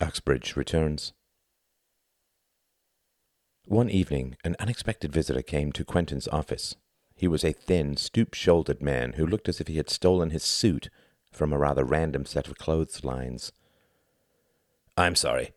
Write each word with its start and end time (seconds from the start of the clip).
Uxbridge 0.00 0.56
returns. 0.56 1.12
One 3.66 3.90
evening, 3.90 4.36
an 4.42 4.56
unexpected 4.58 5.12
visitor 5.12 5.42
came 5.42 5.72
to 5.72 5.84
Quentin's 5.84 6.26
office. 6.28 6.74
He 7.14 7.28
was 7.28 7.44
a 7.44 7.52
thin, 7.52 7.96
stoop 7.98 8.32
shouldered 8.32 8.80
man 8.80 9.12
who 9.12 9.26
looked 9.26 9.48
as 9.48 9.60
if 9.60 9.68
he 9.68 9.76
had 9.76 9.90
stolen 9.90 10.30
his 10.30 10.42
suit 10.42 10.88
from 11.30 11.52
a 11.52 11.58
rather 11.58 11.84
random 11.84 12.24
set 12.24 12.48
of 12.48 12.56
clotheslines. 12.56 13.52
I'm 14.96 15.14
sorry, 15.14 15.52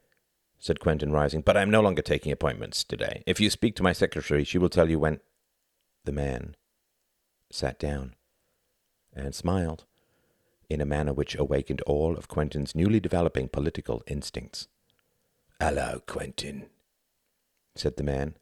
said 0.60 0.80
Quentin, 0.80 1.12
rising, 1.12 1.42
but 1.42 1.56
I'm 1.56 1.72
no 1.72 1.82
longer 1.82 2.02
taking 2.02 2.32
appointments 2.32 2.84
today. 2.84 3.24
If 3.26 3.40
you 3.40 3.50
speak 3.50 3.76
to 3.78 3.84
my 3.84 3.94
secretary, 3.94 4.44
she 4.44 4.58
will 4.58 4.70
tell 4.70 4.90
you 4.90 5.00
when. 5.00 5.22
The 6.06 6.12
man 6.12 6.56
sat 7.50 7.80
down 7.80 8.16
and 9.14 9.34
smiled 9.34 9.86
in 10.70 10.82
a 10.82 10.86
manner 10.86 11.14
which 11.14 11.36
awakened 11.36 11.82
all 11.82 12.16
of 12.18 12.28
Quentin's 12.28 12.76
newly 12.76 13.00
developing 13.00 13.48
political 13.48 14.04
instincts. 14.08 14.68
Hello, 15.60 16.02
Quentin, 16.08 16.66
said 17.76 17.98
the 17.98 18.04
man, 18.04 18.36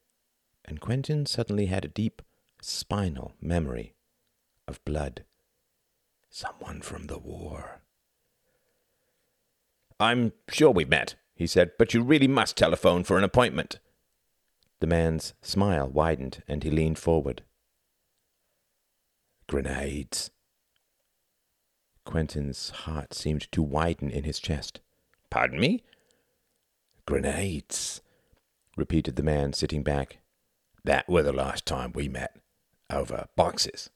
and 0.65 0.79
Quentin 0.79 1.25
suddenly 1.25 1.67
had 1.67 1.85
a 1.85 1.89
deep, 1.89 2.21
spinal 2.61 3.33
memory 3.41 3.93
of 4.67 4.83
blood. 4.85 5.23
Someone 6.29 6.81
from 6.81 7.07
the 7.07 7.19
war. 7.19 7.81
I'm 9.99 10.33
sure 10.49 10.71
we've 10.71 10.89
met, 10.89 11.15
he 11.35 11.45
said, 11.45 11.71
but 11.77 11.93
you 11.93 12.01
really 12.01 12.27
must 12.27 12.57
telephone 12.57 13.03
for 13.03 13.17
an 13.17 13.23
appointment. 13.23 13.79
The 14.79 14.87
man's 14.87 15.33
smile 15.41 15.87
widened 15.87 16.41
and 16.47 16.63
he 16.63 16.71
leaned 16.71 16.97
forward. 16.97 17.43
Grenades. 19.47 20.31
Quentin's 22.05 22.69
heart 22.71 23.13
seemed 23.13 23.51
to 23.51 23.61
widen 23.61 24.09
in 24.09 24.23
his 24.23 24.39
chest. 24.39 24.79
Pardon 25.29 25.59
me? 25.59 25.83
Grenades, 27.05 28.01
repeated 28.75 29.15
the 29.15 29.23
man, 29.23 29.53
sitting 29.53 29.83
back. 29.83 30.19
That 30.83 31.07
were 31.07 31.23
the 31.23 31.33
last 31.33 31.65
time 31.65 31.91
we 31.93 32.07
met. 32.07 32.37
Over 32.89 33.27
boxes. 33.35 33.89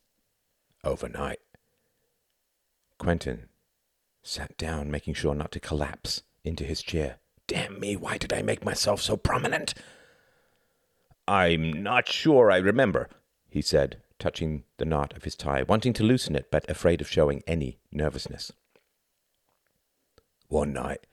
Overnight. 0.84 1.40
Quentin 2.98 3.50
sat 4.24 4.58
down, 4.58 4.90
making 4.90 5.14
sure 5.14 5.36
not 5.36 5.52
to 5.52 5.60
collapse 5.60 6.24
into 6.44 6.64
his 6.64 6.82
chair. 6.82 7.18
Damn 7.48 7.80
me, 7.80 7.96
why 7.96 8.18
did 8.18 8.34
I 8.34 8.42
make 8.42 8.64
myself 8.66 9.02
so 9.02 9.18
prominent? 9.18 9.74
I'm 11.28 11.84
not 11.84 12.08
sure 12.08 12.52
I 12.52 12.58
remember, 12.58 13.10
he 13.50 13.62
said, 13.62 14.02
touching 14.20 14.64
the 14.78 14.86
knot 14.86 15.16
of 15.16 15.24
his 15.24 15.36
tie, 15.36 15.64
wanting 15.64 15.94
to 15.94 16.04
loosen 16.04 16.36
it, 16.36 16.50
but 16.52 16.70
afraid 16.70 17.02
of 17.02 17.10
showing 17.10 17.44
any 17.46 17.80
nervousness. 17.92 18.52
One 20.48 20.74
night, 20.74 21.08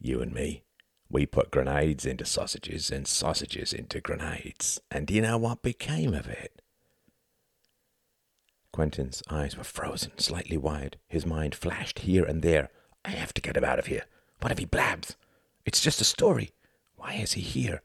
you 0.00 0.20
and 0.20 0.32
me, 0.32 0.64
we 1.10 1.26
put 1.26 1.50
grenades 1.50 2.04
into 2.04 2.24
sausages 2.24 2.90
and 2.90 3.06
sausages 3.06 3.72
into 3.72 4.00
grenades. 4.00 4.80
And 4.90 5.06
do 5.06 5.14
you 5.14 5.22
know 5.22 5.38
what 5.38 5.62
became 5.62 6.12
of 6.12 6.26
it? 6.28 6.60
Quentin's 8.72 9.22
eyes 9.30 9.56
were 9.56 9.62
frozen, 9.64 10.18
slightly 10.18 10.56
wide. 10.56 10.96
His 11.06 11.24
mind 11.24 11.54
flashed 11.54 12.00
here 12.00 12.24
and 12.24 12.42
there. 12.42 12.70
I 13.04 13.10
have 13.10 13.32
to 13.34 13.40
get 13.40 13.56
him 13.56 13.64
out 13.64 13.78
of 13.78 13.86
here. 13.86 14.06
What 14.40 14.50
if 14.50 14.58
he 14.58 14.64
blabs? 14.64 15.16
It's 15.64 15.80
just 15.80 16.00
a 16.00 16.04
story. 16.04 16.50
Why 16.96 17.14
is 17.14 17.34
he 17.34 17.40
here? 17.40 17.82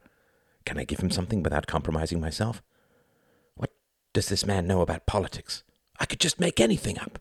Can 0.64 0.78
I 0.78 0.84
give 0.84 0.98
him 0.98 1.10
something 1.10 1.42
without 1.42 1.68
compromising 1.68 2.20
myself? 2.20 2.62
Does 4.12 4.28
this 4.28 4.44
man 4.44 4.66
know 4.66 4.80
about 4.80 5.06
politics? 5.06 5.62
I 5.98 6.06
could 6.06 6.20
just 6.20 6.40
make 6.40 6.60
anything 6.60 6.98
up. 6.98 7.18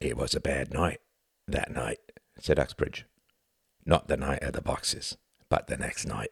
It 0.00 0.16
was 0.16 0.34
a 0.34 0.40
bad 0.40 0.72
night, 0.72 1.00
that 1.46 1.72
night, 1.72 1.98
said 2.38 2.58
Uxbridge. 2.58 3.06
Not 3.84 4.08
the 4.08 4.16
night 4.16 4.42
of 4.42 4.52
the 4.52 4.62
boxes, 4.62 5.16
but 5.48 5.66
the 5.66 5.76
next 5.76 6.06
night. 6.06 6.30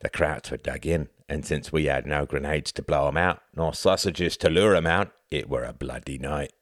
The 0.00 0.10
Krauts 0.10 0.50
were 0.50 0.56
dug 0.56 0.84
in, 0.84 1.08
and 1.28 1.46
since 1.46 1.72
we 1.72 1.84
had 1.84 2.06
no 2.06 2.26
grenades 2.26 2.72
to 2.72 2.82
blow 2.82 3.06
'em 3.06 3.16
out, 3.16 3.42
nor 3.54 3.74
sausages 3.74 4.36
to 4.38 4.50
lure 4.50 4.74
'em 4.74 4.86
out, 4.86 5.12
it 5.30 5.48
were 5.48 5.64
a 5.64 5.72
bloody 5.72 6.18
night. 6.18 6.52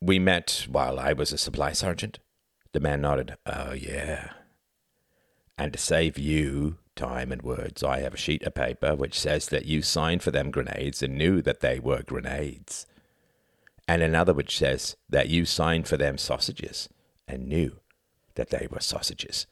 We 0.00 0.18
met 0.18 0.66
while 0.68 0.98
I 0.98 1.12
was 1.12 1.32
a 1.32 1.38
supply 1.38 1.72
sergeant. 1.72 2.20
The 2.72 2.80
man 2.80 3.00
nodded. 3.00 3.36
Oh, 3.46 3.72
yeah. 3.72 4.32
And 5.58 5.72
to 5.72 5.78
save 5.78 6.18
you 6.18 6.78
time 6.96 7.32
and 7.32 7.42
words, 7.42 7.82
I 7.82 8.00
have 8.00 8.14
a 8.14 8.18
sheet 8.18 8.42
of 8.42 8.54
paper 8.54 8.94
which 8.94 9.18
says 9.18 9.48
that 9.48 9.66
you 9.66 9.82
signed 9.82 10.22
for 10.22 10.30
them 10.30 10.50
grenades 10.50 11.02
and 11.02 11.16
knew 11.16 11.42
that 11.42 11.60
they 11.60 11.78
were 11.78 12.02
grenades. 12.02 12.86
And 13.88 14.02
another 14.02 14.32
which 14.32 14.56
says 14.56 14.96
that 15.08 15.28
you 15.28 15.44
signed 15.44 15.88
for 15.88 15.96
them 15.96 16.18
sausages 16.18 16.88
and 17.26 17.48
knew 17.48 17.80
that 18.34 18.50
they 18.50 18.68
were 18.70 18.80
sausages. 18.80 19.46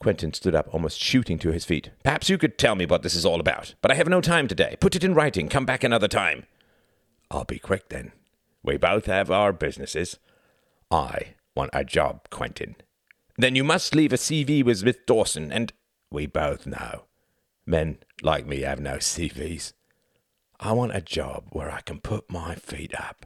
Quentin 0.00 0.32
stood 0.32 0.54
up, 0.54 0.72
almost 0.72 0.98
shooting 0.98 1.38
to 1.38 1.52
his 1.52 1.66
feet. 1.66 1.90
Perhaps 2.02 2.30
you 2.30 2.38
could 2.38 2.56
tell 2.56 2.74
me 2.74 2.86
what 2.86 3.02
this 3.02 3.14
is 3.14 3.26
all 3.26 3.38
about, 3.38 3.74
but 3.82 3.90
I 3.90 3.94
have 3.94 4.08
no 4.08 4.22
time 4.22 4.48
today. 4.48 4.76
Put 4.80 4.96
it 4.96 5.04
in 5.04 5.14
writing. 5.14 5.48
Come 5.48 5.66
back 5.66 5.84
another 5.84 6.08
time. 6.08 6.46
I'll 7.30 7.44
be 7.44 7.58
quick 7.58 7.90
then. 7.90 8.12
We 8.62 8.78
both 8.78 9.06
have 9.06 9.30
our 9.30 9.52
businesses. 9.52 10.18
I 10.90 11.34
want 11.54 11.70
a 11.74 11.84
job, 11.84 12.30
Quentin. 12.30 12.76
Then 13.36 13.54
you 13.54 13.64
must 13.64 13.94
leave 13.94 14.12
a 14.12 14.16
CV 14.16 14.64
with 14.64 14.78
Smith 14.78 15.06
Dawson, 15.06 15.52
and 15.52 15.72
we 16.10 16.26
both 16.26 16.66
know. 16.66 17.04
Men 17.66 17.98
like 18.22 18.46
me 18.46 18.60
have 18.62 18.80
no 18.80 18.96
CVs. 18.96 19.72
I 20.58 20.72
want 20.72 20.94
a 20.94 21.00
job 21.00 21.44
where 21.52 21.70
I 21.70 21.80
can 21.80 22.00
put 22.00 22.30
my 22.30 22.54
feet 22.54 22.94
up. 22.94 23.24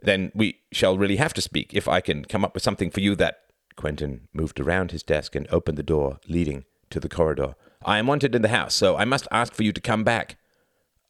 Then 0.00 0.32
we 0.34 0.60
shall 0.72 0.96
really 0.96 1.16
have 1.16 1.34
to 1.34 1.42
speak 1.42 1.74
if 1.74 1.86
I 1.86 2.00
can 2.00 2.24
come 2.24 2.44
up 2.44 2.54
with 2.54 2.62
something 2.62 2.90
for 2.90 3.00
you 3.00 3.14
that 3.16 3.40
Quentin 3.76 4.28
moved 4.32 4.58
around 4.58 4.92
his 4.92 5.02
desk 5.02 5.34
and 5.34 5.46
opened 5.50 5.76
the 5.76 5.82
door 5.82 6.18
leading 6.26 6.64
to 6.90 7.00
the 7.00 7.08
corridor. 7.08 7.54
I 7.84 7.98
am 7.98 8.06
wanted 8.06 8.34
in 8.34 8.42
the 8.42 8.48
house, 8.48 8.74
so 8.74 8.96
I 8.96 9.04
must 9.04 9.28
ask 9.30 9.52
for 9.52 9.62
you 9.62 9.72
to 9.72 9.80
come 9.80 10.04
back. 10.04 10.36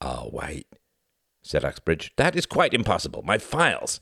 I'll 0.01 0.31
wait, 0.33 0.67
said 1.43 1.65
Uxbridge. 1.65 2.13
That 2.17 2.37
is 2.37 2.47
quite 2.47 2.75
impossible. 2.75 3.23
My 3.23 3.39
files. 3.39 4.01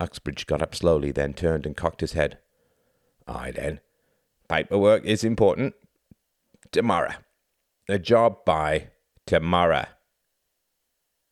Uxbridge 0.00 0.46
got 0.46 0.62
up 0.62 0.74
slowly, 0.74 1.12
then 1.12 1.34
turned 1.34 1.66
and 1.66 1.76
cocked 1.76 2.00
his 2.00 2.14
head. 2.14 2.38
Aye, 3.28 3.52
then. 3.52 3.80
Paperwork 4.48 5.04
is 5.04 5.22
important. 5.22 5.74
Tomorrow. 6.72 7.12
The 7.86 7.98
job 7.98 8.44
by 8.46 8.88
tomorrow. 9.26 9.84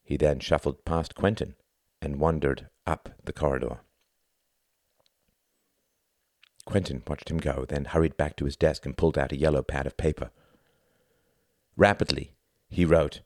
He 0.05 0.17
then 0.17 0.41
shuffled 0.41 0.85
past 0.85 1.15
Quentin 1.15 1.55
and 2.03 2.21
wandered 2.21 2.69
up 2.87 3.09
the 3.25 3.33
corridor. 3.33 3.81
Quentin 6.67 7.03
watched 7.07 7.31
him 7.31 7.39
go, 7.39 7.65
then 7.67 7.87
hurried 7.87 8.19
back 8.19 8.37
to 8.37 8.45
his 8.45 8.57
desk 8.57 8.85
and 8.85 8.97
pulled 8.97 9.17
out 9.17 9.33
a 9.33 9.39
yellow 9.39 9.63
pad 9.63 9.87
of 9.87 9.97
paper. 9.97 10.31
Rapidly, 11.77 12.33
he 12.69 12.85
wrote 12.85 13.23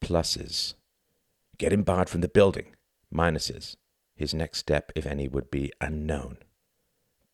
pluses. 0.00 0.74
Get 1.58 1.72
him 1.72 1.82
barred 1.82 2.08
from 2.08 2.22
the 2.22 2.28
building. 2.28 2.74
Minuses. 3.14 3.76
His 4.22 4.32
next 4.32 4.58
step, 4.58 4.92
if 4.94 5.04
any, 5.04 5.26
would 5.26 5.50
be 5.50 5.72
unknown. 5.80 6.38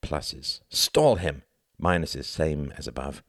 Pluses. 0.02 0.60
Stall 0.70 1.16
him. 1.16 1.42
Minuses. 1.78 2.24
Same 2.24 2.72
as 2.78 2.86
above. 2.86 3.22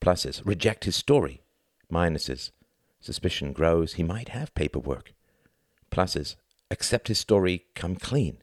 Pluses. 0.00 0.40
Reject 0.44 0.84
his 0.84 0.94
story. 0.94 1.42
Minuses. 1.92 2.52
Suspicion 3.00 3.52
grows. 3.52 3.94
He 3.94 4.04
might 4.04 4.28
have 4.28 4.54
paperwork. 4.54 5.14
Pluses. 5.90 6.36
Accept 6.70 7.08
his 7.08 7.18
story. 7.18 7.64
Come 7.74 7.96
clean. 7.96 8.36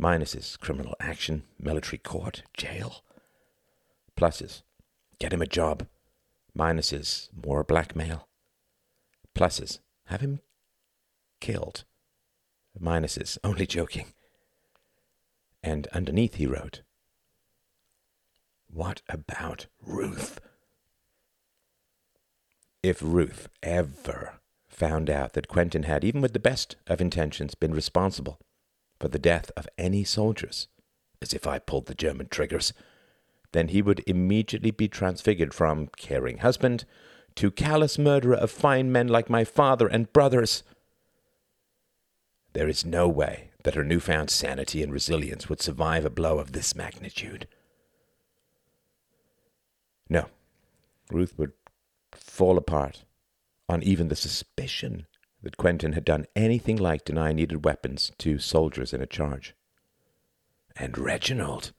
Minuses, 0.00 0.56
criminal 0.60 0.94
action, 1.00 1.42
military 1.58 1.98
court, 1.98 2.44
jail. 2.56 3.02
Pluses, 4.16 4.62
get 5.18 5.32
him 5.32 5.42
a 5.42 5.46
job. 5.46 5.88
Minuses, 6.56 7.28
more 7.44 7.64
blackmail. 7.64 8.28
Pluses, 9.34 9.80
have 10.06 10.20
him 10.20 10.40
killed. 11.40 11.84
Minuses, 12.78 13.38
only 13.42 13.66
joking. 13.66 14.06
And 15.62 15.86
underneath 15.88 16.34
he 16.34 16.46
wrote, 16.46 16.82
What 18.68 19.02
about 19.08 19.66
Ruth? 19.82 20.40
If 22.82 23.02
Ruth 23.02 23.48
ever 23.62 24.40
found 24.68 25.10
out 25.10 25.34
that 25.34 25.48
Quentin 25.48 25.82
had, 25.82 26.04
even 26.04 26.20
with 26.20 26.32
the 26.32 26.38
best 26.38 26.76
of 26.86 27.00
intentions, 27.00 27.54
been 27.54 27.74
responsible 27.74 28.38
for 28.98 29.08
the 29.08 29.18
death 29.18 29.50
of 29.56 29.68
any 29.76 30.04
soldiers, 30.04 30.68
as 31.20 31.34
if 31.34 31.46
I 31.46 31.58
pulled 31.58 31.86
the 31.86 31.94
German 31.94 32.28
triggers, 32.28 32.72
then 33.52 33.68
he 33.68 33.82
would 33.82 34.02
immediately 34.06 34.70
be 34.70 34.88
transfigured 34.88 35.52
from 35.52 35.88
caring 35.96 36.38
husband 36.38 36.84
to 37.34 37.50
callous 37.50 37.98
murderer 37.98 38.36
of 38.36 38.50
fine 38.50 38.90
men 38.90 39.08
like 39.08 39.28
my 39.28 39.44
father 39.44 39.86
and 39.86 40.12
brothers. 40.12 40.62
There 42.52 42.68
is 42.68 42.84
no 42.84 43.08
way 43.08 43.50
that 43.64 43.74
her 43.74 43.84
newfound 43.84 44.30
sanity 44.30 44.82
and 44.82 44.92
resilience 44.92 45.48
would 45.48 45.60
survive 45.60 46.04
a 46.04 46.10
blow 46.10 46.38
of 46.38 46.52
this 46.52 46.74
magnitude. 46.74 47.46
No, 50.08 50.26
Ruth 51.10 51.38
would 51.38 51.52
fall 52.12 52.58
apart 52.58 53.04
on 53.68 53.82
even 53.82 54.08
the 54.08 54.16
suspicion 54.16 55.06
that 55.42 55.56
Quentin 55.56 55.92
had 55.92 56.04
done 56.04 56.26
anything 56.34 56.76
like 56.76 57.04
deny 57.04 57.32
needed 57.32 57.64
weapons 57.64 58.12
to 58.18 58.38
soldiers 58.38 58.92
in 58.92 59.00
a 59.00 59.06
charge. 59.06 59.54
And 60.76 60.98
Reginald. 60.98 61.72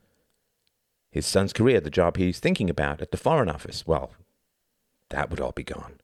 His 1.11 1.25
son's 1.25 1.51
career, 1.51 1.81
the 1.81 1.89
job 1.89 2.17
he's 2.17 2.39
thinking 2.39 2.69
about 2.69 3.01
at 3.01 3.11
the 3.11 3.17
Foreign 3.17 3.49
Office, 3.49 3.85
well, 3.85 4.13
that 5.09 5.29
would 5.29 5.41
all 5.41 5.51
be 5.51 5.63
gone. 5.63 6.00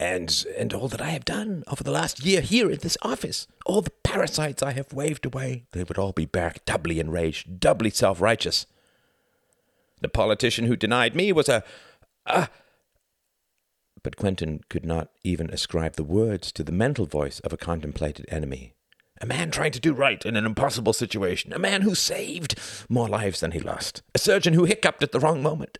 And 0.00 0.44
and 0.56 0.72
all 0.72 0.86
that 0.88 1.02
I 1.02 1.10
have 1.10 1.24
done 1.24 1.64
over 1.66 1.82
the 1.82 1.90
last 1.90 2.24
year 2.24 2.40
here 2.40 2.70
in 2.70 2.78
this 2.78 2.96
office, 3.02 3.48
all 3.66 3.82
the 3.82 3.90
parasites 4.04 4.62
I 4.62 4.72
have 4.72 4.92
waved 4.92 5.26
away, 5.26 5.64
they 5.72 5.82
would 5.82 5.98
all 5.98 6.12
be 6.12 6.26
back 6.26 6.64
doubly 6.64 7.00
enraged, 7.00 7.58
doubly 7.58 7.90
self 7.90 8.20
righteous. 8.20 8.66
The 10.00 10.08
politician 10.08 10.66
who 10.66 10.76
denied 10.76 11.16
me 11.16 11.32
was 11.32 11.48
a 11.48 11.64
a 12.26 12.48
but 14.04 14.16
Quentin 14.16 14.60
could 14.68 14.86
not 14.86 15.10
even 15.24 15.50
ascribe 15.50 15.96
the 15.96 16.04
words 16.04 16.52
to 16.52 16.62
the 16.62 16.70
mental 16.70 17.04
voice 17.04 17.40
of 17.40 17.52
a 17.52 17.56
contemplated 17.56 18.26
enemy. 18.28 18.74
A 19.20 19.26
man 19.26 19.50
trying 19.50 19.72
to 19.72 19.80
do 19.80 19.92
right 19.92 20.24
in 20.24 20.36
an 20.36 20.46
impossible 20.46 20.92
situation. 20.92 21.52
A 21.52 21.58
man 21.58 21.82
who 21.82 21.96
saved 21.96 22.54
more 22.88 23.08
lives 23.08 23.40
than 23.40 23.50
he 23.50 23.58
lost. 23.58 24.02
A 24.14 24.18
surgeon 24.18 24.54
who 24.54 24.64
hiccuped 24.64 25.02
at 25.02 25.10
the 25.10 25.18
wrong 25.18 25.42
moment. 25.42 25.78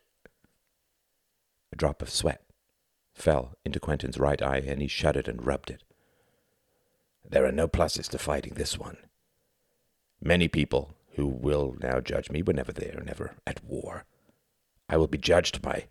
A 1.72 1.76
drop 1.76 2.02
of 2.02 2.10
sweat 2.10 2.42
fell 3.18 3.54
into 3.64 3.80
Quentin's 3.80 4.18
right 4.18 4.40
eye, 4.40 4.62
and 4.66 4.80
he 4.80 4.88
shuddered 4.88 5.28
and 5.28 5.44
rubbed 5.44 5.70
it. 5.70 5.82
There 7.28 7.44
are 7.44 7.52
no 7.52 7.68
pluses 7.68 8.08
to 8.10 8.18
fighting 8.18 8.54
this 8.54 8.78
one. 8.78 8.96
Many 10.20 10.48
people 10.48 10.94
who 11.12 11.26
will 11.26 11.76
now 11.80 12.00
judge 12.00 12.30
me 12.30 12.42
were 12.42 12.52
never 12.52 12.72
there, 12.72 13.02
never 13.04 13.34
at 13.46 13.62
war. 13.64 14.04
I 14.88 14.96
will 14.96 15.08
be 15.08 15.18
judged 15.18 15.60
by 15.60 15.88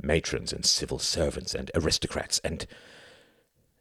matrons 0.00 0.52
and 0.52 0.64
civil 0.64 0.98
servants 0.98 1.54
and 1.54 1.70
aristocrats 1.74 2.38
and 2.44 2.66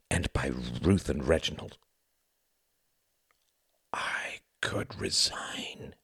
and 0.09 0.31
by 0.33 0.51
Ruth 0.81 1.09
and 1.09 1.27
Reginald. 1.27 1.77
I 3.91 4.39
could 4.61 4.99
resign. 4.99 5.95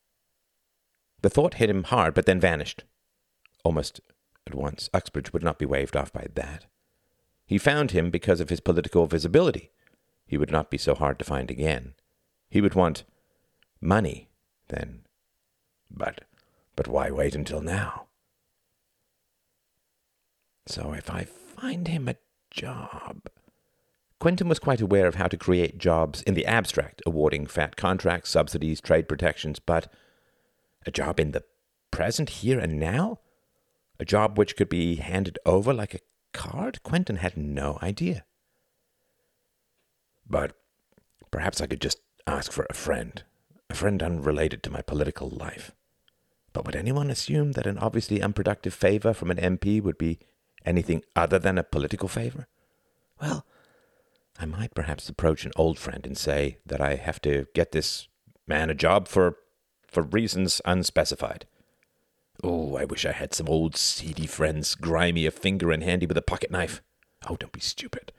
The 1.21 1.29
thought 1.29 1.55
hit 1.55 1.69
him 1.69 1.83
hard, 1.83 2.13
but 2.13 2.25
then 2.25 2.39
vanished. 2.39 2.83
Almost 3.63 4.01
at 4.47 4.55
once, 4.55 4.89
Uxbridge 4.93 5.33
would 5.33 5.43
not 5.43 5.59
be 5.59 5.65
waved 5.65 5.95
off 5.95 6.11
by 6.11 6.27
that. 6.33 6.65
He 7.45 7.57
found 7.57 7.91
him 7.91 8.09
because 8.09 8.39
of 8.39 8.49
his 8.49 8.59
political 8.59 9.05
visibility. 9.07 9.71
He 10.25 10.37
would 10.37 10.51
not 10.51 10.69
be 10.69 10.77
so 10.77 10.95
hard 10.95 11.19
to 11.19 11.25
find 11.25 11.51
again. 11.51 11.93
He 12.49 12.61
would 12.61 12.75
want 12.75 13.03
money, 13.81 14.29
then. 14.69 15.01
But, 15.89 16.21
but 16.75 16.87
why 16.87 17.11
wait 17.11 17.35
until 17.35 17.61
now? 17.61 18.07
So 20.65 20.93
if 20.93 21.09
I 21.09 21.25
find 21.25 21.87
him 21.87 22.07
a 22.07 22.15
job. 22.49 23.29
Quentin 24.19 24.47
was 24.47 24.59
quite 24.59 24.81
aware 24.81 25.07
of 25.07 25.15
how 25.15 25.27
to 25.27 25.37
create 25.37 25.79
jobs 25.79 26.21
in 26.21 26.35
the 26.35 26.45
abstract, 26.45 27.01
awarding 27.05 27.47
fat 27.47 27.75
contracts, 27.75 28.29
subsidies, 28.29 28.79
trade 28.79 29.07
protections, 29.09 29.59
but 29.59 29.91
a 30.85 30.91
job 30.91 31.19
in 31.19 31.31
the 31.31 31.43
present, 31.89 32.29
here 32.29 32.59
and 32.59 32.79
now? 32.79 33.19
A 34.01 34.05
job 34.05 34.35
which 34.35 34.55
could 34.55 34.67
be 34.67 34.95
handed 34.95 35.37
over 35.45 35.71
like 35.71 35.93
a 35.93 35.99
card? 36.33 36.81
Quentin 36.81 37.17
had 37.17 37.37
no 37.37 37.77
idea. 37.83 38.25
But 40.27 40.57
perhaps 41.29 41.61
I 41.61 41.67
could 41.67 41.81
just 41.81 41.99
ask 42.25 42.51
for 42.51 42.65
a 42.67 42.73
friend, 42.73 43.23
a 43.69 43.75
friend 43.75 44.01
unrelated 44.01 44.63
to 44.63 44.71
my 44.71 44.81
political 44.81 45.29
life. 45.29 45.75
But 46.51 46.65
would 46.65 46.75
anyone 46.75 47.11
assume 47.11 47.51
that 47.51 47.67
an 47.67 47.77
obviously 47.77 48.23
unproductive 48.23 48.73
favor 48.73 49.13
from 49.13 49.29
an 49.29 49.37
MP 49.37 49.79
would 49.79 49.99
be 49.99 50.17
anything 50.65 51.03
other 51.15 51.37
than 51.37 51.59
a 51.59 51.63
political 51.63 52.09
favor? 52.09 52.47
Well, 53.21 53.45
I 54.39 54.45
might 54.45 54.73
perhaps 54.73 55.09
approach 55.09 55.45
an 55.45 55.51
old 55.55 55.77
friend 55.77 56.07
and 56.07 56.17
say 56.17 56.57
that 56.65 56.81
I 56.81 56.95
have 56.95 57.21
to 57.21 57.45
get 57.53 57.71
this 57.71 58.07
man 58.47 58.71
a 58.71 58.73
job 58.73 59.07
for 59.07 59.37
for 59.87 60.01
reasons 60.01 60.59
unspecified. 60.65 61.45
Oh, 62.43 62.75
I 62.75 62.85
wish 62.85 63.05
I 63.05 63.11
had 63.11 63.33
some 63.33 63.47
old 63.47 63.75
seedy 63.75 64.25
friends, 64.25 64.75
grimy 64.75 65.25
of 65.25 65.33
finger 65.33 65.71
and 65.71 65.83
handy 65.83 66.05
with 66.05 66.17
a 66.17 66.23
pocket 66.23 66.51
knife. 66.51 66.81
Oh, 67.27 67.35
don't 67.35 67.51
be 67.51 67.59
stupid. 67.59 68.11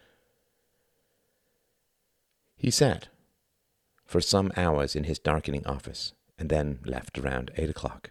He 2.56 2.70
sat 2.70 3.08
for 4.04 4.20
some 4.20 4.52
hours 4.56 4.94
in 4.94 5.04
his 5.04 5.19
darkening 5.19 5.66
office 5.66 6.12
and 6.38 6.48
then 6.48 6.78
left 6.84 7.19
around 7.19 7.50
eight 7.56 7.70
o'clock. 7.70 8.10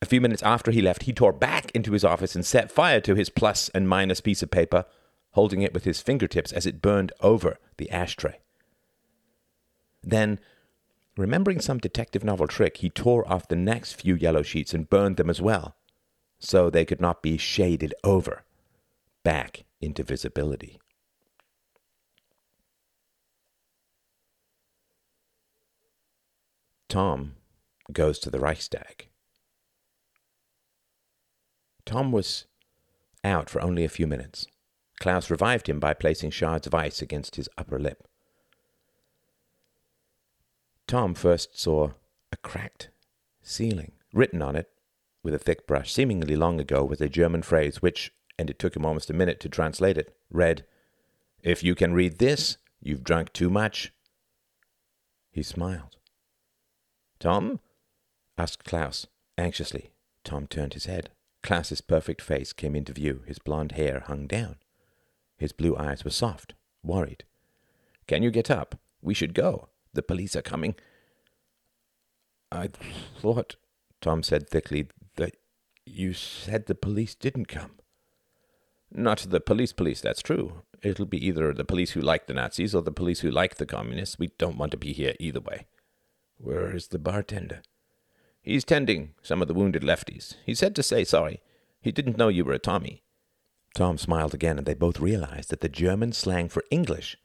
A 0.00 0.06
few 0.06 0.20
minutes 0.20 0.42
after 0.42 0.70
he 0.70 0.82
left, 0.82 1.04
he 1.04 1.12
tore 1.12 1.32
back 1.32 1.70
into 1.72 1.92
his 1.92 2.04
office 2.04 2.34
and 2.34 2.44
set 2.44 2.72
fire 2.72 3.00
to 3.00 3.14
his 3.14 3.30
plus 3.30 3.68
and 3.70 3.88
minus 3.88 4.20
piece 4.20 4.42
of 4.42 4.50
paper, 4.50 4.84
holding 5.32 5.62
it 5.62 5.74
with 5.74 5.84
his 5.84 6.00
fingertips 6.00 6.52
as 6.52 6.66
it 6.66 6.82
burned 6.82 7.12
over 7.20 7.58
the 7.76 7.90
ashtray. 7.90 8.40
Then, 10.02 10.40
remembering 11.18 11.60
some 11.60 11.78
detective 11.78 12.22
novel 12.22 12.46
trick, 12.46 12.78
he 12.78 12.88
tore 12.88 13.30
off 13.30 13.48
the 13.48 13.56
next 13.56 13.94
few 13.94 14.14
yellow 14.14 14.42
sheets 14.42 14.72
and 14.72 14.88
burned 14.88 15.16
them 15.16 15.28
as 15.28 15.42
well, 15.42 15.76
so 16.38 16.70
they 16.70 16.84
could 16.84 17.00
not 17.00 17.22
be 17.22 17.36
shaded 17.36 17.92
over, 18.04 18.44
back 19.24 19.64
into 19.80 20.04
visibility. 20.04 20.78
Tom 26.88 27.34
goes 27.92 28.18
to 28.20 28.30
the 28.30 28.38
Reichstag. 28.38 29.08
Tom 31.84 32.12
was 32.12 32.46
out 33.24 33.50
for 33.50 33.60
only 33.60 33.84
a 33.84 33.88
few 33.88 34.06
minutes. 34.06 34.46
Klaus 35.00 35.30
revived 35.30 35.68
him 35.68 35.80
by 35.80 35.94
placing 35.94 36.30
shards 36.30 36.66
of 36.66 36.74
ice 36.74 37.02
against 37.02 37.36
his 37.36 37.48
upper 37.58 37.78
lip. 37.78 38.07
Tom 40.88 41.12
first 41.12 41.60
saw 41.60 41.90
a 42.32 42.36
cracked 42.38 42.88
ceiling. 43.42 43.92
Written 44.14 44.40
on 44.40 44.56
it, 44.56 44.70
with 45.22 45.34
a 45.34 45.38
thick 45.38 45.66
brush, 45.66 45.92
seemingly 45.92 46.34
long 46.34 46.58
ago, 46.58 46.82
was 46.82 47.02
a 47.02 47.10
German 47.10 47.42
phrase 47.42 47.82
which, 47.82 48.10
and 48.38 48.48
it 48.48 48.58
took 48.58 48.74
him 48.74 48.86
almost 48.86 49.10
a 49.10 49.12
minute 49.12 49.38
to 49.40 49.50
translate 49.50 49.98
it, 49.98 50.16
read, 50.30 50.64
If 51.42 51.62
you 51.62 51.74
can 51.74 51.92
read 51.92 52.18
this, 52.18 52.56
you've 52.80 53.04
drunk 53.04 53.34
too 53.34 53.50
much. 53.50 53.92
He 55.30 55.42
smiled. 55.42 55.98
Tom? 57.20 57.60
asked 58.38 58.64
Klaus, 58.64 59.06
anxiously. 59.36 59.90
Tom 60.24 60.46
turned 60.46 60.72
his 60.72 60.86
head. 60.86 61.10
Klaus's 61.42 61.82
perfect 61.82 62.22
face 62.22 62.54
came 62.54 62.74
into 62.74 62.94
view. 62.94 63.24
His 63.26 63.38
blond 63.38 63.72
hair 63.72 64.04
hung 64.06 64.26
down. 64.26 64.56
His 65.36 65.52
blue 65.52 65.76
eyes 65.76 66.02
were 66.02 66.10
soft, 66.10 66.54
worried. 66.82 67.24
Can 68.06 68.22
you 68.22 68.30
get 68.30 68.50
up? 68.50 68.76
We 69.02 69.12
should 69.12 69.34
go. 69.34 69.68
The 69.92 70.02
police 70.02 70.36
are 70.36 70.42
coming. 70.42 70.74
I 72.50 72.68
thought, 73.20 73.56
Tom 74.00 74.22
said 74.22 74.48
thickly, 74.48 74.88
that 75.16 75.36
you 75.84 76.12
said 76.12 76.66
the 76.66 76.74
police 76.74 77.14
didn't 77.14 77.46
come. 77.46 77.72
Not 78.90 79.26
the 79.28 79.40
police 79.40 79.72
police, 79.72 80.00
that's 80.00 80.22
true. 80.22 80.62
It'll 80.82 81.06
be 81.06 81.24
either 81.26 81.52
the 81.52 81.64
police 81.64 81.90
who 81.90 82.00
like 82.00 82.26
the 82.26 82.34
Nazis 82.34 82.74
or 82.74 82.82
the 82.82 82.92
police 82.92 83.20
who 83.20 83.30
like 83.30 83.56
the 83.56 83.66
communists. 83.66 84.18
We 84.18 84.28
don't 84.38 84.56
want 84.56 84.70
to 84.72 84.78
be 84.78 84.92
here 84.92 85.14
either 85.18 85.40
way. 85.40 85.66
Where 86.38 86.74
is 86.74 86.88
the 86.88 86.98
bartender? 86.98 87.62
He's 88.40 88.64
tending 88.64 89.14
some 89.22 89.42
of 89.42 89.48
the 89.48 89.54
wounded 89.54 89.82
lefties. 89.82 90.36
He 90.46 90.54
said 90.54 90.74
to 90.76 90.82
say 90.82 91.04
sorry. 91.04 91.42
He 91.80 91.92
didn't 91.92 92.16
know 92.16 92.28
you 92.28 92.44
were 92.44 92.52
a 92.52 92.58
Tommy. 92.58 93.02
Tom 93.74 93.98
smiled 93.98 94.34
again, 94.34 94.56
and 94.56 94.66
they 94.66 94.74
both 94.74 95.00
realized 95.00 95.50
that 95.50 95.60
the 95.60 95.68
German 95.68 96.12
slang 96.12 96.48
for 96.48 96.64
English 96.70 97.16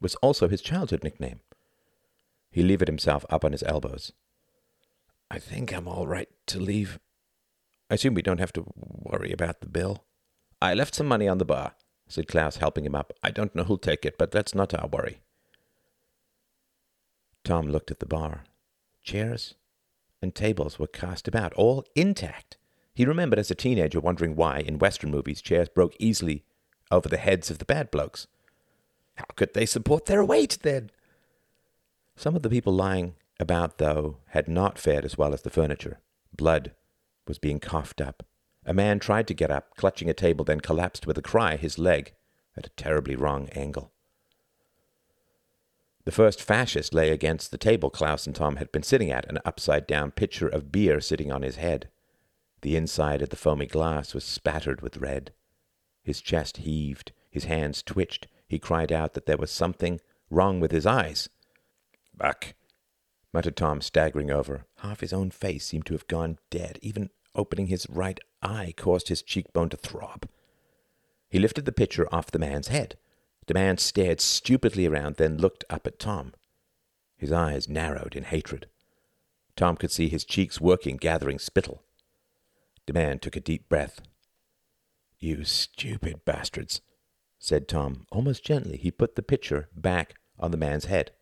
was 0.00 0.14
also 0.16 0.48
his 0.48 0.62
childhood 0.62 1.04
nickname. 1.04 1.40
He 2.50 2.62
levered 2.62 2.88
himself 2.88 3.24
up 3.30 3.44
on 3.44 3.52
his 3.52 3.62
elbows. 3.62 4.12
I 5.30 5.38
think 5.38 5.72
I'm 5.72 5.86
all 5.86 6.06
right 6.06 6.28
to 6.46 6.58
leave. 6.58 6.98
I 7.88 7.94
assume 7.94 8.14
we 8.14 8.22
don't 8.22 8.40
have 8.40 8.52
to 8.54 8.66
worry 8.76 9.32
about 9.32 9.60
the 9.60 9.68
bill. 9.68 10.04
I 10.60 10.74
left 10.74 10.94
some 10.94 11.06
money 11.06 11.28
on 11.28 11.38
the 11.38 11.44
bar, 11.44 11.74
said 12.08 12.28
Klaus, 12.28 12.56
helping 12.56 12.84
him 12.84 12.94
up. 12.94 13.12
I 13.22 13.30
don't 13.30 13.54
know 13.54 13.64
who'll 13.64 13.78
take 13.78 14.04
it, 14.04 14.18
but 14.18 14.32
that's 14.32 14.54
not 14.54 14.74
our 14.74 14.88
worry. 14.88 15.20
Tom 17.44 17.68
looked 17.68 17.90
at 17.90 18.00
the 18.00 18.06
bar. 18.06 18.44
Chairs, 19.02 19.54
and 20.20 20.34
tables 20.34 20.78
were 20.78 20.86
cast 20.86 21.26
about, 21.26 21.54
all 21.54 21.84
intact. 21.94 22.58
He 22.92 23.04
remembered 23.06 23.38
as 23.38 23.50
a 23.50 23.54
teenager 23.54 24.00
wondering 24.00 24.36
why, 24.36 24.58
in 24.58 24.78
Western 24.78 25.10
movies, 25.10 25.40
chairs 25.40 25.68
broke 25.68 25.94
easily 25.98 26.44
over 26.90 27.08
the 27.08 27.16
heads 27.16 27.50
of 27.50 27.58
the 27.58 27.64
bad 27.64 27.90
blokes. 27.90 28.26
How 29.14 29.24
could 29.36 29.54
they 29.54 29.66
support 29.66 30.06
their 30.06 30.24
weight 30.24 30.58
then? 30.62 30.90
Some 32.20 32.36
of 32.36 32.42
the 32.42 32.50
people 32.50 32.74
lying 32.74 33.14
about, 33.38 33.78
though, 33.78 34.18
had 34.26 34.46
not 34.46 34.78
fared 34.78 35.06
as 35.06 35.16
well 35.16 35.32
as 35.32 35.40
the 35.40 35.48
furniture. 35.48 36.00
Blood 36.36 36.72
was 37.26 37.38
being 37.38 37.58
coughed 37.58 37.98
up. 37.98 38.26
A 38.66 38.74
man 38.74 38.98
tried 38.98 39.26
to 39.28 39.32
get 39.32 39.50
up, 39.50 39.74
clutching 39.74 40.10
a 40.10 40.12
table, 40.12 40.44
then 40.44 40.60
collapsed 40.60 41.06
with 41.06 41.16
a 41.16 41.22
cry, 41.22 41.56
his 41.56 41.78
leg 41.78 42.12
at 42.58 42.66
a 42.66 42.76
terribly 42.76 43.16
wrong 43.16 43.48
angle. 43.52 43.90
The 46.04 46.12
first 46.12 46.42
fascist 46.42 46.92
lay 46.92 47.08
against 47.08 47.52
the 47.52 47.56
table 47.56 47.88
Klaus 47.88 48.26
and 48.26 48.36
Tom 48.36 48.56
had 48.56 48.70
been 48.70 48.82
sitting 48.82 49.10
at, 49.10 49.26
an 49.30 49.38
upside 49.46 49.86
down 49.86 50.10
pitcher 50.10 50.46
of 50.46 50.70
beer 50.70 51.00
sitting 51.00 51.32
on 51.32 51.40
his 51.40 51.56
head. 51.56 51.88
The 52.60 52.76
inside 52.76 53.22
of 53.22 53.30
the 53.30 53.36
foamy 53.36 53.64
glass 53.64 54.12
was 54.12 54.24
spattered 54.24 54.82
with 54.82 54.98
red. 54.98 55.32
His 56.02 56.20
chest 56.20 56.58
heaved, 56.58 57.12
his 57.30 57.44
hands 57.44 57.82
twitched, 57.82 58.26
he 58.46 58.58
cried 58.58 58.92
out 58.92 59.14
that 59.14 59.24
there 59.24 59.38
was 59.38 59.50
something 59.50 60.02
wrong 60.28 60.60
with 60.60 60.70
his 60.70 60.84
eyes. 60.84 61.30
Back, 62.20 62.54
muttered 63.32 63.56
Tom, 63.56 63.80
staggering 63.80 64.30
over. 64.30 64.66
Half 64.80 65.00
his 65.00 65.14
own 65.14 65.30
face 65.30 65.64
seemed 65.64 65.86
to 65.86 65.94
have 65.94 66.06
gone 66.06 66.38
dead. 66.50 66.78
Even 66.82 67.08
opening 67.34 67.68
his 67.68 67.86
right 67.88 68.20
eye 68.42 68.74
caused 68.76 69.08
his 69.08 69.22
cheekbone 69.22 69.70
to 69.70 69.78
throb. 69.78 70.28
He 71.30 71.38
lifted 71.38 71.64
the 71.64 71.72
pitcher 71.72 72.06
off 72.14 72.30
the 72.30 72.38
man's 72.38 72.68
head. 72.68 72.98
The 73.46 73.54
man 73.54 73.78
stared 73.78 74.20
stupidly 74.20 74.84
around, 74.86 75.16
then 75.16 75.38
looked 75.38 75.64
up 75.70 75.86
at 75.86 75.98
Tom. 75.98 76.34
His 77.16 77.32
eyes 77.32 77.70
narrowed 77.70 78.14
in 78.14 78.24
hatred. 78.24 78.66
Tom 79.56 79.76
could 79.76 79.90
see 79.90 80.08
his 80.08 80.24
cheeks 80.24 80.60
working, 80.60 80.98
gathering 80.98 81.38
spittle. 81.38 81.82
The 82.86 82.92
man 82.92 83.18
took 83.18 83.34
a 83.34 83.40
deep 83.40 83.66
breath. 83.68 84.00
You 85.18 85.44
stupid 85.44 86.24
bastards, 86.26 86.82
said 87.38 87.66
Tom. 87.66 88.06
Almost 88.12 88.44
gently, 88.44 88.76
he 88.76 88.90
put 88.90 89.14
the 89.14 89.22
pitcher 89.22 89.68
back 89.74 90.16
on 90.38 90.50
the 90.50 90.58
man's 90.58 90.84
head. 90.84 91.12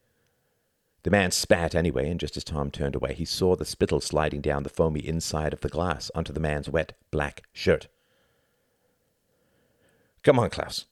The 1.04 1.10
man 1.10 1.30
spat 1.30 1.74
anyway, 1.74 2.10
and 2.10 2.18
just 2.18 2.36
as 2.36 2.44
Tom 2.44 2.70
turned 2.70 2.96
away, 2.96 3.14
he 3.14 3.24
saw 3.24 3.54
the 3.54 3.64
spittle 3.64 4.00
sliding 4.00 4.40
down 4.40 4.64
the 4.64 4.68
foamy 4.68 5.00
inside 5.00 5.52
of 5.52 5.60
the 5.60 5.68
glass 5.68 6.10
onto 6.14 6.32
the 6.32 6.40
man's 6.40 6.68
wet 6.68 6.92
black 7.10 7.44
shirt. 7.52 7.88
Come 10.24 10.38
on, 10.38 10.50
Klaus, 10.50 10.86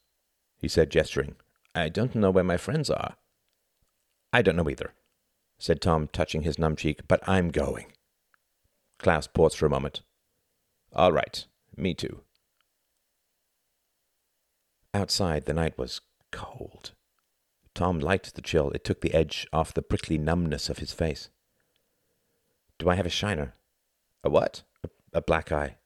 he 0.59 0.69
said, 0.69 0.91
gesturing. 0.91 1.35
I 1.75 1.89
don't 1.89 2.15
know 2.15 2.31
where 2.31 2.45
my 2.45 2.57
friends 2.57 2.89
are. 2.89 3.17
I 4.33 4.43
don't 4.43 4.57
know 4.57 4.71
either, 4.71 4.93
said 5.59 5.81
Tom, 5.81 6.09
touching 6.13 6.43
his 6.43 6.59
numb 6.59 6.77
cheek, 6.77 7.01
but 7.09 7.21
I'm 7.29 7.51
going. 7.51 7.93
Klaus 8.99 9.27
paused 9.27 9.59
for 9.59 9.67
a 9.67 9.71
moment. 9.71 10.03
All 10.95 11.13
right, 11.13 11.45
me 11.77 11.95
too. 11.95 12.21
Outside, 14.95 15.45
the 15.45 15.53
night 15.53 15.77
was 15.77 16.01
cold. 16.31 16.93
Tom 17.77 18.01
liked 18.01 18.35
the 18.35 18.43
chill. 18.43 18.71
It 18.71 18.85
took 18.85 19.03
the 19.03 19.13
edge 19.13 19.47
off 19.53 19.75
the 19.75 19.83
prickly 19.83 20.17
numbness 20.17 20.71
of 20.71 20.79
his 20.79 20.93
face. 20.93 21.29
Do 22.79 22.89
I 22.89 22.95
have 22.95 23.05
a 23.05 23.11
shiner? 23.11 23.55
A 24.25 24.31
what? 24.31 24.63
A, 24.83 24.89
a 25.13 25.21
black 25.21 25.53
eye. 25.53 25.77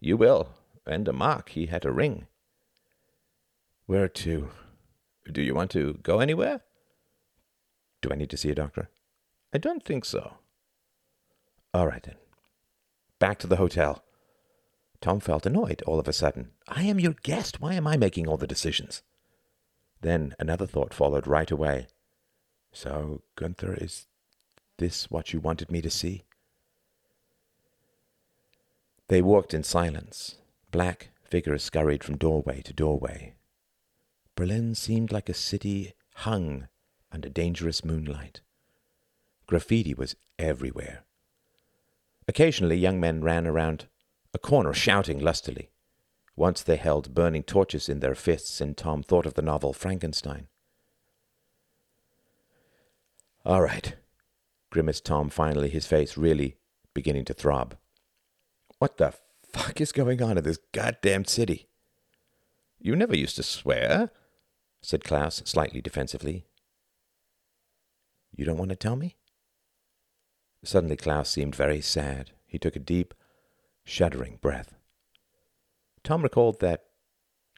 You 0.00 0.18
will. 0.18 0.50
And 0.86 1.08
a 1.08 1.14
mark. 1.14 1.48
He 1.48 1.66
had 1.66 1.86
a 1.86 1.90
ring. 1.90 2.26
Where 3.86 4.06
to? 4.06 4.50
Do 5.32 5.40
you 5.40 5.54
want 5.54 5.70
to 5.70 5.94
go 6.02 6.20
anywhere? 6.20 6.60
Do 8.02 8.10
I 8.12 8.16
need 8.16 8.30
to 8.30 8.36
see 8.36 8.50
a 8.50 8.54
doctor? 8.54 8.90
I 9.52 9.58
don't 9.58 9.82
think 9.82 10.04
so. 10.04 10.34
All 11.72 11.86
right, 11.86 12.02
then. 12.02 12.16
Back 13.18 13.38
to 13.38 13.46
the 13.46 13.56
hotel. 13.56 14.04
Tom 15.00 15.20
felt 15.20 15.46
annoyed 15.46 15.82
all 15.86 15.98
of 15.98 16.06
a 16.06 16.12
sudden. 16.12 16.50
I 16.68 16.82
am 16.82 17.00
your 17.00 17.14
guest. 17.22 17.60
Why 17.62 17.74
am 17.74 17.86
I 17.86 17.96
making 17.96 18.28
all 18.28 18.36
the 18.36 18.46
decisions? 18.46 19.02
Then 20.00 20.34
another 20.38 20.66
thought 20.66 20.94
followed 20.94 21.26
right 21.26 21.50
away. 21.50 21.88
So, 22.72 23.22
Gunther, 23.36 23.74
is 23.80 24.06
this 24.78 25.10
what 25.10 25.32
you 25.32 25.40
wanted 25.40 25.70
me 25.70 25.82
to 25.82 25.90
see? 25.90 26.24
They 29.08 29.20
walked 29.20 29.52
in 29.52 29.64
silence. 29.64 30.36
Black 30.70 31.10
figures 31.24 31.62
scurried 31.62 32.04
from 32.04 32.16
doorway 32.16 32.62
to 32.62 32.72
doorway. 32.72 33.34
Berlin 34.36 34.74
seemed 34.74 35.12
like 35.12 35.28
a 35.28 35.34
city 35.34 35.94
hung 36.14 36.68
under 37.12 37.28
dangerous 37.28 37.84
moonlight. 37.84 38.40
Graffiti 39.46 39.94
was 39.94 40.14
everywhere. 40.38 41.04
Occasionally, 42.28 42.76
young 42.76 43.00
men 43.00 43.20
ran 43.20 43.46
around 43.46 43.86
a 44.32 44.38
corner 44.38 44.72
shouting 44.72 45.18
lustily. 45.18 45.70
Once 46.40 46.62
they 46.62 46.76
held 46.76 47.12
burning 47.12 47.42
torches 47.42 47.86
in 47.86 48.00
their 48.00 48.14
fists, 48.14 48.62
and 48.62 48.74
Tom 48.74 49.02
thought 49.02 49.26
of 49.26 49.34
the 49.34 49.42
novel 49.42 49.74
Frankenstein. 49.74 50.48
All 53.44 53.60
right, 53.60 53.94
grimaced 54.70 55.04
Tom 55.04 55.28
finally, 55.28 55.68
his 55.68 55.84
face 55.84 56.16
really 56.16 56.56
beginning 56.94 57.26
to 57.26 57.34
throb. 57.34 57.76
What 58.78 58.96
the 58.96 59.12
fuck 59.52 59.82
is 59.82 59.92
going 59.92 60.22
on 60.22 60.38
in 60.38 60.44
this 60.44 60.58
goddamn 60.72 61.26
city? 61.26 61.68
You 62.78 62.96
never 62.96 63.14
used 63.14 63.36
to 63.36 63.42
swear, 63.42 64.10
said 64.80 65.04
Klaus 65.04 65.42
slightly 65.44 65.82
defensively. 65.82 66.46
You 68.34 68.46
don't 68.46 68.56
want 68.56 68.70
to 68.70 68.76
tell 68.76 68.96
me? 68.96 69.18
Suddenly 70.64 70.96
Klaus 70.96 71.28
seemed 71.28 71.54
very 71.54 71.82
sad. 71.82 72.30
He 72.46 72.58
took 72.58 72.76
a 72.76 72.78
deep, 72.78 73.12
shuddering 73.84 74.38
breath. 74.40 74.79
Tom 76.04 76.22
recalled 76.22 76.60
that 76.60 76.84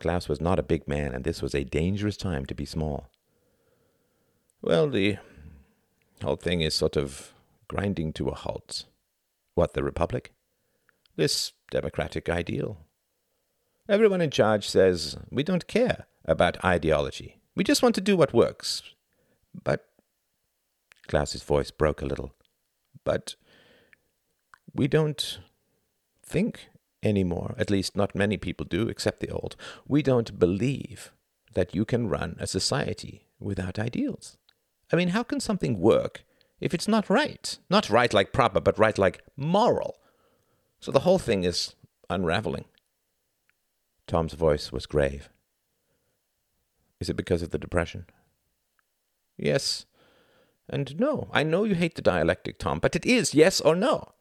Klaus 0.00 0.28
was 0.28 0.40
not 0.40 0.58
a 0.58 0.64
big 0.64 0.88
man, 0.88 1.14
and 1.14 1.24
this 1.24 1.42
was 1.42 1.54
a 1.54 1.64
dangerous 1.64 2.16
time 2.16 2.44
to 2.46 2.54
be 2.54 2.64
small. 2.64 3.08
Well, 4.60 4.88
the 4.88 5.18
whole 6.22 6.36
thing 6.36 6.60
is 6.60 6.74
sort 6.74 6.96
of 6.96 7.34
grinding 7.68 8.12
to 8.14 8.28
a 8.28 8.34
halt. 8.34 8.86
What, 9.54 9.74
the 9.74 9.82
Republic? 9.82 10.32
This 11.16 11.52
democratic 11.70 12.28
ideal. 12.28 12.78
Everyone 13.88 14.20
in 14.20 14.30
charge 14.30 14.68
says 14.68 15.16
we 15.30 15.42
don't 15.42 15.66
care 15.66 16.06
about 16.24 16.64
ideology. 16.64 17.40
We 17.54 17.64
just 17.64 17.82
want 17.82 17.94
to 17.96 18.00
do 18.00 18.16
what 18.16 18.32
works. 18.32 18.82
But 19.64 19.86
Klaus's 21.08 21.42
voice 21.42 21.70
broke 21.70 22.00
a 22.00 22.06
little. 22.06 22.32
But 23.04 23.34
we 24.74 24.88
don't 24.88 25.38
think 26.24 26.68
anymore. 27.02 27.54
At 27.58 27.70
least, 27.70 27.96
not 27.96 28.14
many 28.14 28.36
people 28.36 28.66
do, 28.66 28.88
except 28.88 29.20
the 29.20 29.30
old. 29.30 29.56
We 29.86 30.02
don't 30.02 30.38
believe 30.38 31.12
that 31.54 31.74
you 31.74 31.84
can 31.84 32.08
run 32.08 32.36
a 32.38 32.46
society 32.46 33.26
without 33.38 33.78
ideals. 33.78 34.36
I 34.92 34.96
mean, 34.96 35.08
how 35.08 35.22
can 35.22 35.40
something 35.40 35.78
work 35.78 36.24
if 36.60 36.74
it's 36.74 36.88
not 36.88 37.10
right? 37.10 37.58
Not 37.68 37.90
right 37.90 38.12
like 38.12 38.32
proper, 38.32 38.60
but 38.60 38.78
right 38.78 38.96
like 38.96 39.22
moral. 39.36 39.98
So 40.80 40.92
the 40.92 41.00
whole 41.00 41.18
thing 41.18 41.44
is 41.44 41.74
unraveling. 42.08 42.64
Tom's 44.06 44.34
voice 44.34 44.72
was 44.72 44.86
grave. 44.86 45.28
Is 47.00 47.08
it 47.08 47.16
because 47.16 47.42
of 47.42 47.50
the 47.50 47.58
depression? 47.58 48.06
Yes 49.36 49.86
and 50.68 50.98
no. 50.98 51.28
I 51.32 51.42
know 51.42 51.64
you 51.64 51.74
hate 51.74 51.94
the 51.94 52.02
dialectic, 52.02 52.58
Tom, 52.58 52.78
but 52.78 52.96
it 52.96 53.06
is 53.06 53.34
yes 53.34 53.60
or 53.60 53.76
no. 53.76 54.12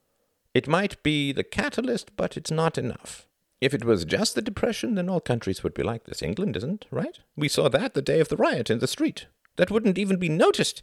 It 0.54 0.68
might 0.68 1.02
be 1.04 1.32
the 1.32 1.44
catalyst, 1.44 2.16
but 2.18 2.36
it's 2.36 2.52
not 2.52 2.78
enough. 2.78 3.28
If 3.62 3.74
it 3.74 3.86
was 3.86 4.06
just 4.06 4.36
the 4.36 4.42
Depression, 4.42 4.96
then 4.96 5.08
all 5.08 5.22
countries 5.22 5.64
would 5.64 5.74
be 5.74 5.84
like 5.84 6.06
this. 6.06 6.22
England 6.22 6.58
isn't, 6.58 6.86
right? 6.90 7.20
We 7.36 7.48
saw 7.48 7.70
that 7.70 7.94
the 7.94 8.02
day 8.02 8.20
of 8.20 8.30
the 8.30 8.38
riot 8.38 8.70
in 8.70 8.80
the 8.80 8.88
street. 8.88 9.28
That 9.58 9.70
wouldn't 9.70 9.98
even 9.98 10.18
be 10.18 10.30
noticed. 10.30 10.82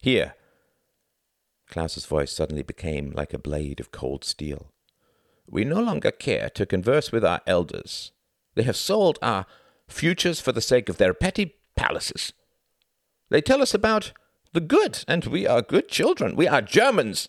Here. 0.00 0.34
Klaus's 1.68 2.06
voice 2.06 2.32
suddenly 2.32 2.62
became 2.62 3.12
like 3.12 3.34
a 3.34 3.38
blade 3.38 3.80
of 3.80 3.92
cold 3.92 4.24
steel. 4.24 4.72
We 5.46 5.64
no 5.64 5.80
longer 5.80 6.10
care 6.10 6.48
to 6.50 6.66
converse 6.66 7.12
with 7.12 7.24
our 7.24 7.40
elders. 7.46 8.12
They 8.54 8.62
have 8.62 8.76
sold 8.76 9.18
our 9.20 9.46
futures 9.88 10.40
for 10.40 10.52
the 10.52 10.60
sake 10.60 10.88
of 10.88 10.96
their 10.96 11.14
petty 11.14 11.56
palaces. 11.76 12.32
They 13.28 13.40
tell 13.40 13.60
us 13.60 13.74
about 13.74 14.12
the 14.52 14.60
good, 14.60 15.04
and 15.06 15.24
we 15.26 15.46
are 15.46 15.60
good 15.60 15.88
children. 15.88 16.36
We 16.36 16.48
are 16.48 16.62
Germans. 16.62 17.28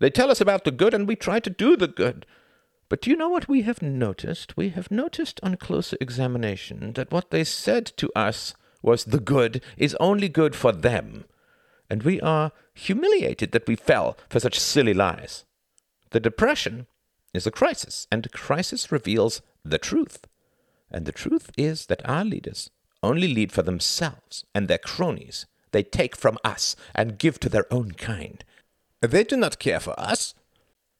They 0.00 0.10
tell 0.10 0.30
us 0.30 0.40
about 0.40 0.64
the 0.64 0.70
good, 0.70 0.92
and 0.92 1.06
we 1.06 1.14
try 1.14 1.40
to 1.40 1.50
do 1.50 1.76
the 1.76 1.86
good. 1.88 2.26
But 2.88 3.02
do 3.02 3.10
you 3.10 3.16
know 3.16 3.28
what 3.28 3.48
we 3.48 3.62
have 3.62 3.80
noticed? 3.80 4.56
We 4.56 4.70
have 4.70 4.90
noticed 4.90 5.38
on 5.42 5.56
closer 5.56 5.96
examination 6.00 6.94
that 6.94 7.12
what 7.12 7.30
they 7.30 7.44
said 7.44 7.86
to 7.98 8.10
us 8.16 8.54
was 8.82 9.04
the 9.04 9.20
good 9.20 9.62
is 9.76 9.96
only 10.00 10.28
good 10.28 10.56
for 10.56 10.72
them. 10.72 11.24
And 11.88 12.02
we 12.02 12.20
are 12.20 12.50
humiliated 12.74 13.52
that 13.52 13.68
we 13.68 13.76
fell 13.76 14.16
for 14.28 14.40
such 14.40 14.58
silly 14.58 14.94
lies. 14.94 15.44
The 16.10 16.20
depression 16.20 16.86
is 17.32 17.46
a 17.46 17.50
crisis, 17.50 18.08
and 18.10 18.26
a 18.26 18.30
crisis 18.30 18.90
reveals 18.90 19.42
the 19.64 19.78
truth. 19.78 20.26
And 20.90 21.06
the 21.06 21.12
truth 21.12 21.50
is 21.56 21.86
that 21.86 22.08
our 22.08 22.24
leaders 22.24 22.70
only 23.02 23.32
lead 23.32 23.52
for 23.52 23.62
themselves 23.62 24.44
and 24.54 24.66
their 24.66 24.78
cronies. 24.78 25.46
They 25.72 25.82
take 25.82 26.16
from 26.16 26.38
us 26.42 26.74
and 26.94 27.18
give 27.18 27.38
to 27.40 27.48
their 27.48 27.72
own 27.72 27.92
kind. 27.92 28.44
They 29.02 29.24
do 29.24 29.36
not 29.36 29.58
care 29.58 29.80
for 29.80 29.98
us. 29.98 30.34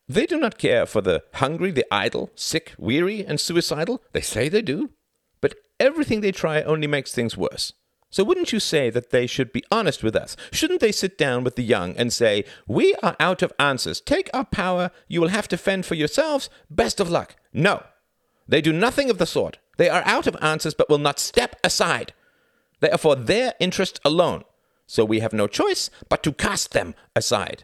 They 0.09 0.26
do 0.26 0.38
not 0.38 0.59
care 0.59 0.87
for 0.87 1.00
the 1.00 1.23
hungry, 1.35 1.71
the 1.71 1.87
idle, 1.92 2.30
sick, 2.35 2.75
weary, 2.78 3.25
and 3.25 3.38
suicidal. 3.38 4.02
They 4.12 4.23
say 4.23 4.49
they 4.49 4.62
do. 4.62 4.90
But 5.40 5.54
everything 5.78 6.21
they 6.21 6.33
try 6.33 6.62
only 6.62 6.87
makes 6.87 7.14
things 7.14 7.37
worse. 7.37 7.75
So 8.12 8.25
wouldn't 8.25 8.52
you 8.52 8.59
say 8.59 8.90
that 8.90 9.11
they 9.11 9.28
should 9.28 9.52
be 9.52 9.62
honest 9.71 10.02
with 10.02 10.16
us? 10.16 10.37
Shouldn't 10.50 10.80
they 10.80 10.90
sit 10.90 11.16
down 11.16 11.45
with 11.45 11.54
the 11.54 11.62
young 11.62 11.97
and 11.97 12.12
say, 12.12 12.45
We 12.66 12.97
are 13.04 13.14
out 13.21 13.40
of 13.40 13.52
answers. 13.59 14.00
Take 14.00 14.28
our 14.35 14.45
power. 14.45 14.90
You 15.07 15.21
will 15.21 15.28
have 15.28 15.47
to 15.49 15.57
fend 15.57 15.87
for 15.87 15.95
yourselves. 15.95 16.50
Best 16.69 16.99
of 16.99 17.09
luck. 17.09 17.37
No. 17.52 17.85
They 18.49 18.61
do 18.61 18.73
nothing 18.73 19.11
of 19.11 19.19
the 19.19 19.26
sort. 19.26 19.59
They 19.76 19.88
are 19.88 20.02
out 20.04 20.26
of 20.26 20.37
answers 20.42 20.75
but 20.75 20.88
will 20.88 20.99
not 20.99 21.21
step 21.21 21.54
aside. 21.62 22.12
They 22.80 22.90
are 22.90 22.99
for 22.99 23.14
their 23.14 23.54
interest 23.61 24.00
alone. 24.04 24.42
So 24.88 25.04
we 25.04 25.21
have 25.21 25.33
no 25.33 25.47
choice 25.47 25.88
but 26.09 26.25
to 26.25 26.33
cast 26.33 26.73
them 26.73 26.97
aside. 27.14 27.62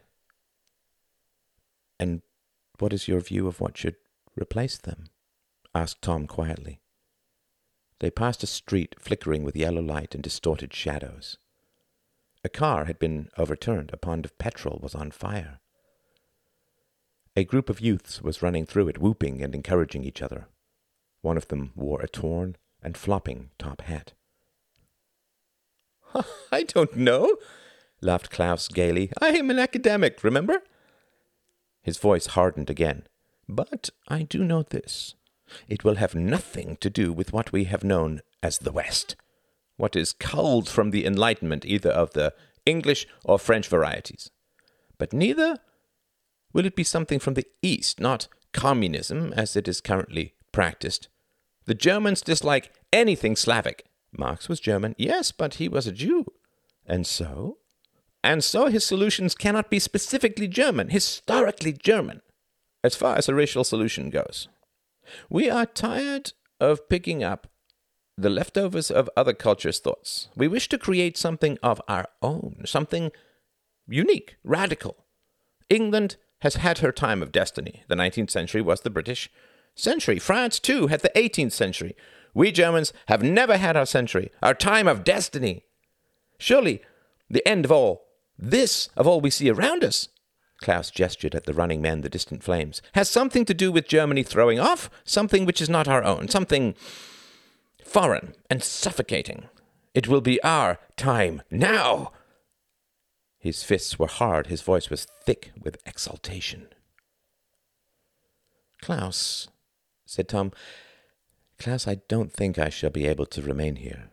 And 1.99 2.23
what 2.79 2.93
is 2.93 3.09
your 3.09 3.21
view 3.21 3.47
of 3.47 3.61
what 3.61 3.77
should 3.77 3.97
replace 4.37 4.79
them? 4.79 5.07
asked 5.75 6.03
Tom 6.03 6.27
quietly. 6.27 6.81
They 8.01 8.11
passed 8.11 8.43
a 8.43 8.47
street 8.47 8.95
flickering 8.99 9.43
with 9.43 9.57
yellow 9.57 9.83
light 9.83 10.15
and 10.15 10.23
distorted 10.23 10.75
shadows. 10.75 11.39
A 12.45 12.49
car 12.49 12.85
had 12.85 12.99
been 12.99 13.29
overturned. 13.37 13.91
A 13.93 13.97
pond 13.97 14.25
of 14.25 14.39
petrol 14.39 14.79
was 14.83 14.95
on 14.95 15.11
fire. 15.11 15.61
A 17.35 17.45
group 17.45 17.69
of 17.69 17.81
youths 17.81 18.23
was 18.23 18.41
running 18.41 18.65
through 18.65 18.89
it, 18.89 18.99
whooping 18.99 19.43
and 19.43 19.55
encouraging 19.55 20.05
each 20.05 20.23
other. 20.23 20.49
One 21.23 21.37
of 21.37 21.49
them 21.49 21.73
wore 21.75 22.01
a 22.01 22.09
torn 22.09 22.57
and 22.83 22.97
flopping 22.97 23.51
top 23.59 23.83
hat. 23.83 24.13
I 26.53 26.63
don't 26.63 26.97
know, 26.97 27.37
laughed 28.01 28.31
Klaus 28.31 28.69
gaily. 28.69 29.11
I 29.21 29.31
am 29.31 29.51
an 29.51 29.59
academic, 29.59 30.23
remember? 30.23 30.63
His 31.87 31.99
voice 31.99 32.27
hardened 32.27 32.69
again. 32.69 33.07
But 33.49 33.91
I 34.09 34.23
do 34.23 34.43
know 34.43 34.65
this. 34.65 35.15
It 35.69 35.85
will 35.85 35.95
have 35.95 36.17
nothing 36.17 36.79
to 36.81 36.91
do 36.91 37.13
with 37.13 37.33
what 37.33 37.53
we 37.53 37.63
have 37.65 37.85
known 37.85 38.23
as 38.43 38.59
the 38.59 38.73
West, 38.73 39.15
what 39.77 39.95
is 39.95 40.13
culled 40.13 40.69
from 40.69 40.91
the 40.91 41.07
Enlightenment, 41.07 41.65
either 41.65 41.91
of 41.91 42.13
the 42.13 42.35
English 42.67 43.07
or 43.25 43.39
French 43.39 43.69
varieties. 43.69 44.33
But 44.99 45.13
neither 45.13 45.59
will 46.53 46.67
it 46.67 46.75
be 46.75 46.83
something 46.83 47.21
from 47.21 47.35
the 47.35 47.47
East, 47.63 48.01
not 48.01 48.27
communism 48.53 49.33
as 49.35 49.55
it 49.55 49.69
is 49.69 49.81
currently 49.81 50.35
practiced. 50.51 51.07
The 51.67 51.75
Germans 51.75 52.21
dislike 52.21 52.73
anything 52.93 53.37
Slavic. 53.37 53.87
Marx 54.11 54.49
was 54.49 54.59
German, 54.59 54.97
yes, 54.99 55.31
but 55.31 55.55
he 55.55 55.69
was 55.69 55.87
a 55.87 55.93
Jew. 55.93 56.27
And 56.85 57.07
so? 57.07 57.59
And 58.27 58.43
so 58.43 58.67
his 58.67 58.85
solutions 58.85 59.37
cannot 59.37 59.71
be 59.71 59.79
specifically 59.79 60.49
German, 60.49 60.89
historically 60.89 61.73
German, 61.73 62.23
as 62.83 62.97
far 62.97 63.15
as 63.17 63.29
a 63.29 63.35
racial 63.37 63.63
solution 63.63 64.11
goes. 64.11 64.49
We 65.31 65.49
are 65.49 65.65
tired 65.65 66.33
of 66.59 66.89
picking 66.89 67.23
up 67.23 67.47
the 68.19 68.29
leftovers 68.29 68.91
of 68.91 69.09
other 69.17 69.33
cultures' 69.33 69.79
thoughts. 69.79 70.27
We 70.35 70.49
wish 70.49 70.69
to 70.71 70.77
create 70.77 71.17
something 71.17 71.57
of 71.63 71.81
our 71.87 72.09
own, 72.21 72.63
something 72.65 73.13
unique, 73.87 74.39
radical. 74.43 74.97
England 75.71 76.17
has 76.41 76.57
had 76.57 76.79
her 76.79 76.91
time 76.91 77.23
of 77.23 77.31
destiny. 77.31 77.85
The 77.87 77.95
19th 77.95 78.33
century 78.33 78.61
was 78.61 78.81
the 78.81 78.91
British 78.91 79.31
century. 79.77 80.19
France, 80.19 80.59
too, 80.59 80.89
had 80.89 81.03
the 81.03 81.13
18th 81.15 81.53
century. 81.53 81.95
We 82.35 82.51
Germans 82.51 82.93
have 83.07 83.23
never 83.23 83.57
had 83.57 83.77
our 83.77 83.87
century, 83.87 84.33
our 84.43 84.53
time 84.53 84.89
of 84.89 85.05
destiny. 85.05 85.63
Surely 86.39 86.83
the 87.31 87.47
end 87.47 87.65
of 87.65 87.71
all, 87.71 88.06
this 88.39 88.89
of 88.97 89.07
all 89.07 89.21
we 89.21 89.31
see 89.31 89.51
around 89.51 89.85
us, 89.85 90.09
Klaus 90.61 90.91
gestured 90.91 91.35
at 91.35 91.45
the 91.45 91.55
running 91.55 91.83
men, 91.83 92.01
the 92.01 92.09
distant 92.09 92.43
flames, 92.43 92.81
has 92.95 93.11
something 93.11 93.45
to 93.45 93.55
do 93.55 93.71
with 93.71 93.89
Germany 93.89 94.23
throwing 94.23 94.59
off 94.59 94.91
something 95.05 95.45
which 95.45 95.61
is 95.61 95.69
not 95.69 95.89
our 95.89 96.03
own, 96.03 96.29
something 96.29 96.75
foreign 97.85 98.35
and 98.51 98.63
suffocating. 98.63 99.49
It 99.95 100.09
will 100.09 100.21
be 100.21 100.43
our 100.43 100.79
time 100.97 101.43
now. 101.51 102.13
His 103.39 103.63
fists 103.63 103.99
were 103.99 104.09
hard, 104.09 104.49
his 104.49 104.63
voice 104.63 104.91
was 104.91 105.07
thick 105.25 105.53
with 105.63 105.79
exultation. 105.87 106.69
Klaus, 108.83 109.49
said 110.05 110.29
Tom, 110.29 110.53
Klaus, 111.59 111.87
I 111.87 111.97
don't 112.09 112.33
think 112.33 112.59
I 112.59 112.69
shall 112.69 112.91
be 112.91 113.07
able 113.07 113.27
to 113.27 113.43
remain 113.43 113.77
here. 113.77 114.11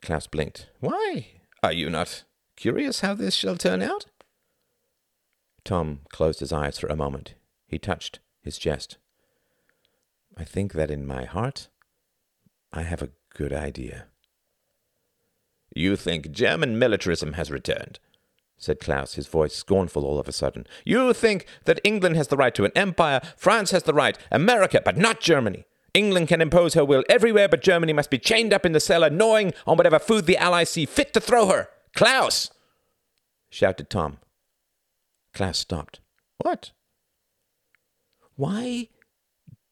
Klaus 0.00 0.26
blinked. 0.26 0.68
Why? 0.80 1.26
Are 1.62 1.72
you 1.72 1.90
not 1.90 2.24
curious 2.56 3.00
how 3.00 3.14
this 3.14 3.34
shall 3.34 3.56
turn 3.56 3.82
out? 3.82 4.06
Tom 5.64 6.00
closed 6.10 6.40
his 6.40 6.52
eyes 6.52 6.78
for 6.78 6.88
a 6.88 6.96
moment. 6.96 7.34
He 7.66 7.78
touched 7.78 8.20
his 8.42 8.58
chest. 8.58 8.98
I 10.36 10.44
think 10.44 10.72
that 10.72 10.90
in 10.90 11.06
my 11.06 11.24
heart 11.24 11.68
I 12.72 12.82
have 12.82 13.02
a 13.02 13.10
good 13.34 13.52
idea. 13.52 14.06
You 15.74 15.96
think 15.96 16.30
German 16.30 16.78
militarism 16.78 17.32
has 17.32 17.50
returned, 17.50 17.98
said 18.56 18.80
Klaus, 18.80 19.14
his 19.14 19.26
voice 19.26 19.54
scornful 19.54 20.04
all 20.04 20.18
of 20.18 20.28
a 20.28 20.32
sudden. 20.32 20.66
You 20.84 21.12
think 21.12 21.46
that 21.64 21.80
England 21.82 22.16
has 22.16 22.28
the 22.28 22.36
right 22.36 22.54
to 22.54 22.64
an 22.64 22.72
empire, 22.76 23.20
France 23.36 23.70
has 23.72 23.82
the 23.84 23.94
right, 23.94 24.18
America, 24.30 24.80
but 24.84 24.96
not 24.96 25.20
Germany. 25.20 25.64
England 25.92 26.28
can 26.28 26.40
impose 26.40 26.74
her 26.74 26.84
will 26.84 27.04
everywhere, 27.08 27.48
but 27.48 27.62
Germany 27.62 27.92
must 27.92 28.10
be 28.10 28.18
chained 28.18 28.52
up 28.52 28.66
in 28.66 28.72
the 28.72 28.80
cellar, 28.80 29.10
gnawing 29.10 29.52
on 29.66 29.76
whatever 29.76 29.98
food 29.98 30.26
the 30.26 30.36
Allies 30.36 30.70
see 30.70 30.86
fit 30.86 31.14
to 31.14 31.20
throw 31.20 31.46
her. 31.46 31.68
Klaus! 31.94 32.50
shouted 33.50 33.88
Tom. 33.88 34.18
Klaus 35.32 35.58
stopped. 35.58 36.00
What? 36.38 36.72
Why 38.36 38.88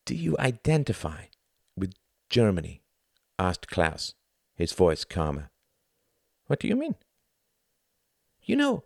do 0.07 0.15
you 0.15 0.37
identify 0.39 1.25
with 1.77 1.95
Germany? 2.31 2.83
asked 3.39 3.69
Klaus, 3.69 4.15
his 4.55 4.73
voice 4.73 5.05
calmer. 5.05 5.51
What 6.47 6.61
do 6.61 6.69
you 6.69 6.77
mean? 6.77 6.95
You 8.45 8.57
know 8.57 8.85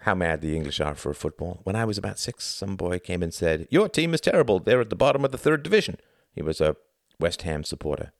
how 0.00 0.14
mad 0.14 0.40
the 0.40 0.56
English 0.56 0.80
are 0.80 0.94
for 0.94 1.14
football. 1.14 1.60
When 1.64 1.76
I 1.76 1.84
was 1.84 1.98
about 1.98 2.18
six, 2.18 2.44
some 2.44 2.76
boy 2.76 2.98
came 2.98 3.22
and 3.22 3.32
said, 3.32 3.68
Your 3.70 3.88
team 3.88 4.14
is 4.14 4.20
terrible. 4.20 4.58
They're 4.58 4.80
at 4.80 4.90
the 4.90 4.96
bottom 4.96 5.24
of 5.24 5.30
the 5.32 5.38
third 5.38 5.62
division. 5.62 5.98
He 6.32 6.42
was 6.42 6.60
a 6.60 6.76
West 7.20 7.42
Ham 7.42 7.62
supporter. 7.62 8.12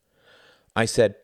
I 0.77 0.85
said, 0.85 1.17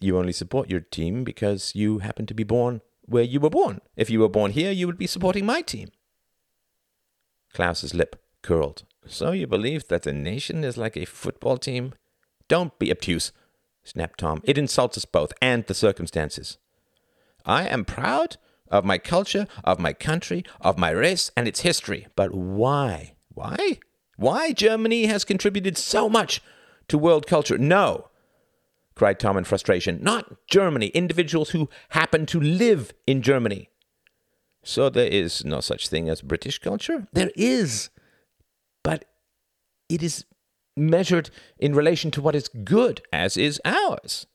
you 0.00 0.18
only 0.18 0.32
support 0.32 0.70
your 0.70 0.80
team 0.80 1.24
because 1.24 1.74
you 1.74 1.98
happen 1.98 2.26
to 2.26 2.34
be 2.34 2.44
born 2.44 2.80
where 3.02 3.24
you 3.24 3.40
were 3.40 3.50
born. 3.50 3.80
If 3.96 4.10
you 4.10 4.20
were 4.20 4.28
born 4.28 4.52
here, 4.52 4.70
you 4.70 4.86
would 4.86 4.98
be 4.98 5.06
supporting 5.06 5.46
my 5.46 5.62
team. 5.62 5.88
Klaus's 7.52 7.94
lip 7.94 8.22
curled. 8.42 8.84
So 9.06 9.32
you 9.32 9.46
believe 9.46 9.88
that 9.88 10.02
the 10.02 10.12
nation 10.12 10.64
is 10.64 10.76
like 10.76 10.96
a 10.96 11.06
football 11.06 11.56
team? 11.56 11.94
Don't 12.46 12.78
be 12.78 12.90
obtuse, 12.90 13.32
snapped 13.82 14.20
Tom. 14.20 14.42
It 14.44 14.58
insults 14.58 14.98
us 14.98 15.04
both 15.04 15.32
and 15.40 15.64
the 15.66 15.74
circumstances. 15.74 16.58
I 17.44 17.66
am 17.66 17.84
proud 17.84 18.36
of 18.70 18.84
my 18.84 18.98
culture, 18.98 19.46
of 19.64 19.78
my 19.78 19.94
country, 19.94 20.44
of 20.60 20.78
my 20.78 20.90
race 20.90 21.30
and 21.36 21.48
its 21.48 21.60
history. 21.60 22.06
But 22.14 22.34
why? 22.34 23.14
Why? 23.32 23.78
Why 24.16 24.52
Germany 24.52 25.06
has 25.06 25.24
contributed 25.24 25.78
so 25.78 26.08
much 26.08 26.42
to 26.88 26.98
world 26.98 27.26
culture? 27.26 27.56
No, 27.56 28.10
cried 28.98 29.18
Tom 29.18 29.36
in 29.36 29.44
frustration. 29.44 30.00
Not 30.02 30.46
Germany, 30.48 30.88
individuals 30.88 31.50
who 31.50 31.70
happen 31.90 32.26
to 32.26 32.40
live 32.40 32.92
in 33.06 33.22
Germany. 33.22 33.70
So 34.64 34.90
there 34.90 35.06
is 35.06 35.44
no 35.44 35.60
such 35.60 35.88
thing 35.88 36.08
as 36.08 36.20
British 36.20 36.58
culture? 36.58 37.06
There 37.12 37.30
is. 37.36 37.90
But 38.82 39.04
it 39.88 40.02
is 40.02 40.24
measured 40.76 41.30
in 41.58 41.74
relation 41.74 42.10
to 42.10 42.22
what 42.22 42.34
is 42.34 42.48
good, 42.48 43.00
as 43.12 43.36
is 43.36 43.60
ours. 43.64 44.26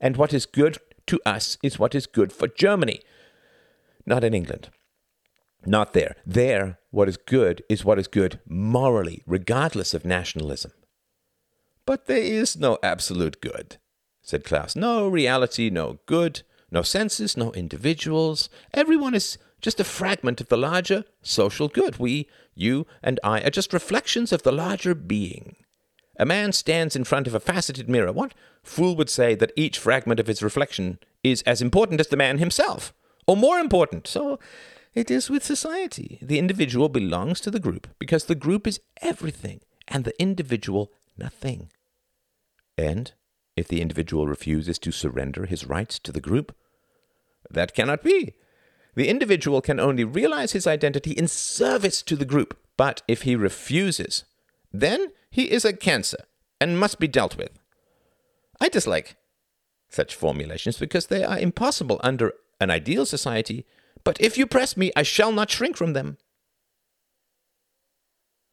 And 0.00 0.16
what 0.16 0.32
is 0.32 0.46
good 0.46 0.78
to 1.06 1.20
us 1.26 1.58
is 1.62 1.78
what 1.78 1.94
is 1.94 2.06
good 2.06 2.32
for 2.32 2.48
Germany, 2.48 3.00
not 4.06 4.24
in 4.24 4.34
England. 4.34 4.70
Not 5.66 5.92
there. 5.92 6.16
There, 6.24 6.78
what 6.90 7.08
is 7.08 7.16
good 7.16 7.62
is 7.68 7.84
what 7.84 7.98
is 7.98 8.08
good 8.08 8.40
morally, 8.46 9.22
regardless 9.26 9.92
of 9.92 10.04
nationalism. 10.04 10.72
But 11.84 12.06
there 12.06 12.22
is 12.22 12.56
no 12.56 12.78
absolute 12.82 13.40
good 13.40 13.78
said 14.28 14.44
Klaus. 14.44 14.76
No 14.76 15.08
reality, 15.08 15.70
no 15.70 16.00
good, 16.04 16.42
no 16.70 16.82
senses, 16.82 17.34
no 17.34 17.50
individuals. 17.52 18.50
Everyone 18.74 19.14
is 19.14 19.38
just 19.62 19.80
a 19.80 19.84
fragment 19.84 20.38
of 20.42 20.48
the 20.48 20.56
larger 20.58 21.04
social 21.22 21.68
good. 21.68 21.96
We, 21.98 22.28
you, 22.54 22.86
and 23.02 23.18
I 23.24 23.40
are 23.40 23.50
just 23.50 23.72
reflections 23.72 24.30
of 24.30 24.42
the 24.42 24.52
larger 24.52 24.94
being. 24.94 25.56
A 26.18 26.26
man 26.26 26.52
stands 26.52 26.94
in 26.94 27.04
front 27.04 27.26
of 27.26 27.34
a 27.34 27.40
faceted 27.40 27.88
mirror. 27.88 28.12
What 28.12 28.34
fool 28.62 28.96
would 28.96 29.08
say 29.08 29.34
that 29.34 29.52
each 29.56 29.78
fragment 29.78 30.20
of 30.20 30.26
his 30.26 30.42
reflection 30.42 30.98
is 31.24 31.40
as 31.42 31.62
important 31.62 31.98
as 31.98 32.08
the 32.08 32.16
man 32.16 32.36
himself, 32.36 32.92
or 33.26 33.34
more 33.34 33.58
important? 33.58 34.06
So 34.06 34.38
it 34.94 35.10
is 35.10 35.30
with 35.30 35.42
society. 35.42 36.18
The 36.20 36.38
individual 36.38 36.90
belongs 36.90 37.40
to 37.40 37.50
the 37.50 37.60
group 37.60 37.86
because 37.98 38.26
the 38.26 38.34
group 38.34 38.66
is 38.66 38.80
everything 39.00 39.60
and 39.86 40.04
the 40.04 40.20
individual 40.20 40.92
nothing. 41.16 41.70
And 42.76 43.12
if 43.58 43.68
the 43.68 43.80
individual 43.80 44.26
refuses 44.26 44.78
to 44.78 44.92
surrender 44.92 45.46
his 45.46 45.66
rights 45.66 45.98
to 46.00 46.12
the 46.12 46.20
group? 46.20 46.54
That 47.50 47.74
cannot 47.74 48.02
be. 48.02 48.34
The 48.94 49.08
individual 49.08 49.60
can 49.60 49.78
only 49.78 50.04
realize 50.04 50.52
his 50.52 50.66
identity 50.66 51.12
in 51.12 51.28
service 51.28 52.02
to 52.02 52.16
the 52.16 52.24
group, 52.24 52.58
but 52.76 53.02
if 53.06 53.22
he 53.22 53.36
refuses, 53.36 54.24
then 54.72 55.08
he 55.30 55.50
is 55.50 55.64
a 55.64 55.72
cancer 55.72 56.18
and 56.60 56.78
must 56.78 56.98
be 56.98 57.08
dealt 57.08 57.36
with. 57.36 57.50
I 58.60 58.68
dislike 58.68 59.16
such 59.88 60.14
formulations 60.14 60.78
because 60.78 61.06
they 61.06 61.24
are 61.24 61.38
impossible 61.38 62.00
under 62.02 62.32
an 62.60 62.70
ideal 62.70 63.06
society, 63.06 63.64
but 64.04 64.20
if 64.20 64.36
you 64.36 64.46
press 64.46 64.76
me, 64.76 64.90
I 64.96 65.02
shall 65.02 65.32
not 65.32 65.50
shrink 65.50 65.76
from 65.76 65.92
them. 65.92 66.18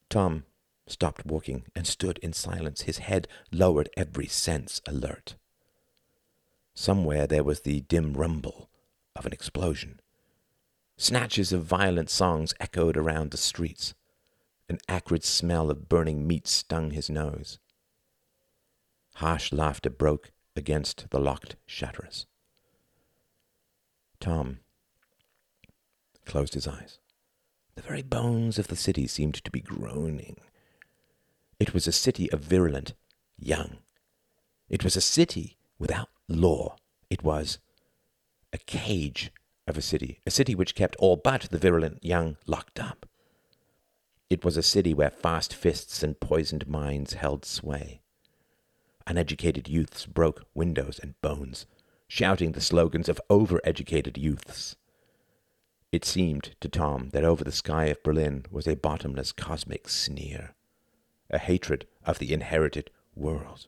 Tom 0.08 0.44
stopped 0.86 1.26
walking 1.26 1.64
and 1.74 1.86
stood 1.86 2.18
in 2.18 2.32
silence, 2.32 2.82
his 2.82 2.98
head 2.98 3.28
lowered, 3.50 3.88
every 3.96 4.26
sense 4.26 4.80
alert. 4.86 5.34
Somewhere 6.74 7.26
there 7.26 7.44
was 7.44 7.62
the 7.62 7.80
dim 7.80 8.12
rumble 8.12 8.68
of 9.14 9.26
an 9.26 9.32
explosion. 9.32 10.00
Snatches 10.96 11.52
of 11.52 11.64
violent 11.64 12.10
songs 12.10 12.54
echoed 12.60 12.96
around 12.96 13.30
the 13.30 13.36
streets. 13.36 13.94
An 14.68 14.78
acrid 14.88 15.24
smell 15.24 15.70
of 15.70 15.88
burning 15.88 16.26
meat 16.26 16.46
stung 16.46 16.90
his 16.90 17.08
nose. 17.08 17.58
Harsh 19.16 19.52
laughter 19.52 19.90
broke 19.90 20.32
against 20.54 21.10
the 21.10 21.20
locked 21.20 21.56
shutters. 21.66 22.26
Tom 24.20 24.58
closed 26.24 26.54
his 26.54 26.66
eyes. 26.66 26.98
The 27.74 27.82
very 27.82 28.02
bones 28.02 28.58
of 28.58 28.68
the 28.68 28.76
city 28.76 29.06
seemed 29.06 29.34
to 29.44 29.50
be 29.50 29.60
groaning. 29.60 30.36
It 31.58 31.72
was 31.72 31.86
a 31.86 31.92
city 31.92 32.30
of 32.32 32.40
virulent 32.40 32.94
young. 33.38 33.78
It 34.68 34.84
was 34.84 34.96
a 34.96 35.00
city 35.00 35.56
without 35.78 36.08
law. 36.28 36.76
It 37.08 37.22
was 37.22 37.58
a 38.52 38.58
cage 38.58 39.30
of 39.66 39.78
a 39.78 39.82
city, 39.82 40.20
a 40.26 40.30
city 40.30 40.54
which 40.54 40.74
kept 40.74 40.96
all 40.96 41.16
but 41.16 41.42
the 41.50 41.58
virulent 41.58 42.04
young 42.04 42.36
locked 42.46 42.80
up. 42.80 43.06
It 44.28 44.44
was 44.44 44.56
a 44.56 44.62
city 44.62 44.92
where 44.92 45.10
fast 45.10 45.54
fists 45.54 46.02
and 46.02 46.18
poisoned 46.18 46.66
minds 46.66 47.14
held 47.14 47.44
sway. 47.44 48.00
Uneducated 49.06 49.68
youths 49.68 50.04
broke 50.04 50.46
windows 50.52 50.98
and 51.00 51.20
bones, 51.22 51.66
shouting 52.08 52.52
the 52.52 52.60
slogans 52.60 53.08
of 53.08 53.20
overeducated 53.30 54.18
youths. 54.18 54.76
It 55.92 56.04
seemed 56.04 56.56
to 56.60 56.68
Tom 56.68 57.10
that 57.10 57.24
over 57.24 57.44
the 57.44 57.52
sky 57.52 57.86
of 57.86 58.02
Berlin 58.02 58.46
was 58.50 58.66
a 58.66 58.74
bottomless 58.74 59.30
cosmic 59.30 59.88
sneer, 59.88 60.55
a 61.30 61.38
hatred 61.38 61.86
of 62.04 62.18
the 62.18 62.32
inherited 62.32 62.90
world, 63.14 63.66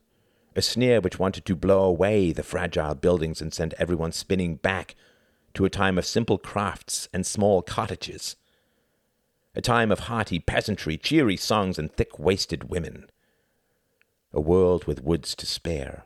a 0.55 0.62
sneer 0.62 1.01
which 1.01 1.18
wanted 1.18 1.44
to 1.44 1.57
blow 1.57 1.85
away 1.85 2.33
the 2.33 2.42
fragile 2.42 2.94
buildings 2.94 3.40
and 3.40 3.53
send 3.53 3.75
everyone 3.75 4.12
spinning 4.12 4.57
back 4.57 4.94
to 5.55 5.64
a 5.64 5.71
time 5.71 5.99
of 5.99 6.07
simple 6.07 6.38
crafts 6.38 7.09
and 7.12 7.27
small 7.27 7.62
cottages, 7.62 8.37
a 9.55 9.61
time 9.61 9.90
of 9.90 10.01
hearty 10.01 10.38
peasantry, 10.38 10.97
cheery 10.97 11.37
songs, 11.37 11.79
and 11.79 11.92
thick 11.92 12.18
waisted 12.18 12.71
women, 12.71 13.11
a 14.33 14.40
world 14.40 14.85
with 14.85 15.03
woods 15.03 15.35
to 15.35 15.47
spare, 15.47 16.05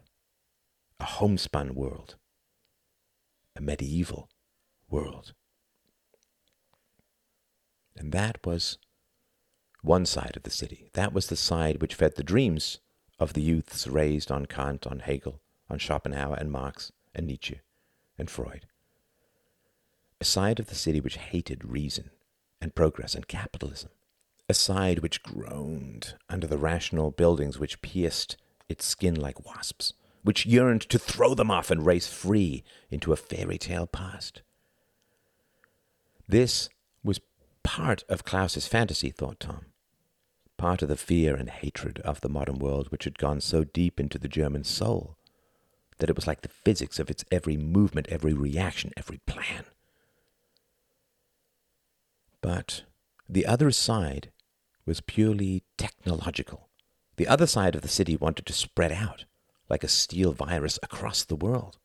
a 1.01 1.05
homespun 1.05 1.75
world, 1.75 2.17
a 3.57 3.61
medieval 3.61 4.31
world. 4.89 5.33
And 7.97 8.13
that 8.13 8.39
was 8.47 8.79
one 9.83 10.07
side 10.07 10.37
of 10.37 10.45
the 10.45 10.51
city. 10.51 10.89
That 10.95 11.13
was 11.13 11.27
the 11.27 11.37
side 11.37 11.81
which 11.81 11.95
fed 11.95 12.17
the 12.17 12.23
dreams 12.23 12.79
of 13.19 13.35
the 13.35 13.43
youths 13.43 13.87
raised 13.87 14.31
on 14.31 14.47
Kant, 14.47 14.87
on 14.87 15.01
Hegel, 15.01 15.41
on 15.69 15.79
Schopenhauer 15.79 16.37
and 16.37 16.51
Marx 16.51 16.93
and 17.15 17.27
Nietzsche 17.27 17.61
and 18.19 18.31
Freud 18.31 18.67
a 20.23 20.25
side 20.25 20.61
of 20.61 20.69
the 20.69 20.77
city 20.77 21.01
which 21.01 21.17
hated 21.17 21.65
reason 21.65 22.11
and 22.61 22.77
progress 22.77 23.17
and 23.17 23.27
capitalism, 23.27 23.91
a 24.49 24.55
side 24.55 25.01
which 25.01 25.21
groaned 25.21 26.15
under 26.29 26.47
the 26.47 26.57
rational 26.57 27.11
buildings 27.11 27.59
which 27.59 27.83
pierced 27.83 28.37
its 28.69 28.87
skin 28.87 29.17
like 29.17 29.45
wasps, 29.45 29.95
which 30.23 30.47
yearned 30.47 30.81
to 30.83 30.97
throw 30.97 31.35
them 31.35 31.51
off 31.51 31.73
and 31.73 31.85
race 31.85 32.07
free 32.07 32.63
into 32.89 33.13
a 33.13 33.17
fairy 33.17 33.59
tale 33.59 33.89
past. 33.89 34.43
This 36.29 36.69
was 37.03 37.19
part 37.65 38.05
of 38.09 38.25
Klaus's 38.25 38.69
fantasy, 38.69 39.11
thought 39.11 39.41
Tom, 39.41 39.67
part 40.57 40.83
of 40.83 40.89
the 40.89 40.97
fear 40.97 41.35
and 41.35 41.49
hatred 41.49 41.99
of 42.01 42.21
the 42.21 42.29
modern 42.29 42.59
world 42.59 42.91
which 42.91 43.05
had 43.05 43.19
gone 43.19 43.41
so 43.41 43.65
deep 43.65 43.99
into 43.99 44.19
the 44.19 44.29
German 44.29 44.65
soul 44.65 45.17
that 45.99 46.11
it 46.11 46.17
was 46.17 46.27
like 46.27 46.43
the 46.43 46.49
physics 46.49 46.99
of 46.99 47.11
its 47.11 47.25
every 47.31 47.57
movement, 47.57 48.09
every 48.11 48.33
reaction, 48.33 48.93
every 48.97 49.19
plan. 49.27 49.65
But 52.41 52.83
the 53.29 53.47
other 53.47 53.71
side 53.71 54.33
was 54.85 55.01
purely 55.01 55.63
technological. 55.79 56.69
The 57.17 57.29
other 57.29 57.47
side 57.47 57.75
of 57.75 57.83
the 57.83 57.89
city 57.89 58.17
wanted 58.17 58.47
to 58.47 58.53
spread 58.53 58.93
out 58.93 59.27
like 59.69 59.85
a 59.85 59.89
steel 59.89 60.33
virus 60.33 60.79
across 60.83 61.25
the 61.25 61.37
world. 61.37 61.79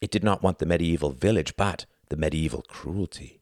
It 0.00 0.10
did 0.10 0.22
not 0.22 0.42
want 0.42 0.58
the 0.58 0.66
medieval 0.66 1.10
village, 1.10 1.56
but 1.56 1.86
the 2.08 2.16
medieval 2.16 2.62
cruelty. 2.62 3.37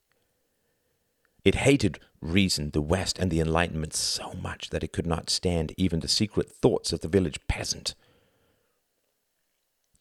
It 1.47 1.55
hated 1.55 2.01
reason, 2.21 2.73
the 2.73 2.83
West, 2.83 3.21
and 3.21 3.31
the 3.31 3.39
Enlightenment 3.39 3.95
so 3.95 4.33
much 4.33 4.71
that 4.71 4.83
it 4.83 4.93
could 4.93 5.07
not 5.07 5.31
stand 5.31 5.73
even 5.77 6.01
the 6.01 6.09
secret 6.09 6.51
thoughts 6.51 6.93
of 6.93 7.03
the 7.03 7.09
village 7.09 7.39
peasant. 7.47 7.95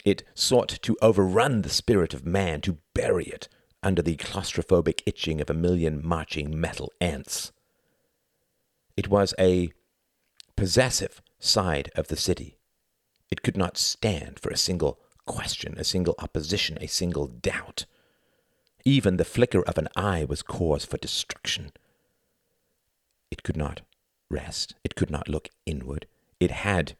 It 0.03 0.23
sought 0.34 0.69
to 0.81 0.97
overrun 1.03 1.62
the 1.62 1.69
spirit 1.69 2.15
of 2.15 2.25
man, 2.25 2.62
to 2.62 2.79
bury 2.95 3.25
it 3.25 3.47
under 3.84 4.01
the 4.01 4.15
claustrophobic 4.15 5.03
itching 5.05 5.39
of 5.39 5.51
a 5.51 5.53
million 5.53 6.01
marching 6.03 6.60
metal 6.60 6.91
ants. 6.99 7.51
It 8.97 9.10
was 9.10 9.36
a 9.38 9.69
possessive 10.55 11.21
side 11.38 11.91
of 11.95 12.08
the 12.08 12.17
city. 12.17 12.58
It 13.29 13.43
could 13.43 13.55
not 13.55 13.77
stand 13.77 14.39
for 14.39 14.49
a 14.49 14.58
single 14.58 14.99
question, 15.27 15.75
a 15.77 15.84
single 15.84 16.15
opposition, 16.17 16.79
a 16.81 16.88
single 16.88 17.27
doubt. 17.27 17.86
Even 18.86 19.17
the 19.17 19.26
flicker 19.26 19.63
of 19.63 19.80
an 19.80 19.89
eye 19.95 20.24
was 20.24 20.43
cause 20.43 20.86
for 20.86 20.98
destruction. 20.98 21.71
It 23.32 23.41
could 23.41 23.58
not 23.58 23.82
rest. 24.30 24.76
It 24.84 24.95
could 24.95 25.10
not 25.10 25.28
look 25.28 25.50
inward. 25.65 26.06
It 26.39 26.52
had 26.52 26.95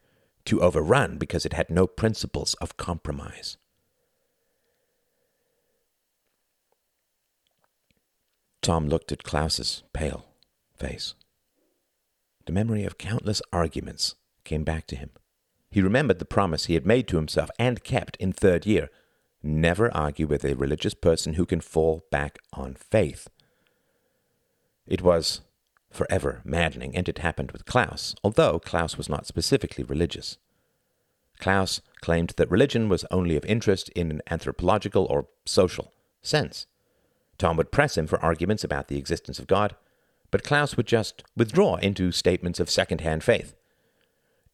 to 0.46 0.60
overrun 0.60 1.16
because 1.16 1.46
it 1.46 1.52
had 1.52 1.70
no 1.70 1.86
principles 1.86 2.54
of 2.54 2.76
compromise. 2.76 3.56
Tom 8.62 8.88
looked 8.88 9.12
at 9.12 9.22
Klaus's 9.22 9.84
pale 9.92 10.26
face. 10.76 11.14
The 12.46 12.52
memory 12.52 12.84
of 12.84 12.98
countless 12.98 13.40
arguments 13.52 14.16
came 14.42 14.64
back 14.64 14.88
to 14.88 14.96
him. 14.96 15.10
He 15.70 15.80
remembered 15.80 16.18
the 16.18 16.24
promise 16.24 16.64
he 16.64 16.74
had 16.74 16.86
made 16.86 17.06
to 17.08 17.16
himself 17.16 17.50
and 17.60 17.84
kept 17.84 18.16
in 18.16 18.32
third 18.32 18.66
year 18.66 18.90
never 19.46 19.94
argue 19.96 20.26
with 20.26 20.44
a 20.44 20.54
religious 20.54 20.94
person 20.94 21.34
who 21.34 21.46
can 21.46 21.60
fall 21.60 22.04
back 22.10 22.38
on 22.52 22.74
faith. 22.74 23.28
It 24.86 25.02
was 25.02 25.40
forever 25.90 26.42
maddening, 26.44 26.94
and 26.94 27.08
it 27.08 27.18
happened 27.18 27.52
with 27.52 27.64
Klaus, 27.64 28.14
although 28.22 28.58
Klaus 28.58 28.96
was 28.96 29.08
not 29.08 29.26
specifically 29.26 29.84
religious. 29.84 30.36
Klaus 31.38 31.80
claimed 32.00 32.34
that 32.36 32.50
religion 32.50 32.88
was 32.88 33.04
only 33.10 33.36
of 33.36 33.44
interest 33.44 33.88
in 33.90 34.10
an 34.10 34.22
anthropological 34.30 35.06
or 35.10 35.28
social 35.44 35.92
sense. 36.22 36.66
Tom 37.38 37.56
would 37.56 37.72
press 37.72 37.96
him 37.96 38.06
for 38.06 38.22
arguments 38.22 38.64
about 38.64 38.88
the 38.88 38.98
existence 38.98 39.38
of 39.38 39.46
God, 39.46 39.76
but 40.30 40.44
Klaus 40.44 40.76
would 40.76 40.86
just 40.86 41.22
withdraw 41.36 41.76
into 41.76 42.10
statements 42.12 42.60
of 42.60 42.70
second 42.70 43.00
hand 43.00 43.22
faith. 43.22 43.54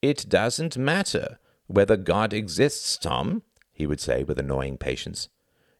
It 0.00 0.28
doesn't 0.28 0.76
matter 0.76 1.38
whether 1.66 1.96
God 1.96 2.32
exists, 2.32 2.96
Tom, 2.96 3.42
he 3.82 3.86
would 3.88 4.00
say 4.00 4.22
with 4.22 4.38
annoying 4.38 4.78
patience. 4.78 5.28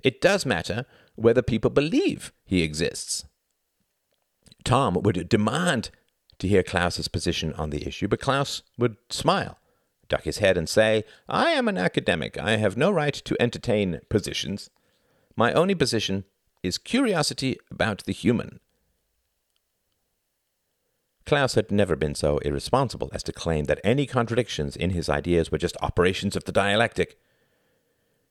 It 0.03 0.21
does 0.21 0.45
matter 0.45 0.87
whether 1.15 1.41
people 1.41 1.71
believe 1.71 2.33
he 2.45 2.63
exists. 2.63 3.25
Tom 4.65 4.95
would 5.01 5.29
demand 5.29 5.91
to 6.41 6.49
hear 6.49 6.65
Klaus's 6.65 7.07
position 7.07 7.53
on 7.53 7.71
the 7.71 7.87
issue, 7.87 8.09
but 8.09 8.19
Klaus 8.19 8.63
would 8.77 8.97
smile, 9.09 9.57
duck 10.09 10.25
his 10.25 10.39
head, 10.39 10.59
and 10.59 10.69
say, 10.69 11.05
I 11.29 11.51
am 11.53 11.69
an 11.69 11.79
academic. 11.79 12.37
I 12.37 12.57
have 12.57 12.77
no 12.77 12.91
right 12.91 13.15
to 13.15 13.41
entertain 13.41 14.01
positions. 14.09 14.69
My 15.37 15.53
only 15.53 15.77
position 15.77 16.25
is 16.65 16.79
curiosity 16.79 17.57
about 17.71 18.03
the 18.03 18.13
human. 18.13 18.59
Klaus 21.25 21.55
had 21.55 21.71
never 21.71 21.95
been 21.95 22.17
so 22.17 22.39
irresponsible 22.39 23.11
as 23.13 23.23
to 23.23 23.33
claim 23.33 23.67
that 23.67 23.81
any 23.85 24.07
contradictions 24.07 24.75
in 24.75 24.91
his 24.91 25.09
ideas 25.09 25.53
were 25.53 25.59
just 25.59 25.77
operations 25.81 26.35
of 26.35 26.43
the 26.45 26.51
dialectic. 26.53 27.17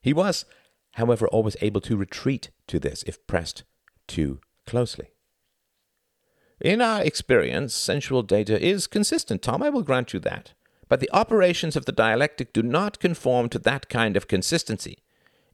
He 0.02 0.14
was, 0.14 0.46
however, 0.94 1.28
always 1.28 1.58
able 1.62 1.82
to 1.82 1.98
retreat 1.98 2.50
to 2.68 2.80
this 2.80 3.04
if 3.04 3.26
pressed 3.28 3.64
too 4.08 4.40
closely. 4.66 5.12
In 6.60 6.82
our 6.82 7.02
experience, 7.02 7.74
sensual 7.74 8.22
data 8.22 8.60
is 8.60 8.88
consistent, 8.88 9.42
Tom, 9.42 9.64
I 9.64 9.70
will 9.70 9.82
grant 9.82 10.14
you 10.14 10.20
that. 10.20 10.54
But 10.88 11.00
the 11.00 11.10
operations 11.12 11.76
of 11.76 11.86
the 11.86 11.92
dialectic 11.92 12.54
do 12.54 12.62
not 12.62 13.00
conform 13.00 13.50
to 13.50 13.60
that 13.60 13.90
kind 13.90 14.18
of 14.18 14.28
consistency. 14.28 15.00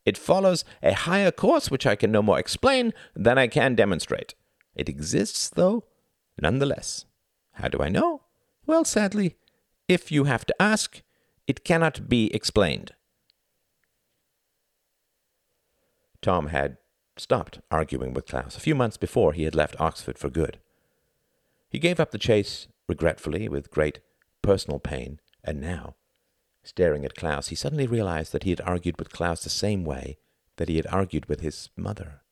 It 0.03 0.17
follows 0.17 0.65
a 0.81 0.93
higher 0.93 1.31
course 1.31 1.69
which 1.69 1.86
I 1.86 1.95
can 1.95 2.12
no 2.12 2.21
more 2.21 2.39
explain 2.39 2.93
than 3.15 3.38
I 3.38 3.47
can 3.47 3.75
demonstrate. 3.75 4.36
It 4.75 4.89
exists, 4.89 5.49
though, 5.49 5.83
nonetheless. 6.41 7.05
How 7.53 7.67
do 7.67 7.79
I 7.81 7.89
know? 7.89 8.21
Well, 8.65 8.83
sadly, 8.83 9.36
if 9.88 10.12
you 10.12 10.25
have 10.25 10.45
to 10.45 10.62
ask, 10.62 11.01
it 11.45 11.63
cannot 11.63 12.10
be 12.10 12.33
explained. 12.33 12.93
Tom 16.21 16.47
had 16.47 16.77
stopped 17.17 17.60
arguing 17.71 18.13
with 18.13 18.25
Klaus. 18.25 18.58
A 18.58 18.62
few 18.62 18.75
months 18.75 18.97
before, 18.97 19.34
he 19.34 19.43
had 19.43 19.56
left 19.56 19.80
Oxford 19.80 20.17
for 20.17 20.30
good. 20.30 20.60
He 21.69 21.80
gave 21.80 21.99
up 21.99 22.12
the 22.12 22.17
chase 22.17 22.67
regretfully, 22.88 23.49
with 23.49 23.71
great 23.71 23.99
personal 24.41 24.80
pain, 24.80 25.19
and 25.43 25.60
now 25.60 25.95
Staring 26.67 27.06
at 27.06 27.15
Klaus, 27.15 27.47
he 27.47 27.56
suddenly 27.56 27.88
realized 27.88 28.34
that 28.34 28.43
he 28.43 28.49
had 28.49 28.60
argued 28.60 28.99
with 28.99 29.13
Klaus 29.13 29.41
the 29.41 29.49
same 29.49 29.86
way 29.86 30.17
that 30.58 30.67
he 30.67 30.75
had 30.75 30.86
argued 30.88 31.27
with 31.27 31.39
his 31.39 31.69
mother, 31.77 32.23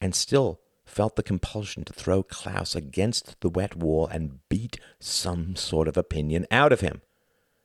and 0.00 0.16
still 0.16 0.58
felt 0.84 1.14
the 1.14 1.22
compulsion 1.22 1.84
to 1.84 1.92
throw 1.92 2.24
Klaus 2.24 2.74
against 2.74 3.40
the 3.40 3.48
wet 3.48 3.76
wall 3.76 4.08
and 4.08 4.40
beat 4.48 4.80
some 4.98 5.54
sort 5.54 5.86
of 5.86 5.96
opinion 5.96 6.44
out 6.50 6.72
of 6.72 6.80
him. 6.80 7.02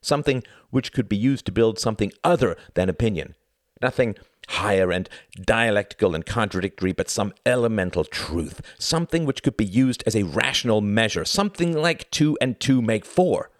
something 0.01 0.43
which 0.69 0.93
could 0.93 1.09
be 1.09 1.17
used 1.17 1.45
to 1.45 1.51
build 1.51 1.79
something 1.79 2.11
other 2.23 2.55
than 2.75 2.89
opinion. 2.89 3.35
Nothing 3.81 4.15
higher 4.49 4.91
and 4.91 5.07
dialectical 5.39 6.15
and 6.15 6.25
contradictory, 6.25 6.91
but 6.91 7.09
some 7.09 7.33
elemental 7.45 8.03
truth, 8.03 8.61
something 8.77 9.25
which 9.25 9.43
could 9.43 9.55
be 9.55 9.65
used 9.65 10.03
as 10.05 10.15
a 10.15 10.23
rational 10.23 10.81
measure, 10.81 11.23
something 11.23 11.73
like 11.73 12.09
two 12.11 12.37
and 12.41 12.59
two 12.59 12.81
make 12.81 13.05
four. 13.05 13.51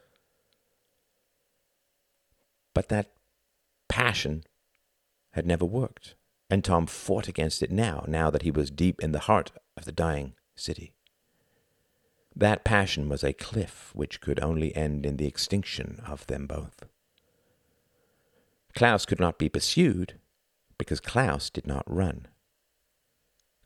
But 2.74 2.90
that 2.90 3.12
passion 3.88 4.44
had 5.32 5.46
never 5.46 5.66
worked, 5.66 6.16
and 6.50 6.64
Tom 6.64 6.88
fought 6.88 7.28
against 7.28 7.62
it 7.62 7.72
now, 7.72 8.04
now 8.08 8.30
that 8.30 8.42
he 8.42 8.52
was 8.52 8.72
deep 8.72 9.02
in 9.02 9.12
the 9.12 9.20
heart 9.20 9.52
of 9.78 9.86
the 9.86 9.92
dying 9.92 10.34
city. 10.56 10.94
That 12.36 12.64
passion 12.64 13.10
was 13.10 13.24
a 13.24 13.34
cliff 13.34 13.92
which 13.94 14.22
could 14.22 14.40
only 14.40 14.76
end 14.76 15.06
in 15.06 15.18
the 15.18 15.28
extinction 15.28 16.02
of 16.08 16.26
them 16.28 16.48
both. 16.48 16.86
Klaus 18.76 19.06
could 19.06 19.20
not 19.20 19.38
be 19.38 19.50
pursued 19.50 20.20
because 20.78 21.00
Klaus 21.00 21.50
did 21.50 21.68
not 21.68 21.84
run. 21.88 22.28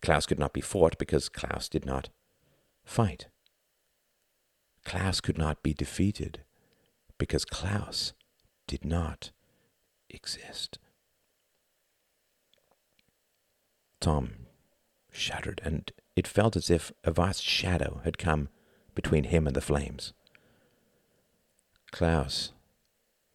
Klaus 0.02 0.26
could 0.26 0.40
not 0.40 0.54
be 0.54 0.62
fought 0.62 0.98
because 0.98 1.30
Klaus 1.30 1.70
did 1.70 1.86
not 1.86 2.10
fight. 2.84 3.28
Klaus 4.84 5.22
could 5.22 5.38
not 5.38 5.64
be 5.64 5.74
defeated 5.74 6.44
because 7.18 7.46
Klaus 7.46 8.14
did 8.68 8.84
not 8.84 9.32
exist. 10.10 10.78
Tom 14.00 14.48
shuddered, 15.12 15.62
and 15.64 15.92
it 16.16 16.28
felt 16.28 16.58
as 16.58 16.70
if 16.70 16.92
a 17.04 17.12
vast 17.12 17.42
shadow 17.42 18.02
had 18.04 18.18
come 18.18 18.50
between 18.96 19.26
him 19.26 19.48
and 19.48 19.56
the 19.56 19.62
flames. 19.62 20.14
Klaus 21.92 22.52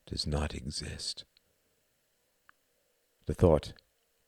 does 0.06 0.26
not 0.26 0.54
exist. 0.54 1.24
The 3.28 3.34
thought 3.34 3.74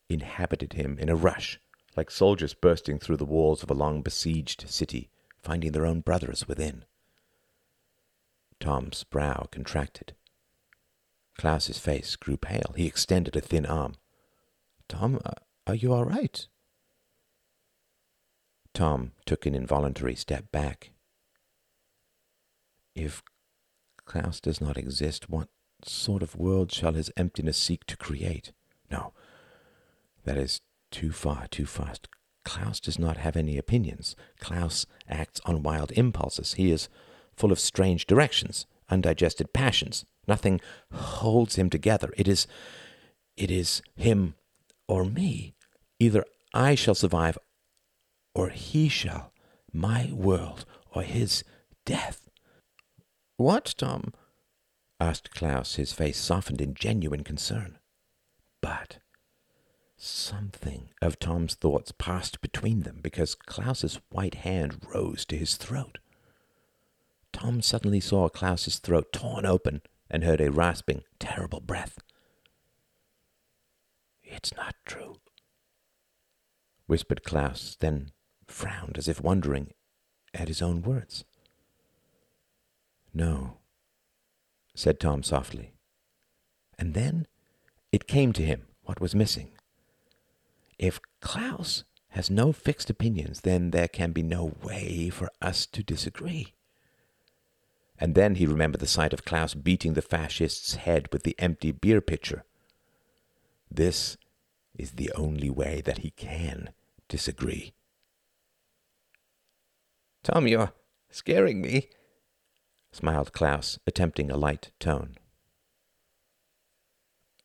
inhabited 0.09 0.73
him 0.73 0.99
in 0.99 1.09
a 1.09 1.15
rush, 1.15 1.59
like 1.97 2.11
soldiers 2.11 2.53
bursting 2.53 2.99
through 2.99 3.17
the 3.17 3.25
walls 3.25 3.63
of 3.63 3.71
a 3.71 3.73
long 3.73 4.03
besieged 4.03 4.69
city, 4.69 5.09
finding 5.41 5.71
their 5.71 5.87
own 5.87 6.01
brothers 6.01 6.47
within. 6.47 6.85
Tom's 8.59 9.03
brow 9.03 9.47
contracted. 9.49 10.13
Klaus's 11.35 11.79
face 11.79 12.15
grew 12.15 12.37
pale. 12.37 12.75
He 12.77 12.85
extended 12.85 13.35
a 13.35 13.41
thin 13.41 13.65
arm. 13.65 13.95
Tom, 14.87 15.19
uh, 15.25 15.31
are 15.65 15.73
you 15.73 15.91
all 15.91 16.05
right? 16.05 16.47
Tom 18.71 19.13
took 19.25 19.47
an 19.47 19.55
involuntary 19.55 20.13
step 20.13 20.51
back. 20.51 20.91
If 22.93 23.23
Klaus 24.05 24.39
does 24.39 24.61
not 24.61 24.77
exist, 24.77 25.27
what 25.27 25.49
sort 25.83 26.21
of 26.21 26.35
world 26.35 26.71
shall 26.71 26.93
his 26.93 27.11
emptiness 27.17 27.57
seek 27.57 27.85
to 27.85 27.97
create? 27.97 28.51
No, 28.91 29.13
that 30.25 30.37
is 30.37 30.61
too 30.91 31.11
far, 31.11 31.47
too 31.47 31.65
fast. 31.65 32.07
Klaus 32.43 32.79
does 32.79 32.99
not 32.99 33.17
have 33.17 33.37
any 33.37 33.57
opinions. 33.57 34.15
Klaus 34.39 34.85
acts 35.07 35.39
on 35.45 35.63
wild 35.63 35.91
impulses. 35.93 36.53
He 36.53 36.71
is 36.71 36.89
full 37.35 37.51
of 37.51 37.59
strange 37.59 38.05
directions, 38.05 38.65
undigested 38.89 39.53
passions. 39.53 40.05
Nothing 40.27 40.59
holds 40.91 41.55
him 41.55 41.69
together. 41.69 42.13
It 42.17 42.27
is, 42.27 42.47
it 43.37 43.49
is 43.49 43.81
him 43.95 44.35
or 44.87 45.05
me. 45.05 45.55
Either 45.99 46.25
I 46.53 46.75
shall 46.75 46.95
survive 46.95 47.37
or 48.33 48.49
he 48.49 48.89
shall, 48.89 49.31
my 49.71 50.11
world 50.13 50.65
or 50.93 51.03
his 51.03 51.43
death. 51.85 52.29
What, 53.37 53.73
Tom? 53.77 54.13
asked 54.99 55.33
Klaus, 55.33 55.75
his 55.75 55.93
face 55.93 56.17
softened 56.17 56.61
in 56.61 56.75
genuine 56.75 57.23
concern. 57.23 57.77
But 58.61 58.99
something 59.97 60.89
of 61.01 61.19
Tom's 61.19 61.55
thoughts 61.55 61.91
passed 61.91 62.41
between 62.41 62.81
them 62.81 62.99
because 63.01 63.35
Klaus's 63.35 63.99
white 64.09 64.35
hand 64.35 64.85
rose 64.93 65.25
to 65.25 65.37
his 65.37 65.57
throat. 65.57 65.97
Tom 67.33 67.61
suddenly 67.61 67.99
saw 67.99 68.29
Klaus's 68.29 68.79
throat 68.79 69.11
torn 69.11 69.45
open 69.45 69.81
and 70.09 70.23
heard 70.23 70.41
a 70.41 70.51
rasping, 70.51 71.03
terrible 71.19 71.59
breath. 71.59 71.99
It's 74.23 74.53
not 74.55 74.75
true, 74.85 75.17
whispered 76.85 77.23
Klaus, 77.23 77.77
then 77.79 78.11
frowned 78.47 78.97
as 78.97 79.07
if 79.07 79.21
wondering 79.21 79.71
at 80.33 80.47
his 80.47 80.61
own 80.61 80.81
words. 80.81 81.25
No, 83.13 83.57
said 84.75 84.99
Tom 84.99 85.23
softly. 85.23 85.73
And 86.79 86.93
then 86.93 87.27
it 87.91 88.07
came 88.07 88.33
to 88.33 88.43
him 88.43 88.67
what 88.83 89.01
was 89.01 89.15
missing. 89.15 89.51
If 90.79 90.99
Klaus 91.19 91.83
has 92.09 92.29
no 92.29 92.51
fixed 92.51 92.89
opinions, 92.89 93.41
then 93.41 93.71
there 93.71 93.87
can 93.87 94.11
be 94.11 94.23
no 94.23 94.53
way 94.63 95.09
for 95.09 95.29
us 95.41 95.65
to 95.67 95.83
disagree. 95.83 96.53
And 97.97 98.15
then 98.15 98.35
he 98.35 98.45
remembered 98.45 98.81
the 98.81 98.87
sight 98.87 99.13
of 99.13 99.25
Klaus 99.25 99.53
beating 99.53 99.93
the 99.93 100.01
fascist's 100.01 100.75
head 100.75 101.07
with 101.11 101.23
the 101.23 101.35
empty 101.39 101.71
beer 101.71 102.01
pitcher. 102.01 102.43
This 103.69 104.17
is 104.75 104.91
the 104.91 105.11
only 105.15 105.49
way 105.49 105.81
that 105.85 105.99
he 105.99 106.11
can 106.11 106.71
disagree. 107.07 107.73
Tom, 110.23 110.47
you're 110.47 110.73
scaring 111.09 111.61
me, 111.61 111.89
smiled 112.91 113.33
Klaus, 113.33 113.79
attempting 113.85 114.31
a 114.31 114.37
light 114.37 114.71
tone. 114.79 115.15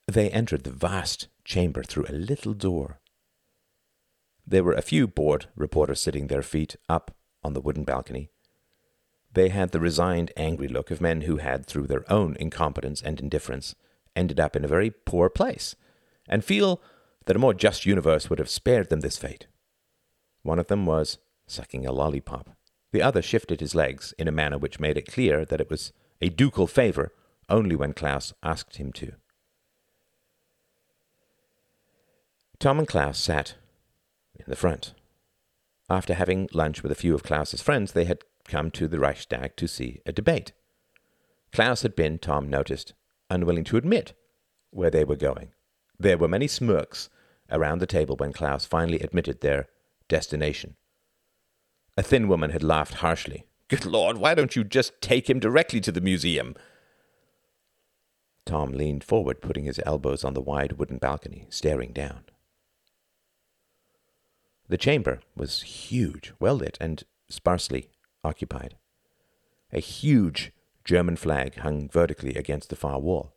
They 0.07 0.31
entered 0.31 0.63
the 0.63 0.71
vast 0.71 1.27
chamber 1.45 1.83
through 1.83 2.07
a 2.09 2.13
little 2.13 2.55
door. 2.55 3.01
There 4.47 4.63
were 4.63 4.75
a 4.75 4.83
few 4.83 5.09
bored 5.09 5.47
reporters 5.57 6.01
sitting 6.01 6.29
their 6.29 6.43
feet 6.43 6.77
up 6.89 7.17
on 7.43 7.55
the 7.55 7.61
wooden 7.61 7.83
balcony. 7.83 8.31
They 9.33 9.49
had 9.49 9.73
the 9.73 9.81
resigned, 9.81 10.33
angry 10.37 10.69
look 10.69 10.93
of 10.93 11.01
men 11.01 11.23
who 11.23 11.39
had, 11.39 11.67
through 11.67 11.89
their 11.89 12.11
own 12.11 12.37
incompetence 12.39 13.03
and 13.03 13.19
indifference, 13.21 13.75
ended 14.15 14.39
up 14.39 14.55
in 14.55 14.65
a 14.65 14.69
very 14.69 14.91
poor 14.91 15.29
place, 15.29 15.75
and 16.29 16.45
feel 16.45 16.81
that 17.27 17.37
a 17.37 17.41
more 17.41 17.53
just 17.53 17.85
universe 17.85 18.31
would 18.31 18.39
have 18.39 18.49
spared 18.49 18.89
them 18.89 19.01
this 19.01 19.19
fate. 19.19 19.49
One 20.43 20.61
of 20.61 20.69
them 20.69 20.87
was 20.87 21.19
sucking 21.49 21.85
a 21.85 21.93
lollipop. 21.93 22.51
The 22.93 23.03
other 23.03 23.21
shifted 23.21 23.61
his 23.61 23.75
legs 23.75 24.15
in 24.19 24.29
a 24.29 24.33
manner 24.33 24.57
which 24.57 24.81
made 24.81 24.97
it 24.97 25.13
clear 25.13 25.45
that 25.45 25.61
it 25.61 25.69
was 25.69 25.93
a 26.23 26.29
ducal 26.29 26.69
favor 26.69 27.13
only 27.49 27.75
when 27.75 27.93
Klaus 27.93 28.33
asked 28.43 28.77
him 28.77 28.93
to. 28.93 29.13
Tom 32.59 32.79
and 32.79 32.89
Klaus 32.89 33.19
sat 33.19 33.55
in 34.35 34.45
the 34.49 34.57
front. 34.57 34.95
After 35.91 36.15
having 36.15 36.49
lunch 36.53 36.83
with 36.83 36.91
a 36.91 36.97
few 36.97 37.15
of 37.15 37.23
Klaus's 37.23 37.63
friends, 37.63 37.93
they 37.93 38.05
had 38.05 38.25
come 38.45 38.71
to 38.73 38.89
the 38.89 38.99
Reichstag 38.99 39.57
to 39.57 39.69
see 39.69 40.01
a 40.07 40.13
debate. 40.13 40.53
Klaus 41.53 41.83
had 41.83 41.95
been, 41.95 42.19
Tom 42.19 42.49
noticed, 42.49 42.95
unwilling 43.31 43.65
to 43.65 43.77
admit 43.77 44.15
where 44.71 44.91
they 44.91 45.05
were 45.05 45.17
going. 45.17 45.53
There 45.99 46.19
were 46.19 46.29
many 46.29 46.49
smirks 46.49 47.09
around 47.51 47.79
the 47.79 47.87
table 47.87 48.17
when 48.17 48.33
Klaus 48.33 48.65
finally 48.65 49.01
admitted 49.01 49.41
their 49.41 49.69
destination. 50.09 50.77
A 51.97 52.03
thin 52.03 52.29
woman 52.29 52.51
had 52.51 52.63
laughed 52.63 52.95
harshly. 52.95 53.47
Good 53.69 53.87
Lord, 53.87 54.19
why 54.19 54.35
don't 54.35 54.55
you 54.55 54.65
just 54.65 55.01
take 55.01 55.29
him 55.31 55.41
directly 55.41 55.81
to 55.81 55.93
the 55.93 56.01
museum? 56.01 56.55
Tom 58.45 58.73
leaned 58.73 59.03
forward, 59.03 59.41
putting 59.41 59.65
his 59.65 59.81
elbows 59.85 60.25
on 60.25 60.35
the 60.35 60.41
wide 60.41 60.73
wooden 60.73 60.99
balcony, 60.99 61.47
staring 61.49 61.93
down. 61.93 62.25
The 64.69 64.79
chamber 64.79 65.21
was 65.37 65.63
huge, 65.63 66.33
well 66.41 66.57
lit, 66.57 66.77
and 66.81 67.05
sparsely 67.29 67.91
occupied. 68.25 68.77
A 69.73 69.81
huge 69.81 70.53
German 70.85 71.17
flag 71.17 71.57
hung 71.57 71.89
vertically 71.89 72.35
against 72.35 72.71
the 72.71 72.77
far 72.77 73.01
wall. 73.01 73.35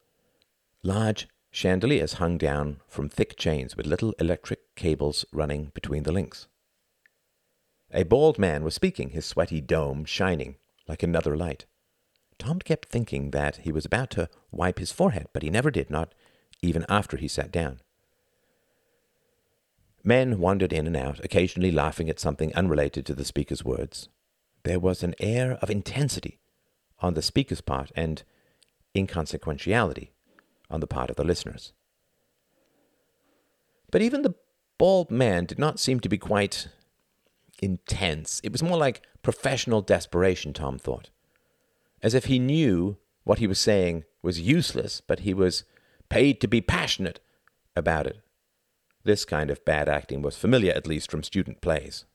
Large 0.83 1.27
chandeliers 1.51 2.13
hung 2.13 2.37
down 2.37 2.81
from 2.87 3.09
thick 3.09 3.35
chains 3.37 3.75
with 3.75 3.87
little 3.87 4.13
electric 4.19 4.75
cables 4.75 5.25
running 5.31 5.71
between 5.73 6.03
the 6.03 6.11
links. 6.11 6.47
A 7.91 8.03
bald 8.03 8.37
man 8.37 8.63
was 8.63 8.75
speaking, 8.75 9.09
his 9.09 9.25
sweaty 9.25 9.61
dome 9.61 10.05
shining 10.05 10.57
like 10.87 11.03
another 11.03 11.35
light. 11.35 11.65
Tom 12.37 12.59
kept 12.59 12.87
thinking 12.89 13.31
that 13.31 13.57
he 13.57 13.71
was 13.71 13.85
about 13.85 14.11
to 14.11 14.29
wipe 14.51 14.79
his 14.79 14.91
forehead, 14.91 15.27
but 15.33 15.43
he 15.43 15.49
never 15.49 15.71
did, 15.71 15.89
not 15.89 16.13
even 16.61 16.85
after 16.87 17.17
he 17.17 17.27
sat 17.27 17.51
down. 17.51 17.81
Men 20.03 20.39
wandered 20.39 20.73
in 20.73 20.87
and 20.87 20.95
out, 20.95 21.23
occasionally 21.23 21.71
laughing 21.71 22.09
at 22.09 22.19
something 22.19 22.53
unrelated 22.55 23.05
to 23.05 23.13
the 23.13 23.25
speaker's 23.25 23.65
words. 23.65 24.09
There 24.63 24.79
was 24.79 25.03
an 25.03 25.15
air 25.19 25.57
of 25.61 25.69
intensity 25.69 26.39
on 26.99 27.13
the 27.13 27.21
speaker's 27.21 27.61
part 27.61 27.91
and 27.95 28.23
inconsequentiality 28.95 30.09
on 30.69 30.79
the 30.79 30.87
part 30.87 31.09
of 31.09 31.15
the 31.15 31.23
listeners. 31.23 31.73
But 33.91 34.01
even 34.01 34.21
the 34.21 34.35
bald 34.77 35.11
man 35.11 35.45
did 35.45 35.59
not 35.59 35.79
seem 35.79 35.99
to 36.01 36.09
be 36.09 36.17
quite 36.17 36.67
intense. 37.61 38.39
It 38.43 38.51
was 38.51 38.63
more 38.63 38.77
like 38.77 39.01
professional 39.21 39.81
desperation, 39.81 40.53
Tom 40.53 40.77
thought. 40.77 41.09
As 42.01 42.13
if 42.13 42.25
he 42.25 42.39
knew 42.39 42.97
what 43.23 43.39
he 43.39 43.47
was 43.47 43.59
saying 43.59 44.05
was 44.21 44.39
useless, 44.39 45.01
but 45.01 45.19
he 45.19 45.33
was 45.33 45.63
paid 46.07 46.39
to 46.41 46.47
be 46.47 46.61
passionate 46.61 47.19
about 47.75 48.07
it. 48.07 48.21
This 49.09 49.25
kind 49.25 49.49
of 49.49 49.65
bad 49.65 49.89
acting 49.89 50.21
was 50.21 50.37
familiar, 50.37 50.71
at 50.71 50.85
least, 50.85 51.09
from 51.09 51.23
student 51.23 51.61
plays. 51.61 52.05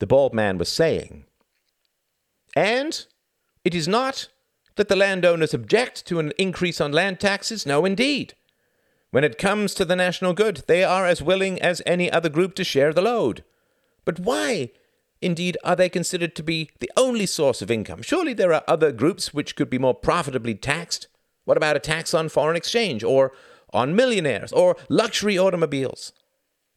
The 0.00 0.08
bald 0.08 0.34
man 0.34 0.58
was 0.58 0.68
saying, 0.68 1.26
And 2.56 3.06
it 3.62 3.76
is 3.76 3.86
not 3.86 4.26
that 4.74 4.88
the 4.88 4.96
landowners 4.96 5.54
object 5.54 6.04
to 6.06 6.18
an 6.18 6.32
increase 6.36 6.80
on 6.80 6.90
land 6.90 7.20
taxes. 7.20 7.64
No, 7.64 7.84
indeed. 7.84 8.34
When 9.12 9.22
it 9.22 9.38
comes 9.38 9.72
to 9.74 9.84
the 9.84 9.94
national 9.94 10.32
good, 10.32 10.64
they 10.66 10.82
are 10.82 11.06
as 11.06 11.22
willing 11.22 11.62
as 11.62 11.80
any 11.86 12.10
other 12.10 12.28
group 12.28 12.56
to 12.56 12.64
share 12.64 12.92
the 12.92 13.00
load. 13.00 13.44
But 14.04 14.18
why, 14.18 14.72
indeed, 15.22 15.56
are 15.62 15.76
they 15.76 15.88
considered 15.88 16.34
to 16.34 16.42
be 16.42 16.70
the 16.80 16.90
only 16.96 17.26
source 17.26 17.62
of 17.62 17.70
income? 17.70 18.02
Surely 18.02 18.32
there 18.32 18.52
are 18.52 18.64
other 18.66 18.90
groups 18.90 19.32
which 19.32 19.54
could 19.54 19.70
be 19.70 19.78
more 19.78 19.94
profitably 19.94 20.56
taxed. 20.56 21.06
What 21.44 21.56
about 21.56 21.76
a 21.76 21.78
tax 21.78 22.14
on 22.14 22.28
foreign 22.28 22.56
exchange, 22.56 23.04
or 23.04 23.30
on 23.74 23.94
millionaires, 23.94 24.52
or 24.52 24.76
luxury 24.88 25.36
automobiles? 25.36 26.12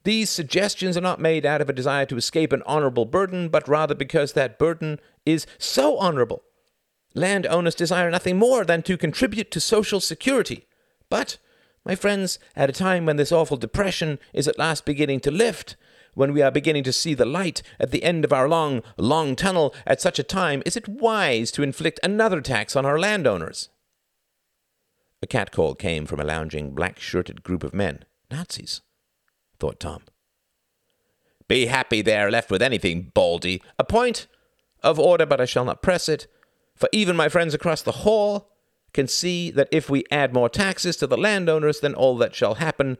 These 0.03 0.29
suggestions 0.29 0.95
are 0.97 1.01
not 1.01 1.19
made 1.19 1.45
out 1.45 1.61
of 1.61 1.69
a 1.69 1.73
desire 1.73 2.05
to 2.05 2.17
escape 2.17 2.53
an 2.53 2.63
honorable 2.65 3.05
burden, 3.05 3.49
but 3.49 3.67
rather 3.67 3.95
because 3.95 4.33
that 4.33 4.57
burden 4.57 4.99
is 5.25 5.45
so 5.57 5.97
honorable. 5.97 6.43
Landowners 7.13 7.75
desire 7.75 8.09
nothing 8.09 8.37
more 8.37 8.63
than 8.63 8.83
to 8.83 8.97
contribute 8.97 9.51
to 9.51 9.59
social 9.59 9.99
security. 9.99 10.65
But 11.09 11.37
my 11.83 11.95
friends, 11.95 12.37
at 12.55 12.69
a 12.69 12.73
time 12.73 13.05
when 13.05 13.17
this 13.17 13.31
awful 13.31 13.57
depression 13.57 14.19
is 14.33 14.47
at 14.47 14.59
last 14.59 14.85
beginning 14.85 15.19
to 15.21 15.31
lift, 15.31 15.75
when 16.13 16.33
we 16.33 16.41
are 16.41 16.51
beginning 16.51 16.83
to 16.83 16.93
see 16.93 17.13
the 17.13 17.25
light 17.25 17.61
at 17.79 17.91
the 17.91 18.03
end 18.03 18.25
of 18.25 18.33
our 18.33 18.49
long, 18.49 18.81
long 18.97 19.35
tunnel, 19.35 19.73
at 19.85 20.01
such 20.01 20.19
a 20.19 20.23
time, 20.23 20.63
is 20.65 20.75
it 20.75 20.87
wise 20.87 21.51
to 21.51 21.63
inflict 21.63 21.99
another 22.01 22.41
tax 22.41 22.75
on 22.75 22.85
our 22.85 22.99
landowners? 22.99 23.69
A 25.21 25.27
catcall 25.27 25.75
came 25.75 26.05
from 26.05 26.19
a 26.19 26.25
lounging, 26.25 26.71
black 26.71 26.99
shirted 26.99 27.43
group 27.43 27.63
of 27.63 27.73
men. 27.73 28.05
Nazis, 28.29 28.81
thought 29.59 29.79
Tom. 29.79 30.03
Be 31.47 31.67
happy 31.67 32.01
they 32.01 32.17
are 32.17 32.29
left 32.29 32.51
with 32.51 32.61
anything, 32.61 33.11
Baldy. 33.13 33.61
A 33.79 33.83
point 33.83 34.27
of 34.83 34.99
order, 34.99 35.25
but 35.25 35.41
I 35.41 35.45
shall 35.45 35.65
not 35.65 35.81
press 35.81 36.07
it, 36.09 36.27
for 36.75 36.89
even 36.91 37.15
my 37.15 37.29
friends 37.29 37.53
across 37.53 37.81
the 37.81 37.91
hall 37.91 38.51
can 38.93 39.07
see 39.07 39.49
that 39.51 39.69
if 39.71 39.89
we 39.89 40.03
add 40.11 40.33
more 40.33 40.49
taxes 40.49 40.97
to 40.97 41.07
the 41.07 41.17
landowners, 41.17 41.79
then 41.79 41.93
all 41.93 42.17
that 42.17 42.35
shall 42.35 42.55
happen 42.55 42.97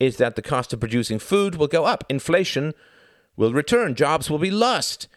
is 0.00 0.16
that 0.16 0.36
the 0.36 0.42
cost 0.42 0.72
of 0.72 0.80
producing 0.80 1.18
food 1.18 1.54
will 1.54 1.66
go 1.66 1.84
up. 1.84 2.04
Inflation 2.08 2.74
will 3.36 3.52
return. 3.52 3.94
Jobs 3.94 4.28
will 4.28 4.38
be 4.38 4.50
lost. 4.50 5.08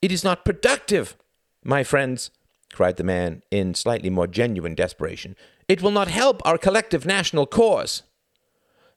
It 0.00 0.12
is 0.12 0.22
not 0.22 0.44
productive, 0.44 1.16
my 1.64 1.82
friends, 1.82 2.30
cried 2.72 2.96
the 2.96 3.04
man 3.04 3.42
in 3.50 3.74
slightly 3.74 4.10
more 4.10 4.26
genuine 4.26 4.74
desperation. 4.74 5.34
It 5.68 5.82
will 5.82 5.90
not 5.90 6.08
help 6.08 6.40
our 6.44 6.58
collective 6.58 7.04
national 7.04 7.46
cause. 7.46 8.02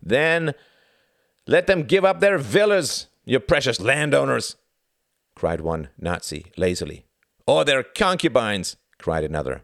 Then 0.01 0.53
let 1.45 1.67
them 1.67 1.83
give 1.83 2.05
up 2.05 2.21
their 2.21 2.37
villas, 2.37 3.07
you 3.25 3.39
precious 3.39 3.79
landowners, 3.79 4.55
cried 5.35 5.61
one 5.61 5.89
Nazi 5.97 6.45
lazily. 6.57 7.05
Or 7.45 7.65
their 7.65 7.83
concubines, 7.83 8.77
cried 8.97 9.23
another. 9.23 9.63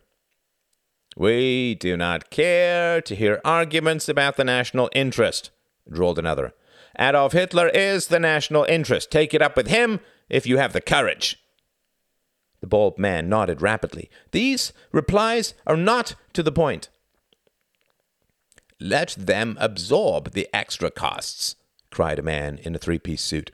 We 1.15 1.76
do 1.76 1.96
not 1.96 2.30
care 2.30 3.02
to 3.02 3.15
hear 3.15 3.41
arguments 3.46 4.10
about 4.10 4.36
the 4.36 4.43
national 4.43 4.89
interest, 4.93 5.52
drawled 5.89 6.20
another. 6.20 6.54
Adolf 7.00 7.34
Hitler 7.34 7.70
is 7.70 8.08
the 8.08 8.20
national 8.20 8.65
interest. 8.65 9.12
Take 9.12 9.34
it 9.34 9.41
up 9.41 9.56
with 9.56 9.67
him 9.67 10.00
if 10.30 10.46
you 10.46 10.58
have 10.58 10.74
the 10.74 10.82
courage. 10.82 11.39
The 12.60 12.67
bald 12.67 12.98
man 12.98 13.30
nodded 13.30 13.62
rapidly. 13.62 14.10
These 14.32 14.74
replies 14.91 15.54
are 15.65 15.78
not 15.78 16.15
to 16.34 16.43
the 16.43 16.52
point. 16.52 16.89
Let 18.80 19.16
them 19.18 19.58
absorb 19.60 20.32
the 20.32 20.48
extra 20.54 20.92
costs, 20.92 21.56
cried 21.90 22.20
a 22.20 22.24
man 22.24 22.60
in 22.60 22.76
a 22.76 22.80
three 22.80 23.00
piece 23.00 23.22
suit. 23.22 23.52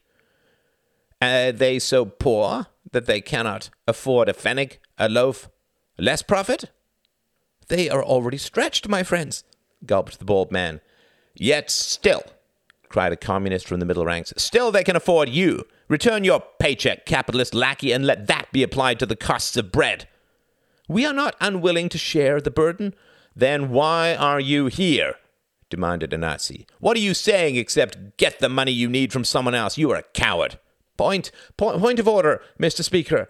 Are 1.22 1.52
they 1.52 1.80
so 1.80 2.06
poor 2.06 2.68
that 2.92 3.06
they 3.06 3.22
cannot 3.22 3.70
afford 3.88 4.28
a 4.28 4.34
pfennig, 4.34 4.80
a 4.98 5.08
loaf, 5.08 5.50
less 5.98 6.22
profit? 6.22 6.66
They 7.70 7.90
are 7.90 8.04
already 8.04 8.38
stretched, 8.38 8.90
my 8.90 9.04
friends, 9.04 9.46
gulped 9.86 10.20
the 10.20 10.26
bald 10.26 10.52
man. 10.52 10.82
Yet 11.34 11.72
still, 11.72 12.24
cried 12.90 13.14
a 13.14 13.18
communist 13.18 13.68
from 13.68 13.80
the 13.80 13.86
middle 13.86 14.06
ranks, 14.06 14.34
still 14.38 14.72
they 14.72 14.84
can 14.84 14.96
afford 14.96 15.30
you. 15.30 15.66
Return 15.88 16.24
your 16.24 16.44
paycheck, 16.60 17.06
capitalist 17.06 17.54
lackey, 17.54 17.92
and 17.92 18.06
let 18.06 18.28
that 18.28 18.52
be 18.52 18.64
applied 18.64 19.00
to 19.00 19.06
the 19.06 19.16
costs 19.16 19.58
of 19.58 19.72
bread. 19.72 20.08
We 20.88 21.06
are 21.06 21.14
not 21.14 21.36
unwilling 21.40 21.90
to 21.90 21.98
share 21.98 22.42
the 22.42 22.52
burden. 22.52 22.94
Then 23.36 23.70
why 23.70 24.16
are 24.16 24.40
you 24.40 24.68
here? 24.68 25.16
demanded 25.70 26.14
a 26.14 26.18
Nazi. 26.20 26.68
What 26.80 26.96
are 26.96 27.00
you 27.00 27.16
saying 27.16 27.56
except 27.56 28.18
get 28.18 28.38
the 28.40 28.48
money 28.48 28.72
you 28.72 28.88
need 28.88 29.12
from 29.12 29.24
someone 29.24 29.56
else? 29.56 29.76
You 29.76 29.90
are 29.92 29.98
a 29.98 30.04
coward. 30.14 30.60
Point, 30.98 31.32
point, 31.58 31.80
point 31.80 31.98
of 31.98 32.08
order, 32.08 32.42
Mr. 32.60 32.84
Speaker. 32.84 33.28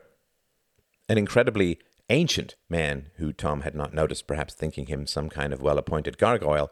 An 1.07 1.17
incredibly 1.17 1.79
ancient 2.09 2.55
man, 2.69 3.11
who 3.15 3.31
Tom 3.31 3.61
had 3.61 3.75
not 3.75 3.93
noticed, 3.93 4.27
perhaps 4.27 4.53
thinking 4.53 4.87
him 4.87 5.07
some 5.07 5.29
kind 5.29 5.53
of 5.53 5.61
well 5.61 5.77
appointed 5.77 6.17
gargoyle, 6.17 6.69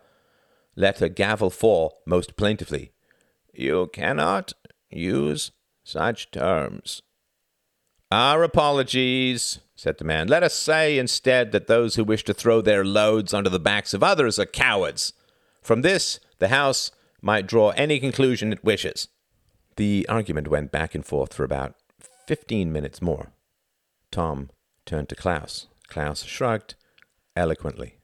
let 0.76 1.02
a 1.02 1.08
gavel 1.08 1.50
fall 1.50 2.02
most 2.06 2.36
plaintively. 2.36 2.92
You 3.54 3.90
cannot 3.94 4.52
use 4.90 5.52
such 5.86 6.32
terms. 6.32 7.02
Our 8.12 8.44
apologies, 8.44 9.60
said 9.74 9.98
the 9.98 10.04
man. 10.04 10.28
Let 10.28 10.44
us 10.44 10.54
say 10.54 11.00
instead 11.00 11.54
that 11.54 11.68
those 11.68 11.96
who 11.96 12.04
wish 12.04 12.26
to 12.26 12.34
throw 12.34 12.60
their 12.60 12.84
loads 12.84 13.34
onto 13.34 13.50
the 13.50 13.60
backs 13.60 13.94
of 13.94 14.04
others 14.04 14.38
are 14.38 14.46
cowards. 14.46 15.14
From 15.62 15.82
this, 15.82 16.20
the 16.40 16.50
House 16.50 16.92
might 17.22 17.48
draw 17.48 17.70
any 17.70 18.00
conclusion 18.00 18.52
it 18.52 18.66
wishes. 18.66 19.08
The 19.78 20.06
argument 20.10 20.50
went 20.50 20.74
back 20.74 20.94
and 20.94 21.06
forth 21.06 21.34
for 21.34 21.46
about 21.46 21.76
fifteen 22.28 22.74
minutes 22.74 23.02
more. 23.02 23.32
Tom 24.12 24.50
turned 24.86 25.08
to 25.08 25.16
Klaus. 25.16 25.68
Klaus 25.88 26.24
shrugged 26.24 26.76
eloquently. 27.38 27.96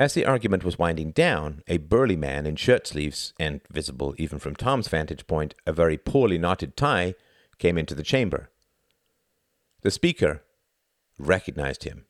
As 0.00 0.14
the 0.14 0.24
argument 0.24 0.64
was 0.64 0.78
winding 0.78 1.10
down, 1.10 1.62
a 1.68 1.76
burly 1.76 2.16
man 2.16 2.46
in 2.46 2.56
shirt 2.56 2.86
sleeves, 2.86 3.34
and 3.38 3.60
visible 3.70 4.14
even 4.16 4.38
from 4.38 4.56
Tom's 4.56 4.88
vantage 4.88 5.26
point, 5.26 5.54
a 5.66 5.74
very 5.74 5.98
poorly 5.98 6.38
knotted 6.38 6.74
tie, 6.74 7.14
came 7.58 7.76
into 7.76 7.94
the 7.94 8.02
chamber. 8.02 8.48
The 9.82 9.90
speaker 9.90 10.42
recognized 11.18 11.84
him. 11.84 12.06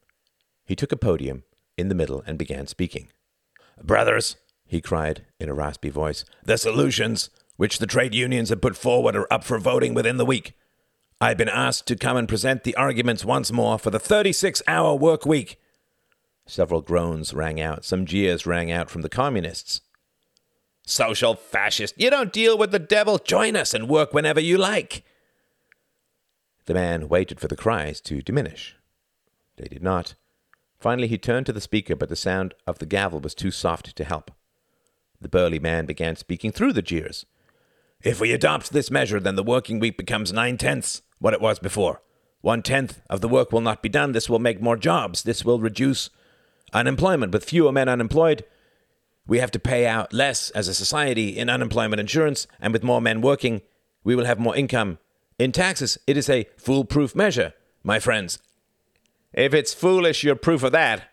He 0.64 0.76
took 0.76 0.92
a 0.92 0.96
podium 0.96 1.42
in 1.76 1.88
the 1.88 1.96
middle 1.96 2.22
and 2.28 2.38
began 2.38 2.68
speaking. 2.68 3.08
Brothers, 3.82 4.36
he 4.68 4.80
cried 4.80 5.26
in 5.40 5.48
a 5.48 5.54
raspy 5.54 5.90
voice, 5.90 6.24
the 6.44 6.58
solutions 6.58 7.28
which 7.56 7.80
the 7.80 7.88
trade 7.88 8.14
unions 8.14 8.50
have 8.50 8.60
put 8.60 8.76
forward 8.76 9.16
are 9.16 9.32
up 9.32 9.42
for 9.42 9.58
voting 9.58 9.94
within 9.94 10.16
the 10.16 10.24
week. 10.24 10.52
I've 11.20 11.38
been 11.38 11.48
asked 11.48 11.88
to 11.88 11.96
come 11.96 12.16
and 12.16 12.28
present 12.28 12.62
the 12.62 12.76
arguments 12.76 13.24
once 13.24 13.50
more 13.50 13.80
for 13.80 13.90
the 13.90 13.98
36 13.98 14.62
hour 14.68 14.94
work 14.94 15.26
week. 15.26 15.59
Several 16.46 16.80
groans 16.80 17.32
rang 17.32 17.60
out. 17.60 17.84
Some 17.84 18.06
jeers 18.06 18.46
rang 18.46 18.70
out 18.70 18.90
from 18.90 19.02
the 19.02 19.08
communists. 19.08 19.80
Social 20.84 21.34
fascist, 21.34 21.94
you 21.96 22.10
don't 22.10 22.32
deal 22.32 22.58
with 22.58 22.72
the 22.72 22.78
devil. 22.78 23.18
Join 23.18 23.54
us 23.54 23.72
and 23.74 23.88
work 23.88 24.12
whenever 24.12 24.40
you 24.40 24.58
like. 24.58 25.04
The 26.66 26.74
man 26.74 27.08
waited 27.08 27.38
for 27.38 27.48
the 27.48 27.56
cries 27.56 28.00
to 28.02 28.22
diminish. 28.22 28.76
They 29.56 29.68
did 29.68 29.82
not. 29.82 30.14
Finally, 30.78 31.08
he 31.08 31.18
turned 31.18 31.46
to 31.46 31.52
the 31.52 31.60
speaker, 31.60 31.94
but 31.94 32.08
the 32.08 32.16
sound 32.16 32.54
of 32.66 32.78
the 32.78 32.86
gavel 32.86 33.20
was 33.20 33.34
too 33.34 33.50
soft 33.50 33.94
to 33.94 34.04
help. 34.04 34.30
The 35.20 35.28
burly 35.28 35.58
man 35.58 35.84
began 35.84 36.16
speaking 36.16 36.50
through 36.50 36.72
the 36.72 36.82
jeers. 36.82 37.26
If 38.02 38.20
we 38.20 38.32
adopt 38.32 38.72
this 38.72 38.90
measure, 38.90 39.20
then 39.20 39.36
the 39.36 39.42
working 39.42 39.78
week 39.78 39.98
becomes 39.98 40.32
nine 40.32 40.56
tenths 40.56 41.02
what 41.18 41.34
it 41.34 41.40
was 41.40 41.58
before. 41.58 42.02
One 42.40 42.62
tenth 42.62 43.02
of 43.10 43.20
the 43.20 43.28
work 43.28 43.52
will 43.52 43.60
not 43.60 43.82
be 43.82 43.90
done. 43.90 44.12
This 44.12 44.30
will 44.30 44.38
make 44.38 44.62
more 44.62 44.78
jobs. 44.78 45.22
This 45.22 45.44
will 45.44 45.60
reduce 45.60 46.08
unemployment. 46.72 47.32
With 47.32 47.44
fewer 47.44 47.72
men 47.72 47.88
unemployed, 47.88 48.44
we 49.26 49.38
have 49.38 49.50
to 49.52 49.58
pay 49.58 49.86
out 49.86 50.12
less 50.12 50.50
as 50.50 50.68
a 50.68 50.74
society 50.74 51.36
in 51.38 51.48
unemployment 51.48 52.00
insurance, 52.00 52.46
and 52.60 52.72
with 52.72 52.82
more 52.82 53.00
men 53.00 53.20
working, 53.20 53.62
we 54.02 54.14
will 54.14 54.24
have 54.24 54.38
more 54.38 54.56
income. 54.56 54.98
In 55.38 55.52
taxes, 55.52 55.98
it 56.06 56.16
is 56.16 56.28
a 56.28 56.46
foolproof 56.56 57.14
measure, 57.14 57.54
my 57.82 57.98
friends. 57.98 58.38
If 59.32 59.54
it's 59.54 59.72
foolish, 59.72 60.24
you're 60.24 60.34
proof 60.36 60.62
of 60.62 60.72
that. 60.72 61.04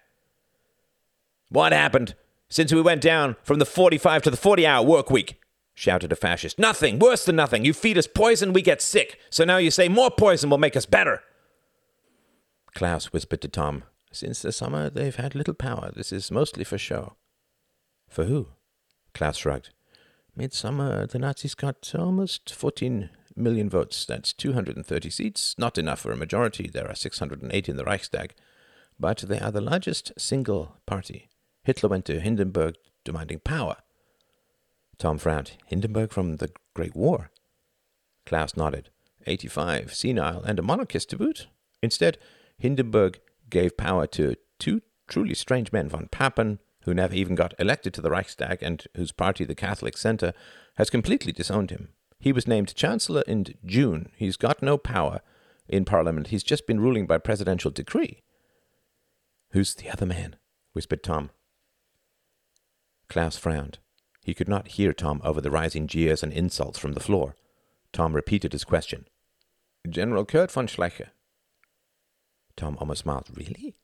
What 1.50 1.72
happened 1.72 2.16
since 2.50 2.74
we 2.74 2.82
went 2.82 3.02
down 3.02 3.36
from 3.44 3.60
the 3.60 3.66
45 3.66 4.24
to 4.24 4.32
the 4.32 4.38
40 4.38 4.66
hour 4.66 4.86
work 4.86 5.10
week? 5.10 5.40
shouted 5.74 6.12
a 6.12 6.16
fascist. 6.16 6.58
Nothing, 6.58 6.98
worse 6.98 7.24
than 7.24 7.36
nothing. 7.36 7.64
You 7.64 7.72
feed 7.72 8.00
us 8.00 8.08
poison, 8.08 8.52
we 8.52 8.64
get 8.64 8.82
sick. 8.82 9.20
So 9.30 9.44
now 9.44 9.58
you 9.58 9.70
say 9.70 9.88
more 9.88 10.10
poison 10.10 10.50
will 10.50 10.58
make 10.58 10.76
us 10.76 10.88
better. 10.88 11.22
Klaus 12.74 13.14
whispered 13.14 13.42
to 13.42 13.48
Tom, 13.48 13.84
Since 14.18 14.42
the 14.42 14.52
summer, 14.52 14.90
they've 14.90 15.16
had 15.16 15.36
little 15.36 15.54
power. 15.54 15.92
This 15.96 16.12
is 16.12 16.32
mostly 16.32 16.64
for 16.64 16.80
show. 16.80 17.18
For 18.10 18.24
who? 18.24 18.48
Klaus 19.14 19.38
shrugged. 19.38 19.70
Midsummer, 20.36 21.06
the 21.06 21.20
Nazis 21.20 21.54
got 21.54 21.94
almost 21.94 22.52
14 22.52 23.12
million 23.36 23.70
votes. 23.70 24.06
That's 24.06 24.34
230 24.34 25.10
seats. 25.12 25.54
Not 25.60 25.78
enough 25.78 26.00
for 26.00 26.12
a 26.12 26.18
majority. 26.18 26.68
There 26.68 26.90
are 26.90 26.96
608 26.96 27.70
in 27.70 27.78
the 27.78 27.84
Reichstag. 27.84 28.34
But 29.00 29.20
they 29.20 29.40
are 29.40 29.52
the 29.52 29.62
largest 29.62 30.12
single 30.18 30.78
party. 30.88 31.30
Hitler 31.64 31.90
went 31.90 32.06
to 32.06 32.20
Hindenburg 32.20 32.74
demanding 33.06 33.40
power. 33.42 33.78
Tom 34.98 35.20
frowned. 35.20 35.52
Hindenburg 35.68 36.12
from 36.12 36.38
the 36.38 36.50
Great 36.74 36.96
War? 36.96 37.30
Klaus 38.26 38.58
nodded. 38.58 38.90
85, 39.28 39.94
senile, 39.94 40.42
and 40.44 40.58
a 40.58 40.64
monarchist 40.64 41.12
to 41.12 41.18
boot. 41.18 41.46
Instead, 41.84 42.18
Hindenburg 42.58 43.20
gave 43.50 43.78
power 43.78 44.08
to 44.08 44.36
two 44.60 44.82
truly 45.08 45.34
strange 45.34 45.72
men, 45.72 45.90
von 45.90 46.08
Papen, 46.12 46.60
who 46.82 46.94
never 46.94 47.14
even 47.14 47.36
got 47.36 47.54
elected 47.60 47.94
to 47.94 48.02
the 48.02 48.10
Reichstag 48.10 48.62
and 48.62 48.86
whose 48.96 49.12
party, 49.12 49.44
the 49.44 49.56
Catholic 49.56 49.98
Center, 49.98 50.34
has 50.78 50.90
completely 50.90 51.32
disowned 51.32 51.72
him. 51.72 51.90
He 52.20 52.32
was 52.32 52.48
named 52.48 52.76
Chancellor 52.76 53.24
in 53.28 53.46
June. 53.66 54.12
He's 54.16 54.38
got 54.38 54.62
no 54.62 54.78
power 54.78 55.22
in 55.68 55.86
Parliament. 55.86 56.28
He's 56.28 56.44
just 56.44 56.66
been 56.66 56.80
ruling 56.80 57.06
by 57.06 57.18
presidential 57.18 57.72
decree. 57.72 58.24
Who's 59.52 59.76
the 59.76 59.90
other 59.90 60.06
man? 60.06 60.38
whispered 60.74 61.04
Tom. 61.04 61.32
Klaus 63.10 63.38
frowned. 63.38 63.80
He 64.24 64.34
could 64.34 64.50
not 64.50 64.70
hear 64.70 64.94
Tom 64.94 65.22
over 65.24 65.40
the 65.40 65.52
rising 65.52 65.88
jeers 65.88 66.22
and 66.22 66.34
insults 66.34 66.78
from 66.78 66.94
the 66.94 67.00
floor. 67.00 67.36
Tom 67.94 68.14
repeated 68.14 68.52
his 68.52 68.66
question. 68.66 69.08
General 69.90 70.26
Kurt 70.26 70.52
von 70.52 70.68
Schleicher. 70.68 71.10
Tom 72.58 72.78
almost 72.80 73.04
smiled. 73.04 73.30
Really? 73.34 73.76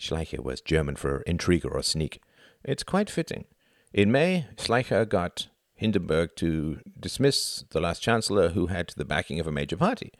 Schleicher 0.00 0.42
was 0.42 0.60
German 0.60 0.96
for 0.96 1.22
intriguer 1.26 1.70
or 1.70 1.82
sneak. 1.82 2.20
It's 2.64 2.82
quite 2.82 3.10
fitting. 3.10 3.44
In 3.92 4.10
May, 4.10 4.46
Schleicher 4.56 5.08
got 5.08 5.48
Hindenburg 5.74 6.30
to 6.36 6.80
dismiss 6.98 7.64
the 7.70 7.80
last 7.80 8.02
chancellor 8.02 8.50
who 8.50 8.66
had 8.66 8.92
the 8.96 9.04
backing 9.04 9.38
of 9.38 9.46
a 9.46 9.52
major 9.52 9.76
party. 9.76 10.12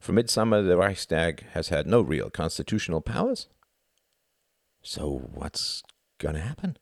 For 0.00 0.12
midsummer, 0.12 0.62
the 0.62 0.76
Reichstag 0.76 1.44
has 1.52 1.68
had 1.68 1.86
no 1.86 2.00
real 2.00 2.30
constitutional 2.30 3.00
powers. 3.00 3.48
So 4.82 5.30
what's 5.34 5.82
going 6.18 6.34
to 6.34 6.40
happen? 6.40 6.76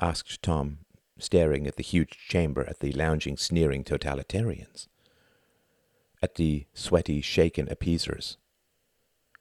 asked 0.00 0.42
Tom, 0.42 0.78
staring 1.18 1.66
at 1.66 1.76
the 1.76 1.82
huge 1.82 2.16
chamber 2.28 2.64
at 2.66 2.80
the 2.80 2.92
lounging, 2.92 3.36
sneering 3.36 3.84
totalitarians, 3.84 4.86
at 6.22 6.36
the 6.36 6.66
sweaty, 6.72 7.20
shaken 7.20 7.68
appeasers. 7.68 8.38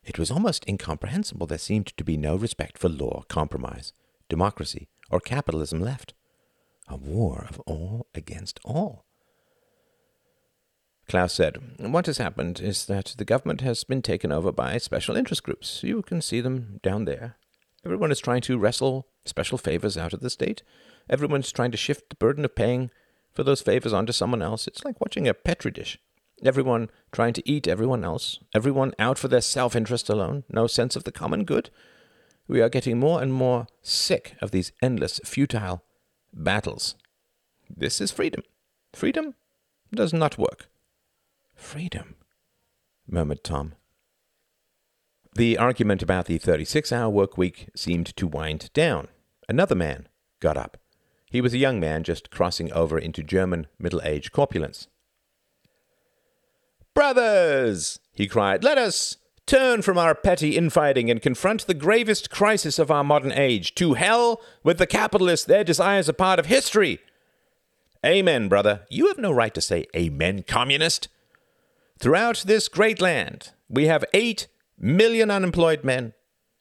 It 0.04 0.18
was 0.18 0.32
almost 0.32 0.68
incomprehensible 0.68 1.48
there 1.48 1.58
seemed 1.58 1.88
to 1.98 2.04
be 2.04 2.18
no 2.18 2.36
respect 2.36 2.78
for 2.78 2.90
law, 2.90 3.24
compromise, 3.28 3.94
democracy, 4.28 4.88
or 5.10 5.20
capitalism 5.20 5.82
left. 5.82 6.14
A 6.88 6.96
war 6.96 7.46
of 7.50 7.60
all 7.62 8.08
against 8.16 8.60
all. 8.66 9.06
Klaus 11.08 11.34
said, 11.34 11.58
What 11.80 12.06
has 12.06 12.20
happened 12.20 12.60
is 12.60 12.86
that 12.86 13.16
the 13.18 13.26
government 13.26 13.62
has 13.62 13.84
been 13.84 14.02
taken 14.02 14.32
over 14.32 14.52
by 14.52 14.78
special 14.78 15.16
interest 15.16 15.44
groups. 15.44 15.84
You 15.84 16.04
can 16.04 16.22
see 16.22 16.40
them 16.40 16.80
down 16.84 17.06
there. 17.06 17.38
Everyone 17.84 18.12
is 18.12 18.20
trying 18.20 18.42
to 18.42 18.58
wrestle 18.58 19.08
special 19.26 19.58
favors 19.58 19.98
out 19.98 20.14
of 20.14 20.20
the 20.20 20.30
state. 20.30 20.64
Everyone's 21.10 21.52
trying 21.52 21.72
to 21.72 21.78
shift 21.78 22.10
the 22.10 22.16
burden 22.16 22.46
of 22.46 22.56
paying 22.56 22.92
for 23.32 23.44
those 23.44 23.62
favors 23.62 23.94
onto 23.94 24.14
someone 24.14 24.42
else. 24.42 24.68
It's 24.68 24.86
like 24.86 25.00
watching 25.02 25.28
a 25.28 25.34
petri 25.34 25.72
dish. 25.72 25.98
Everyone 26.44 26.90
trying 27.12 27.34
to 27.34 27.50
eat 27.50 27.68
everyone 27.68 28.04
else. 28.04 28.40
Everyone 28.54 28.94
out 28.98 29.18
for 29.18 29.28
their 29.28 29.42
self 29.42 29.76
interest 29.76 30.10
alone. 30.10 30.44
No 30.50 30.68
sense 30.68 30.96
of 30.96 31.04
the 31.04 31.12
common 31.12 31.44
good. 31.44 31.70
We 32.48 32.62
are 32.62 32.70
getting 32.70 33.00
more 33.00 33.22
and 33.22 33.32
more 33.32 33.68
sick 33.82 34.36
of 34.42 34.52
these 34.52 34.72
endless, 34.82 35.20
futile 35.24 35.84
battles. 36.34 36.96
This 37.70 38.02
is 38.02 38.12
freedom. 38.12 38.44
Freedom 38.94 39.36
does 39.94 40.14
not 40.14 40.38
work. 40.38 40.70
Freedom, 41.56 42.16
murmured 43.08 43.44
Tom. 43.44 43.74
The 45.36 45.58
argument 45.58 46.02
about 46.02 46.26
the 46.26 46.38
36 46.38 46.92
hour 46.92 47.10
work 47.10 47.38
week 47.38 47.70
seemed 47.76 48.16
to 48.16 48.28
wind 48.28 48.72
down. 48.74 49.10
Another 49.48 49.76
man 49.76 50.08
got 50.40 50.58
up. 50.58 50.78
He 51.30 51.42
was 51.42 51.54
a 51.54 51.60
young 51.60 51.80
man 51.80 52.04
just 52.04 52.32
crossing 52.32 52.74
over 52.74 52.98
into 52.98 53.22
German 53.22 53.68
middle 53.78 54.02
age 54.04 54.32
corpulence. 54.32 54.88
Brothers, 57.00 57.98
he 58.12 58.28
cried, 58.28 58.62
let 58.62 58.78
us 58.78 59.16
turn 59.46 59.82
from 59.82 59.98
our 59.98 60.14
petty 60.14 60.58
infighting 60.58 61.10
and 61.10 61.22
confront 61.22 61.66
the 61.66 61.74
gravest 61.74 62.30
crisis 62.30 62.78
of 62.78 62.92
our 62.92 63.06
modern 63.06 63.32
age. 63.32 63.74
To 63.76 63.94
hell 63.94 64.42
with 64.66 64.80
the 64.80 64.86
capitalists, 64.86 65.46
their 65.46 65.64
desires 65.64 66.10
are 66.10 66.14
part 66.14 66.40
of 66.40 66.48
history. 66.48 67.00
Amen, 68.06 68.50
brother. 68.50 68.82
You 68.90 69.08
have 69.08 69.18
no 69.18 69.32
right 69.32 69.54
to 69.54 69.62
say 69.62 69.86
amen, 69.96 70.44
communist. 70.44 71.08
Throughout 72.00 72.44
this 72.46 72.68
great 72.68 73.00
land, 73.00 73.52
we 73.70 73.86
have 73.86 74.04
eight 74.14 74.48
million 74.78 75.32
unemployed 75.32 75.86
men. 75.86 76.14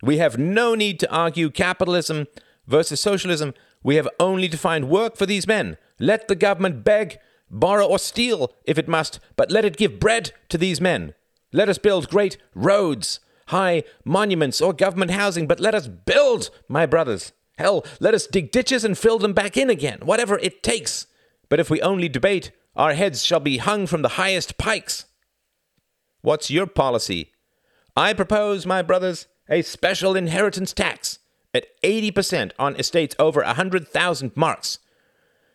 We 0.04 0.18
have 0.18 0.38
no 0.38 0.76
need 0.76 1.00
to 1.00 1.10
argue 1.10 1.50
capitalism 1.50 2.28
versus 2.64 3.00
socialism. 3.00 3.54
We 3.82 3.96
have 3.96 4.08
only 4.20 4.48
to 4.50 4.56
find 4.56 4.88
work 4.88 5.16
for 5.16 5.26
these 5.26 5.48
men. 5.48 5.78
Let 5.98 6.28
the 6.28 6.36
government 6.36 6.84
beg, 6.84 7.18
borrow, 7.50 7.86
or 7.86 7.98
steal 7.98 8.52
if 8.64 8.78
it 8.78 8.88
must, 8.88 9.20
but 9.36 9.50
let 9.50 9.64
it 9.64 9.76
give 9.76 10.00
bread 10.00 10.32
to 10.48 10.58
these 10.58 10.80
men. 10.80 11.14
Let 11.52 11.68
us 11.68 11.78
build 11.78 12.10
great 12.10 12.36
roads, 12.54 13.20
high 13.48 13.84
monuments, 14.04 14.60
or 14.60 14.72
government 14.72 15.12
housing, 15.12 15.46
but 15.46 15.60
let 15.60 15.74
us 15.74 15.88
build, 15.88 16.50
my 16.68 16.86
brothers. 16.86 17.32
Hell, 17.58 17.84
let 18.00 18.14
us 18.14 18.26
dig 18.26 18.52
ditches 18.52 18.84
and 18.84 18.96
fill 18.96 19.18
them 19.18 19.32
back 19.32 19.56
in 19.56 19.70
again, 19.70 20.00
whatever 20.04 20.38
it 20.38 20.62
takes. 20.62 21.06
But 21.48 21.58
if 21.58 21.70
we 21.70 21.80
only 21.80 22.08
debate, 22.08 22.52
our 22.76 22.94
heads 22.94 23.24
shall 23.24 23.40
be 23.40 23.58
hung 23.58 23.86
from 23.86 24.02
the 24.02 24.10
highest 24.10 24.58
pikes. 24.58 25.06
What's 26.20 26.50
your 26.50 26.66
policy? 26.66 27.32
I 27.96 28.12
propose, 28.12 28.64
my 28.66 28.82
brothers, 28.82 29.26
a 29.48 29.62
special 29.62 30.14
inheritance 30.14 30.72
tax 30.72 31.18
at 31.52 31.66
80% 31.82 32.52
on 32.58 32.76
estates 32.76 33.16
over 33.18 33.40
a 33.40 33.46
100,000 33.46 34.36
marks. 34.36 34.78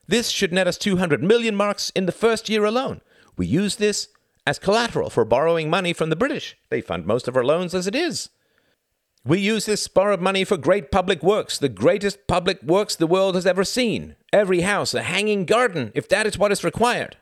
This 0.07 0.29
should 0.29 0.51
net 0.51 0.67
us 0.67 0.77
200 0.77 1.23
million 1.23 1.55
marks 1.55 1.89
in 1.91 2.05
the 2.05 2.11
first 2.11 2.49
year 2.49 2.65
alone. 2.65 3.01
We 3.37 3.47
use 3.47 3.77
this 3.77 4.09
as 4.45 4.59
collateral 4.59 5.09
for 5.09 5.25
borrowing 5.25 5.69
money 5.69 5.93
from 5.93 6.09
the 6.09 6.15
British. 6.15 6.57
They 6.69 6.81
fund 6.81 7.05
most 7.05 7.27
of 7.27 7.37
our 7.37 7.43
loans 7.43 7.73
as 7.73 7.87
it 7.87 7.95
is. 7.95 8.29
We 9.25 9.39
use 9.39 9.65
this 9.65 9.87
borrowed 9.87 10.19
money 10.19 10.43
for 10.43 10.57
great 10.57 10.91
public 10.91 11.23
works, 11.23 11.57
the 11.57 11.69
greatest 11.69 12.27
public 12.27 12.61
works 12.61 12.95
the 12.95 13.07
world 13.07 13.35
has 13.35 13.45
ever 13.45 13.63
seen. 13.63 14.17
Every 14.33 14.61
house, 14.61 14.93
a 14.93 15.03
hanging 15.03 15.45
garden, 15.45 15.93
if 15.95 16.09
that 16.09 16.27
is 16.27 16.37
what 16.37 16.51
is 16.51 16.63
required. 16.63 17.15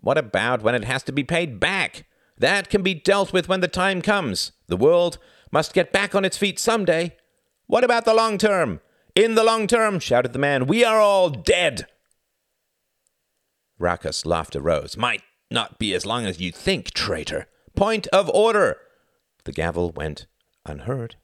What 0.00 0.18
about 0.18 0.62
when 0.62 0.74
it 0.74 0.84
has 0.84 1.02
to 1.04 1.12
be 1.12 1.24
paid 1.24 1.58
back? 1.58 2.04
That 2.36 2.68
can 2.68 2.82
be 2.82 2.92
dealt 2.92 3.32
with 3.32 3.48
when 3.48 3.60
the 3.60 3.68
time 3.68 4.02
comes. 4.02 4.52
The 4.66 4.76
world 4.76 5.16
must 5.50 5.72
get 5.72 5.92
back 5.92 6.14
on 6.14 6.26
its 6.26 6.36
feet 6.36 6.58
someday. 6.58 7.16
What 7.66 7.84
about 7.84 8.04
the 8.04 8.12
long 8.12 8.36
term? 8.36 8.80
In 9.14 9.34
the 9.34 9.44
long 9.44 9.66
term, 9.66 10.00
shouted 10.00 10.34
the 10.34 10.38
man, 10.38 10.66
we 10.66 10.84
are 10.84 11.00
all 11.00 11.30
dead. 11.30 11.86
Raucous 13.84 14.24
laughter 14.24 14.62
rose. 14.62 14.96
Might 14.96 15.20
not 15.50 15.78
be 15.78 15.92
as 15.92 16.06
long 16.06 16.24
as 16.24 16.40
you 16.40 16.50
think, 16.50 16.92
traitor. 16.92 17.48
Point 17.76 18.06
of 18.06 18.30
order. 18.30 18.78
The 19.44 19.52
gavel 19.52 19.92
went 19.92 20.26
unheard. 20.64 21.16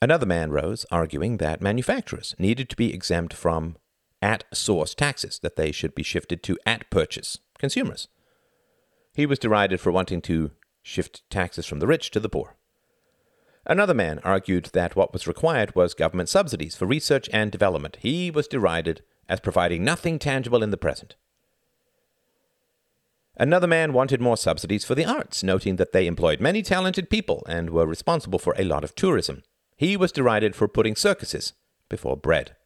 Another 0.00 0.26
man 0.26 0.52
rose, 0.52 0.86
arguing 0.92 1.38
that 1.38 1.60
manufacturers 1.60 2.36
needed 2.38 2.70
to 2.70 2.76
be 2.76 2.94
exempt 2.94 3.34
from 3.34 3.76
at 4.22 4.44
source 4.54 4.94
taxes, 4.94 5.40
that 5.40 5.56
they 5.56 5.72
should 5.72 5.96
be 5.96 6.04
shifted 6.04 6.44
to 6.44 6.56
at 6.64 6.88
purchase 6.88 7.38
consumers. 7.58 8.06
He 9.12 9.26
was 9.26 9.40
derided 9.40 9.80
for 9.80 9.90
wanting 9.90 10.22
to 10.22 10.52
shift 10.82 11.28
taxes 11.30 11.66
from 11.66 11.80
the 11.80 11.88
rich 11.88 12.12
to 12.12 12.20
the 12.20 12.28
poor. 12.28 12.56
Another 13.66 13.94
man 13.94 14.20
argued 14.24 14.66
that 14.72 14.96
what 14.96 15.12
was 15.12 15.26
required 15.26 15.74
was 15.74 15.94
government 15.94 16.28
subsidies 16.28 16.74
for 16.74 16.86
research 16.86 17.28
and 17.32 17.52
development. 17.52 17.98
He 18.00 18.30
was 18.30 18.48
derided 18.48 19.02
as 19.28 19.40
providing 19.40 19.84
nothing 19.84 20.18
tangible 20.18 20.62
in 20.62 20.70
the 20.70 20.76
present. 20.76 21.14
Another 23.36 23.66
man 23.66 23.92
wanted 23.92 24.20
more 24.20 24.36
subsidies 24.36 24.84
for 24.84 24.94
the 24.94 25.04
arts, 25.04 25.42
noting 25.42 25.76
that 25.76 25.92
they 25.92 26.06
employed 26.06 26.40
many 26.40 26.62
talented 26.62 27.08
people 27.08 27.42
and 27.48 27.70
were 27.70 27.86
responsible 27.86 28.38
for 28.38 28.54
a 28.58 28.64
lot 28.64 28.84
of 28.84 28.94
tourism. 28.94 29.42
He 29.76 29.96
was 29.96 30.12
derided 30.12 30.54
for 30.54 30.68
putting 30.68 30.96
circuses 30.96 31.54
before 31.88 32.16
bread. 32.16 32.56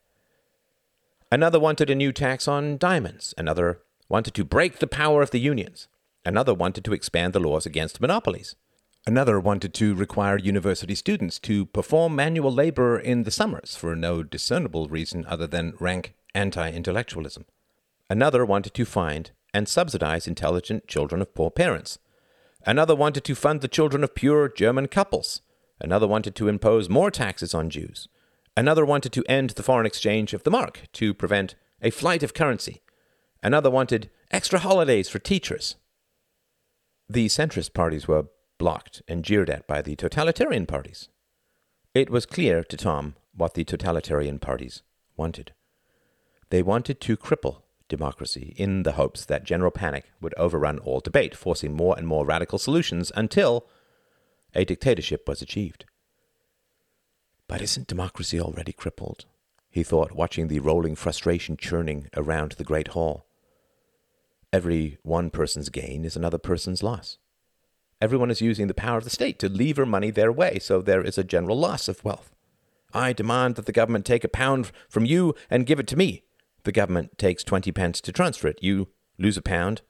Another 1.31 1.61
wanted 1.61 1.91
a 1.91 1.95
new 1.95 2.13
tax 2.13 2.49
on 2.49 2.77
diamonds. 2.77 3.35
Another 3.37 3.81
wanted 4.09 4.35
to 4.35 4.45
break 4.45 4.79
the 4.79 4.87
power 4.87 5.23
of 5.23 5.31
the 5.31 5.41
unions. 5.41 5.87
Another 6.25 6.55
wanted 6.55 6.85
to 6.85 6.93
expand 6.93 7.33
the 7.33 7.41
laws 7.41 7.67
against 7.67 8.01
monopolies. 8.01 8.57
Another 9.07 9.39
wanted 9.39 9.75
to 9.75 9.95
require 9.95 10.39
university 10.39 10.95
students 10.95 11.39
to 11.41 11.67
perform 11.67 12.17
manual 12.17 12.51
labor 12.51 12.99
in 12.99 13.25
the 13.25 13.31
summers 13.31 13.77
for 13.77 13.95
no 13.95 14.23
discernible 14.23 14.89
reason 14.89 15.27
other 15.27 15.47
than 15.47 15.75
rank 15.79 16.15
anti 16.35 16.71
intellectualism. 16.71 17.45
Another 18.09 18.47
wanted 18.47 18.73
to 18.73 18.87
find 18.87 19.33
and 19.53 19.69
subsidize 19.69 20.27
intelligent 20.27 20.89
children 20.89 21.21
of 21.21 21.35
poor 21.35 21.51
parents. 21.51 21.99
Another 22.67 22.97
wanted 22.97 23.25
to 23.25 23.35
fund 23.35 23.61
the 23.61 23.69
children 23.69 24.03
of 24.03 24.15
pure 24.15 24.49
German 24.49 24.89
couples. 24.89 25.43
Another 25.79 26.07
wanted 26.07 26.35
to 26.37 26.49
impose 26.49 26.89
more 26.89 27.11
taxes 27.11 27.53
on 27.53 27.69
Jews. 27.69 28.09
Another 28.57 28.87
wanted 28.87 29.13
to 29.13 29.25
end 29.29 29.51
the 29.51 29.63
foreign 29.63 29.87
exchange 29.87 30.33
of 30.33 30.45
the 30.45 30.51
mark 30.51 30.85
to 30.95 31.13
prevent 31.13 31.57
a 31.83 31.91
flight 31.91 32.23
of 32.23 32.33
currency. 32.33 32.81
Another 33.43 33.69
wanted 33.69 34.09
extra 34.31 34.61
holidays 34.61 35.11
for 35.11 35.19
teachers. 35.19 35.77
The 37.07 37.27
centrist 37.27 37.75
parties 37.75 38.09
were 38.09 38.27
blocked 38.65 39.03
and 39.07 39.23
jeered 39.23 39.51
at 39.51 39.67
by 39.67 39.83
the 39.83 39.95
totalitarian 39.95 40.65
parties. 40.65 41.11
It 41.93 42.09
was 42.09 42.25
clear 42.25 42.65
to 42.65 42.77
Tom 42.79 43.15
what 43.35 43.53
the 43.53 43.63
totalitarian 43.63 44.39
parties 44.39 44.83
wanted. 45.19 45.53
They 46.49 46.63
wanted 46.63 46.99
to 47.03 47.19
cripple 47.19 47.65
democracy 47.91 48.55
in 48.57 48.85
the 48.85 48.93
hopes 48.93 49.27
that 49.27 49.45
general 49.45 49.71
panic 49.71 50.05
would 50.19 50.33
overrun 50.39 50.79
all 50.79 51.01
debate, 51.01 51.35
forcing 51.37 51.75
more 51.75 51.95
and 51.99 52.09
more 52.09 52.25
radical 52.25 52.59
solutions 52.59 53.13
until 53.15 53.67
a 54.55 54.65
dictatorship 54.65 55.29
was 55.29 55.43
achieved. 55.43 55.85
But 57.47 57.61
isn't 57.61 57.87
democracy 57.87 58.41
already 58.41 58.73
crippled? 58.73 59.27
He 59.69 59.83
thought, 59.83 60.13
watching 60.13 60.49
the 60.49 60.61
rolling 60.61 60.95
frustration 60.95 61.59
churning 61.59 62.09
around 62.17 62.53
the 62.53 62.65
great 62.65 62.89
hall. 62.89 63.27
Every 64.55 64.97
one 65.03 65.29
person's 65.29 65.69
gain 65.69 66.07
is 66.07 66.17
another 66.17 66.39
person's 66.39 66.83
loss. 66.83 67.19
Everyone 68.05 68.31
is 68.31 68.43
using 68.43 68.67
the 68.67 68.75
power 68.75 68.99
of 68.99 69.05
the 69.05 69.09
state 69.09 69.39
to 69.39 69.49
lever 69.49 69.87
money 69.87 70.11
their 70.11 70.31
way, 70.31 70.59
so 70.59 70.83
there 70.83 71.03
is 71.03 71.17
a 71.17 71.25
general 71.25 71.59
loss 71.59 71.89
of 71.89 72.05
wealth. 72.05 72.35
I 72.93 73.15
demand 73.15 73.55
that 73.55 73.65
the 73.65 73.73
government 73.73 74.05
take 74.05 74.25
a 74.25 74.29
pound 74.29 74.73
from 74.91 75.07
you 75.07 75.35
and 75.49 75.65
give 75.65 75.81
it 75.81 75.87
to 75.87 75.97
me. 75.97 76.25
The 76.65 76.71
government 76.71 77.17
takes 77.17 77.43
20 77.43 77.73
pence 77.73 78.03
to 78.03 78.13
transfer 78.13 78.49
it. 78.49 78.63
You 78.63 78.89
lose 79.19 79.39
a 79.39 79.41
pound, 79.43 79.81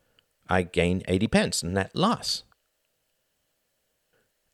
I 0.49 0.63
gain 0.63 1.03
80 1.09 1.27
pence, 1.27 1.63
in 1.65 1.73
net 1.73 1.91
loss. 1.93 2.45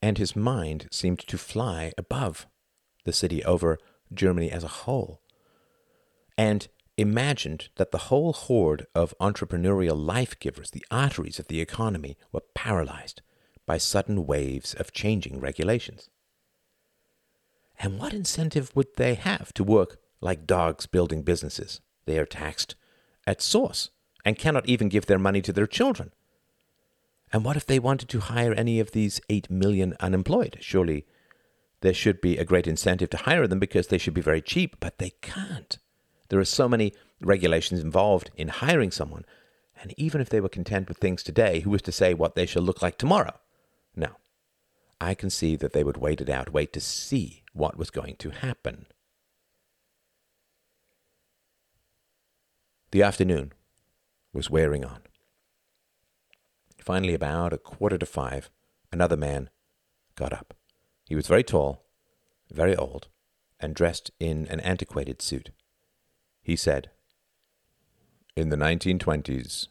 And 0.01 0.17
his 0.17 0.35
mind 0.35 0.89
seemed 0.91 1.19
to 1.19 1.37
fly 1.37 1.93
above 1.99 2.47
the 3.05 3.13
city 3.13 3.45
over 3.45 3.79
Germany 4.11 4.51
as 4.51 4.65
a 4.65 4.69
whole, 4.69 5.21
and 6.39 6.67
imagined 6.97 7.69
that 7.77 7.91
the 7.91 8.07
whole 8.09 8.33
horde 8.33 8.87
of 8.95 9.15
entrepreneurial 9.21 10.03
life 10.03 10.39
givers, 10.41 10.71
the 10.71 10.87
arteries 10.91 11.39
of 11.39 11.49
the 11.49 11.61
economy, 11.61 12.17
were 12.33 12.45
paralyzed 12.55 13.21
by 13.67 13.79
sudden 13.79 14.27
waves 14.27 14.75
of 14.75 14.93
changing 14.93 15.41
regulations. 15.41 16.09
And 17.79 17.99
what 17.99 18.13
incentive 18.13 18.71
would 18.75 18.97
they 18.97 19.15
have 19.15 19.55
to 19.55 19.65
work 19.65 19.99
like 20.21 20.47
dogs 20.47 20.87
building 20.87 21.23
businesses? 21.23 21.81
They 22.05 22.19
are 22.19 22.27
taxed 22.27 22.75
at 23.27 23.41
source 23.41 23.91
and 24.25 24.39
cannot 24.39 24.69
even 24.69 24.89
give 24.89 25.07
their 25.07 25.19
money 25.19 25.41
to 25.43 25.53
their 25.53 25.67
children. 25.67 26.13
And 27.33 27.45
what 27.45 27.57
if 27.57 27.65
they 27.65 27.79
wanted 27.79 28.09
to 28.11 28.21
hire 28.21 28.53
any 28.53 28.81
of 28.81 28.91
these 28.91 29.21
8 29.31 29.51
million 29.51 29.95
unemployed? 30.01 30.59
Surely 30.61 31.07
there 31.81 31.95
should 31.95 32.21
be 32.21 32.37
a 32.37 32.45
great 32.45 32.67
incentive 32.67 33.09
to 33.11 33.17
hire 33.17 33.47
them 33.47 33.59
because 33.59 33.87
they 33.87 33.99
should 33.99 34.15
be 34.15 34.21
very 34.21 34.43
cheap, 34.43 34.77
but 34.81 34.99
they 34.99 35.11
can't. 35.23 35.79
There 36.29 36.41
are 36.41 36.45
so 36.45 36.69
many 36.69 36.93
regulations 37.21 37.81
involved 37.81 38.31
in 38.37 38.49
hiring 38.49 38.91
someone, 38.91 39.25
and 39.81 39.95
even 39.97 40.21
if 40.21 40.29
they 40.29 40.41
were 40.41 40.49
content 40.49 40.89
with 40.89 40.99
things 40.99 41.23
today, 41.23 41.61
who 41.61 41.75
is 41.75 41.83
to 41.83 41.93
say 41.93 42.13
what 42.13 42.35
they 42.35 42.47
shall 42.47 42.63
look 42.63 42.83
like 42.83 42.99
tomorrow? 42.99 43.39
No. 44.01 44.17
I 44.99 45.15
can 45.15 45.29
see 45.29 45.57
that 45.57 45.75
they 45.75 45.85
would 45.85 45.99
wait 45.99 46.21
it 46.23 46.31
out, 46.31 46.53
wait 46.53 46.73
to 46.73 46.81
see 46.81 47.45
what 47.53 47.77
was 47.77 47.91
going 47.91 48.17
to 48.17 48.31
happen. 48.31 48.87
The 52.93 53.03
afternoon 53.03 53.53
was 54.33 54.51
wearing 54.51 54.85
on. 54.85 55.03
Finally, 56.83 57.15
about 57.15 57.53
a 57.53 57.59
quarter 57.59 57.99
to 57.99 58.07
five, 58.07 58.51
another 58.91 59.17
man 59.17 59.51
got 60.17 60.33
up. 60.33 60.55
He 61.07 61.15
was 61.15 61.27
very 61.27 61.45
tall, 61.45 61.85
very 62.51 62.75
old, 62.75 63.09
and 63.61 63.75
dressed 63.75 64.11
in 64.19 64.49
an 64.49 64.61
antiquated 64.61 65.21
suit. 65.21 65.51
He 66.43 66.57
said, 66.57 66.91
In 68.35 68.49
the 68.49 68.57
1920s, 68.57 69.69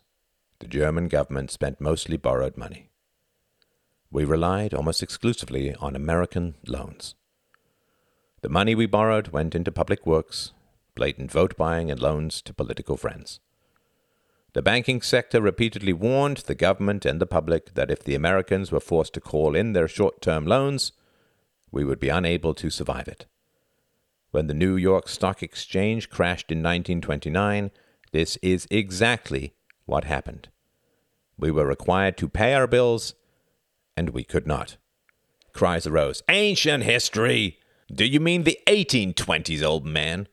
the 0.59 0.67
German 0.67 1.07
government 1.07 1.49
spent 1.49 1.81
mostly 1.81 2.15
borrowed 2.15 2.57
money. 2.57 2.89
We 4.11 4.25
relied 4.25 4.73
almost 4.73 5.03
exclusively 5.03 5.75
on 5.75 5.95
American 5.95 6.55
loans. 6.65 7.15
The 8.41 8.49
money 8.49 8.73
we 8.73 8.85
borrowed 8.85 9.29
went 9.29 9.53
into 9.53 9.71
public 9.71 10.05
works, 10.05 10.51
blatant 10.95 11.31
vote 11.31 11.55
buying, 11.57 11.91
and 11.91 11.99
loans 11.99 12.41
to 12.43 12.53
political 12.53 12.97
friends. 12.97 13.39
The 14.53 14.63
banking 14.63 15.01
sector 15.01 15.41
repeatedly 15.41 15.93
warned 15.93 16.37
the 16.37 16.55
government 16.55 17.05
and 17.05 17.21
the 17.21 17.27
public 17.27 17.75
that 17.75 17.91
if 17.91 18.03
the 18.03 18.15
Americans 18.15 18.71
were 18.71 18.79
forced 18.79 19.13
to 19.13 19.21
call 19.21 19.55
in 19.55 19.73
their 19.73 19.87
short 19.87 20.21
term 20.21 20.45
loans, 20.45 20.91
we 21.71 21.83
would 21.83 21.99
be 21.99 22.09
unable 22.09 22.55
to 22.55 22.71
survive 22.71 23.07
it. 23.07 23.27
When 24.31 24.47
the 24.47 24.55
New 24.55 24.75
York 24.75 25.07
Stock 25.07 25.43
Exchange 25.43 26.09
crashed 26.09 26.51
in 26.51 26.59
1929, 26.59 27.69
this 28.11 28.37
is 28.41 28.67
exactly 28.71 29.53
what 29.85 30.03
happened. 30.03 30.49
We 31.37 31.51
were 31.51 31.65
required 31.65 32.17
to 32.17 32.27
pay 32.27 32.53
our 32.53 32.67
bills, 32.67 33.13
and 33.99 34.11
we 34.11 34.23
could 34.23 34.47
not. 34.47 34.77
Cries 35.51 35.85
arose. 35.85 36.23
Ancient 36.29 36.85
history! 36.85 37.57
Do 37.93 38.05
you 38.05 38.21
mean 38.21 38.43
the 38.43 38.57
1820s, 38.65 39.61
old 39.61 39.85
man? 39.85 40.29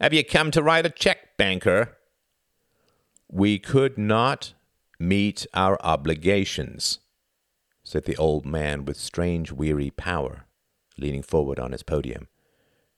Have 0.00 0.14
you 0.14 0.24
come 0.24 0.50
to 0.52 0.62
write 0.62 0.86
a 0.86 0.90
check, 0.90 1.36
banker? 1.36 1.98
We 3.30 3.58
could 3.58 3.98
not 3.98 4.54
meet 4.98 5.46
our 5.52 5.78
obligations, 5.82 7.00
said 7.84 8.06
the 8.06 8.16
old 8.16 8.46
man 8.46 8.86
with 8.86 8.96
strange, 8.96 9.52
weary 9.52 9.90
power, 9.90 10.46
leaning 10.96 11.22
forward 11.22 11.60
on 11.60 11.72
his 11.72 11.82
podium, 11.82 12.26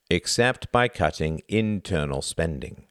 except 0.09 0.71
by 0.71 0.87
cutting 0.87 1.43
internal 1.49 2.23
spending. 2.23 2.85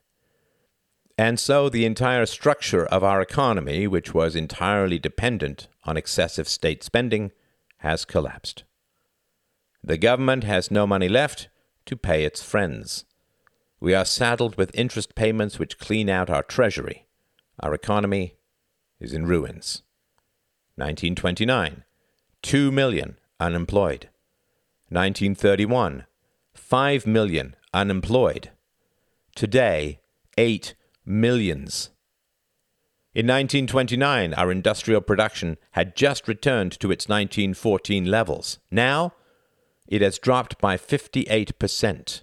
And 1.18 1.40
so 1.40 1.70
the 1.70 1.86
entire 1.86 2.26
structure 2.26 2.86
of 2.86 3.06
our 3.06 3.22
economy, 3.22 3.88
which 3.88 4.14
was 4.14 4.36
entirely 4.36 5.00
dependent 5.00 5.70
on 5.84 5.98
excessive 5.98 6.48
state 6.48 6.84
spending, 6.84 7.32
has 7.78 8.06
collapsed. 8.06 8.64
The 9.84 9.98
government 9.98 10.44
has 10.44 10.70
no 10.70 10.86
money 10.86 11.10
left 11.10 11.50
to 11.86 11.96
pay 11.96 12.24
its 12.24 12.44
friends. 12.44 13.06
We 13.80 13.96
are 13.96 14.06
saddled 14.06 14.58
with 14.58 14.76
interest 14.76 15.16
payments 15.16 15.58
which 15.58 15.80
clean 15.80 16.10
out 16.10 16.30
our 16.30 16.44
treasury. 16.44 17.08
Our 17.60 17.74
economy 17.74 18.36
is 19.00 19.14
in 19.14 19.26
ruins. 19.26 19.82
1929, 20.76 21.84
2 22.42 22.72
million 22.72 23.18
unemployed. 23.40 24.10
1931, 24.90 26.06
5 26.54 27.08
million 27.08 27.56
unemployed. 27.74 28.52
Today, 29.36 30.00
8 30.38 30.76
millions. 31.06 31.91
In 33.14 33.26
1929, 33.26 34.34
our 34.36 34.52
industrial 34.52 35.02
production 35.02 35.58
had 35.72 35.98
just 35.98 36.30
returned 36.30 36.80
to 36.80 36.92
its 36.92 37.10
1914 37.10 38.06
levels. 38.06 38.60
Now, 38.72 39.14
it 39.86 40.02
has 40.02 40.18
dropped 40.18 40.60
by 40.62 40.78
58%. 40.78 42.22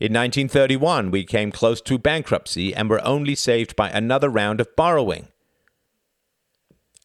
In 0.00 0.12
1931, 0.12 1.12
we 1.12 1.24
came 1.24 1.52
close 1.52 1.80
to 1.82 1.96
bankruptcy 1.96 2.74
and 2.74 2.90
were 2.90 3.06
only 3.06 3.36
saved 3.36 3.76
by 3.76 3.90
another 3.90 4.28
round 4.28 4.60
of 4.60 4.74
borrowing. 4.74 5.28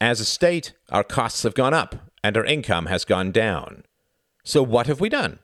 As 0.02 0.20
a 0.20 0.26
state, 0.26 0.74
our 0.90 1.04
costs 1.04 1.44
have 1.44 1.54
gone 1.54 1.76
up 1.76 2.10
and 2.24 2.36
our 2.36 2.46
income 2.46 2.88
has 2.88 3.06
gone 3.06 3.32
down. 3.32 3.84
So, 4.44 4.64
what 4.64 4.88
have 4.88 5.00
we 5.00 5.10
done? 5.10 5.38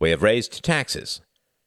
We 0.00 0.10
have 0.10 0.24
raised 0.24 0.64
taxes. 0.64 1.20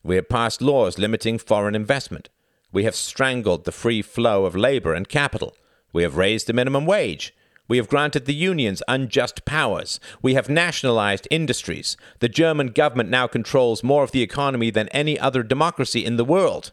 We 0.03 0.15
have 0.15 0.27
passed 0.27 0.61
laws 0.61 0.97
limiting 0.97 1.37
foreign 1.37 1.75
investment. 1.75 2.27
We 2.73 2.83
have 2.85 2.95
strangled 2.95 3.63
the 3.63 3.71
free 3.71 4.01
flow 4.01 4.45
of 4.45 4.55
labor 4.55 4.93
and 4.95 5.07
capital. 5.07 5.55
We 5.93 6.01
have 6.01 6.17
raised 6.17 6.47
the 6.47 6.53
minimum 6.53 6.87
wage. 6.87 7.33
We 7.67 7.77
have 7.77 7.87
granted 7.87 8.25
the 8.25 8.33
unions 8.33 8.81
unjust 8.87 9.45
powers. 9.45 9.99
We 10.23 10.33
have 10.33 10.49
nationalized 10.49 11.27
industries. 11.31 11.95
The 12.19 12.27
German 12.27 12.67
government 12.67 13.09
now 13.09 13.27
controls 13.27 13.83
more 13.83 14.03
of 14.03 14.11
the 14.11 14.23
economy 14.23 14.71
than 14.71 14.89
any 14.89 15.19
other 15.19 15.43
democracy 15.43 16.03
in 16.03 16.17
the 16.17 16.25
world. 16.25 16.71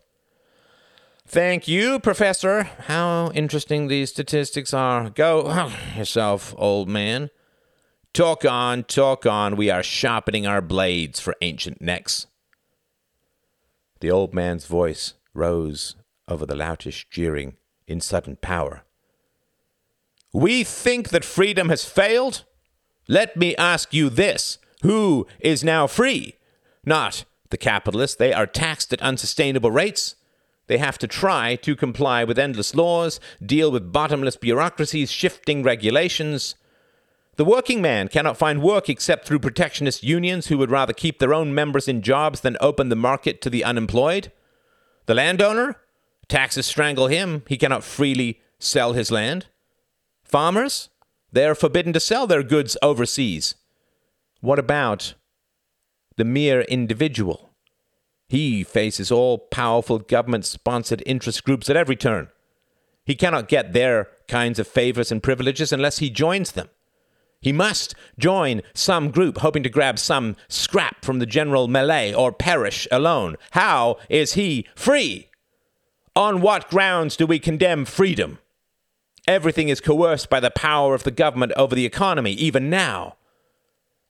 Thank 1.26 1.68
you, 1.68 2.01
Professor. 2.01 2.64
How 2.64 3.30
interesting 3.34 3.86
these 3.86 4.11
statistics 4.11 4.74
are. 4.74 5.11
Go 5.11 5.70
yourself, 5.96 6.55
old 6.57 6.88
man. 6.88 7.30
Talk 8.12 8.44
on, 8.44 8.84
talk 8.84 9.26
on. 9.26 9.55
We 9.55 9.70
are 9.70 9.82
sharpening 9.82 10.46
our 10.46 10.62
blades 10.62 11.20
for 11.20 11.36
ancient 11.42 11.80
necks. 11.80 12.26
The 14.01 14.11
old 14.11 14.34
man's 14.34 14.64
voice 14.64 15.14
rose 15.34 15.96
over 16.28 16.46
the 16.46 16.54
loutish 16.54 17.06
jeering 17.10 17.56
in 17.86 18.00
sudden 18.00 18.36
power. 18.36 18.82
We 20.32 20.62
think 20.64 21.08
that 21.08 21.24
freedom 21.24 21.68
has 21.68 21.84
failed? 21.84 22.44
Let 23.08 23.36
me 23.36 23.56
ask 23.56 23.92
you 23.92 24.08
this 24.08 24.58
who 24.82 25.26
is 25.40 25.64
now 25.64 25.86
free? 25.86 26.36
Not 26.84 27.24
the 27.50 27.56
capitalists. 27.56 28.16
They 28.16 28.32
are 28.32 28.46
taxed 28.46 28.92
at 28.92 29.02
unsustainable 29.02 29.70
rates. 29.70 30.14
They 30.68 30.78
have 30.78 30.98
to 30.98 31.08
try 31.08 31.56
to 31.56 31.74
comply 31.74 32.22
with 32.22 32.38
endless 32.38 32.76
laws, 32.76 33.18
deal 33.44 33.72
with 33.72 33.92
bottomless 33.92 34.36
bureaucracies, 34.36 35.10
shifting 35.10 35.64
regulations. 35.64 36.54
The 37.36 37.44
working 37.44 37.82
man 37.82 38.06
cannot 38.06 38.36
find 38.36 38.62
work 38.62 38.88
except 38.88 39.26
through 39.26 39.40
protectionist 39.40 40.04
unions 40.04 40.46
who 40.46 40.58
would 40.58 40.70
rather 40.70 40.92
keep 40.92 41.18
their 41.18 41.34
own 41.34 41.52
members 41.52 41.88
in 41.88 42.02
jobs 42.02 42.42
than 42.42 42.56
open 42.60 42.88
the 42.88 42.96
market 42.96 43.40
to 43.42 43.50
the 43.50 43.64
unemployed. 43.64 44.30
The 45.11 45.16
landowner 45.16 45.74
Taxes 46.28 46.66
strangle 46.66 47.08
him. 47.08 47.42
He 47.48 47.58
cannot 47.58 47.82
freely 47.82 48.40
sell 48.61 48.92
his 48.92 49.11
land. 49.11 49.46
Farmers? 50.22 50.88
They 51.32 51.46
are 51.46 51.56
forbidden 51.56 51.92
to 51.94 51.98
sell 51.98 52.28
their 52.28 52.44
goods 52.44 52.76
overseas. 52.80 53.56
What 54.40 54.61
about 54.61 55.14
the 56.16 56.24
mere 56.24 56.61
individual? 56.61 57.50
He 58.28 58.62
faces 58.62 59.11
all 59.11 59.38
powerful 59.38 59.98
government 59.98 60.44
sponsored 60.44 61.02
interest 61.04 61.42
groups 61.42 61.68
at 61.68 61.76
every 61.76 61.96
turn. 61.96 62.28
He 63.04 63.16
cannot 63.16 63.48
get 63.48 63.72
their 63.72 64.11
kinds 64.28 64.61
of 64.61 64.68
favors 64.68 65.11
and 65.11 65.20
privileges 65.20 65.72
unless 65.72 65.98
he 65.98 66.08
joins 66.08 66.52
them. 66.52 66.68
He 67.41 67.53
must 67.53 67.95
join 68.18 68.61
some 68.74 69.11
group 69.11 69.38
hoping 69.38 69.62
to 69.62 69.70
grab 69.70 69.99
some 69.99 70.36
scrap 70.49 71.05
from 71.05 71.20
the 71.20 71.26
general 71.26 71.68
melee 71.68 72.12
or 72.12 72.32
perish 72.32 72.86
alone. 72.93 73.36
How 73.53 73.97
is 74.11 74.34
he 74.34 74.66
free? 74.74 75.30
On 76.14 76.43
what 76.43 76.68
grounds 76.68 77.16
do 77.16 77.26
we 77.26 77.38
condemn 77.38 77.86
freedom? 77.86 78.38
Everything 79.26 79.70
is 79.70 79.80
coerced 79.80 80.28
by 80.28 80.41
the 80.41 80.51
power 80.51 80.95
of 80.95 81.05
the 81.05 81.11
government 81.11 81.53
over 81.57 81.74
the 81.74 81.86
economy, 81.86 82.32
even 82.32 82.68
now. 82.68 83.16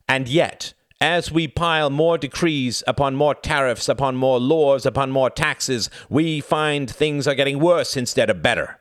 And 0.09 0.27
yet, 0.27 0.73
as 0.99 1.31
we 1.31 1.47
pile 1.47 1.89
more 1.89 2.17
decrees 2.17 2.83
upon 2.85 3.15
more 3.15 3.35
tariffs, 3.35 3.87
upon 3.87 4.15
more 4.15 4.39
laws, 4.39 4.85
upon 4.85 5.09
more 5.09 5.29
taxes, 5.29 5.89
we 6.09 6.41
find 6.41 6.89
things 6.89 7.27
are 7.27 7.35
getting 7.35 7.59
worse 7.59 7.95
instead 7.95 8.29
of 8.29 8.41
better. 8.41 8.80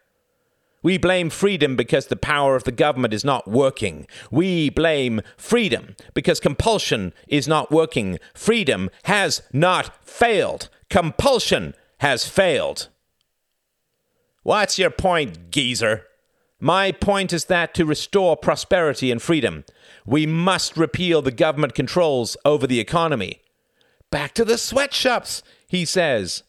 We 0.82 0.96
blame 0.96 1.28
freedom 1.28 1.76
because 1.76 2.06
the 2.06 2.16
power 2.16 2.56
of 2.56 2.64
the 2.64 2.72
government 2.72 3.12
is 3.12 3.24
not 3.24 3.46
working. 3.46 4.06
We 4.30 4.70
blame 4.70 5.20
freedom 5.36 5.94
because 6.14 6.40
compulsion 6.40 7.12
is 7.28 7.46
not 7.46 7.70
working. 7.70 8.18
Freedom 8.34 8.88
has 9.04 9.42
not 9.52 10.06
failed. 10.06 10.68
Compulsion 10.88 11.74
has 11.98 12.26
failed. 12.26 12.88
What's 14.42 14.78
your 14.78 14.90
point, 14.90 15.50
geezer? 15.50 16.06
My 16.58 16.92
point 16.92 17.32
is 17.32 17.46
that 17.46 17.74
to 17.74 17.84
restore 17.84 18.36
prosperity 18.36 19.10
and 19.10 19.20
freedom, 19.20 19.64
we 20.06 20.26
must 20.26 20.76
repeal 20.76 21.20
the 21.20 21.30
government 21.30 21.74
controls 21.74 22.36
over 22.44 22.66
the 22.66 22.80
economy. 22.80 23.42
Back 24.10 24.32
to 24.34 24.44
the 24.44 24.58
sweatshops, 24.58 25.42
he 25.68 25.84
says. 25.84 26.42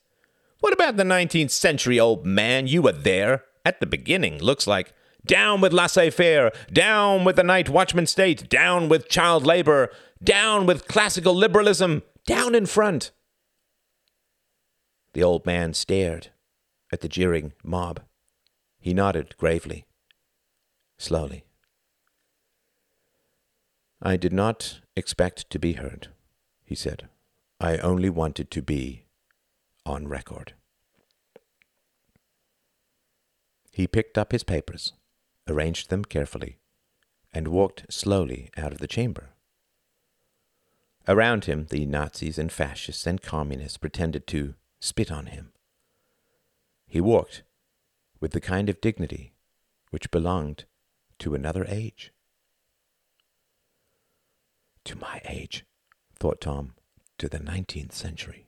What 0.62 0.74
about 0.74 0.96
the 0.96 1.04
19th 1.04 1.52
century, 1.52 2.00
old 2.00 2.26
man? 2.26 2.68
You 2.68 2.82
were 2.82 2.92
there 2.92 3.44
at 3.66 3.80
the 3.80 3.86
beginning, 3.86 4.40
looks 4.40 4.68
like. 4.68 4.94
Down 5.26 5.62
with 5.62 5.72
laissez 5.72 6.10
faire, 6.10 6.52
down 6.74 7.26
with 7.26 7.36
the 7.36 7.44
night 7.44 7.70
watchman 7.70 8.08
state, 8.08 8.50
down 8.50 8.90
with 8.90 9.08
child 9.08 9.46
labor, 9.46 9.92
down 10.24 10.66
with 10.66 10.88
classical 10.88 11.36
liberalism, 11.36 12.02
down 12.26 12.56
in 12.56 12.66
front. 12.66 13.12
The 15.14 15.22
old 15.22 15.46
man 15.46 15.76
stared 15.76 16.32
at 16.92 17.02
the 17.02 17.08
jeering 17.08 17.54
mob. 17.64 18.02
He 18.80 18.94
nodded 18.96 19.36
gravely, 19.38 19.86
slowly. 20.98 21.44
I 24.02 24.18
did 24.18 24.34
not 24.34 24.80
expect 24.96 25.50
to 25.52 25.60
be 25.60 25.74
heard, 25.74 26.08
he 26.64 26.74
said. 26.74 27.08
I 27.60 27.78
only 27.78 28.10
wanted 28.10 28.50
to 28.52 28.64
be 28.64 29.06
on 29.86 30.08
record. 30.08 30.54
He 33.72 33.88
picked 33.88 34.18
up 34.18 34.32
his 34.32 34.44
papers, 34.44 34.94
arranged 35.48 35.90
them 35.90 36.04
carefully, 36.04 36.58
and 37.34 37.48
walked 37.48 37.92
slowly 37.92 38.50
out 38.58 38.74
of 38.74 38.80
the 38.80 38.88
chamber. 38.88 39.30
Around 41.08 41.46
him, 41.46 41.68
the 41.70 41.86
Nazis 41.86 42.38
and 42.38 42.52
fascists 42.52 43.08
and 43.08 43.22
communists 43.22 43.78
pretended 43.78 44.28
to 44.28 44.56
spit 44.80 45.12
on 45.12 45.28
him. 45.28 45.52
He 46.88 47.02
walked 47.02 47.44
with 48.20 48.32
the 48.32 48.42
kind 48.42 48.70
of 48.70 48.82
dignity 48.82 49.34
which 49.90 50.12
belonged 50.12 50.66
to 51.20 51.34
another 51.34 51.66
age. 51.68 52.12
To 54.86 54.98
my 54.98 55.22
age, 55.26 55.66
thought 56.20 56.42
Tom, 56.42 56.76
to 57.18 57.28
the 57.30 57.40
nineteenth 57.40 57.94
century. 57.94 58.48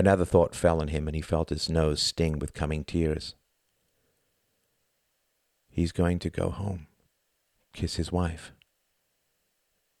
Another 0.00 0.24
thought 0.24 0.54
fell 0.54 0.80
on 0.80 0.88
him, 0.88 1.08
and 1.08 1.14
he 1.14 1.20
felt 1.20 1.50
his 1.50 1.68
nose 1.68 2.00
sting 2.02 2.38
with 2.38 2.54
coming 2.54 2.84
tears. 2.84 3.34
He's 5.68 5.92
going 5.92 6.18
to 6.20 6.30
go 6.30 6.48
home, 6.48 6.86
kiss 7.74 7.96
his 7.96 8.10
wife, 8.10 8.54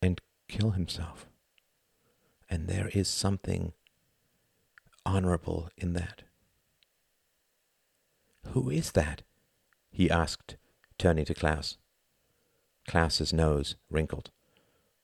and 0.00 0.18
kill 0.48 0.70
himself. 0.70 1.26
And 2.48 2.66
there 2.66 2.88
is 2.94 3.08
something 3.08 3.74
honorable 5.04 5.68
in 5.76 5.92
that. 5.92 6.22
Who 8.52 8.70
is 8.70 8.92
that? 8.92 9.20
he 9.90 10.10
asked, 10.10 10.56
turning 10.96 11.26
to 11.26 11.34
Klaus. 11.34 11.76
Klaus's 12.88 13.34
nose 13.34 13.76
wrinkled. 13.90 14.30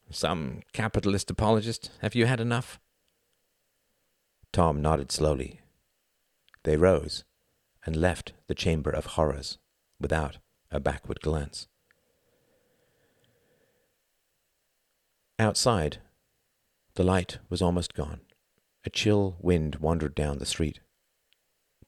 Some 0.09 0.63
capitalist 0.73 1.31
apologist. 1.31 1.91
Have 2.01 2.15
you 2.15 2.25
had 2.25 2.41
enough? 2.41 2.81
Tom 4.53 4.81
nodded 4.81 5.13
slowly. 5.13 5.61
They 6.65 6.77
rose 6.77 7.25
and 7.85 7.97
left 7.97 8.33
the 8.49 8.55
chamber 8.55 8.91
of 8.91 9.07
horrors 9.07 9.59
without 10.01 10.39
a 10.71 10.81
backward 10.81 11.21
glance. 11.21 11.69
Outside, 15.39 15.99
the 16.95 17.05
light 17.05 17.39
was 17.49 17.61
almost 17.61 17.95
gone. 17.95 18.21
A 18.85 18.91
chill 18.91 19.37
wind 19.41 19.77
wandered 19.77 20.15
down 20.15 20.39
the 20.39 20.47
street. 20.47 20.81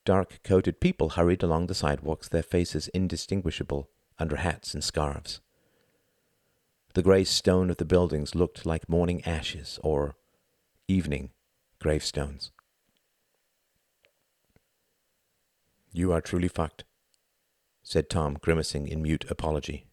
Dark 0.05 0.41
coated 0.45 0.81
people 0.81 1.11
hurried 1.11 1.43
along 1.43 1.67
the 1.67 1.75
sidewalks, 1.75 2.29
their 2.29 2.43
faces 2.43 2.89
indistinguishable 2.89 3.89
under 4.19 4.37
hats 4.37 4.75
and 4.75 4.85
scarves. 4.85 5.41
The 6.95 7.03
grey 7.03 7.25
stone 7.25 7.71
of 7.71 7.77
the 7.77 7.85
buildings 7.85 8.35
looked 8.35 8.67
like 8.67 8.89
morning 8.89 9.25
ashes 9.25 9.79
or 9.83 10.17
evening 10.89 11.31
gravestones. 11.81 12.51
You 15.93 16.13
are 16.13 16.21
truly 16.21 16.49
fucked, 16.49 16.85
said 17.83 18.11
Tom, 18.11 18.37
grimacing 18.41 18.87
in 18.89 19.03
mute 19.03 19.25
apology. 19.31 19.87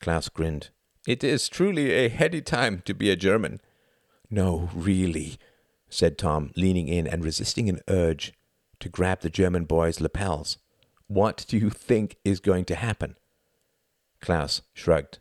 Klaus 0.00 0.28
grinned. 0.28 0.70
It 1.06 1.22
is 1.22 1.48
truly 1.48 1.92
a 1.92 2.08
heady 2.08 2.40
time 2.40 2.82
to 2.84 2.94
be 2.94 3.10
a 3.10 3.16
German. 3.16 3.60
No, 4.30 4.70
really, 4.74 5.38
said 5.88 6.18
Tom, 6.18 6.50
leaning 6.56 6.88
in 6.88 7.06
and 7.06 7.24
resisting 7.24 7.68
an 7.68 7.80
urge 7.88 8.32
to 8.80 8.88
grab 8.88 9.20
the 9.20 9.30
German 9.30 9.64
boy's 9.64 10.00
lapels. 10.00 10.58
What 11.06 11.44
do 11.48 11.56
you 11.56 11.70
think 11.70 12.16
is 12.24 12.40
going 12.40 12.64
to 12.66 12.74
happen? 12.74 13.16
Klaus 14.20 14.62
shrugged. 14.72 15.18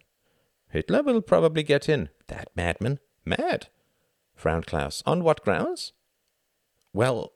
Hitler 0.70 1.04
will 1.04 1.22
probably 1.22 1.64
get 1.64 1.89
in. 1.89 2.10
That 2.28 2.49
madman. 2.56 2.99
Mad, 3.26 3.68
frowned 4.42 4.66
Klaus. 4.66 5.04
On 5.06 5.24
what 5.24 5.44
grounds? 5.44 5.94
Well, 6.94 7.34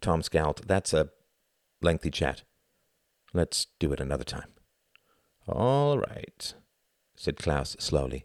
Tom 0.00 0.20
scowled. 0.20 0.62
That's 0.66 0.92
a 0.92 1.10
lengthy 1.80 2.10
chat. 2.10 2.42
Let's 3.32 3.68
do 3.78 3.92
it 3.92 4.00
another 4.00 4.24
time. 4.24 4.50
All 5.46 5.98
right, 5.98 6.54
said 7.16 7.36
Klaus 7.36 7.76
slowly. 7.78 8.24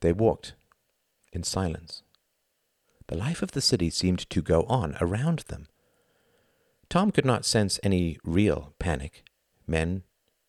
They 0.00 0.12
walked 0.12 0.54
in 1.32 1.44
silence. 1.44 2.02
The 3.06 3.16
life 3.16 3.40
of 3.40 3.52
the 3.52 3.60
city 3.60 3.88
seemed 3.88 4.28
to 4.30 4.42
go 4.42 4.64
on 4.64 4.96
around 5.00 5.44
them. 5.46 5.68
Tom 6.90 7.12
could 7.12 7.24
not 7.24 7.44
sense 7.44 7.78
any 7.82 8.18
real 8.24 8.74
panic. 8.78 9.22
Men 9.66 10.02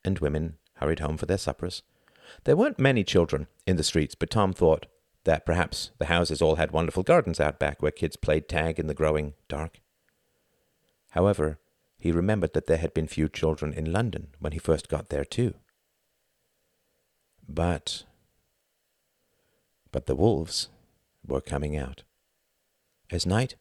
and 0.03 0.19
women 0.19 0.57
hurried 0.75 0.99
home 0.99 1.17
for 1.17 1.27
their 1.27 1.37
suppers. 1.37 1.83
There 2.45 2.57
weren't 2.57 2.79
many 2.79 3.03
children 3.03 3.47
in 3.67 3.77
the 3.77 3.83
streets, 3.83 4.15
but 4.15 4.29
Tom 4.31 4.51
thought 4.51 4.87
that 5.25 5.45
perhaps 5.45 5.91
the 5.99 6.05
houses 6.05 6.41
all 6.41 6.55
had 6.55 6.71
wonderful 6.71 7.03
gardens 7.03 7.39
out 7.39 7.59
back 7.59 7.81
where 7.81 7.91
kids 7.91 8.15
played 8.15 8.47
tag 8.47 8.79
in 8.79 8.87
the 8.87 8.93
growing 8.93 9.33
dark. 9.47 9.81
However, 11.09 11.59
he 11.97 12.11
remembered 12.11 12.53
that 12.53 12.67
there 12.67 12.77
had 12.77 12.93
been 12.93 13.07
few 13.07 13.27
children 13.27 13.73
in 13.73 13.91
London 13.91 14.27
when 14.39 14.53
he 14.53 14.59
first 14.59 14.89
got 14.89 15.09
there, 15.09 15.25
too. 15.25 15.55
But. 17.47 18.03
But 19.91 20.05
the 20.05 20.15
wolves 20.15 20.69
were 21.25 21.41
coming 21.41 21.75
out. 21.75 22.03
As 23.11 23.25
night 23.25 23.55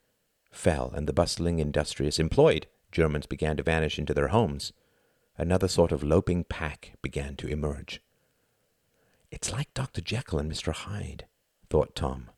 fell 0.53 0.93
and 0.95 1.07
the 1.07 1.13
bustling, 1.13 1.59
industrious, 1.59 2.19
employed 2.19 2.67
Germans 2.93 3.27
began 3.27 3.57
to 3.57 3.63
vanish 3.63 3.99
into 3.99 4.15
their 4.15 4.29
homes, 4.29 4.73
another 5.39 5.69
sort 5.69 5.93
of 5.93 6.03
loping 6.03 6.45
pack 6.45 6.95
began 7.03 7.37
to 7.37 7.49
emerge. 7.49 8.01
It's 9.31 9.53
like 9.53 9.73
Dr. 9.75 10.01
Jekyll 10.01 10.39
and 10.39 10.51
Mr. 10.51 10.73
Hyde, 10.73 11.27
thought 11.75 11.97
Tom. 11.97 12.31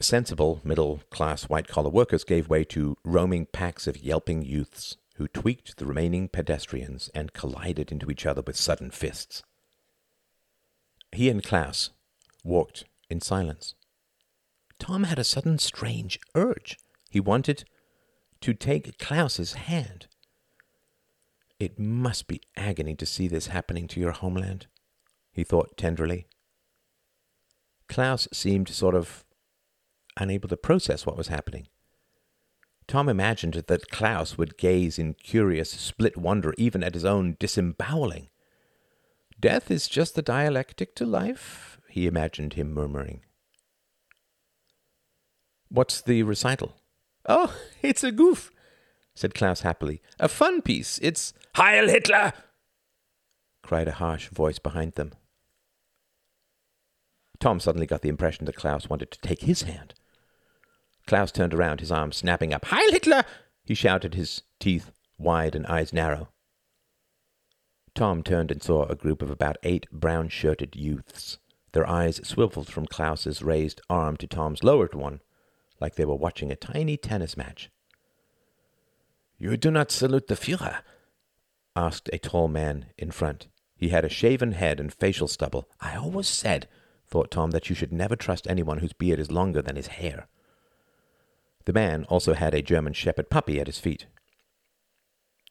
Sensible, 0.00 0.60
middle 0.62 1.00
class 1.10 1.48
white 1.48 1.66
collar 1.66 1.90
workers 1.90 2.22
gave 2.22 2.48
way 2.48 2.62
to 2.62 2.96
roaming 3.02 3.46
packs 3.46 3.88
of 3.88 3.96
yelping 3.96 4.42
youths 4.42 4.96
who 5.16 5.26
tweaked 5.26 5.76
the 5.76 5.84
remaining 5.84 6.28
pedestrians 6.28 7.10
and 7.16 7.32
collided 7.32 7.90
into 7.90 8.12
each 8.12 8.26
other 8.26 8.42
with 8.46 8.54
sudden 8.54 8.92
fists. 8.92 9.42
He 11.10 11.28
and 11.28 11.42
Klaus 11.42 11.90
walked 12.44 12.84
in 13.10 13.20
silence. 13.20 13.74
Tom 14.78 15.02
had 15.02 15.18
a 15.18 15.24
sudden 15.24 15.58
strange 15.58 16.20
urge. 16.36 16.78
He 17.10 17.18
wanted 17.18 17.64
to 18.40 18.54
take 18.54 19.00
Klaus's 19.00 19.54
hand. 19.54 20.06
It 21.58 21.76
must 21.76 22.28
be 22.28 22.40
agony 22.56 22.94
to 22.94 23.04
see 23.04 23.26
this 23.26 23.48
happening 23.48 23.88
to 23.88 23.98
your 23.98 24.12
homeland, 24.12 24.68
he 25.32 25.42
thought 25.42 25.76
tenderly. 25.76 26.28
Klaus 27.88 28.28
seemed 28.32 28.68
sort 28.68 28.94
of 28.94 29.24
unable 30.16 30.48
to 30.48 30.56
process 30.56 31.06
what 31.06 31.16
was 31.16 31.28
happening. 31.28 31.68
Tom 32.86 33.08
imagined 33.08 33.54
that 33.54 33.90
Klaus 33.90 34.38
would 34.38 34.56
gaze 34.56 34.98
in 34.98 35.14
curious, 35.14 35.70
split 35.70 36.16
wonder 36.16 36.54
even 36.56 36.82
at 36.82 36.94
his 36.94 37.04
own 37.04 37.36
disemboweling. 37.38 38.28
Death 39.38 39.70
is 39.70 39.88
just 39.88 40.14
the 40.14 40.22
dialectic 40.22 40.94
to 40.96 41.06
life, 41.06 41.78
he 41.88 42.06
imagined 42.06 42.54
him 42.54 42.72
murmuring. 42.72 43.20
What's 45.68 46.00
the 46.00 46.22
recital? 46.22 46.76
Oh, 47.28 47.54
it's 47.82 48.02
a 48.02 48.10
goof, 48.10 48.50
said 49.14 49.34
Klaus 49.34 49.60
happily. 49.60 50.00
A 50.18 50.28
fun 50.28 50.62
piece. 50.62 50.98
It's 51.02 51.34
Heil 51.54 51.88
Hitler! 51.88 52.32
cried 53.62 53.88
a 53.88 53.92
harsh 53.92 54.28
voice 54.28 54.58
behind 54.58 54.94
them. 54.94 55.12
Tom 57.40 57.60
suddenly 57.60 57.86
got 57.86 58.02
the 58.02 58.08
impression 58.08 58.46
that 58.46 58.56
Klaus 58.56 58.88
wanted 58.88 59.10
to 59.10 59.20
take 59.20 59.42
his 59.42 59.62
hand. 59.62 59.94
Klaus 61.06 61.32
turned 61.32 61.54
around, 61.54 61.80
his 61.80 61.92
arms 61.92 62.16
snapping 62.16 62.52
up. 62.52 62.66
Heil 62.66 62.92
Hitler! 62.92 63.24
he 63.64 63.74
shouted, 63.74 64.14
his 64.14 64.42
teeth 64.58 64.90
wide 65.18 65.54
and 65.54 65.66
eyes 65.66 65.92
narrow. 65.92 66.28
Tom 67.94 68.22
turned 68.22 68.50
and 68.50 68.62
saw 68.62 68.84
a 68.84 68.94
group 68.94 69.22
of 69.22 69.30
about 69.30 69.56
eight 69.62 69.90
brown 69.90 70.28
shirted 70.28 70.76
youths. 70.76 71.38
Their 71.72 71.88
eyes 71.88 72.20
swiveled 72.22 72.68
from 72.68 72.86
Klaus's 72.86 73.42
raised 73.42 73.80
arm 73.90 74.16
to 74.18 74.26
Tom's 74.26 74.62
lowered 74.62 74.94
one, 74.94 75.20
like 75.80 75.94
they 75.96 76.04
were 76.04 76.14
watching 76.14 76.50
a 76.50 76.56
tiny 76.56 76.96
tennis 76.96 77.36
match. 77.36 77.70
You 79.38 79.56
do 79.56 79.70
not 79.70 79.90
salute 79.90 80.28
the 80.28 80.34
Führer? 80.34 80.80
asked 81.76 82.08
a 82.12 82.18
tall 82.18 82.48
man 82.48 82.86
in 82.96 83.10
front. 83.10 83.48
He 83.76 83.90
had 83.90 84.04
a 84.04 84.08
shaven 84.08 84.52
head 84.52 84.80
and 84.80 84.92
facial 84.92 85.28
stubble. 85.28 85.68
I 85.80 85.96
always 85.96 86.26
said, 86.26 86.68
thought 87.08 87.30
Tom, 87.30 87.50
that 87.52 87.68
you 87.68 87.74
should 87.74 87.92
never 87.92 88.16
trust 88.16 88.46
anyone 88.46 88.78
whose 88.78 88.92
beard 88.92 89.18
is 89.18 89.32
longer 89.32 89.62
than 89.62 89.76
his 89.76 89.88
hair. 89.88 90.28
The 91.64 91.72
man 91.72 92.04
also 92.04 92.34
had 92.34 92.54
a 92.54 92.62
German 92.62 92.92
shepherd 92.92 93.30
puppy 93.30 93.60
at 93.60 93.66
his 93.66 93.78
feet. 93.78 94.06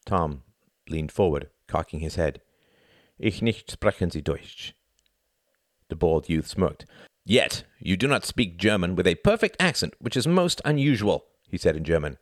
Tom 0.04 0.42
leaned 0.88 1.12
forward, 1.12 1.48
cocking 1.66 2.00
his 2.00 2.16
head. 2.16 2.40
Ich 3.18 3.42
nicht 3.42 3.68
sprechen 3.68 4.10
Sie 4.10 4.20
Deutsch. 4.20 4.72
The 5.88 5.96
bald 5.96 6.28
youth 6.28 6.46
smirked. 6.46 6.86
Yet 7.24 7.64
you 7.78 7.96
do 7.96 8.06
not 8.06 8.24
speak 8.24 8.58
German 8.58 8.94
with 8.96 9.06
a 9.06 9.16
perfect 9.16 9.56
accent, 9.60 9.94
which 9.98 10.16
is 10.16 10.26
most 10.26 10.60
unusual, 10.64 11.26
he 11.50 11.58
said 11.58 11.76
in 11.76 11.84
German. 11.84 12.16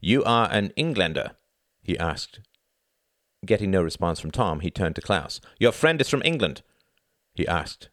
You 0.00 0.22
are 0.24 0.48
an 0.50 0.72
Englander? 0.76 1.32
he 1.82 1.98
asked. 1.98 2.40
Getting 3.44 3.70
no 3.70 3.82
response 3.82 4.20
from 4.20 4.30
Tom, 4.30 4.60
he 4.60 4.70
turned 4.70 4.96
to 4.96 5.00
Klaus. 5.00 5.40
Your 5.58 5.72
friend 5.72 6.00
is 6.00 6.08
from 6.08 6.22
England? 6.24 6.62
he 7.34 7.48
asked. 7.48 7.88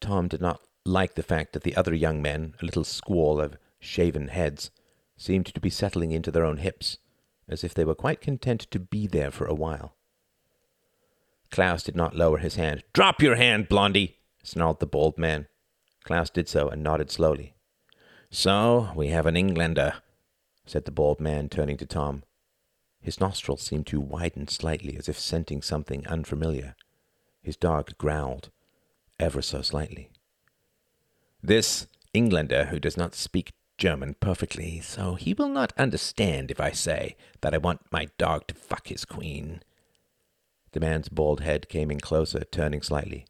Tom 0.00 0.28
did 0.28 0.40
not 0.40 0.60
like 0.84 1.14
the 1.14 1.22
fact 1.22 1.52
that 1.52 1.62
the 1.62 1.76
other 1.76 1.94
young 1.94 2.22
men, 2.22 2.54
a 2.60 2.64
little 2.64 2.84
squall 2.84 3.40
of 3.40 3.56
shaven 3.78 4.28
heads, 4.28 4.70
seemed 5.16 5.46
to 5.46 5.60
be 5.60 5.70
settling 5.70 6.12
into 6.12 6.30
their 6.30 6.44
own 6.44 6.58
hips, 6.58 6.98
as 7.48 7.64
if 7.64 7.74
they 7.74 7.84
were 7.84 7.94
quite 7.94 8.20
content 8.20 8.66
to 8.70 8.78
be 8.78 9.06
there 9.06 9.30
for 9.30 9.46
a 9.46 9.54
while. 9.54 9.96
Klaus 11.50 11.82
did 11.82 11.96
not 11.96 12.14
lower 12.14 12.38
his 12.38 12.56
hand. 12.56 12.84
Drop 12.92 13.22
your 13.22 13.36
hand, 13.36 13.68
Blondie, 13.68 14.18
snarled 14.42 14.80
the 14.80 14.86
bald 14.86 15.18
man. 15.18 15.48
Klaus 16.04 16.30
did 16.30 16.48
so 16.48 16.68
and 16.68 16.82
nodded 16.82 17.10
slowly. 17.10 17.54
So 18.30 18.90
we 18.94 19.08
have 19.08 19.26
an 19.26 19.36
Englander, 19.36 19.94
said 20.66 20.84
the 20.84 20.90
bald 20.90 21.20
man, 21.20 21.48
turning 21.48 21.78
to 21.78 21.86
Tom. 21.86 22.22
His 23.00 23.20
nostrils 23.20 23.62
seemed 23.62 23.86
to 23.88 24.00
widen 24.00 24.48
slightly, 24.48 24.96
as 24.96 25.08
if 25.08 25.18
scenting 25.18 25.62
something 25.62 26.06
unfamiliar. 26.06 26.76
His 27.42 27.56
dog 27.56 27.96
growled, 27.96 28.50
ever 29.18 29.42
so 29.42 29.62
slightly. 29.62 30.10
This 31.42 31.86
Englander 32.12 32.66
who 32.66 32.80
does 32.80 32.96
not 32.96 33.14
speak 33.14 33.52
German 33.76 34.16
perfectly, 34.18 34.80
so 34.80 35.14
he 35.14 35.34
will 35.34 35.48
not 35.48 35.72
understand 35.78 36.50
if 36.50 36.60
I 36.60 36.72
say 36.72 37.16
that 37.42 37.54
I 37.54 37.58
want 37.58 37.92
my 37.92 38.08
dog 38.18 38.48
to 38.48 38.54
fuck 38.54 38.88
his 38.88 39.04
queen. 39.04 39.62
The 40.72 40.80
man's 40.80 41.08
bald 41.08 41.40
head 41.40 41.68
came 41.68 41.90
in 41.90 42.00
closer, 42.00 42.40
turning 42.40 42.82
slightly. 42.82 43.26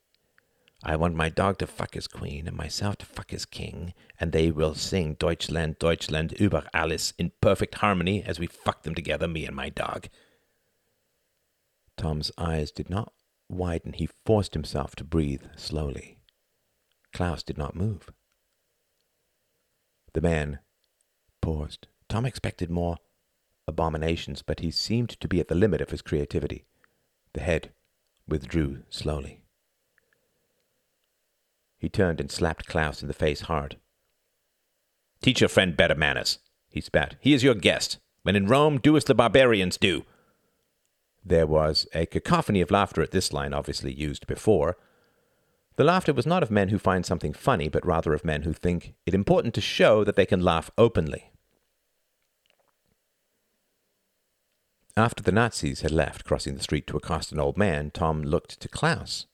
I 0.82 0.96
want 0.96 1.16
my 1.16 1.28
dog 1.28 1.58
to 1.58 1.66
fuck 1.66 1.94
his 1.94 2.06
queen 2.06 2.46
and 2.46 2.56
myself 2.56 2.96
to 2.98 3.06
fuck 3.06 3.30
his 3.30 3.44
king, 3.44 3.94
and 4.18 4.32
they 4.32 4.50
will 4.50 4.74
sing 4.74 5.14
Deutschland, 5.18 5.78
Deutschland 5.78 6.34
über 6.38 6.66
alles 6.72 7.12
in 7.18 7.32
perfect 7.40 7.76
harmony 7.76 8.22
as 8.22 8.38
we 8.38 8.46
fuck 8.46 8.84
them 8.84 8.94
together, 8.94 9.26
me 9.26 9.44
and 9.44 9.56
my 9.56 9.68
dog. 9.68 10.08
Tom's 11.96 12.30
eyes 12.38 12.70
did 12.70 12.88
not 12.88 13.12
widen. 13.48 13.92
He 13.92 14.08
forced 14.26 14.54
himself 14.54 14.94
to 14.96 15.04
breathe 15.04 15.42
slowly. 15.56 16.18
Klaus 17.12 17.42
did 17.42 17.58
not 17.58 17.74
move. 17.76 18.10
The 20.12 20.20
man 20.20 20.60
paused. 21.40 21.86
Tom 22.08 22.24
expected 22.24 22.70
more 22.70 22.96
abominations, 23.66 24.42
but 24.42 24.60
he 24.60 24.70
seemed 24.70 25.10
to 25.20 25.28
be 25.28 25.40
at 25.40 25.48
the 25.48 25.54
limit 25.54 25.80
of 25.80 25.90
his 25.90 26.02
creativity. 26.02 26.64
The 27.34 27.40
head 27.40 27.72
withdrew 28.26 28.82
slowly. 28.90 29.42
He 31.78 31.88
turned 31.88 32.20
and 32.20 32.30
slapped 32.30 32.66
Klaus 32.66 33.02
in 33.02 33.08
the 33.08 33.14
face 33.14 33.42
hard. 33.42 33.76
Teach 35.22 35.40
your 35.40 35.48
friend 35.48 35.76
better 35.76 35.94
manners, 35.94 36.38
he 36.68 36.80
spat. 36.80 37.16
He 37.20 37.34
is 37.34 37.44
your 37.44 37.54
guest. 37.54 37.98
When 38.22 38.36
in 38.36 38.46
Rome, 38.46 38.78
do 38.78 38.96
as 38.96 39.04
the 39.04 39.14
barbarians 39.14 39.76
do. 39.76 40.04
There 41.28 41.46
was 41.46 41.86
a 41.92 42.06
cacophony 42.06 42.62
of 42.62 42.70
laughter 42.70 43.02
at 43.02 43.10
this 43.10 43.34
line, 43.34 43.52
obviously 43.52 43.92
used 43.92 44.26
before. 44.26 44.78
The 45.76 45.84
laughter 45.84 46.14
was 46.14 46.26
not 46.26 46.42
of 46.42 46.50
men 46.50 46.70
who 46.70 46.78
find 46.78 47.04
something 47.04 47.34
funny, 47.34 47.68
but 47.68 47.84
rather 47.84 48.14
of 48.14 48.24
men 48.24 48.42
who 48.42 48.54
think 48.54 48.94
it 49.04 49.14
important 49.14 49.52
to 49.54 49.60
show 49.60 50.04
that 50.04 50.16
they 50.16 50.24
can 50.24 50.40
laugh 50.40 50.70
openly. 50.78 51.30
After 54.96 55.22
the 55.22 55.30
Nazis 55.30 55.82
had 55.82 55.92
left, 55.92 56.24
crossing 56.24 56.56
the 56.56 56.62
street 56.62 56.86
to 56.88 56.96
accost 56.96 57.30
an 57.30 57.38
old 57.38 57.58
man, 57.58 57.90
Tom 57.90 58.22
looked 58.22 58.58
to 58.60 58.68
Klaus. 58.68 59.26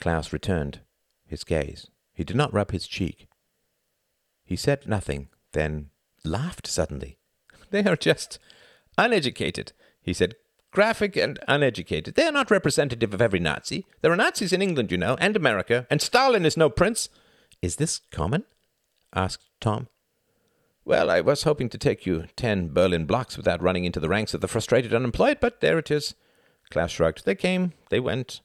Klaus 0.00 0.32
returned 0.32 0.80
his 1.26 1.44
gaze. 1.44 1.88
He 2.12 2.24
did 2.24 2.36
not 2.36 2.52
rub 2.52 2.72
his 2.72 2.86
cheek. 2.86 3.26
He 4.44 4.56
said 4.56 4.86
nothing, 4.86 5.28
then 5.52 5.90
laughed 6.24 6.66
suddenly. 6.66 7.16
They 7.70 7.84
are 7.84 7.96
just 7.96 8.38
uneducated, 8.98 9.72
he 10.02 10.12
said. 10.12 10.34
Graphic 10.72 11.16
and 11.16 11.38
uneducated. 11.46 12.14
They 12.14 12.24
are 12.24 12.32
not 12.32 12.50
representative 12.50 13.12
of 13.12 13.20
every 13.20 13.38
Nazi. 13.38 13.84
There 14.00 14.10
are 14.10 14.16
Nazis 14.16 14.54
in 14.54 14.62
England, 14.62 14.90
you 14.90 14.96
know, 14.96 15.16
and 15.20 15.36
America, 15.36 15.86
and 15.90 16.00
Stalin 16.00 16.46
is 16.46 16.56
no 16.56 16.70
prince. 16.70 17.10
Is 17.60 17.76
this 17.76 18.00
common? 18.10 18.44
asked 19.14 19.44
Tom. 19.60 19.88
Well, 20.84 21.10
I 21.10 21.20
was 21.20 21.42
hoping 21.42 21.68
to 21.68 21.78
take 21.78 22.06
you 22.06 22.24
ten 22.36 22.72
Berlin 22.72 23.04
blocks 23.04 23.36
without 23.36 23.62
running 23.62 23.84
into 23.84 24.00
the 24.00 24.08
ranks 24.08 24.32
of 24.32 24.40
the 24.40 24.48
frustrated 24.48 24.94
unemployed, 24.94 25.38
but 25.40 25.60
there 25.60 25.78
it 25.78 25.90
is. 25.90 26.14
Klaus 26.70 26.90
shrugged. 26.90 27.26
They 27.26 27.34
came, 27.34 27.74
they 27.90 28.00
went. 28.00 28.40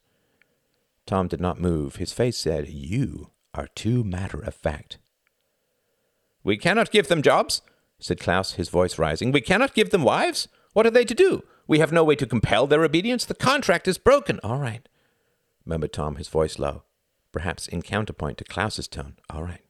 Tom 1.05 1.29
did 1.29 1.39
not 1.39 1.61
move. 1.61 1.95
His 1.95 2.11
face 2.11 2.37
said, 2.37 2.67
You 2.67 3.31
are 3.53 3.69
too 3.73 4.03
matter 4.03 4.39
of 4.39 4.53
fact. 4.53 4.97
We 6.43 6.57
cannot 6.57 6.91
give 6.91 7.07
them 7.07 7.21
jobs, 7.21 7.61
said 7.99 8.19
Klaus, 8.19 8.53
his 8.53 8.67
voice 8.67 8.99
rising. 8.99 9.31
We 9.31 9.41
cannot 9.41 9.73
give 9.73 9.91
them 9.91 10.03
wives. 10.03 10.49
What 10.73 10.85
are 10.85 10.91
they 10.91 11.05
to 11.05 11.15
do? 11.15 11.43
We 11.67 11.79
have 11.79 11.91
no 11.91 12.03
way 12.03 12.15
to 12.15 12.25
compel 12.25 12.65
their 12.65 12.83
obedience. 12.83 13.25
The 13.25 13.35
contract 13.35 13.87
is 13.87 13.97
broken. 13.97 14.39
All 14.43 14.57
right, 14.59 14.87
murmured 15.65 15.93
Tom, 15.93 16.15
his 16.15 16.29
voice 16.29 16.57
low, 16.57 16.83
perhaps 17.31 17.67
in 17.67 17.81
counterpoint 17.81 18.37
to 18.37 18.43
Klaus's 18.45 18.87
tone. 18.87 19.17
All 19.29 19.43
right. 19.43 19.61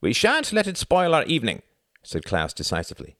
We 0.00 0.12
shan't 0.12 0.52
let 0.52 0.66
it 0.66 0.76
spoil 0.76 1.14
our 1.14 1.24
evening, 1.24 1.62
said 2.02 2.24
Klaus 2.24 2.52
decisively. 2.52 3.16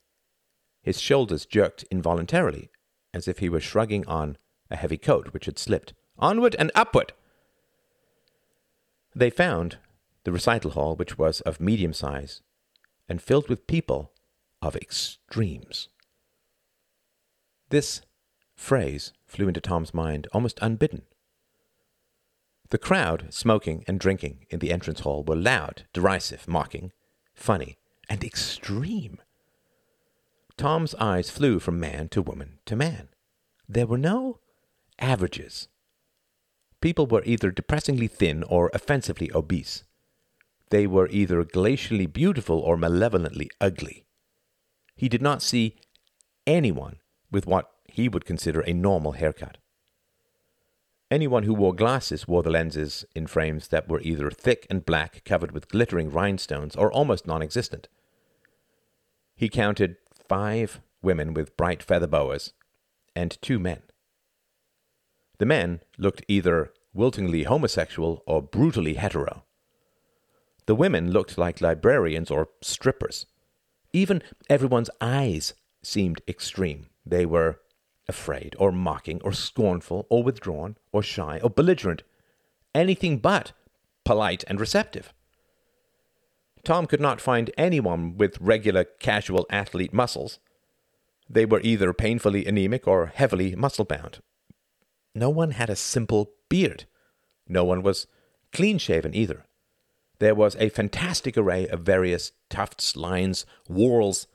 His 0.82 1.00
shoulders 1.00 1.46
jerked 1.46 1.84
involuntarily, 1.84 2.70
as 3.14 3.28
if 3.28 3.38
he 3.38 3.48
were 3.48 3.60
shrugging 3.60 4.04
on 4.06 4.36
a 4.68 4.76
heavy 4.76 4.98
coat 4.98 5.32
which 5.32 5.46
had 5.46 5.58
slipped. 5.58 5.92
Onward 6.18 6.56
and 6.58 6.72
upward! 6.74 7.12
They 9.14 9.30
found 9.30 9.78
the 10.24 10.32
recital 10.32 10.72
hall, 10.72 10.96
which 10.96 11.18
was 11.18 11.40
of 11.42 11.60
medium 11.60 11.92
size 11.92 12.42
and 13.08 13.22
filled 13.22 13.48
with 13.48 13.66
people 13.66 14.12
of 14.60 14.74
extremes. 14.74 15.88
This 17.72 18.02
phrase 18.54 19.14
flew 19.24 19.48
into 19.48 19.62
Tom's 19.62 19.94
mind 19.94 20.28
almost 20.34 20.58
unbidden. 20.60 21.04
The 22.68 22.76
crowd, 22.76 23.28
smoking 23.30 23.82
and 23.88 23.98
drinking 23.98 24.44
in 24.50 24.58
the 24.58 24.70
entrance 24.70 25.00
hall, 25.00 25.24
were 25.24 25.36
loud, 25.36 25.86
derisive, 25.94 26.46
mocking, 26.46 26.92
funny, 27.32 27.78
and 28.10 28.22
extreme. 28.22 29.22
Tom's 30.58 30.94
eyes 30.96 31.30
flew 31.30 31.58
from 31.58 31.80
man 31.80 32.10
to 32.10 32.20
woman 32.20 32.58
to 32.66 32.76
man. 32.76 33.08
There 33.66 33.86
were 33.86 33.96
no 33.96 34.40
averages. 34.98 35.68
People 36.82 37.06
were 37.06 37.22
either 37.24 37.50
depressingly 37.50 38.06
thin 38.06 38.42
or 38.42 38.70
offensively 38.74 39.30
obese. 39.34 39.84
they 40.68 40.86
were 40.86 41.08
either 41.08 41.42
glacially 41.42 42.10
beautiful 42.10 42.58
or 42.58 42.76
malevolently 42.76 43.48
ugly. 43.62 44.04
He 44.94 45.08
did 45.08 45.22
not 45.22 45.40
see 45.40 45.76
anyone 46.46 46.96
with 47.32 47.46
what 47.46 47.70
he 47.86 48.08
would 48.08 48.24
consider 48.24 48.60
a 48.60 48.72
normal 48.72 49.12
haircut. 49.12 49.58
Anyone 51.10 51.42
who 51.42 51.52
wore 51.52 51.74
glasses 51.74 52.28
wore 52.28 52.42
the 52.42 52.50
lenses 52.50 53.04
in 53.14 53.26
frames 53.26 53.68
that 53.68 53.88
were 53.88 54.00
either 54.00 54.30
thick 54.30 54.66
and 54.70 54.86
black, 54.86 55.24
covered 55.24 55.52
with 55.52 55.68
glittering 55.68 56.10
rhinestones, 56.10 56.76
or 56.76 56.92
almost 56.92 57.26
non 57.26 57.42
existent. 57.42 57.88
He 59.34 59.48
counted 59.48 59.96
five 60.28 60.80
women 61.02 61.34
with 61.34 61.56
bright 61.56 61.82
feather 61.82 62.06
boas 62.06 62.52
and 63.14 63.36
two 63.42 63.58
men. 63.58 63.82
The 65.38 65.46
men 65.46 65.80
looked 65.98 66.24
either 66.28 66.72
wiltingly 66.94 67.42
homosexual 67.42 68.22
or 68.26 68.40
brutally 68.40 68.94
hetero. 68.94 69.44
The 70.66 70.74
women 70.74 71.10
looked 71.10 71.36
like 71.36 71.60
librarians 71.60 72.30
or 72.30 72.48
strippers. 72.60 73.26
Even 73.92 74.22
everyone's 74.48 74.90
eyes 75.00 75.54
seemed 75.82 76.22
extreme. 76.26 76.86
They 77.04 77.26
were 77.26 77.60
afraid, 78.08 78.54
or 78.58 78.72
mocking, 78.72 79.20
or 79.22 79.32
scornful, 79.32 80.06
or 80.10 80.22
withdrawn, 80.22 80.76
or 80.92 81.02
shy, 81.02 81.40
or 81.42 81.50
belligerent. 81.50 82.02
Anything 82.74 83.18
but 83.18 83.52
polite 84.04 84.44
and 84.48 84.60
receptive. 84.60 85.12
Tom 86.64 86.86
could 86.86 87.00
not 87.00 87.20
find 87.20 87.50
anyone 87.56 88.16
with 88.16 88.40
regular 88.40 88.84
casual 88.84 89.46
athlete 89.50 89.92
muscles. 89.92 90.38
They 91.28 91.44
were 91.44 91.60
either 91.62 91.92
painfully 91.92 92.46
anemic 92.46 92.86
or 92.86 93.06
heavily 93.06 93.56
muscle 93.56 93.84
bound. 93.84 94.20
No 95.14 95.28
one 95.28 95.52
had 95.52 95.70
a 95.70 95.76
simple 95.76 96.32
beard. 96.48 96.84
No 97.48 97.64
one 97.64 97.82
was 97.82 98.06
clean 98.52 98.78
shaven 98.78 99.14
either. 99.14 99.44
There 100.18 100.34
was 100.34 100.56
a 100.56 100.68
fantastic 100.68 101.36
array 101.36 101.66
of 101.66 101.80
various 101.80 102.32
tufts, 102.48 102.96
lines, 102.96 103.44
whorls, 103.68 104.28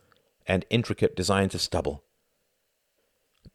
and 0.46 0.66
intricate 0.70 1.16
designs 1.16 1.56
of 1.56 1.62
stubble. 1.62 2.04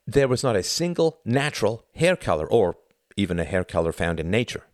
There 0.07 0.28
was 0.28 0.42
not 0.42 0.57
a 0.57 0.62
single 0.62 1.20
natural 1.24 1.84
hair 1.94 2.16
color, 2.16 2.46
or 2.46 2.76
even 3.16 3.38
a 3.38 3.44
hair 3.44 3.64
color 3.64 3.92
found 3.92 4.18
in 4.18 4.30
nature. 4.30 4.64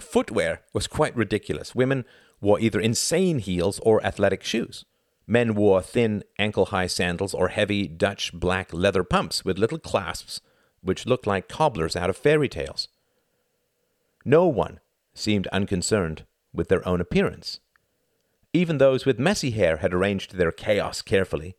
Footwear 0.00 0.62
was 0.72 0.86
quite 0.86 1.16
ridiculous. 1.16 1.74
Women 1.74 2.04
wore 2.40 2.60
either 2.60 2.80
insane 2.80 3.38
heels 3.40 3.80
or 3.80 4.04
athletic 4.04 4.42
shoes. 4.42 4.84
Men 5.26 5.54
wore 5.54 5.82
thin, 5.82 6.24
ankle 6.38 6.66
high 6.66 6.86
sandals 6.86 7.34
or 7.34 7.48
heavy 7.48 7.86
Dutch 7.86 8.32
black 8.32 8.72
leather 8.72 9.04
pumps 9.04 9.44
with 9.44 9.58
little 9.58 9.78
clasps 9.78 10.40
which 10.80 11.04
looked 11.04 11.26
like 11.26 11.48
cobblers 11.48 11.96
out 11.96 12.08
of 12.08 12.16
fairy 12.16 12.48
tales. 12.48 12.88
No 14.24 14.46
one 14.46 14.80
seemed 15.12 15.46
unconcerned 15.48 16.24
with 16.52 16.68
their 16.68 16.86
own 16.88 17.00
appearance. 17.00 17.60
Even 18.54 18.78
those 18.78 19.04
with 19.04 19.18
messy 19.18 19.50
hair 19.50 19.78
had 19.78 19.92
arranged 19.92 20.36
their 20.36 20.52
chaos 20.52 21.02
carefully. 21.02 21.56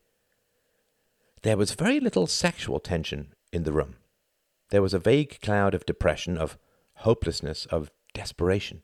There 1.42 1.56
was 1.56 1.72
very 1.72 2.00
little 2.00 2.26
sexual 2.26 2.80
tension 2.80 3.32
in 3.52 3.64
the 3.64 3.72
room. 3.72 3.96
There 4.70 4.82
was 4.82 4.94
a 4.94 4.98
vague 4.98 5.40
cloud 5.40 5.74
of 5.74 5.86
depression, 5.86 6.36
of 6.36 6.58
hopelessness, 6.96 7.66
of 7.66 7.90
desperation. 8.12 8.82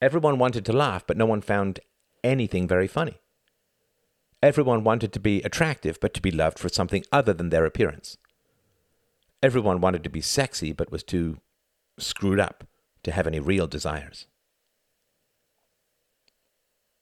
Everyone 0.00 0.38
wanted 0.38 0.64
to 0.66 0.72
laugh, 0.72 1.04
but 1.06 1.16
no 1.16 1.26
one 1.26 1.40
found 1.40 1.80
anything 2.22 2.68
very 2.68 2.86
funny. 2.86 3.18
Everyone 4.40 4.84
wanted 4.84 5.12
to 5.12 5.20
be 5.20 5.42
attractive, 5.42 5.98
but 6.00 6.14
to 6.14 6.22
be 6.22 6.30
loved 6.30 6.58
for 6.60 6.68
something 6.68 7.04
other 7.10 7.32
than 7.32 7.48
their 7.48 7.66
appearance. 7.66 8.16
Everyone 9.42 9.80
wanted 9.80 10.04
to 10.04 10.10
be 10.10 10.20
sexy, 10.20 10.72
but 10.72 10.92
was 10.92 11.02
too 11.02 11.38
screwed 11.98 12.38
up 12.38 12.64
to 13.02 13.10
have 13.10 13.26
any 13.26 13.40
real 13.40 13.66
desires. 13.66 14.26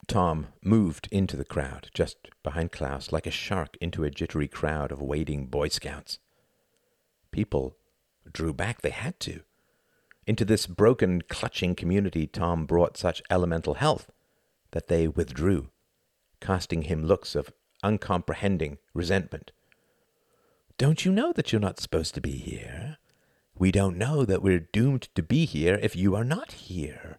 Tom 0.09 0.49
moved 0.63 1.09
into 1.11 1.37
the 1.37 1.45
crowd, 1.45 1.91
just 1.93 2.29
behind 2.43 2.71
Klaus, 2.71 3.11
like 3.11 3.27
a 3.27 3.31
shark 3.31 3.77
into 3.81 4.05
a 4.05 4.11
jittery 4.11 4.47
crowd 4.49 4.93
of 4.93 5.03
wading 5.03 5.47
Boy 5.47 5.69
Scouts. 5.69 6.19
People 7.33 7.77
drew 8.33 8.53
back, 8.53 8.83
they 8.83 8.91
had 8.91 9.19
to. 9.21 9.41
Into 10.27 10.45
this 10.45 10.67
broken, 10.67 11.23
clutching 11.23 11.75
community, 11.75 12.27
Tom 12.27 12.67
brought 12.67 12.97
such 12.97 13.23
elemental 13.31 13.75
health 13.75 14.11
that 14.73 14.89
they 14.89 15.09
withdrew, 15.09 15.71
casting 16.41 16.83
him 16.83 17.05
looks 17.05 17.35
of 17.35 17.53
uncomprehending 17.83 18.79
resentment. 18.95 19.53
Don't 20.79 21.05
you 21.05 21.13
know 21.13 21.33
that 21.33 21.53
you're 21.53 21.61
not 21.61 21.81
supposed 21.81 22.15
to 22.15 22.21
be 22.21 22.33
here? 22.33 22.99
We 23.59 23.73
don't 23.73 23.97
know 23.97 24.25
that 24.25 24.43
we're 24.43 24.69
doomed 24.73 25.09
to 25.15 25.23
be 25.23 25.47
here 25.47 25.79
if 25.83 25.97
you 25.97 26.15
are 26.15 26.25
not 26.25 26.53
here. 26.53 27.19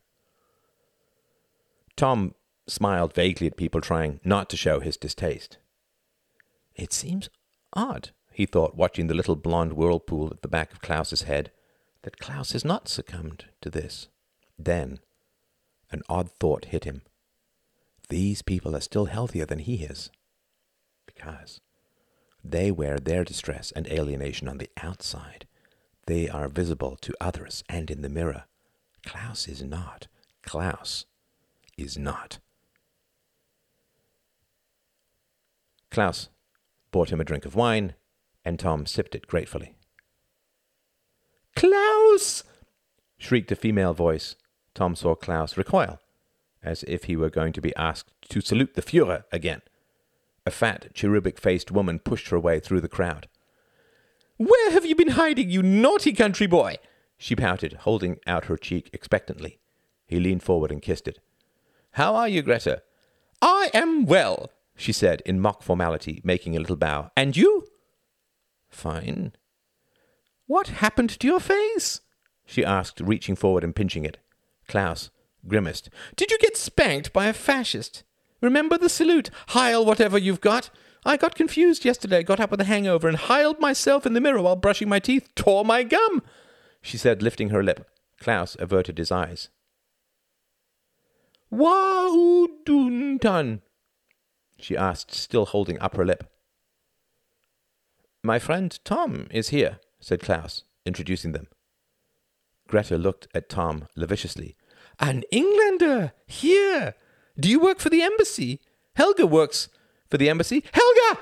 Tom 1.95 2.35
smiled 2.67 3.13
vaguely 3.13 3.47
at 3.47 3.57
people 3.57 3.81
trying 3.81 4.19
not 4.23 4.49
to 4.49 4.57
show 4.57 4.79
his 4.79 4.97
distaste. 4.97 5.57
It 6.75 6.93
seems 6.93 7.29
odd, 7.73 8.11
he 8.31 8.45
thought, 8.45 8.75
watching 8.75 9.07
the 9.07 9.13
little 9.13 9.35
blond 9.35 9.73
whirlpool 9.73 10.29
at 10.31 10.41
the 10.41 10.47
back 10.47 10.71
of 10.71 10.81
Klaus's 10.81 11.23
head, 11.23 11.51
that 12.03 12.19
Klaus 12.19 12.51
has 12.51 12.63
not 12.63 12.87
succumbed 12.87 13.45
to 13.61 13.69
this. 13.69 14.07
Then 14.57 14.99
an 15.91 16.01
odd 16.09 16.29
thought 16.29 16.65
hit 16.65 16.83
him. 16.83 17.01
These 18.09 18.41
people 18.41 18.75
are 18.75 18.81
still 18.81 19.05
healthier 19.05 19.45
than 19.45 19.59
he 19.59 19.83
is. 19.83 20.11
Because 21.05 21.61
they 22.43 22.71
wear 22.71 22.97
their 22.97 23.23
distress 23.23 23.71
and 23.71 23.87
alienation 23.87 24.47
on 24.47 24.57
the 24.57 24.69
outside. 24.81 25.47
They 26.05 26.29
are 26.29 26.47
visible 26.47 26.97
to 27.01 27.13
others 27.19 27.63
and 27.67 27.91
in 27.91 28.01
the 28.01 28.09
mirror. 28.09 28.45
Klaus 29.05 29.47
is 29.47 29.63
not. 29.63 30.07
Klaus 30.43 31.05
is 31.77 31.97
not. 31.97 32.39
Klaus 35.91 36.29
bought 36.91 37.11
him 37.11 37.21
a 37.21 37.23
drink 37.23 37.45
of 37.45 37.55
wine, 37.55 37.93
and 38.43 38.59
Tom 38.59 38.85
sipped 38.85 39.15
it 39.15 39.27
gratefully. 39.27 39.75
Klaus! 41.55 42.43
shrieked 43.17 43.51
a 43.51 43.55
female 43.55 43.93
voice. 43.93 44.35
Tom 44.73 44.95
saw 44.95 45.15
Klaus 45.15 45.57
recoil, 45.57 45.99
as 46.61 46.83
if 46.83 47.05
he 47.05 47.15
were 47.15 47.29
going 47.29 47.51
to 47.53 47.61
be 47.61 47.75
asked 47.75 48.13
to 48.29 48.41
salute 48.41 48.75
the 48.75 48.81
Fuhrer 48.81 49.23
again. 49.31 49.61
A 50.45 50.51
fat, 50.51 50.93
cherubic 50.93 51.39
faced 51.39 51.71
woman 51.71 51.99
pushed 51.99 52.29
her 52.29 52.39
way 52.39 52.59
through 52.59 52.81
the 52.81 52.87
crowd. 52.87 53.27
Where 54.37 54.71
have 54.71 54.85
you 54.85 54.95
been 54.95 55.09
hiding, 55.09 55.49
you 55.49 55.63
naughty 55.63 56.13
country 56.13 56.45
boy? 56.45 56.77
She 57.17 57.35
pouted, 57.35 57.73
holding 57.81 58.19
out 58.27 58.45
her 58.45 58.55
cheek 58.55 58.89
expectantly. 58.93 59.59
He 60.05 60.19
leaned 60.19 60.43
forward 60.43 60.71
and 60.71 60.81
kissed 60.81 61.07
it. 61.07 61.19
How 61.91 62.15
are 62.15 62.27
you, 62.27 62.43
Greta? 62.43 62.83
I 63.41 63.71
am 63.73 64.05
well, 64.05 64.51
she 64.77 64.93
said 64.93 65.21
in 65.25 65.41
mock 65.41 65.63
formality, 65.63 66.21
making 66.23 66.55
a 66.55 66.59
little 66.59 66.77
bow. 66.77 67.11
And 67.17 67.35
you? 67.35 67.67
Fine. 68.69 69.33
What 70.45 70.67
happened 70.67 71.09
to 71.19 71.27
your 71.27 71.41
face? 71.41 71.99
she 72.45 72.63
asked, 72.63 73.01
reaching 73.01 73.35
forward 73.35 73.65
and 73.65 73.75
pinching 73.75 74.05
it. 74.05 74.19
Klaus 74.67 75.09
grimaced. 75.45 75.89
Did 76.15 76.31
you 76.31 76.37
get 76.37 76.55
spanked 76.55 77.11
by 77.11 77.25
a 77.25 77.33
fascist? 77.33 78.03
Remember 78.41 78.77
the 78.77 78.89
salute. 78.89 79.29
Heil 79.49 79.85
whatever 79.85 80.17
you've 80.17 80.41
got. 80.41 80.69
I 81.05 81.17
got 81.17 81.35
confused 81.35 81.85
yesterday, 81.85 82.23
got 82.23 82.39
up 82.39 82.51
with 82.51 82.61
a 82.61 82.65
hangover, 82.65 83.07
and 83.07 83.17
heiled 83.17 83.59
myself 83.59 84.05
in 84.05 84.13
the 84.13 84.21
mirror 84.21 84.41
while 84.41 84.55
brushing 84.55 84.89
my 84.89 84.99
teeth, 84.99 85.29
tore 85.35 85.65
my 85.65 85.83
gum, 85.83 86.21
she 86.81 86.97
said, 86.97 87.21
lifting 87.21 87.49
her 87.49 87.63
lip. 87.63 87.89
Klaus 88.19 88.57
averted 88.59 88.97
his 88.97 89.11
eyes. 89.11 89.49
Wauduntan? 91.51 93.61
She 94.59 94.77
asked, 94.77 95.13
still 95.13 95.45
holding 95.45 95.79
up 95.79 95.95
her 95.95 96.05
lip. 96.05 96.23
My 98.23 98.39
friend 98.39 98.77
Tom 98.83 99.27
is 99.31 99.49
here, 99.49 99.79
said 99.99 100.21
Klaus, 100.21 100.63
introducing 100.85 101.31
them. 101.31 101.47
Greta 102.67 102.97
looked 102.97 103.27
at 103.33 103.49
Tom 103.49 103.87
lasciviously. 103.95 104.55
An 104.99 105.23
Englander! 105.31 106.13
Here! 106.25 106.95
Do 107.39 107.49
you 107.49 107.59
work 107.59 107.79
for 107.79 107.89
the 107.89 108.01
embassy? 108.01 108.59
Helga 108.95 109.27
works 109.27 109.69
for 110.09 110.17
the 110.17 110.29
embassy. 110.29 110.63
Helga! 110.73 111.21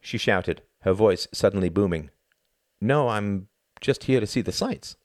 she 0.00 0.16
shouted, 0.16 0.62
her 0.82 0.92
voice 0.92 1.26
suddenly 1.32 1.68
booming. 1.68 2.10
No, 2.80 3.08
I'm 3.08 3.48
just 3.80 4.04
here 4.04 4.20
to 4.20 4.26
see 4.26 4.40
the 4.40 4.52
sights. 4.52 4.96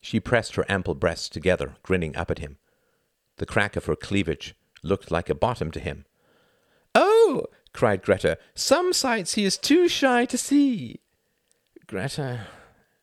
She 0.00 0.18
pressed 0.18 0.56
her 0.56 0.64
ample 0.68 0.94
breasts 0.94 1.28
together, 1.28 1.76
grinning 1.82 2.16
up 2.16 2.30
at 2.30 2.38
him. 2.38 2.58
The 3.36 3.46
crack 3.46 3.76
of 3.76 3.84
her 3.84 3.96
cleavage 3.96 4.54
looked 4.82 5.10
like 5.10 5.28
a 5.28 5.34
bottom 5.34 5.70
to 5.72 5.80
him. 5.80 6.04
Oh! 6.94 7.46
cried 7.72 8.02
Greta. 8.02 8.38
Some 8.54 8.92
sights 8.92 9.34
he 9.34 9.44
is 9.44 9.56
too 9.56 9.88
shy 9.88 10.24
to 10.24 10.36
see. 10.36 11.00
Greta, 11.86 12.46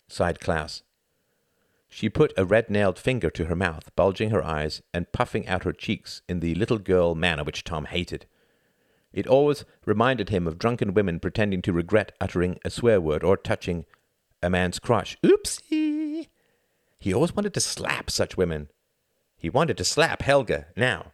sighed 0.08 0.40
Klaus. 0.40 0.84
She 1.90 2.10
put 2.10 2.34
a 2.38 2.46
red 2.46 2.70
nailed 2.70 3.00
finger 3.00 3.30
to 3.30 3.46
her 3.46 3.56
mouth, 3.56 3.96
bulging 3.96 4.30
her 4.30 4.44
eyes 4.44 4.82
and 4.94 5.12
puffing 5.12 5.48
out 5.48 5.64
her 5.64 5.72
cheeks 5.72 6.22
in 6.28 6.42
the 6.42 6.54
little 6.56 6.78
girl 6.78 7.16
manner 7.16 7.44
which 7.44 7.64
Tom 7.64 7.86
hated. 7.86 8.26
It 9.14 9.26
always 9.26 9.66
reminded 9.86 10.30
him 10.30 10.48
of 10.48 10.60
drunken 10.60 10.94
women 10.94 11.20
pretending 11.20 11.62
to 11.64 11.74
regret 11.74 12.12
uttering 12.20 12.60
a 12.66 12.70
swear 12.70 13.00
word 13.00 13.24
or 13.24 13.38
touching 13.38 13.86
a 14.44 14.50
man's 14.50 14.80
crotch. 14.80 15.18
Oopsie! 15.24 16.28
He 17.00 17.14
always 17.14 17.36
wanted 17.36 17.54
to 17.54 17.62
slap 17.62 18.12
such 18.12 18.38
women. 18.38 18.70
He 19.38 19.50
wanted 19.50 19.78
to 19.78 19.84
slap 19.84 20.22
Helga 20.22 20.68
now. 20.76 21.14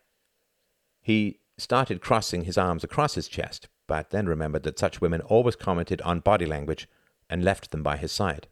He 1.03 1.39
started 1.57 2.01
crossing 2.01 2.45
his 2.45 2.57
arms 2.57 2.83
across 2.83 3.15
his 3.15 3.27
chest, 3.27 3.67
but 3.87 4.09
then 4.09 4.25
remembered 4.25 4.63
that 4.63 4.79
such 4.79 5.01
women 5.01 5.21
always 5.21 5.57
commented 5.57 6.01
on 6.01 6.21
body 6.21 6.45
language 6.45 6.87
and 7.29 7.43
left 7.43 7.71
them 7.71 7.83
by 7.83 7.97
his 7.97 8.11
side. 8.11 8.47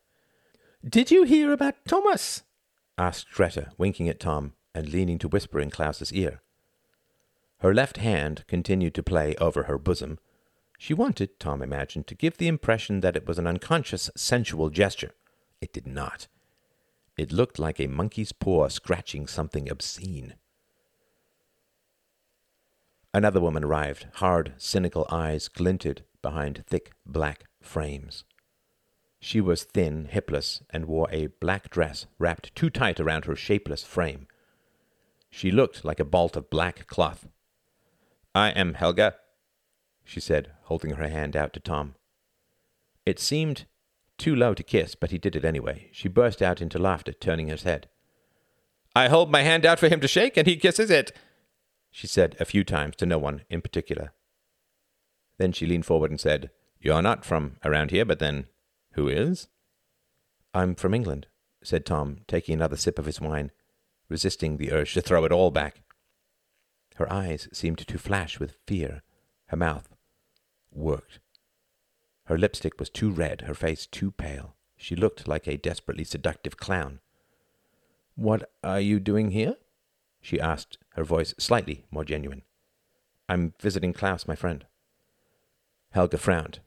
Did 0.88 1.12
you 1.12 1.24
hear 1.24 1.54
about 1.54 1.76
Thomas? 1.88 2.44
asked 2.98 3.32
Greta, 3.32 3.72
winking 3.78 4.10
at 4.10 4.20
Tom 4.20 4.54
and 4.76 4.90
leaning 4.90 5.18
to 5.20 5.28
whisper 5.28 5.60
in 5.60 5.70
Klaus's 5.70 6.12
ear. 6.14 6.42
Her 7.60 7.74
left 7.74 7.98
hand 7.98 8.44
continued 8.48 8.94
to 8.96 9.04
play 9.04 9.36
over 9.36 9.64
her 9.64 9.78
bosom. 9.78 10.20
She 10.78 10.94
wanted, 10.94 11.40
Tom 11.40 11.62
imagined, 11.62 12.08
to 12.08 12.16
give 12.16 12.38
the 12.38 12.48
impression 12.48 13.00
that 13.00 13.16
it 13.16 13.28
was 13.28 13.38
an 13.38 13.48
unconscious, 13.48 14.10
sensual 14.18 14.70
gesture. 14.70 15.12
It 15.62 15.72
did 15.72 15.88
not. 15.88 16.28
It 17.18 17.32
looked 17.32 17.60
like 17.60 17.80
a 17.80 17.88
monkey's 17.88 18.32
paw 18.32 18.68
scratching 18.68 19.28
something 19.28 19.70
obscene. 19.70 20.34
Another 23.14 23.42
woman 23.42 23.64
arrived. 23.64 24.08
Hard, 24.16 24.54
cynical 24.58 25.06
eyes 25.10 25.48
glinted 25.48 26.04
behind 26.22 26.64
thick 26.68 26.92
black 27.06 27.46
frames. 27.62 28.24
She 29.20 29.42
was 29.42 29.64
thin, 29.64 30.06
hipless, 30.06 30.64
and 30.70 30.86
wore 30.86 31.08
a 31.12 31.28
black 31.28 31.70
dress 31.70 32.08
wrapped 32.18 32.56
too 32.56 32.70
tight 32.70 33.00
around 33.00 33.26
her 33.26 33.36
shapeless 33.36 33.84
frame. 33.84 34.28
She 35.30 35.52
looked 35.52 35.86
like 35.86 36.00
a 36.00 36.06
bolt 36.06 36.36
of 36.36 36.50
black 36.50 36.88
cloth. 36.88 37.28
I 38.34 38.50
am 38.50 38.76
Helga, 38.76 39.16
she 40.04 40.20
said, 40.20 40.52
holding 40.64 40.92
her 40.92 41.08
hand 41.08 41.36
out 41.36 41.54
to 41.54 41.60
Tom. 41.60 41.96
It 43.06 43.20
seemed 43.20 43.66
too 44.18 44.36
low 44.36 44.54
to 44.54 44.64
kiss, 44.64 44.96
but 44.96 45.12
he 45.12 45.18
did 45.18 45.36
it 45.36 45.46
anyway. 45.46 45.90
She 45.92 46.08
burst 46.08 46.42
out 46.42 46.62
into 46.62 46.80
laughter, 46.80 47.12
turning 47.12 47.48
his 47.48 47.64
head. 47.64 47.90
I 48.96 49.08
hold 49.08 49.32
my 49.32 49.44
hand 49.44 49.66
out 49.66 49.80
for 49.80 49.88
him 49.88 50.00
to 50.02 50.08
shake, 50.08 50.38
and 50.38 50.48
he 50.48 50.58
kisses 50.58 50.90
it, 50.90 51.12
she 51.92 52.08
said 52.08 52.36
a 52.40 52.46
few 52.46 52.64
times 52.64 52.96
to 52.96 53.06
no 53.06 53.18
one 53.18 53.42
in 53.50 53.62
particular. 53.62 54.14
Then 55.38 55.52
she 55.52 55.66
leaned 55.66 55.86
forward 55.86 56.10
and 56.10 56.20
said, 56.20 56.50
You're 56.80 57.02
not 57.02 57.26
from 57.26 57.58
around 57.64 57.92
here, 57.92 58.06
but 58.06 58.20
then 58.20 58.48
who 58.94 59.08
is? 59.08 59.48
I'm 60.54 60.76
from 60.76 60.94
England, 60.94 61.28
said 61.64 61.86
Tom, 61.86 62.20
taking 62.28 62.56
another 62.56 62.78
sip 62.78 62.98
of 62.98 63.06
his 63.06 63.22
wine, 63.22 63.52
resisting 64.10 64.58
the 64.58 64.72
urge 64.72 64.94
to 64.94 65.02
throw 65.02 65.26
it 65.26 65.32
all 65.32 65.52
back. 65.52 65.82
Her 66.96 67.12
eyes 67.12 67.48
seemed 67.54 67.80
to 67.80 67.98
flash 67.98 68.40
with 68.40 68.58
fear. 68.68 69.02
Her 69.48 69.58
mouth 69.58 69.90
worked. 70.72 71.20
Her 72.26 72.38
lipstick 72.38 72.80
was 72.80 72.90
too 72.90 73.12
red, 73.12 73.42
her 73.42 73.54
face 73.54 73.86
too 73.86 74.12
pale. 74.12 74.56
She 74.78 74.96
looked 74.96 75.28
like 75.28 75.48
a 75.48 75.58
desperately 75.58 76.04
seductive 76.04 76.58
clown. 76.58 77.00
What 78.16 78.52
are 78.64 78.80
you 78.80 79.00
doing 79.00 79.32
here? 79.32 79.56
She 80.22 80.40
asked, 80.40 80.78
her 80.96 81.04
voice 81.04 81.34
slightly 81.38 81.86
more 81.92 82.06
genuine. 82.06 82.44
I'm 83.28 83.54
visiting 83.60 83.94
Klaus, 83.94 84.28
my 84.28 84.36
friend. 84.36 84.66
Helga 85.92 86.18
frowned. 86.18 86.60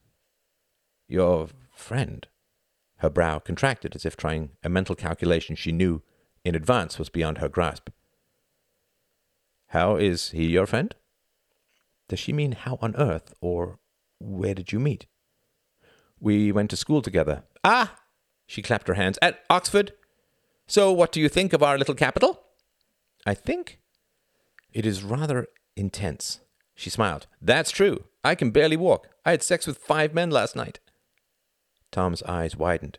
Your 1.09 1.49
friend? 1.71 2.27
Her 2.99 3.11
brow 3.11 3.39
contracted 3.39 3.95
as 3.95 4.05
if 4.05 4.17
trying 4.17 4.51
a 4.63 4.69
mental 4.69 4.95
calculation 4.95 5.57
she 5.57 5.73
knew 5.73 6.03
in 6.45 6.55
advance 6.55 6.99
was 6.99 7.09
beyond 7.09 7.39
her 7.39 7.49
grasp. 7.49 7.91
How 9.69 9.97
is 9.97 10.31
he 10.31 10.47
your 10.47 10.67
friend? 10.67 10.95
Does 12.09 12.19
she 12.19 12.33
mean 12.33 12.53
how 12.53 12.79
on 12.81 12.95
earth, 12.97 13.35
or 13.41 13.79
where 14.21 14.55
did 14.55 14.73
you 14.73 14.79
meet? 14.79 15.07
We 16.21 16.53
went 16.53 16.71
to 16.71 16.77
school 16.77 17.03
together. 17.03 17.45
Ah! 17.65 17.97
She 18.47 18.63
clapped 18.63 18.89
her 18.89 18.95
hands. 18.95 19.19
At 19.23 19.41
Oxford? 19.51 19.93
So 20.67 20.93
what 20.93 21.13
do 21.13 21.21
you 21.21 21.29
think 21.29 21.53
of 21.53 21.63
our 21.63 21.77
little 21.77 21.95
capital? 21.95 22.44
I 23.27 23.35
think 23.35 23.79
it 24.73 24.85
is 24.85 25.03
rather 25.03 25.47
intense. 25.77 26.41
She 26.75 26.91
smiled. 26.91 27.27
That's 27.41 27.71
true. 27.71 28.05
I 28.23 28.35
can 28.35 28.51
barely 28.51 28.77
walk. 28.77 29.09
I 29.25 29.31
had 29.31 29.43
sex 29.43 29.67
with 29.67 29.79
five 29.79 30.15
men 30.15 30.31
last 30.31 30.57
night. 30.57 30.81
Tom's 31.91 32.23
eyes 32.25 32.57
widened. 32.57 32.99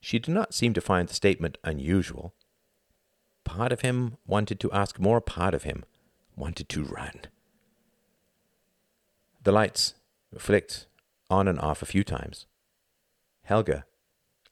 She 0.00 0.18
did 0.18 0.32
not 0.32 0.54
seem 0.54 0.72
to 0.74 0.80
find 0.80 1.08
the 1.08 1.14
statement 1.14 1.58
unusual. 1.64 2.34
Part 3.44 3.72
of 3.72 3.80
him 3.80 4.16
wanted 4.26 4.60
to 4.60 4.72
ask 4.72 4.98
more, 4.98 5.20
part 5.20 5.54
of 5.54 5.64
him 5.64 5.84
wanted 6.36 6.68
to 6.68 6.84
run. 6.84 7.22
The 9.42 9.52
lights 9.52 9.94
flicked 10.38 10.86
on 11.28 11.48
and 11.48 11.58
off 11.58 11.82
a 11.82 11.86
few 11.86 12.04
times. 12.04 12.46
Helga 13.44 13.84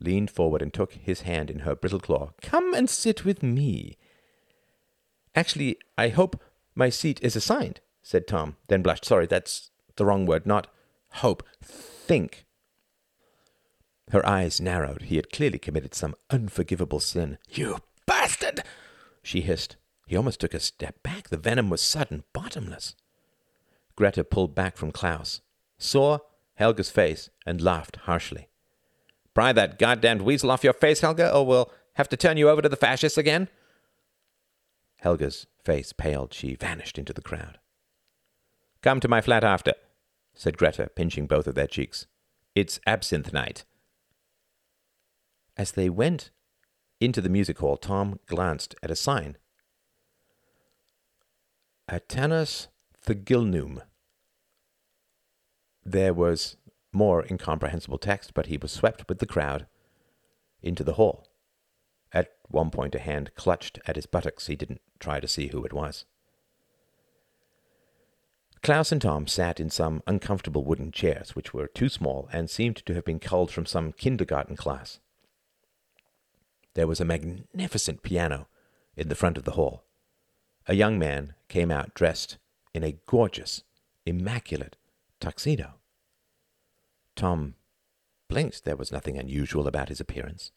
leaned 0.01 0.31
forward 0.31 0.63
and 0.63 0.73
took 0.73 0.93
his 0.93 1.23
hand 1.23 1.51
in 1.51 1.61
her 1.61 1.75
brittle 1.75 2.01
claw. 2.01 2.33
Come 2.41 2.73
and 2.75 2.89
sit 2.89 3.25
with 3.25 3.43
me. 3.43 3.97
Actually, 5.35 5.79
I 5.97 6.09
hope 6.09 6.41
my 6.75 6.91
seat 6.91 7.19
is 7.23 7.37
assigned, 7.37 7.81
said 8.03 8.27
Tom, 8.27 8.57
then 8.69 8.83
blushed. 8.83 9.05
Sorry, 9.05 9.27
that's 9.27 9.71
the 9.97 10.05
wrong 10.05 10.27
word, 10.27 10.47
not 10.47 10.69
hope. 11.15 11.43
Think. 11.63 12.47
Her 14.11 14.25
eyes 14.27 14.61
narrowed. 14.61 15.03
He 15.03 15.17
had 15.17 15.33
clearly 15.33 15.59
committed 15.59 15.95
some 15.95 16.15
unforgivable 16.31 17.01
sin. 17.01 17.39
You 17.51 17.79
bastard! 18.07 18.63
she 19.23 19.43
hissed. 19.43 19.77
He 20.07 20.17
almost 20.17 20.41
took 20.41 20.55
a 20.55 20.61
step 20.61 21.03
back. 21.03 21.29
The 21.29 21.37
venom 21.37 21.69
was 21.69 21.83
sudden, 21.83 22.25
bottomless. 22.33 22.97
Greta 23.95 24.25
pulled 24.25 24.55
back 24.55 24.77
from 24.77 24.93
Klaus, 24.93 25.43
saw 25.77 26.19
Helga's 26.55 26.91
face, 26.91 27.29
and 27.45 27.61
laughed 27.61 27.97
harshly. 28.05 28.49
Pry 29.35 29.53
that 29.53 29.79
goddamned 29.79 30.23
weasel 30.23 30.51
off 30.51 30.65
your 30.65 30.73
face, 30.73 31.01
Helga, 31.01 31.35
or 31.35 31.45
we'll 31.45 31.73
have 31.95 32.09
to 32.09 32.17
turn 32.17 32.37
you 32.37 32.49
over 32.49 32.63
to 32.63 32.69
the 32.69 32.77
fascists 32.77 33.19
again. 33.19 33.49
Helga's 34.99 35.47
face 35.65 35.93
paled. 35.93 36.35
She 36.35 36.55
vanished 36.55 36.99
into 36.99 37.13
the 37.13 37.23
crowd. 37.23 37.59
Come 38.83 39.01
to 39.01 39.09
my 39.09 39.21
flat 39.21 39.45
after, 39.45 39.75
said 40.35 40.57
Greta, 40.59 40.91
pinching 40.95 41.27
both 41.27 41.47
of 41.47 41.55
their 41.55 41.67
cheeks. 41.67 42.07
It's 42.55 42.81
absinthe 42.87 43.33
night. 43.33 43.65
As 45.57 45.73
they 45.73 45.89
went 45.89 46.31
into 47.01 47.21
the 47.21 47.29
music 47.29 47.59
hall, 47.59 47.77
Tom 47.77 48.21
glanced 48.27 48.75
at 48.83 48.91
a 48.91 48.97
sign. 48.97 49.37
Atanus 51.91 52.69
Thigilnum. 53.05 53.83
There 55.85 56.13
was 56.13 56.57
more 56.93 57.25
incomprehensible 57.25 57.99
text, 57.99 58.35
but 58.35 58.47
he 58.47 58.59
was 58.59 58.73
swept 58.73 59.09
with 59.09 59.19
the 59.19 59.27
crowd 59.27 59.67
into 60.63 60.85
the 60.85 60.95
hall. 60.95 61.29
At 62.13 62.31
one 62.49 62.71
point, 62.71 62.95
a 62.95 62.99
hand 62.99 63.33
clutched 63.35 63.79
at 63.87 63.97
his 63.97 64.07
buttocks. 64.07 64.47
He 64.47 64.57
didn't 64.57 64.81
try 64.99 65.21
to 65.21 65.29
see 65.29 65.49
who 65.49 65.65
it 65.65 65.73
was. 65.73 66.05
Klaus 68.63 68.91
and 68.91 69.01
Tom 69.01 69.27
sat 69.27 69.61
in 69.61 69.71
some 69.71 70.03
uncomfortable 70.07 70.65
wooden 70.65 70.91
chairs, 70.91 71.37
which 71.37 71.55
were 71.55 71.69
too 71.69 71.89
small 71.89 72.29
and 72.33 72.51
seemed 72.51 72.85
to 72.85 72.95
have 72.95 73.05
been 73.05 73.21
culled 73.21 73.51
from 73.51 73.67
some 73.67 73.93
kindergarten 73.93 74.57
class. 74.57 74.99
There 76.75 76.87
was 76.87 77.01
a 77.01 77.05
magnificent 77.05 78.03
piano 78.03 78.49
in 78.97 79.09
the 79.09 79.15
front 79.15 79.39
of 79.39 79.45
the 79.45 79.53
hall. 79.53 79.85
A 80.67 80.75
young 80.75 80.99
man 80.99 81.35
came 81.49 81.71
out 81.71 81.95
dressed 81.95 82.39
in 82.75 82.85
a 82.85 82.99
gorgeous, 83.07 83.63
immaculate 84.05 84.77
tuxedo. 85.21 85.75
Tom 87.17 87.55
blinked. 88.29 88.65
There 88.65 88.77
was 88.77 88.93
nothing 88.93 89.17
unusual 89.17 89.67
about 89.67 89.89
his 89.89 90.01
appearance. 90.01 90.53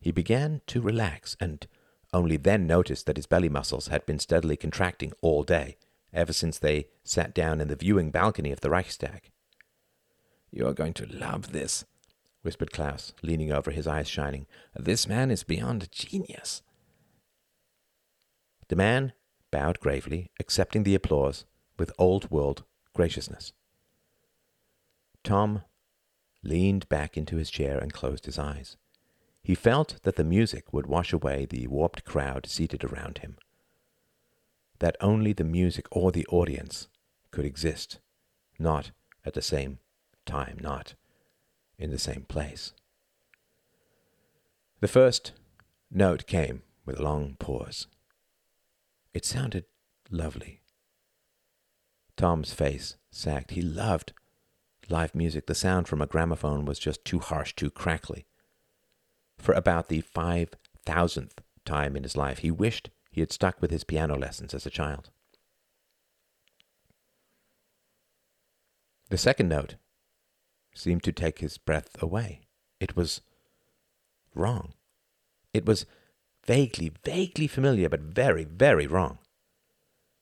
He 0.00 0.10
began 0.12 0.62
to 0.66 0.80
relax 0.80 1.36
and 1.40 1.66
only 2.12 2.36
then 2.36 2.66
noticed 2.66 3.06
that 3.06 3.16
his 3.16 3.26
belly 3.26 3.48
muscles 3.48 3.88
had 3.88 4.04
been 4.06 4.18
steadily 4.18 4.56
contracting 4.56 5.12
all 5.20 5.42
day, 5.42 5.76
ever 6.12 6.32
since 6.32 6.58
they 6.58 6.88
sat 7.04 7.34
down 7.34 7.60
in 7.60 7.68
the 7.68 7.76
viewing 7.76 8.10
balcony 8.10 8.52
of 8.52 8.60
the 8.60 8.70
Reichstag. 8.70 9.30
You 10.50 10.66
are 10.66 10.74
going 10.74 10.94
to 10.94 11.06
love 11.06 11.52
this, 11.52 11.84
whispered 12.42 12.72
Klaus, 12.72 13.12
leaning 13.22 13.52
over, 13.52 13.70
his 13.70 13.86
eyes 13.86 14.08
shining. 14.08 14.46
This 14.74 15.06
man 15.06 15.30
is 15.30 15.44
beyond 15.44 15.90
genius. 15.92 16.62
The 18.68 18.76
man 18.76 19.12
bowed 19.50 19.80
gravely, 19.80 20.30
accepting 20.40 20.82
the 20.82 20.94
applause 20.94 21.44
with 21.78 21.92
old 21.98 22.30
world 22.30 22.64
graciousness. 22.94 23.52
Tom 25.22 25.62
leaned 26.42 26.88
back 26.88 27.16
into 27.16 27.36
his 27.36 27.50
chair 27.50 27.78
and 27.78 27.92
closed 27.92 28.26
his 28.26 28.38
eyes. 28.38 28.76
He 29.42 29.54
felt 29.54 29.96
that 30.02 30.16
the 30.16 30.24
music 30.24 30.72
would 30.72 30.86
wash 30.86 31.12
away 31.12 31.46
the 31.46 31.66
warped 31.66 32.04
crowd 32.04 32.46
seated 32.46 32.84
around 32.84 33.18
him. 33.18 33.36
That 34.78 34.96
only 35.00 35.32
the 35.32 35.44
music 35.44 35.86
or 35.90 36.12
the 36.12 36.26
audience 36.26 36.88
could 37.30 37.44
exist, 37.44 37.98
not 38.58 38.90
at 39.24 39.34
the 39.34 39.42
same 39.42 39.78
time, 40.26 40.58
not 40.60 40.94
in 41.78 41.90
the 41.90 41.98
same 41.98 42.22
place. 42.22 42.72
The 44.80 44.88
first 44.88 45.32
note 45.90 46.26
came 46.26 46.62
with 46.86 46.98
a 46.98 47.02
long 47.02 47.36
pause. 47.38 47.86
It 49.12 49.24
sounded 49.24 49.64
lovely. 50.10 50.60
Tom's 52.16 52.52
face 52.52 52.96
sagged. 53.10 53.52
He 53.52 53.62
loved 53.62 54.12
live 54.88 55.14
music. 55.14 55.46
The 55.46 55.54
sound 55.54 55.88
from 55.88 56.02
a 56.02 56.06
gramophone 56.06 56.64
was 56.64 56.78
just 56.78 57.04
too 57.04 57.18
harsh, 57.18 57.54
too 57.54 57.70
crackly. 57.70 58.26
For 59.40 59.52
about 59.52 59.88
the 59.88 60.00
five 60.02 60.50
thousandth 60.84 61.40
time 61.64 61.96
in 61.96 62.02
his 62.02 62.16
life. 62.16 62.38
He 62.38 62.50
wished 62.50 62.90
he 63.10 63.20
had 63.20 63.32
stuck 63.32 63.60
with 63.60 63.70
his 63.70 63.84
piano 63.84 64.16
lessons 64.16 64.54
as 64.54 64.66
a 64.66 64.70
child. 64.70 65.10
The 69.08 69.18
second 69.18 69.48
note 69.48 69.74
seemed 70.74 71.02
to 71.04 71.12
take 71.12 71.40
his 71.40 71.58
breath 71.58 72.00
away. 72.00 72.42
It 72.78 72.96
was 72.96 73.20
wrong. 74.34 74.74
It 75.52 75.66
was 75.66 75.84
vaguely, 76.46 76.92
vaguely 77.04 77.48
familiar, 77.48 77.88
but 77.88 78.00
very, 78.00 78.44
very 78.44 78.86
wrong. 78.86 79.18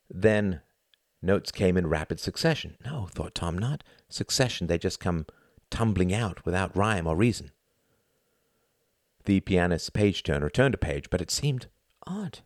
Then 0.08 0.62
notes 1.20 1.52
came 1.52 1.76
in 1.76 1.86
rapid 1.86 2.18
succession. 2.18 2.76
No, 2.84 3.08
thought 3.10 3.34
Tom, 3.34 3.58
not 3.58 3.84
succession. 4.08 4.66
They 4.66 4.78
just 4.78 5.00
come 5.00 5.26
tumbling 5.70 6.14
out 6.14 6.46
without 6.46 6.74
rhyme 6.74 7.06
or 7.06 7.14
reason. 7.14 7.50
The 9.24 9.40
pianist's 9.40 9.90
page 9.90 10.22
turner 10.22 10.48
turned 10.48 10.74
a 10.74 10.78
page, 10.78 11.10
but 11.10 11.20
it 11.20 11.30
seemed 11.30 11.66
odd. 12.06 12.40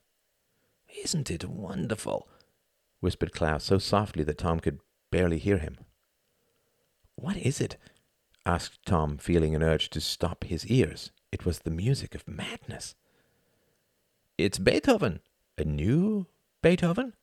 Isn't 1.05 1.31
it 1.31 1.49
wonderful? 1.49 2.29
whispered 3.01 3.33
Klaus 3.33 3.65
so 3.65 3.79
softly 3.79 4.25
that 4.25 4.39
Tom 4.39 4.61
could 4.61 4.81
barely 5.11 5.39
hear 5.39 5.59
him. 5.59 5.77
What 7.17 7.37
is 7.37 7.61
it? 7.61 7.77
asked 8.45 8.85
Tom, 8.85 9.19
feeling 9.19 9.55
an 9.55 9.63
urge 9.63 9.91
to 9.91 10.01
stop 10.01 10.45
his 10.45 10.67
ears. 10.67 11.13
It 11.31 11.45
was 11.45 11.61
the 11.61 11.71
music 11.71 12.15
of 12.15 12.27
madness. 12.27 12.95
It's 14.37 14.59
Beethoven. 14.59 15.21
A 15.59 15.65
new 15.65 16.27
Beethoven? 16.63 17.15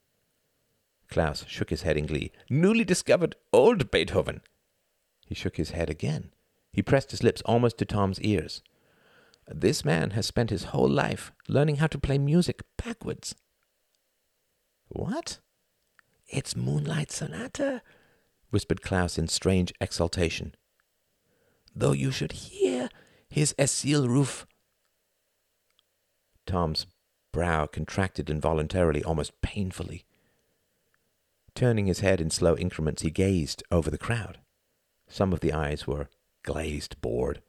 Klaus 1.09 1.43
shook 1.47 1.69
his 1.69 1.81
head 1.81 1.97
in 1.97 2.05
glee. 2.05 2.31
Newly 2.49 2.83
discovered 2.83 3.35
old 3.51 3.91
Beethoven. 3.91 4.41
He 5.25 5.35
shook 5.35 5.57
his 5.57 5.71
head 5.71 5.89
again. 5.89 6.31
He 6.71 6.81
pressed 6.81 7.11
his 7.11 7.23
lips 7.23 7.41
almost 7.45 7.77
to 7.79 7.85
Tom's 7.85 8.21
ears. 8.21 8.61
This 9.51 9.83
man 9.83 10.11
has 10.11 10.27
spent 10.27 10.51
his 10.51 10.65
whole 10.65 10.87
life 10.87 11.31
learning 11.47 11.77
how 11.77 11.87
to 11.87 11.97
play 11.97 12.19
music 12.19 12.61
backwards. 12.77 13.33
What? 14.89 15.39
It's 16.27 16.55
Moonlight 16.55 17.11
Sonata, 17.11 17.81
whispered 18.51 18.83
Klaus 18.83 19.17
in 19.17 19.27
strange 19.27 19.73
exultation. 19.81 20.53
Though 21.75 21.93
you 21.93 22.11
should 22.11 22.33
hear 22.33 22.89
his 23.27 23.55
Esil 23.57 24.07
roof. 24.07 24.45
Tom's 26.45 26.85
brow 27.31 27.65
contracted 27.65 28.29
involuntarily, 28.29 29.03
almost 29.03 29.41
painfully. 29.41 30.05
Turning 31.55 31.87
his 31.87 32.01
head 32.01 32.21
in 32.21 32.29
slow 32.29 32.55
increments, 32.55 33.01
he 33.01 33.09
gazed 33.09 33.63
over 33.71 33.89
the 33.89 33.97
crowd. 33.97 34.39
Some 35.07 35.33
of 35.33 35.39
the 35.39 35.53
eyes 35.53 35.87
were 35.87 36.09
glazed 36.43 37.01
bored. 37.01 37.41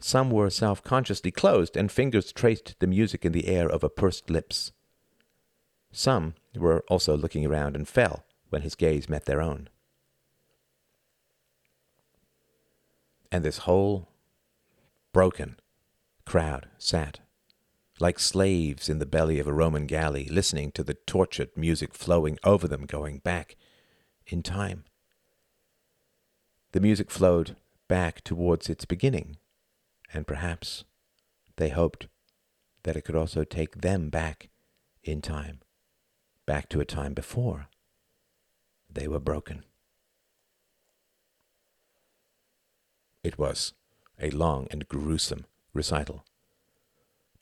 Some 0.00 0.30
were 0.30 0.50
self 0.50 0.82
consciously 0.82 1.30
closed, 1.30 1.76
and 1.76 1.90
fingers 1.90 2.32
traced 2.32 2.76
the 2.78 2.86
music 2.86 3.24
in 3.24 3.32
the 3.32 3.48
air 3.48 3.72
over 3.72 3.88
pursed 3.88 4.30
lips. 4.30 4.72
Some 5.90 6.34
were 6.54 6.84
also 6.88 7.16
looking 7.16 7.44
around 7.44 7.74
and 7.74 7.88
fell 7.88 8.24
when 8.50 8.62
his 8.62 8.74
gaze 8.74 9.08
met 9.08 9.24
their 9.24 9.40
own. 9.40 9.68
And 13.30 13.44
this 13.44 13.58
whole 13.58 14.08
broken 15.12 15.58
crowd 16.24 16.68
sat, 16.78 17.20
like 17.98 18.18
slaves 18.18 18.88
in 18.88 19.00
the 19.00 19.06
belly 19.06 19.38
of 19.38 19.46
a 19.46 19.52
Roman 19.52 19.86
galley, 19.86 20.26
listening 20.26 20.70
to 20.72 20.84
the 20.84 20.94
tortured 20.94 21.50
music 21.56 21.92
flowing 21.94 22.38
over 22.44 22.68
them, 22.68 22.86
going 22.86 23.18
back 23.18 23.56
in 24.26 24.42
time. 24.42 24.84
The 26.72 26.80
music 26.80 27.10
flowed 27.10 27.56
back 27.88 28.22
towards 28.22 28.68
its 28.68 28.84
beginning, 28.84 29.38
and 30.12 30.26
perhaps 30.26 30.84
they 31.56 31.68
hoped 31.68 32.08
that 32.84 32.96
it 32.96 33.02
could 33.02 33.16
also 33.16 33.44
take 33.44 33.80
them 33.80 34.08
back 34.10 34.48
in 35.02 35.20
time, 35.20 35.60
back 36.46 36.68
to 36.68 36.80
a 36.80 36.84
time 36.84 37.14
before 37.14 37.68
they 38.90 39.06
were 39.06 39.20
broken. 39.20 39.64
It 43.22 43.38
was 43.38 43.74
a 44.20 44.30
long 44.30 44.66
and 44.70 44.88
gruesome 44.88 45.46
recital. 45.74 46.24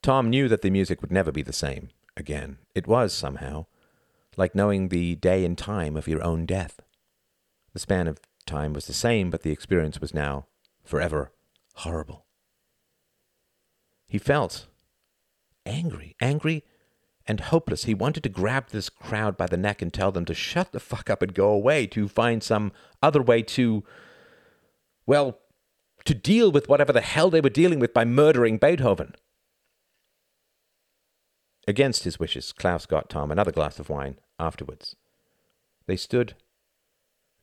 Tom 0.02 0.30
knew 0.30 0.48
that 0.48 0.62
the 0.62 0.70
music 0.70 1.00
would 1.00 1.12
never 1.12 1.32
be 1.32 1.42
the 1.42 1.52
same 1.52 1.90
again. 2.16 2.58
It 2.74 2.86
was, 2.86 3.12
somehow, 3.12 3.66
like 4.36 4.54
knowing 4.54 4.88
the 4.88 5.14
day 5.16 5.44
and 5.44 5.56
time 5.56 5.96
of 5.96 6.08
your 6.08 6.22
own 6.22 6.46
death. 6.46 6.80
The 7.72 7.78
span 7.78 8.06
of 8.06 8.20
time 8.46 8.72
was 8.72 8.86
the 8.86 8.92
same, 8.92 9.30
but 9.30 9.42
the 9.42 9.50
experience 9.50 10.00
was 10.00 10.14
now 10.14 10.46
forever 10.84 11.32
horrible. 11.74 12.25
He 14.08 14.18
felt 14.18 14.66
angry, 15.64 16.14
angry 16.20 16.64
and 17.26 17.40
hopeless. 17.40 17.84
He 17.84 17.94
wanted 17.94 18.22
to 18.22 18.28
grab 18.28 18.68
this 18.68 18.88
crowd 18.88 19.36
by 19.36 19.46
the 19.46 19.56
neck 19.56 19.82
and 19.82 19.92
tell 19.92 20.12
them 20.12 20.24
to 20.26 20.34
shut 20.34 20.72
the 20.72 20.80
fuck 20.80 21.10
up 21.10 21.22
and 21.22 21.34
go 21.34 21.50
away, 21.50 21.86
to 21.88 22.08
find 22.08 22.42
some 22.42 22.72
other 23.02 23.20
way 23.20 23.42
to, 23.42 23.84
well, 25.06 25.38
to 26.04 26.14
deal 26.14 26.52
with 26.52 26.68
whatever 26.68 26.92
the 26.92 27.00
hell 27.00 27.30
they 27.30 27.40
were 27.40 27.50
dealing 27.50 27.80
with 27.80 27.92
by 27.92 28.04
murdering 28.04 28.58
Beethoven. 28.58 29.14
Against 31.68 32.04
his 32.04 32.20
wishes, 32.20 32.52
Klaus 32.52 32.86
got 32.86 33.10
Tom 33.10 33.32
another 33.32 33.50
glass 33.50 33.80
of 33.80 33.88
wine 33.88 34.20
afterwards. 34.38 34.94
They 35.86 35.96
stood 35.96 36.34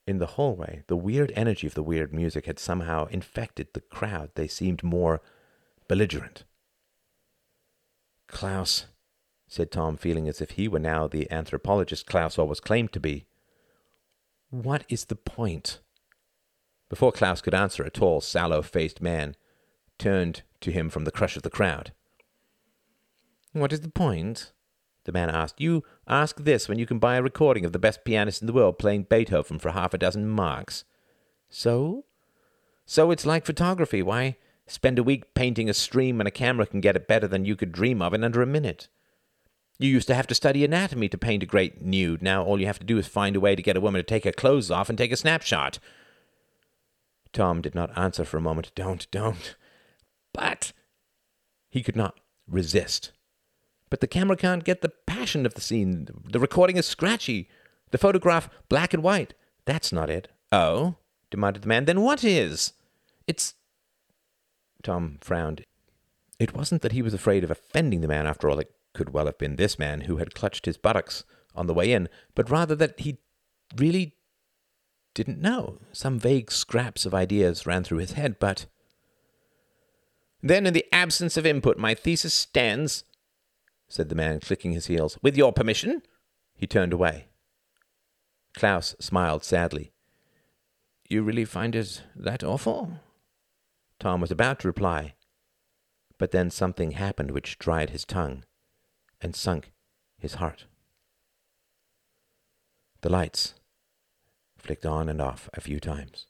in 0.08 0.20
the 0.20 0.26
hallway. 0.28 0.84
The 0.88 0.96
weird 0.96 1.34
energy 1.36 1.68
of 1.68 1.74
the 1.74 1.84
weird 1.84 2.14
music 2.14 2.46
had 2.46 2.58
somehow 2.58 3.08
infected 3.08 3.68
the 3.74 3.82
crowd. 3.82 4.32
They 4.36 4.48
seemed 4.48 4.82
more 4.82 5.22
belligerent. 5.90 6.46
Klaus, 8.34 8.86
said 9.48 9.72
Tom, 9.72 9.96
feeling 9.96 10.28
as 10.28 10.42
if 10.42 10.52
he 10.52 10.68
were 10.68 10.80
now 10.80 11.08
the 11.08 11.32
anthropologist 11.32 12.06
Klaus 12.06 12.38
always 12.38 12.60
claimed 12.60 12.92
to 12.92 13.00
be. 13.00 13.26
What 14.50 14.84
is 14.90 15.06
the 15.06 15.16
point? 15.16 15.80
Before 16.90 17.12
Klaus 17.12 17.42
could 17.42 17.54
answer, 17.54 17.84
a 17.84 17.90
tall, 17.90 18.22
sallow 18.22 18.62
faced 18.62 19.02
man 19.02 19.36
turned 19.98 20.44
to 20.62 20.72
him 20.72 20.90
from 20.90 21.06
the 21.06 21.12
crush 21.12 21.36
of 21.36 21.44
the 21.44 21.50
crowd. 21.50 21.92
What 23.54 23.72
is 23.72 23.82
the 23.82 23.90
point? 23.90 24.52
The 25.06 25.12
man 25.12 25.30
asked. 25.30 25.60
You 25.60 25.84
ask 26.08 26.44
this 26.44 26.68
when 26.68 26.80
you 26.80 26.86
can 26.86 27.00
buy 27.00 27.16
a 27.16 27.22
recording 27.22 27.66
of 27.66 27.72
the 27.72 27.80
best 27.80 28.04
pianist 28.04 28.42
in 28.42 28.48
the 28.48 28.54
world 28.54 28.80
playing 28.80 29.04
Beethoven 29.04 29.60
for 29.60 29.72
half 29.72 29.94
a 29.94 29.98
dozen 29.98 30.28
marks. 30.28 30.86
So? 31.50 32.06
So 32.86 33.12
it's 33.12 33.26
like 33.26 33.46
photography. 33.46 34.02
Why 34.02 34.38
spend 34.74 35.00
a 35.00 35.04
week 35.04 35.34
painting 35.34 35.70
a 35.70 35.74
stream 35.74 36.20
and 36.20 36.28
a 36.28 36.32
camera 36.32 36.66
can 36.66 36.82
get 36.82 36.96
it 36.96 37.08
better 37.08 37.28
than 37.28 37.46
you 37.46 37.56
could 37.56 37.72
dream 37.72 38.02
of 38.02 38.14
in 38.14 38.24
under 38.24 38.42
a 38.42 38.48
minute? 38.48 38.88
You 39.80 39.90
used 39.90 40.08
to 40.08 40.16
have 40.16 40.28
to 40.28 40.36
study 40.36 40.64
anatomy 40.64 41.10
to 41.10 41.18
paint 41.18 41.44
a 41.44 41.48
great 41.48 41.82
nude. 41.82 42.22
Now 42.22 42.44
all 42.44 42.60
you 42.60 42.68
have 42.68 42.80
to 42.80 42.86
do 42.86 42.98
is 42.98 43.08
find 43.08 43.36
a 43.36 43.40
way 43.40 43.56
to 43.56 43.62
get 43.62 43.78
a 43.78 43.82
woman 43.82 44.00
to 44.00 44.04
take 44.04 44.24
her 44.24 44.32
clothes 44.32 44.72
off 44.72 44.90
and 44.90 44.98
take 44.98 45.12
a 45.12 45.18
snapshot. 45.18 45.80
Tom 47.32 47.62
did 47.62 47.74
not 47.74 47.98
answer 47.98 48.26
for 48.26 48.38
a 48.38 48.42
moment. 48.42 48.72
Don't, 48.76 49.10
don't. 49.12 49.56
But 50.34 50.74
he 51.70 51.82
could 51.82 51.96
not 51.96 52.20
resist. 52.48 53.12
But 53.90 54.00
the 54.00 54.08
camera 54.08 54.38
can't 54.38 54.64
get 54.64 54.82
the 54.82 54.94
passion 55.06 55.46
of 55.46 55.54
the 55.54 55.62
scene. 55.62 56.08
The 56.32 56.40
recording 56.40 56.78
is 56.78 56.86
scratchy. 56.86 57.50
The 57.92 57.98
photograph 57.98 58.50
black 58.70 58.94
and 58.94 59.04
white. 59.04 59.34
That's 59.66 59.92
not 59.92 60.10
it. 60.10 60.30
Oh? 60.52 60.96
demanded 61.34 61.64
the 61.64 61.68
man. 61.68 61.86
Then 61.86 62.02
what 62.02 62.24
is? 62.24 62.74
It's. 63.28 63.56
Tom 64.84 65.18
frowned. 65.22 65.66
It 66.40 66.54
wasn't 66.54 66.82
that 66.82 66.92
he 66.92 67.02
was 67.02 67.14
afraid 67.14 67.44
of 67.44 67.52
offending 67.52 68.02
the 68.02 68.08
man, 68.08 68.28
after 68.28 68.50
all. 68.50 68.60
It 68.60 68.72
could 68.94 69.12
well 69.12 69.26
have 69.26 69.38
been 69.38 69.56
this 69.56 69.80
man 69.80 70.02
who 70.02 70.18
had 70.18 70.36
clutched 70.36 70.66
his 70.66 70.78
buttocks 70.78 71.24
on 71.56 71.68
the 71.68 71.74
way 71.74 71.92
in, 71.92 72.10
but 72.36 72.50
rather 72.50 72.76
that 72.76 73.00
he 73.00 73.20
really 73.76 74.16
didn't 75.14 75.42
know. 75.42 75.80
Some 75.92 76.20
vague 76.20 76.52
scraps 76.52 77.06
of 77.06 77.14
ideas 77.14 77.66
ran 77.66 77.84
through 77.84 78.00
his 78.00 78.14
head, 78.14 78.38
but. 78.40 78.66
Then, 80.42 80.66
in 80.66 80.74
the 80.74 80.86
absence 80.92 81.38
of 81.38 81.46
input, 81.46 81.78
my 81.78 81.96
thesis 81.96 82.34
stands, 82.34 83.06
said 83.88 84.10
the 84.10 84.16
man, 84.16 84.40
clicking 84.40 84.74
his 84.74 84.88
heels. 84.88 85.18
With 85.22 85.38
your 85.38 85.54
permission? 85.54 86.02
He 86.56 86.68
turned 86.68 86.94
away. 86.94 87.28
Klaus 88.54 88.96
smiled 89.00 89.44
sadly. 89.44 89.94
You 91.10 91.24
really 91.24 91.46
find 91.46 91.76
it 91.76 92.04
that 92.16 92.44
awful? 92.44 93.00
Tom 94.04 94.20
was 94.20 94.32
about 94.32 94.60
to 94.60 94.68
reply, 94.68 95.14
but 96.18 96.32
then 96.32 96.50
something 96.50 96.92
happened 96.92 97.32
which 97.32 97.58
dried 97.58 97.92
his 97.92 98.04
tongue 98.04 98.44
and 99.22 99.34
sunk 99.34 99.72
his 100.20 100.34
heart. 100.34 100.66
The 103.00 103.08
lights 103.08 103.54
flicked 104.58 104.86
on 104.86 105.08
and 105.08 105.22
off 105.22 105.50
a 105.54 105.62
few 105.62 105.80
times. 105.80 106.26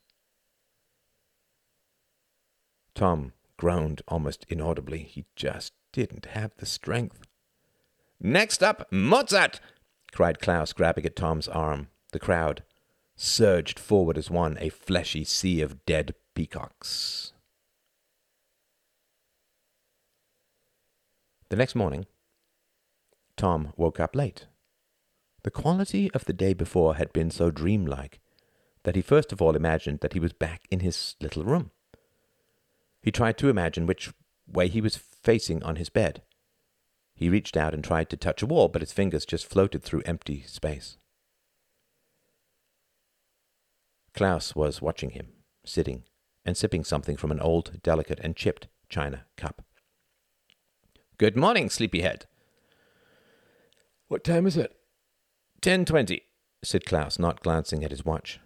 Tom 2.94 3.34
groaned 3.58 4.04
almost 4.08 4.46
inaudibly. 4.50 5.00
He 5.00 5.26
just 5.36 5.74
didn't 5.92 6.28
have 6.28 6.52
the 6.58 6.68
strength. 6.68 7.22
Next 8.20 8.62
up, 8.62 8.86
Mozart! 8.92 9.60
cried 10.12 10.40
Klaus, 10.40 10.74
grabbing 10.74 11.08
at 11.08 11.16
Tom's 11.16 11.48
arm. 11.48 11.88
The 12.12 12.20
crowd 12.20 12.62
surged 13.16 13.80
forward 13.80 14.20
as 14.20 14.30
one, 14.30 14.60
a 14.62 14.70
fleshy 14.70 15.24
sea 15.24 15.60
of 15.62 15.84
dead 15.88 16.14
peacocks. 16.36 17.33
The 21.54 21.58
next 21.58 21.76
morning, 21.76 22.08
Tom 23.38 23.74
woke 23.78 24.00
up 24.00 24.16
late. 24.16 24.48
The 25.44 25.52
quality 25.52 26.10
of 26.10 26.26
the 26.26 26.34
day 26.34 26.56
before 26.56 26.96
had 26.96 27.14
been 27.14 27.30
so 27.30 27.52
dreamlike 27.52 28.20
that 28.82 28.96
he 28.96 29.04
first 29.04 29.32
of 29.32 29.40
all 29.40 29.56
imagined 29.56 30.00
that 30.00 30.14
he 30.14 30.20
was 30.20 30.34
back 30.34 30.64
in 30.72 30.80
his 30.80 31.16
little 31.22 31.44
room. 31.44 31.70
He 33.04 33.12
tried 33.12 33.38
to 33.38 33.50
imagine 33.50 33.86
which 33.86 34.12
way 34.48 34.68
he 34.68 34.82
was 34.82 34.98
facing 34.98 35.62
on 35.62 35.76
his 35.76 35.90
bed. 35.90 36.24
He 37.14 37.30
reached 37.30 37.56
out 37.56 37.76
and 37.76 37.84
tried 37.84 38.10
to 38.10 38.18
touch 38.18 38.42
a 38.42 38.48
wall, 38.48 38.68
but 38.68 38.82
his 38.82 38.92
fingers 38.92 39.24
just 39.24 39.46
floated 39.46 39.84
through 39.84 40.02
empty 40.08 40.42
space. 40.48 40.98
Klaus 44.16 44.56
was 44.56 44.82
watching 44.82 45.12
him, 45.12 45.28
sitting 45.64 46.02
and 46.44 46.58
sipping 46.58 46.84
something 46.84 47.16
from 47.16 47.30
an 47.30 47.40
old, 47.40 47.80
delicate, 47.84 48.20
and 48.24 48.36
chipped 48.36 48.70
china 48.90 49.26
cup. 49.38 49.62
Good 51.20 51.38
morning, 51.38 51.70
sleepyhead. 51.70 52.26
What 54.08 54.24
time 54.24 54.48
is 54.48 54.58
it? 54.58 54.76
Ten 55.62 55.86
twenty, 55.86 56.24
said 56.64 56.86
Klaus, 56.86 57.20
not 57.20 57.42
glancing 57.42 57.84
at 57.84 57.92
his 57.92 58.04
watch. 58.04 58.40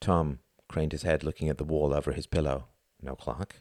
Tom 0.00 0.38
craned 0.68 0.92
his 0.92 1.02
head, 1.02 1.24
looking 1.24 1.48
at 1.48 1.58
the 1.58 1.64
wall 1.64 1.92
over 1.92 2.12
his 2.12 2.28
pillow. 2.28 2.68
No 3.02 3.16
clock. 3.16 3.56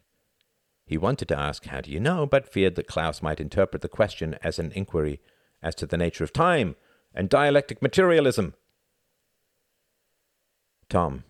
He 0.86 1.00
wanted 1.00 1.28
to 1.30 1.40
ask, 1.40 1.66
How 1.66 1.82
do 1.82 1.90
you 1.90 2.00
know? 2.00 2.28
but 2.28 2.48
feared 2.48 2.76
that 2.76 2.88
Klaus 2.88 3.24
might 3.24 3.40
interpret 3.40 3.82
the 3.82 3.90
question 3.90 4.38
as 4.44 4.60
an 4.60 4.72
inquiry 4.74 5.20
as 5.64 5.74
to 5.76 5.88
the 5.88 5.98
nature 5.98 6.24
of 6.24 6.32
time 6.32 6.76
and 7.14 7.28
dialectic 7.28 7.82
materialism. 7.82 8.54
Tom 10.90 11.24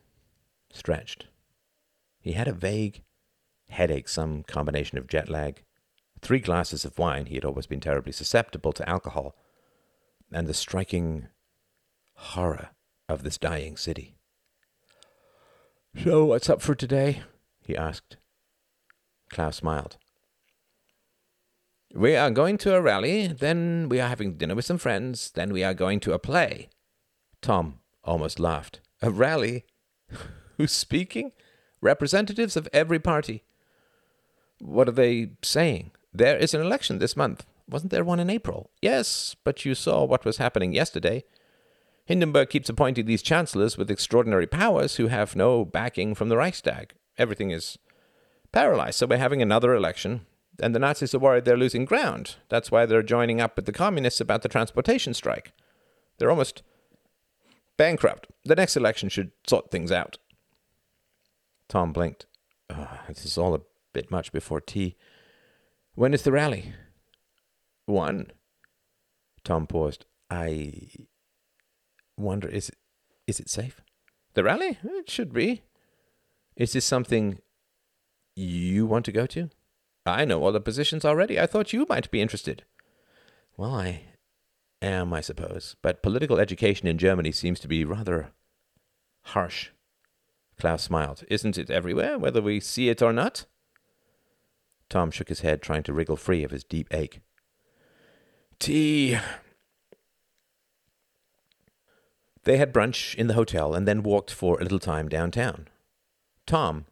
stretched. 0.73 1.27
He 2.19 2.33
had 2.33 2.49
a 2.49 2.53
vague 2.53 3.04
headache, 3.75 4.09
some 4.09 4.43
combination 4.43 4.97
of 4.97 5.07
jet 5.07 5.29
lag, 5.29 5.63
three 6.21 6.39
glasses 6.39 6.85
of 6.85 6.97
wine, 6.97 7.27
he 7.27 7.35
had 7.35 7.45
always 7.45 7.67
been 7.67 7.79
terribly 7.79 8.11
susceptible 8.11 8.73
to 8.73 8.89
alcohol, 8.89 9.35
and 10.31 10.47
the 10.47 10.53
striking 10.53 11.27
horror 12.15 12.69
of 13.07 13.23
this 13.23 13.37
dying 13.37 13.77
city. 13.77 14.15
So, 16.03 16.25
what's 16.25 16.49
up 16.49 16.61
for 16.61 16.75
today? 16.75 17.21
he 17.61 17.77
asked. 17.77 18.17
Klaus 19.29 19.57
smiled. 19.57 19.97
We 21.93 22.15
are 22.15 22.31
going 22.31 22.57
to 22.59 22.75
a 22.75 22.81
rally, 22.81 23.27
then 23.27 23.87
we 23.89 24.01
are 24.01 24.09
having 24.09 24.33
dinner 24.33 24.55
with 24.55 24.65
some 24.65 24.77
friends, 24.77 25.31
then 25.31 25.53
we 25.53 25.63
are 25.63 25.73
going 25.73 25.99
to 26.01 26.13
a 26.13 26.19
play. 26.19 26.69
Tom 27.41 27.79
almost 28.03 28.39
laughed. 28.39 28.81
A 29.01 29.09
rally? 29.09 29.65
Who's 30.57 30.71
speaking? 30.71 31.31
Representatives 31.81 32.57
of 32.57 32.67
every 32.73 32.99
party. 32.99 33.43
What 34.59 34.87
are 34.87 34.93
they 34.93 35.31
saying? 35.41 35.91
There 36.13 36.37
is 36.37 36.53
an 36.53 36.61
election 36.61 36.99
this 36.99 37.17
month. 37.17 37.45
Wasn't 37.69 37.91
there 37.91 38.03
one 38.03 38.19
in 38.19 38.29
April? 38.29 38.69
Yes, 38.81 39.35
but 39.43 39.65
you 39.65 39.75
saw 39.75 40.03
what 40.05 40.23
was 40.23 40.37
happening 40.37 40.73
yesterday. 40.73 41.23
Hindenburg 42.05 42.49
keeps 42.49 42.69
appointing 42.69 43.05
these 43.05 43.23
chancellors 43.23 43.77
with 43.77 43.89
extraordinary 43.89 44.45
powers 44.45 44.95
who 44.95 45.07
have 45.07 45.35
no 45.35 45.65
backing 45.65 46.13
from 46.13 46.29
the 46.29 46.37
Reichstag. 46.37 46.93
Everything 47.17 47.49
is 47.49 47.79
paralyzed, 48.51 48.99
so 48.99 49.07
we're 49.07 49.17
having 49.17 49.41
another 49.41 49.73
election. 49.73 50.25
And 50.61 50.73
the 50.73 50.79
Nazis 50.79 51.13
are 51.15 51.19
worried 51.19 51.45
they're 51.45 51.57
losing 51.57 51.83
ground. 51.83 52.35
That's 52.47 52.71
why 52.71 52.85
they're 52.85 53.03
joining 53.03 53.41
up 53.41 53.55
with 53.55 53.65
the 53.65 53.73
communists 53.73 54.21
about 54.21 54.41
the 54.43 54.49
transportation 54.49 55.13
strike. 55.13 55.51
They're 56.17 56.29
almost 56.29 56.61
bankrupt. 57.75 58.27
The 58.45 58.55
next 58.55 58.77
election 58.77 59.09
should 59.09 59.31
sort 59.45 59.71
things 59.71 59.91
out. 59.91 60.17
Tom 61.67 61.91
blinked. 61.91 62.27
Oh, 62.69 62.99
this 63.07 63.25
is 63.25 63.37
all 63.37 63.55
a 63.55 63.61
bit 63.95 64.11
much 64.11 64.31
before 64.31 64.59
tea. 64.59 64.97
When 65.95 66.13
is 66.13 66.23
the 66.23 66.31
rally? 66.33 66.73
One. 67.85 68.27
Tom 69.43 69.65
paused. 69.65 70.05
I 70.29 70.73
wonder, 72.17 72.49
is 72.49 72.69
it, 72.69 72.75
is 73.25 73.39
it 73.39 73.49
safe? 73.49 73.79
The 74.33 74.43
rally? 74.43 74.77
It 74.83 75.09
should 75.09 75.31
be. 75.31 75.63
Is 76.57 76.73
this 76.73 76.83
something 76.83 77.39
you 78.35 78.85
want 78.85 79.05
to 79.05 79.13
go 79.13 79.25
to? 79.27 79.49
I 80.05 80.25
know 80.25 80.43
all 80.43 80.51
the 80.51 80.59
positions 80.59 81.05
already. 81.05 81.39
I 81.39 81.47
thought 81.47 81.73
you 81.73 81.85
might 81.87 82.11
be 82.11 82.21
interested. 82.21 82.65
Well, 83.55 83.73
I 83.73 84.01
am, 84.81 85.13
I 85.13 85.21
suppose, 85.21 85.77
but 85.81 86.03
political 86.03 86.37
education 86.37 86.87
in 86.87 86.97
Germany 86.97 87.31
seems 87.31 87.61
to 87.61 87.69
be 87.69 87.85
rather 87.85 88.33
harsh. 89.21 89.69
Klaus 90.59 90.83
smiled. 90.83 91.23
Isn't 91.29 91.57
it 91.57 91.69
everywhere, 91.69 92.19
whether 92.19 92.41
we 92.41 92.59
see 92.59 92.89
it 92.89 93.01
or 93.01 93.13
not? 93.13 93.45
Tom 94.95 95.11
shook 95.11 95.27
his 95.27 95.41
head, 95.41 95.61
trying 95.61 95.83
to 95.83 95.91
wriggle 95.91 96.15
free 96.15 96.41
of 96.45 96.51
his 96.51 96.63
deep 96.63 96.87
ache. 96.93 97.19
Tea. 98.59 99.19
They 102.45 102.55
had 102.55 102.71
brunch 102.71 103.13
in 103.13 103.27
the 103.27 103.33
hotel 103.33 103.75
and 103.75 103.85
then 103.85 104.03
walked 104.03 104.31
for 104.31 104.57
a 104.57 104.63
little 104.63 104.79
time 104.79 105.09
downtown. 105.09 105.67
Tom 106.47 106.85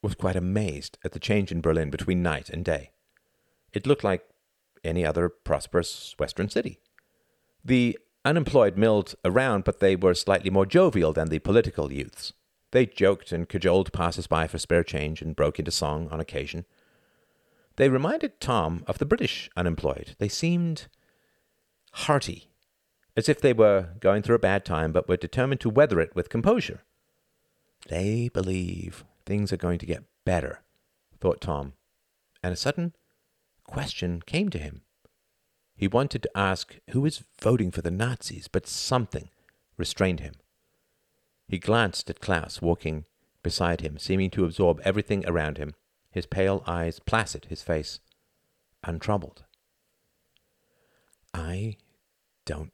was 0.00 0.14
quite 0.14 0.36
amazed 0.36 0.96
at 1.04 1.10
the 1.10 1.18
change 1.18 1.50
in 1.50 1.60
Berlin 1.60 1.90
between 1.90 2.22
night 2.22 2.48
and 2.50 2.64
day. 2.64 2.92
It 3.72 3.84
looked 3.84 4.04
like 4.04 4.22
any 4.84 5.04
other 5.04 5.28
prosperous 5.28 6.14
Western 6.20 6.48
city. 6.48 6.78
The 7.64 7.98
unemployed 8.24 8.78
milled 8.78 9.16
around, 9.24 9.64
but 9.64 9.80
they 9.80 9.96
were 9.96 10.14
slightly 10.14 10.50
more 10.50 10.66
jovial 10.66 11.12
than 11.12 11.30
the 11.30 11.40
political 11.40 11.92
youths. 11.92 12.32
They 12.70 12.86
joked 12.86 13.32
and 13.32 13.48
cajoled 13.48 13.92
passers-by 13.92 14.46
for 14.46 14.58
spare 14.58 14.84
change 14.84 15.20
and 15.20 15.34
broke 15.34 15.58
into 15.58 15.72
song 15.72 16.08
on 16.12 16.20
occasion. 16.20 16.64
They 17.80 17.88
reminded 17.88 18.42
Tom 18.42 18.84
of 18.86 18.98
the 18.98 19.06
British 19.06 19.48
unemployed. 19.56 20.14
They 20.18 20.28
seemed 20.28 20.88
hearty, 21.92 22.50
as 23.16 23.26
if 23.26 23.40
they 23.40 23.54
were 23.54 23.94
going 24.00 24.20
through 24.20 24.34
a 24.34 24.38
bad 24.50 24.66
time 24.66 24.92
but 24.92 25.08
were 25.08 25.16
determined 25.16 25.62
to 25.62 25.70
weather 25.70 25.98
it 25.98 26.14
with 26.14 26.28
composure. 26.28 26.82
They 27.88 28.28
believe 28.28 29.06
things 29.24 29.50
are 29.50 29.56
going 29.56 29.78
to 29.78 29.86
get 29.86 30.04
better, 30.26 30.60
thought 31.20 31.40
Tom, 31.40 31.72
and 32.42 32.52
a 32.52 32.56
sudden 32.56 32.94
question 33.64 34.20
came 34.26 34.50
to 34.50 34.58
him. 34.58 34.82
He 35.74 35.88
wanted 35.88 36.22
to 36.24 36.36
ask 36.36 36.76
who 36.90 37.00
was 37.00 37.24
voting 37.40 37.70
for 37.70 37.80
the 37.80 37.90
Nazis, 37.90 38.46
but 38.46 38.66
something 38.66 39.30
restrained 39.78 40.20
him. 40.20 40.34
He 41.48 41.56
glanced 41.56 42.10
at 42.10 42.20
Klaus 42.20 42.60
walking 42.60 43.06
beside 43.42 43.80
him, 43.80 43.96
seeming 43.96 44.28
to 44.32 44.44
absorb 44.44 44.82
everything 44.84 45.26
around 45.26 45.56
him, 45.56 45.72
his 46.10 46.26
pale 46.26 46.62
eyes 46.66 46.98
placid, 46.98 47.46
his 47.46 47.62
face 47.62 48.00
untroubled. 48.84 49.44
I 51.32 51.76
don't 52.44 52.72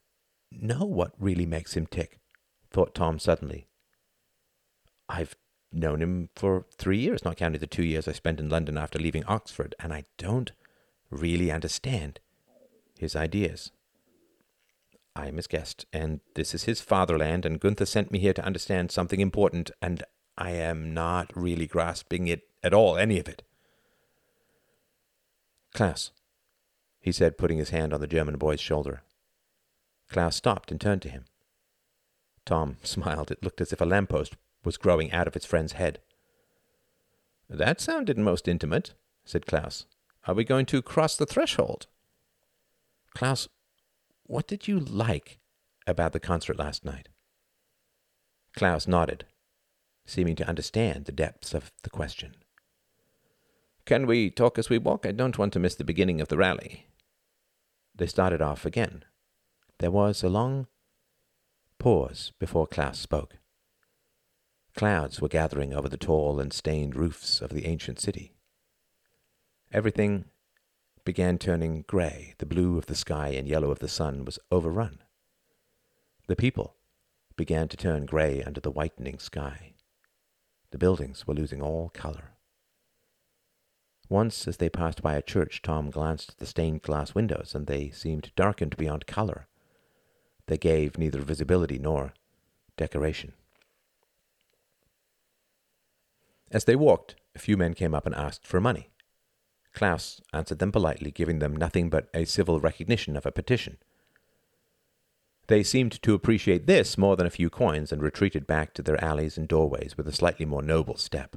know 0.51 0.85
what 0.85 1.13
really 1.19 1.47
makes 1.47 1.77
him 1.77 1.87
tick, 1.87 2.19
thought 2.71 2.95
Tom 2.95 3.19
suddenly. 3.19 3.69
I've 5.09 5.37
known 5.73 6.01
him 6.01 6.31
for 6.35 6.65
three 6.73 6.99
years, 6.99 7.25
not 7.25 7.37
counting 7.37 7.61
the 7.61 7.67
two 7.67 7.85
years 7.85 8.09
I 8.09 8.13
spent 8.13 8.41
in 8.41 8.49
London 8.49 8.79
after 8.79 8.99
leaving 8.99 9.25
Oxford, 9.25 9.75
and 9.79 9.93
I 9.93 10.05
don't 10.17 10.53
really 11.11 11.51
understand 11.51 12.21
his 12.99 13.15
ideas. 13.15 13.71
I 15.15 15.29
am 15.29 15.37
his 15.37 15.47
guest, 15.47 15.87
and 15.93 16.21
this 16.35 16.55
is 16.55 16.65
his 16.65 16.81
fatherland, 16.81 17.47
and 17.47 17.61
Gunther 17.61 17.87
sent 17.87 18.11
me 18.11 18.19
here 18.19 18.35
to 18.35 18.45
understand 18.45 18.91
something 18.91 19.21
important, 19.21 19.71
and 19.81 20.03
I 20.37 20.51
am 20.51 20.93
not 20.93 21.31
really 21.35 21.67
grasping 21.67 22.27
it 22.29 22.43
at 22.67 22.75
all, 22.75 22.97
any 22.97 23.21
of 23.21 23.29
it. 23.29 23.45
Klaus, 25.73 26.11
he 27.01 27.13
said, 27.13 27.39
putting 27.39 27.59
his 27.59 27.71
hand 27.71 27.93
on 27.93 28.01
the 28.01 28.09
German 28.09 28.37
boy's 28.37 28.61
shoulder. 28.61 29.03
Klaus 30.11 30.35
stopped 30.35 30.73
and 30.73 30.81
turned 30.81 31.03
to 31.03 31.09
him. 31.09 31.25
Tom 32.45 32.79
smiled. 32.83 33.31
It 33.31 33.43
looked 33.43 33.61
as 33.61 33.73
if 33.73 33.81
a 33.81 33.85
lamppost 33.85 34.35
was 34.65 34.77
growing 34.77 35.13
out 35.13 35.29
of 35.29 35.37
its 35.37 35.47
friend's 35.47 35.73
head. 35.75 36.01
That 37.49 37.81
sounded 37.81 38.19
most 38.19 38.49
intimate, 38.49 38.95
said 39.25 39.47
Klaus. 39.47 39.87
Are 40.27 40.35
we 40.35 40.43
going 40.43 40.67
to 40.67 40.83
cross 40.83 41.17
the 41.17 41.27
threshold? 41.27 41.87
Klaus, 43.15 43.49
what 44.25 44.49
did 44.49 44.67
you 44.67 44.81
like 44.81 45.39
about 45.87 46.13
the 46.13 46.19
concert 46.19 46.59
last 46.59 46.85
night? 46.85 47.09
Klaus 48.57 48.89
nodded, 48.89 49.25
seeming 50.05 50.35
to 50.35 50.49
understand 50.49 51.05
the 51.05 51.13
depths 51.13 51.55
of 51.55 51.71
the 51.85 51.91
question. 51.91 52.35
Can 53.87 54.09
we 54.09 54.31
talk 54.31 54.59
as 54.59 54.69
we 54.69 54.79
walk? 54.79 55.07
I 55.07 55.13
don't 55.13 55.39
want 55.39 55.53
to 55.53 55.61
miss 55.61 55.77
the 55.77 55.85
beginning 55.85 56.21
of 56.21 56.27
the 56.27 56.37
rally. 56.37 56.89
They 57.95 58.09
started 58.09 58.43
off 58.43 58.67
again. 58.67 59.05
There 59.79 59.93
was 59.93 60.25
a 60.25 60.29
long 60.29 60.67
pause 61.79 62.33
before 62.41 62.67
Klaus 62.67 62.99
spoke. 62.99 63.37
Clouds 64.75 65.21
were 65.21 65.29
gathering 65.29 65.73
over 65.73 65.89
the 65.89 65.97
tall 65.97 66.41
and 66.41 66.53
stained 66.53 66.97
roofs 66.97 67.41
of 67.41 67.51
the 67.51 67.65
ancient 67.65 68.01
city. 68.01 68.35
Everything 69.73 70.25
began 71.05 71.39
turning 71.39 71.85
gray. 71.87 72.35
The 72.39 72.47
blue 72.47 72.77
of 72.79 72.87
the 72.87 72.97
sky 72.97 73.29
and 73.29 73.47
yellow 73.47 73.71
of 73.71 73.79
the 73.79 73.89
sun 73.89 74.25
was 74.25 74.41
overrun. 74.51 74.99
The 76.27 76.35
people 76.35 76.75
began 77.37 77.69
to 77.69 77.77
turn 77.77 78.05
gray 78.05 78.43
under 78.43 78.61
the 78.61 78.73
whitening 78.73 79.21
sky. 79.21 79.75
The 80.73 80.79
buildings 80.79 81.25
were 81.25 81.35
losing 81.35 81.63
all 81.63 81.91
color. 81.91 82.36
Once, 84.09 84.47
as 84.47 84.59
they 84.59 84.69
passed 84.69 85.03
by 85.03 85.15
a 85.15 85.23
church, 85.23 85.61
Tom 85.63 85.91
glanced 85.91 86.31
at 86.31 86.37
the 86.39 86.47
stained 86.47 86.83
glass 86.83 87.15
windows, 87.15 87.55
and 87.55 87.67
they 87.67 87.91
seemed 87.91 88.31
darkened 88.37 88.77
beyond 88.77 89.07
color. 89.07 89.49
They 90.47 90.59
gave 90.59 90.97
neither 90.97 91.21
visibility 91.21 91.79
nor 91.79 92.15
decoration. 92.77 93.33
As 96.51 96.65
they 96.65 96.77
walked, 96.77 97.17
a 97.35 97.41
few 97.41 97.57
men 97.57 97.75
came 97.75 97.95
up 97.95 98.07
and 98.07 98.15
asked 98.15 98.47
for 98.47 98.61
money. 98.61 98.91
Klaus 99.73 100.21
answered 100.33 100.61
them 100.61 100.73
politely, 100.73 101.11
giving 101.11 101.41
them 101.41 101.57
nothing 101.57 101.91
but 101.91 102.09
a 102.15 102.25
civil 102.25 102.61
recognition 102.61 103.17
of 103.17 103.27
a 103.27 103.33
petition. 103.33 103.77
They 105.49 105.63
seemed 105.63 106.01
to 106.03 106.15
appreciate 106.15 106.67
this 106.67 106.97
more 106.97 107.17
than 107.17 107.27
a 107.27 107.31
few 107.31 107.51
coins 107.51 107.93
and 107.93 108.03
retreated 108.03 108.47
back 108.47 108.73
to 108.75 108.83
their 108.83 109.03
alleys 109.05 109.37
and 109.37 109.47
doorways 109.47 109.97
with 109.97 110.09
a 110.09 110.13
slightly 110.13 110.47
more 110.47 110.63
noble 110.63 110.97
step. 110.97 111.37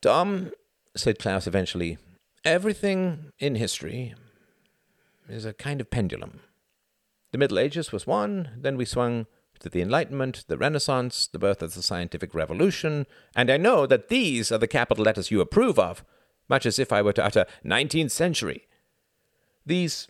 Tom, 0.00 0.52
said 0.96 1.18
Klaus 1.18 1.48
eventually, 1.48 1.98
everything 2.44 3.32
in 3.40 3.56
history 3.56 4.14
is 5.28 5.44
a 5.44 5.52
kind 5.52 5.80
of 5.80 5.90
pendulum. 5.90 6.40
The 7.32 7.38
Middle 7.38 7.58
Ages 7.58 7.90
was 7.90 8.06
one, 8.06 8.50
then 8.56 8.76
we 8.76 8.84
swung 8.84 9.26
to 9.58 9.68
the 9.68 9.82
Enlightenment, 9.82 10.44
the 10.46 10.56
Renaissance, 10.56 11.26
the 11.26 11.38
birth 11.38 11.62
of 11.62 11.74
the 11.74 11.82
scientific 11.82 12.32
revolution, 12.32 13.06
and 13.34 13.50
I 13.50 13.56
know 13.56 13.86
that 13.86 14.08
these 14.08 14.52
are 14.52 14.58
the 14.58 14.68
capital 14.68 15.04
letters 15.04 15.32
you 15.32 15.40
approve 15.40 15.80
of, 15.80 16.04
much 16.48 16.64
as 16.64 16.78
if 16.78 16.92
I 16.92 17.02
were 17.02 17.12
to 17.14 17.24
utter 17.24 17.44
19th 17.64 18.12
century. 18.12 18.68
These 19.66 20.06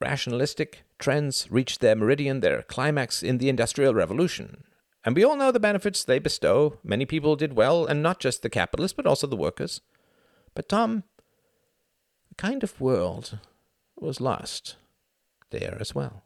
rationalistic 0.00 0.82
trends 0.98 1.46
reached 1.50 1.80
their 1.80 1.94
meridian, 1.94 2.40
their 2.40 2.62
climax 2.62 3.22
in 3.22 3.38
the 3.38 3.48
Industrial 3.48 3.94
Revolution. 3.94 4.64
And 5.06 5.14
we 5.14 5.24
all 5.24 5.36
know 5.36 5.52
the 5.52 5.60
benefits 5.60 6.02
they 6.02 6.18
bestow. 6.18 6.78
Many 6.82 7.06
people 7.06 7.36
did 7.36 7.52
well, 7.52 7.86
and 7.86 8.02
not 8.02 8.18
just 8.18 8.42
the 8.42 8.50
capitalists, 8.50 8.96
but 8.96 9.06
also 9.06 9.28
the 9.28 9.36
workers. 9.36 9.80
But, 10.52 10.68
Tom, 10.68 11.04
the 12.28 12.34
kind 12.34 12.64
of 12.64 12.80
world 12.80 13.38
was 13.94 14.20
lost 14.20 14.74
there 15.50 15.78
as 15.80 15.94
well. 15.94 16.24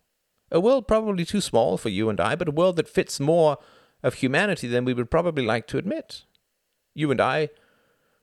A 0.51 0.59
world 0.59 0.89
probably 0.89 1.27
too 1.27 1.43
small 1.43 1.77
for 1.77 1.91
you 1.91 2.09
and 2.09 2.19
I, 2.21 2.35
but 2.35 2.49
a 2.49 2.53
world 2.53 2.77
that 2.77 2.89
fits 2.89 3.21
more 3.21 3.59
of 4.03 4.15
humanity 4.15 4.67
than 4.67 4.87
we 4.87 4.95
would 4.95 5.11
probably 5.11 5.45
like 5.45 5.67
to 5.69 5.79
admit. 5.79 6.25
You 6.95 7.11
and 7.11 7.21
I 7.21 7.51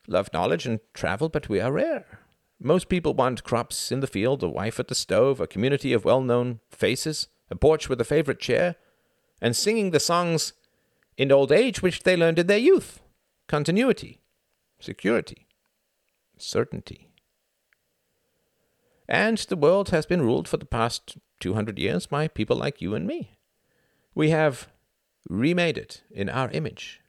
love 0.08 0.34
knowledge 0.34 0.66
and 0.66 0.80
travel, 0.96 1.30
but 1.30 1.50
we 1.50 1.62
are 1.62 1.72
rare. 1.72 2.20
Most 2.60 2.90
people 2.90 3.14
want 3.14 3.44
crops 3.44 3.92
in 3.92 4.00
the 4.00 4.08
field, 4.08 4.42
a 4.42 4.50
wife 4.50 4.80
at 4.80 4.88
the 4.88 4.96
stove, 4.96 5.40
a 5.40 5.46
community 5.46 5.94
of 5.94 6.04
well 6.04 6.22
known 6.22 6.62
faces, 6.72 7.28
a 7.52 7.56
porch 7.56 7.88
with 7.88 8.02
a 8.02 8.06
favorite 8.06 8.40
chair, 8.40 8.76
and 9.42 9.56
singing 9.56 9.92
the 9.92 10.00
songs 10.00 10.54
in 11.18 11.32
old 11.32 11.52
age 11.52 11.82
which 11.82 12.04
they 12.04 12.16
learned 12.16 12.40
in 12.40 12.48
their 12.48 12.58
youth 12.58 13.02
continuity, 13.48 14.20
security, 14.80 15.48
certainty. 16.38 17.10
And 19.08 19.38
the 19.38 19.56
world 19.56 19.90
has 19.90 20.06
been 20.06 20.22
ruled 20.22 20.48
for 20.48 20.58
the 20.58 20.66
past 20.66 21.18
200 21.40 21.80
years 21.80 22.08
by 22.08 22.28
people 22.28 22.58
like 22.58 22.82
you 22.82 22.94
and 22.94 23.08
me. 23.08 23.38
We 24.14 24.32
have 24.32 24.68
remade 25.30 25.78
it 25.78 26.04
in 26.12 26.30
our 26.30 26.52
image, 26.52 27.02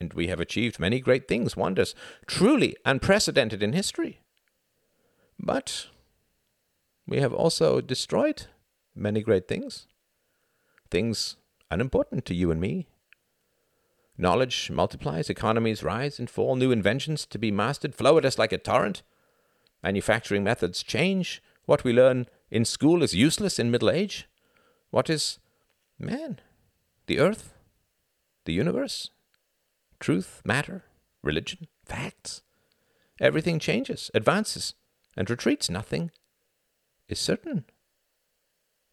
and 0.00 0.12
we 0.14 0.26
have 0.26 0.40
achieved 0.40 0.80
many 0.80 0.98
great 0.98 1.28
things, 1.28 1.56
wonders, 1.56 1.94
truly 2.26 2.76
unprecedented 2.84 3.62
in 3.62 3.72
history. 3.72 4.20
But 5.38 5.86
we 7.06 7.20
have 7.20 7.32
also 7.32 7.80
destroyed 7.80 8.46
many 8.94 9.22
great 9.22 9.46
things, 9.46 9.86
things 10.90 11.36
unimportant 11.74 12.24
to 12.24 12.34
you 12.34 12.50
and 12.50 12.60
me. 12.60 12.86
Knowledge 14.16 14.70
multiplies, 14.70 15.28
economies 15.28 15.82
rise 15.82 16.20
and 16.20 16.30
fall, 16.30 16.54
new 16.54 16.70
inventions 16.70 17.26
to 17.26 17.38
be 17.38 17.50
mastered 17.50 17.94
flow 17.94 18.16
at 18.16 18.24
us 18.24 18.38
like 18.38 18.52
a 18.52 18.58
torrent. 18.58 19.02
Manufacturing 19.82 20.44
methods 20.44 20.84
change. 20.84 21.42
What 21.66 21.82
we 21.82 21.92
learn 21.92 22.26
in 22.48 22.64
school 22.64 23.02
is 23.02 23.14
useless 23.14 23.58
in 23.58 23.72
middle 23.72 23.90
age. 23.90 24.28
What 24.90 25.10
is 25.10 25.40
man? 25.98 26.38
The 27.06 27.18
earth? 27.18 27.54
The 28.44 28.52
universe? 28.52 29.10
Truth, 29.98 30.42
matter, 30.44 30.84
religion, 31.22 31.66
facts? 31.84 32.42
Everything 33.20 33.58
changes, 33.58 34.10
advances, 34.14 34.74
and 35.16 35.28
retreats. 35.28 35.68
Nothing 35.68 36.12
is 37.08 37.18
certain. 37.18 37.64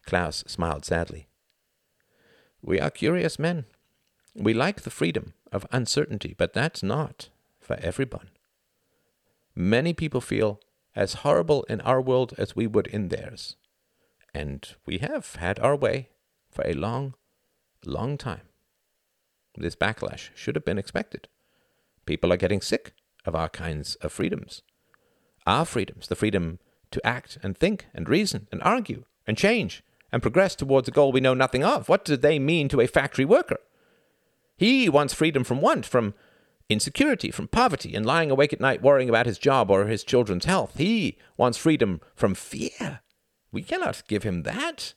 Klaus 0.05 0.43
smiled 0.47 0.83
sadly. 0.83 1.27
We 2.61 2.79
are 2.79 2.91
curious 2.91 3.39
men. 3.39 3.65
We 4.35 4.53
like 4.53 4.81
the 4.81 4.89
freedom 4.89 5.33
of 5.51 5.67
uncertainty, 5.71 6.35
but 6.37 6.53
that's 6.53 6.83
not 6.83 7.29
for 7.59 7.75
everyone. 7.81 8.29
Many 9.55 9.93
people 9.93 10.21
feel 10.21 10.59
as 10.95 11.15
horrible 11.15 11.63
in 11.63 11.81
our 11.81 12.01
world 12.01 12.33
as 12.37 12.55
we 12.55 12.67
would 12.67 12.87
in 12.87 13.09
theirs. 13.09 13.55
And 14.33 14.67
we 14.85 14.99
have 14.99 15.35
had 15.35 15.59
our 15.59 15.75
way 15.75 16.09
for 16.49 16.65
a 16.65 16.73
long, 16.73 17.15
long 17.85 18.17
time. 18.17 18.47
This 19.57 19.75
backlash 19.75 20.29
should 20.35 20.55
have 20.55 20.65
been 20.65 20.77
expected. 20.77 21.27
People 22.05 22.31
are 22.31 22.37
getting 22.37 22.61
sick 22.61 22.93
of 23.25 23.35
our 23.35 23.49
kinds 23.49 23.95
of 23.95 24.11
freedoms. 24.11 24.61
Our 25.45 25.65
freedoms, 25.65 26.07
the 26.07 26.15
freedom 26.15 26.59
to 26.91 27.05
act 27.05 27.37
and 27.43 27.57
think 27.57 27.87
and 27.93 28.07
reason 28.07 28.47
and 28.51 28.61
argue 28.63 29.05
and 29.27 29.37
change 29.37 29.83
and 30.11 30.21
progress 30.21 30.55
towards 30.55 30.87
a 30.87 30.91
goal 30.91 31.11
we 31.11 31.21
know 31.21 31.33
nothing 31.33 31.63
of. 31.63 31.87
What 31.87 32.05
do 32.05 32.17
they 32.17 32.39
mean 32.39 32.67
to 32.69 32.81
a 32.81 32.87
factory 32.87 33.25
worker? 33.25 33.57
He 34.57 34.89
wants 34.89 35.13
freedom 35.13 35.43
from 35.43 35.61
want, 35.61 35.85
from 35.85 36.13
insecurity, 36.69 37.31
from 37.31 37.47
poverty, 37.47 37.95
and 37.95 38.05
lying 38.05 38.29
awake 38.29 38.53
at 38.53 38.61
night 38.61 38.81
worrying 38.81 39.09
about 39.09 39.25
his 39.25 39.37
job 39.37 39.71
or 39.71 39.85
his 39.85 40.03
children's 40.03 40.45
health. 40.45 40.77
He 40.77 41.17
wants 41.37 41.57
freedom 41.57 42.01
from 42.15 42.35
fear. 42.35 43.01
We 43.51 43.61
cannot 43.61 44.03
give 44.07 44.23
him 44.23 44.43
that. 44.43 44.93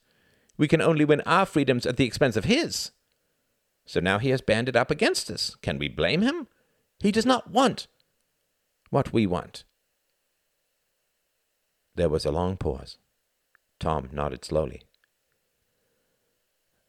We 0.56 0.68
can 0.68 0.80
only 0.80 1.04
win 1.04 1.20
our 1.22 1.46
freedoms 1.46 1.86
at 1.86 1.96
the 1.96 2.04
expense 2.04 2.36
of 2.36 2.44
his. 2.44 2.92
So 3.86 4.00
now 4.00 4.18
he 4.18 4.30
has 4.30 4.40
banded 4.40 4.76
up 4.76 4.90
against 4.90 5.30
us. 5.30 5.56
Can 5.62 5.78
we 5.78 5.88
blame 5.88 6.22
him? 6.22 6.46
He 7.00 7.10
does 7.10 7.26
not 7.26 7.50
want 7.50 7.86
what 8.90 9.12
we 9.12 9.26
want. 9.26 9.64
There 11.96 12.08
was 12.08 12.24
a 12.24 12.32
long 12.32 12.56
pause. 12.56 12.98
Tom 13.78 14.08
nodded 14.12 14.44
slowly. 14.44 14.82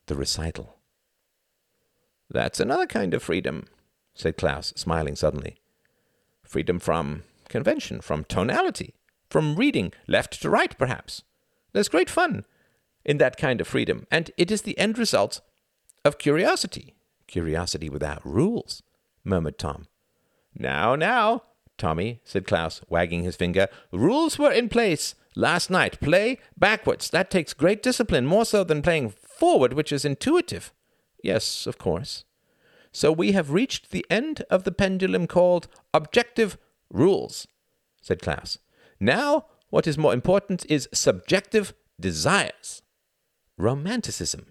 The 0.07 0.15
recital. 0.15 0.77
That's 2.29 2.59
another 2.59 2.85
kind 2.85 3.13
of 3.13 3.23
freedom, 3.23 3.67
said 4.13 4.37
Klaus, 4.37 4.73
smiling 4.75 5.15
suddenly. 5.15 5.57
Freedom 6.43 6.79
from 6.79 7.23
convention, 7.49 8.01
from 8.01 8.23
tonality, 8.23 8.95
from 9.29 9.55
reading 9.55 9.91
left 10.07 10.41
to 10.41 10.49
right, 10.49 10.77
perhaps. 10.77 11.23
There's 11.73 11.89
great 11.89 12.09
fun 12.09 12.45
in 13.03 13.17
that 13.17 13.37
kind 13.37 13.61
of 13.61 13.67
freedom, 13.67 14.07
and 14.11 14.31
it 14.37 14.51
is 14.51 14.63
the 14.63 14.77
end 14.77 14.97
result 14.97 15.41
of 16.03 16.17
curiosity. 16.17 16.95
Curiosity 17.27 17.89
without 17.89 18.25
rules, 18.25 18.83
murmured 19.23 19.57
Tom. 19.57 19.87
Now, 20.57 20.95
now, 20.95 21.43
Tommy, 21.77 22.21
said 22.23 22.47
Klaus, 22.47 22.81
wagging 22.89 23.23
his 23.23 23.35
finger. 23.35 23.67
Rules 23.91 24.39
were 24.39 24.51
in 24.51 24.69
place 24.69 25.15
last 25.35 25.69
night. 25.69 25.99
Play 25.99 26.39
backwards. 26.57 27.09
That 27.09 27.29
takes 27.29 27.53
great 27.53 27.83
discipline, 27.83 28.25
more 28.25 28.45
so 28.45 28.63
than 28.63 28.81
playing 28.81 29.09
forward, 29.09 29.73
which 29.73 29.91
is 29.91 30.05
intuitive. 30.05 30.73
Yes, 31.23 31.67
of 31.67 31.77
course. 31.77 32.23
So 32.91 33.11
we 33.11 33.33
have 33.33 33.51
reached 33.51 33.91
the 33.91 34.05
end 34.09 34.43
of 34.49 34.63
the 34.63 34.71
pendulum 34.71 35.27
called 35.27 35.67
objective 35.93 36.57
rules, 36.89 37.47
said 38.01 38.21
Klaus. 38.21 38.57
Now, 38.99 39.47
what 39.69 39.87
is 39.87 39.97
more 39.97 40.13
important 40.13 40.65
is 40.69 40.87
subjective 40.93 41.73
desires. 41.99 42.81
Romanticism. 43.57 44.45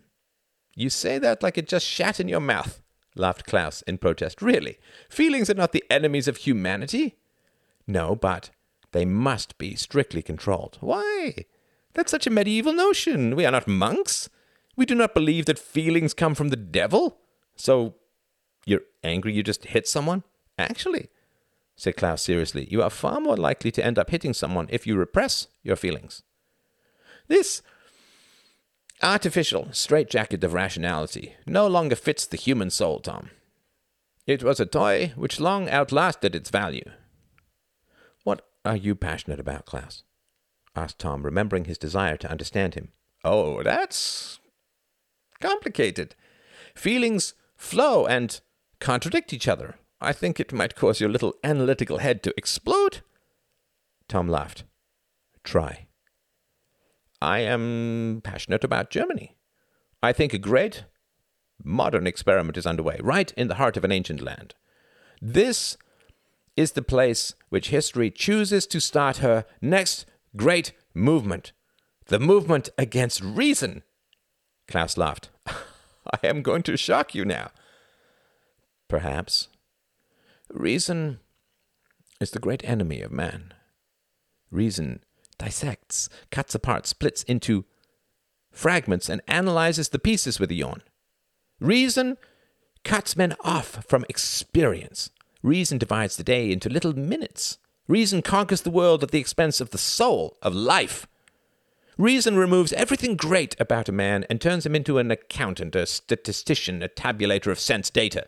You 0.77 0.91
say 0.91 1.19
that 1.19 1.43
like 1.43 1.57
it 1.57 1.69
just 1.69 1.87
shat 1.87 2.21
in 2.21 2.29
your 2.29 2.41
mouth, 2.41 2.83
laughed 3.15 3.47
Klaus 3.47 3.83
in 3.83 3.99
protest. 3.99 4.43
Really? 4.43 4.79
Feelings 5.09 5.49
are 5.49 5.55
not 5.55 5.73
the 5.73 5.85
enemies 5.89 6.29
of 6.29 6.39
humanity? 6.39 7.17
No, 7.87 8.17
but 8.17 8.51
they 8.95 9.05
must 9.05 9.59
be 9.59 9.75
strictly 9.75 10.23
controlled. 10.23 10.79
Why? 10.81 11.45
That's 11.95 12.13
such 12.13 12.29
a 12.29 12.31
medieval 12.31 12.73
notion. 12.73 13.35
We 13.35 13.45
are 13.45 13.51
not 13.51 13.67
monks. 13.67 14.31
We 14.77 14.87
do 14.87 14.95
not 14.95 15.15
believe 15.15 15.47
that 15.47 15.59
feelings 15.59 16.15
come 16.15 16.37
from 16.37 16.49
the 16.49 16.57
devil. 16.57 17.19
So, 17.57 17.97
you're 18.65 18.83
angry 19.03 19.33
you 19.33 19.43
just 19.43 19.65
hit 19.67 19.89
someone? 19.89 20.23
Actually, 20.57 21.09
said 21.75 21.97
Klaus 21.97 22.23
seriously, 22.23 22.69
you 22.71 22.83
are 22.83 22.91
far 22.91 23.21
more 23.21 23.37
likely 23.37 23.73
to 23.73 23.85
end 23.85 23.99
up 23.99 24.11
hitting 24.11 24.33
someone 24.33 24.69
if 24.71 24.87
you 24.87 24.95
repress 24.95 25.49
your 25.65 25.77
feelings. 25.77 26.23
This 27.27 27.63
artificial 29.03 29.69
straitjacket 29.73 30.45
of 30.45 30.55
rationality 30.55 31.35
no 31.47 31.67
longer 31.67 31.97
fits 31.97 32.27
the 32.27 32.37
human 32.37 32.71
soul, 32.71 33.01
Tom. 33.01 33.31
It 34.25 34.45
was 34.45 34.61
a 34.61 34.67
toy 34.67 35.13
which 35.17 35.41
long 35.41 35.69
outlasted 35.69 36.37
its 36.37 36.51
value. 36.51 36.89
Are 38.65 38.77
you 38.77 38.95
passionate 38.95 39.41
about, 39.41 39.67
Klaus? 39.67 40.05
asked 40.75 40.99
Tom, 40.99 41.23
remembering 41.23 41.67
his 41.67 41.79
desire 41.79 42.17
to 42.17 42.31
understand 42.31 42.75
him. 42.75 42.93
Oh, 43.23 43.63
that's 43.63 44.41
complicated. 45.41 46.15
Feelings 46.75 47.35
flow 47.57 48.07
and 48.07 48.41
contradict 48.81 49.33
each 49.33 49.47
other. 49.47 49.77
I 50.01 50.13
think 50.13 50.41
it 50.41 50.53
might 50.53 50.75
cause 50.75 51.01
your 51.01 51.09
little 51.11 51.35
analytical 51.45 51.99
head 51.99 52.23
to 52.25 52.35
explode. 52.37 53.01
Tom 54.09 54.29
laughed. 54.29 54.65
Try. 55.45 55.87
I 57.23 57.41
am 57.41 58.21
passionate 58.25 58.65
about 58.65 58.91
Germany. 58.91 59.37
I 60.03 60.13
think 60.13 60.35
a 60.35 60.39
great 60.39 60.85
modern 61.63 62.07
experiment 62.07 62.59
is 62.59 62.67
underway, 62.67 62.99
right 63.03 63.33
in 63.37 63.49
the 63.49 63.55
heart 63.55 63.77
of 63.77 63.85
an 63.85 63.93
ancient 63.93 64.21
land. 64.21 64.55
This 65.23 65.79
is 66.57 66.73
the 66.73 66.83
place 66.83 67.35
which 67.49 67.69
history 67.69 68.11
chooses 68.11 68.67
to 68.67 68.81
start 68.81 69.19
her 69.19 69.45
next 69.61 70.07
great 70.37 70.73
movement 70.95 71.53
the 72.07 72.19
movement 72.19 72.69
against 72.77 73.23
reason. 73.23 73.83
Klaus 74.69 74.97
laughed. 74.97 75.31
I 75.47 76.19
am 76.23 76.43
going 76.43 76.63
to 76.65 76.77
shock 76.77 77.15
you 77.15 77.25
now. 77.25 77.51
Perhaps. 78.89 79.49
Reason 80.51 81.21
is 82.21 82.31
the 82.31 82.39
great 82.39 82.63
enemy 82.69 83.01
of 83.01 83.11
man. 83.11 83.55
Reason 84.51 85.03
dissects, 85.39 86.09
cuts 86.31 86.55
apart, 86.55 86.87
splits 86.87 87.23
into 87.25 87.65
fragments, 88.53 89.09
and 89.09 89.21
analyzes 89.27 89.89
the 89.89 89.99
pieces 89.99 90.39
with 90.39 90.51
a 90.51 90.55
yawn. 90.55 90.83
Reason 91.59 92.17
cuts 92.85 93.17
men 93.17 93.35
off 93.41 93.85
from 93.89 94.05
experience. 94.09 95.11
Reason 95.45 95.77
divides 95.77 96.17
the 96.17 96.25
day 96.25 96.51
into 96.51 96.71
little 96.71 96.97
minutes. 96.97 97.59
Reason 97.87 98.23
conquers 98.23 98.63
the 98.63 98.71
world 98.71 99.03
at 99.03 99.11
the 99.11 99.19
expense 99.21 99.61
of 99.61 99.71
the 99.71 99.79
soul, 99.79 100.39
of 100.41 100.55
life. 100.55 101.07
Reason 101.99 102.35
removes 102.35 102.73
everything 102.73 103.15
great 103.15 103.55
about 103.61 103.91
a 103.91 103.93
man 103.93 104.25
and 104.31 104.41
turns 104.41 104.65
him 104.65 104.75
into 104.75 104.97
an 104.97 105.11
accountant, 105.11 105.77
a 105.77 105.85
statistician, 105.85 106.83
a 106.83 106.89
tabulator 106.89 107.53
of 107.53 107.61
sense 107.61 107.91
data. 107.91 108.27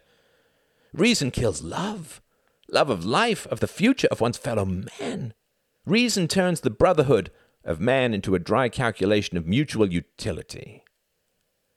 Reason 0.92 1.30
kills 1.30 1.62
love, 1.62 2.20
love 2.68 2.90
of 2.90 3.06
life, 3.06 3.46
of 3.46 3.60
the 3.60 3.66
future, 3.66 4.08
of 4.10 4.20
one's 4.20 4.36
fellow 4.36 4.66
man. 4.66 5.32
Reason 5.86 6.28
turns 6.28 6.60
the 6.60 6.68
brotherhood 6.68 7.30
of 7.64 7.80
man 7.80 8.12
into 8.12 8.34
a 8.34 8.38
dry 8.38 8.68
calculation 8.68 9.38
of 9.38 9.46
mutual 9.46 9.90
utility. 9.90 10.84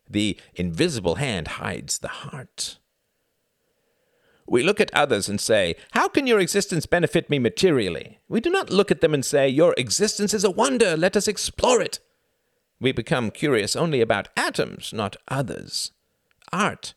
The 0.09 0.37
invisible 0.55 1.15
hand 1.15 1.47
hides 1.47 1.99
the 1.99 2.09
heart. 2.09 2.79
We 4.49 4.63
look 4.63 4.81
at 4.81 4.93
others 4.95 5.29
and 5.29 5.39
say, 5.39 5.75
How 5.91 6.07
can 6.07 6.25
your 6.25 6.39
existence 6.39 6.87
benefit 6.87 7.29
me 7.29 7.37
materially? 7.37 8.19
We 8.27 8.41
do 8.41 8.49
not 8.49 8.71
look 8.71 8.89
at 8.89 8.99
them 8.99 9.13
and 9.13 9.23
say, 9.23 9.47
Your 9.47 9.75
existence 9.77 10.33
is 10.33 10.43
a 10.43 10.49
wonder, 10.49 10.97
let 10.97 11.15
us 11.15 11.27
explore 11.27 11.81
it. 11.81 11.99
We 12.79 12.91
become 12.91 13.29
curious 13.29 13.75
only 13.75 14.01
about 14.01 14.29
atoms, 14.35 14.91
not 14.91 15.17
others. 15.27 15.91
Art 16.51 16.95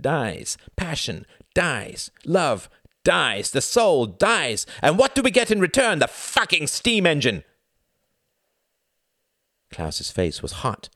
dies, 0.00 0.56
passion 0.76 1.26
dies, 1.54 2.10
love 2.24 2.70
dies, 3.04 3.50
the 3.50 3.60
soul 3.60 4.06
dies, 4.06 4.64
and 4.80 4.96
what 4.96 5.14
do 5.16 5.22
we 5.22 5.32
get 5.32 5.50
in 5.50 5.58
return? 5.58 5.98
The 5.98 6.06
fucking 6.06 6.68
steam 6.68 7.04
engine! 7.04 7.42
Klaus's 9.72 10.12
face 10.12 10.40
was 10.40 10.52
hot, 10.52 10.88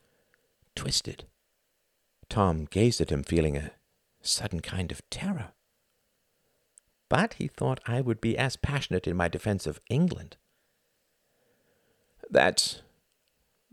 twisted. 0.73 1.25
Tom 2.29 2.65
gazed 2.69 3.01
at 3.01 3.11
him, 3.11 3.23
feeling 3.23 3.57
a 3.57 3.71
sudden 4.21 4.61
kind 4.61 4.91
of 4.91 5.07
terror. 5.09 5.51
But 7.09 7.35
he 7.35 7.47
thought 7.47 7.79
I 7.85 8.01
would 8.01 8.19
be 8.19 8.37
as 8.37 8.57
passionate 8.57 9.07
in 9.07 9.15
my 9.15 9.27
defense 9.27 9.65
of 9.65 9.79
England. 9.89 10.37
That 12.29 12.81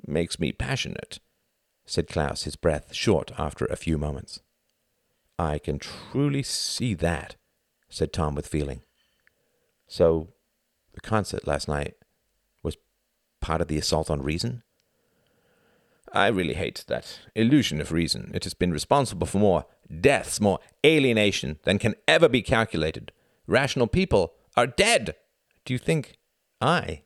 makes 0.07 0.39
me 0.39 0.53
passionate, 0.53 1.19
said 1.85 2.09
Klaus, 2.09 2.45
his 2.45 2.57
breath 2.57 2.95
short 2.95 3.33
after 3.37 3.65
a 3.67 3.77
few 3.77 3.99
moments. 3.99 4.41
I 5.39 5.59
can 5.59 5.79
truly 5.79 6.45
see 6.45 6.95
that, 6.95 7.37
said 7.89 8.13
Tom 8.13 8.35
with 8.35 8.47
feeling. 8.47 8.83
So, 9.89 10.29
the 10.93 11.01
concert 11.01 11.47
last 11.47 11.69
night 11.69 11.95
was 12.63 12.77
part 13.41 13.61
of 13.61 13.69
the 13.69 13.79
assault 13.79 14.11
on 14.11 14.23
reason? 14.23 14.63
I 16.13 16.29
really 16.29 16.55
hate 16.55 16.85
that 16.87 17.19
illusion 17.35 17.81
of 17.81 17.91
reason. 17.91 18.31
It 18.33 18.45
has 18.45 18.55
been 18.55 18.73
responsible 18.73 19.27
for 19.27 19.39
more 19.39 19.67
deaths, 20.01 20.41
more 20.41 20.61
alienation 20.87 21.59
than 21.65 21.81
can 21.81 21.97
ever 22.07 22.29
be 22.29 22.41
calculated. 22.41 23.11
Rational 23.47 23.87
people 23.87 24.35
are 24.57 24.67
dead. 24.67 25.17
Do 25.65 25.73
you 25.73 25.79
think 25.79 26.17
I 26.61 27.03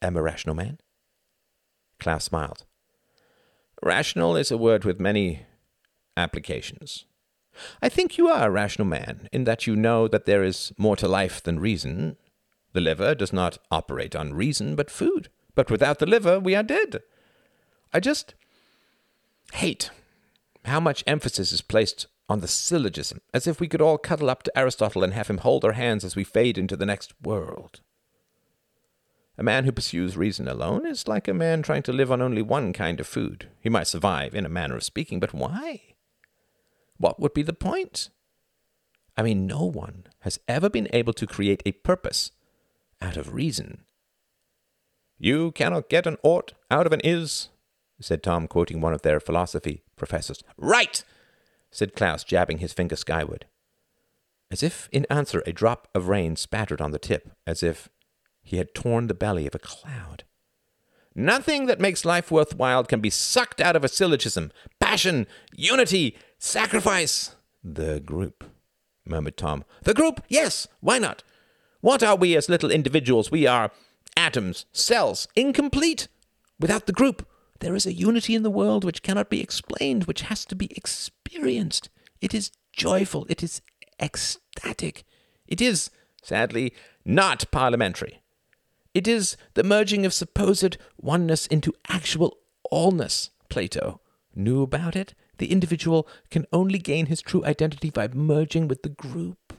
am 0.00 0.16
a 0.16 0.22
rational 0.22 0.54
man? 0.54 0.78
Klaus 1.98 2.24
smiled. 2.24 2.64
Rational 3.82 4.36
is 4.36 4.50
a 4.50 4.56
word 4.56 4.84
with 4.84 5.00
many 5.00 5.46
applications. 6.16 7.04
I 7.82 7.88
think 7.88 8.16
you 8.16 8.28
are 8.28 8.46
a 8.46 8.50
rational 8.50 8.86
man 8.86 9.28
in 9.32 9.44
that 9.44 9.66
you 9.66 9.76
know 9.76 10.08
that 10.08 10.24
there 10.24 10.42
is 10.42 10.72
more 10.78 10.96
to 10.96 11.08
life 11.08 11.42
than 11.42 11.60
reason. 11.60 12.16
The 12.72 12.80
liver 12.80 13.14
does 13.14 13.32
not 13.32 13.58
operate 13.70 14.16
on 14.16 14.32
reason, 14.32 14.74
but 14.74 14.90
food. 14.90 15.28
But 15.54 15.70
without 15.70 15.98
the 15.98 16.06
liver, 16.06 16.40
we 16.40 16.54
are 16.54 16.62
dead. 16.62 17.02
I 17.92 18.00
just 18.00 18.34
hate 19.52 19.90
how 20.64 20.80
much 20.80 21.04
emphasis 21.06 21.52
is 21.52 21.60
placed 21.60 22.06
on 22.28 22.40
the 22.40 22.48
syllogism, 22.48 23.20
as 23.34 23.46
if 23.46 23.60
we 23.60 23.68
could 23.68 23.82
all 23.82 23.98
cuddle 23.98 24.30
up 24.30 24.42
to 24.44 24.58
Aristotle 24.58 25.04
and 25.04 25.12
have 25.12 25.28
him 25.28 25.38
hold 25.38 25.64
our 25.64 25.72
hands 25.72 26.04
as 26.04 26.16
we 26.16 26.24
fade 26.24 26.56
into 26.56 26.76
the 26.76 26.86
next 26.86 27.12
world. 27.22 27.80
A 29.38 29.42
man 29.42 29.64
who 29.64 29.72
pursues 29.72 30.16
reason 30.16 30.46
alone 30.46 30.86
is 30.86 31.08
like 31.08 31.26
a 31.26 31.34
man 31.34 31.62
trying 31.62 31.82
to 31.84 31.92
live 31.92 32.12
on 32.12 32.20
only 32.20 32.42
one 32.42 32.72
kind 32.72 33.00
of 33.00 33.06
food. 33.06 33.48
He 33.60 33.68
might 33.68 33.86
survive, 33.86 34.34
in 34.34 34.44
a 34.44 34.50
manner 34.50 34.76
of 34.76 34.84
speaking, 34.84 35.20
but 35.20 35.32
why? 35.34 35.80
What 36.98 37.18
would 37.18 37.34
be 37.34 37.42
the 37.42 37.52
point? 37.52 38.10
I 39.16 39.22
mean, 39.22 39.46
no 39.46 39.64
one 39.64 40.04
has 40.20 40.38
ever 40.46 40.68
been 40.70 40.88
able 40.92 41.12
to 41.14 41.26
create 41.26 41.62
a 41.66 41.72
purpose 41.72 42.30
out 43.00 43.16
of 43.16 43.34
reason. 43.34 43.84
You 45.18 45.52
cannot 45.52 45.88
get 45.88 46.06
an 46.06 46.18
ought 46.22 46.52
out 46.70 46.86
of 46.86 46.92
an 46.92 47.00
is, 47.02 47.48
said 48.00 48.22
Tom, 48.22 48.46
quoting 48.46 48.80
one 48.80 48.92
of 48.92 49.02
their 49.02 49.20
philosophy 49.20 49.82
professors. 49.96 50.42
Right, 50.56 51.04
said 51.72 51.94
Klaus, 51.96 52.22
jabbing 52.22 52.58
his 52.58 52.72
finger 52.72 52.94
skyward. 52.94 53.46
As 54.52 54.62
if 54.62 54.88
in 54.92 55.06
answer, 55.10 55.42
a 55.46 55.52
drop 55.52 55.88
of 55.94 56.08
rain 56.08 56.36
spattered 56.36 56.80
on 56.80 56.92
the 56.92 56.98
tip, 56.98 57.32
as 57.46 57.62
if 57.62 57.88
he 58.42 58.58
had 58.58 58.74
torn 58.74 59.06
the 59.06 59.14
belly 59.14 59.46
of 59.46 59.54
a 59.54 59.58
cloud. 59.58 60.24
Nothing 61.14 61.66
that 61.66 61.80
makes 61.80 62.04
life 62.04 62.30
worthwhile 62.30 62.84
can 62.84 63.00
be 63.00 63.10
sucked 63.10 63.60
out 63.60 63.76
of 63.76 63.84
a 63.84 63.88
syllogism. 63.88 64.52
Passion, 64.78 65.26
unity, 65.54 66.16
sacrifice. 66.38 67.34
The 67.64 68.00
group, 68.00 68.44
murmured 69.04 69.36
Tom. 69.36 69.64
The 69.82 69.94
group? 69.94 70.22
Yes, 70.28 70.68
why 70.80 70.98
not? 70.98 71.22
What 71.80 72.02
are 72.02 72.16
we 72.16 72.36
as 72.36 72.48
little 72.48 72.70
individuals? 72.70 73.30
We 73.30 73.46
are 73.46 73.72
atoms, 74.16 74.66
cells, 74.72 75.28
incomplete. 75.34 76.08
Without 76.60 76.86
the 76.86 76.92
group, 76.92 77.26
there 77.62 77.76
is 77.76 77.86
a 77.86 77.92
unity 77.92 78.34
in 78.34 78.42
the 78.42 78.50
world 78.50 78.84
which 78.84 79.04
cannot 79.04 79.30
be 79.30 79.40
explained, 79.40 80.04
which 80.04 80.22
has 80.22 80.44
to 80.46 80.56
be 80.56 80.68
experienced. 80.76 81.90
It 82.20 82.34
is 82.34 82.50
joyful, 82.72 83.24
it 83.28 83.40
is 83.40 83.62
ecstatic. 84.00 85.04
It 85.46 85.60
is, 85.60 85.88
sadly, 86.24 86.74
not 87.04 87.48
parliamentary. 87.52 88.20
It 88.94 89.06
is 89.06 89.36
the 89.54 89.62
merging 89.62 90.04
of 90.04 90.12
supposed 90.12 90.76
oneness 90.96 91.46
into 91.46 91.72
actual 91.88 92.38
allness. 92.72 93.30
Plato 93.48 94.00
knew 94.34 94.62
about 94.62 94.96
it. 94.96 95.14
The 95.38 95.52
individual 95.52 96.08
can 96.30 96.46
only 96.52 96.80
gain 96.80 97.06
his 97.06 97.22
true 97.22 97.44
identity 97.44 97.90
by 97.90 98.08
merging 98.08 98.66
with 98.66 98.82
the 98.82 98.88
group. 98.88 99.52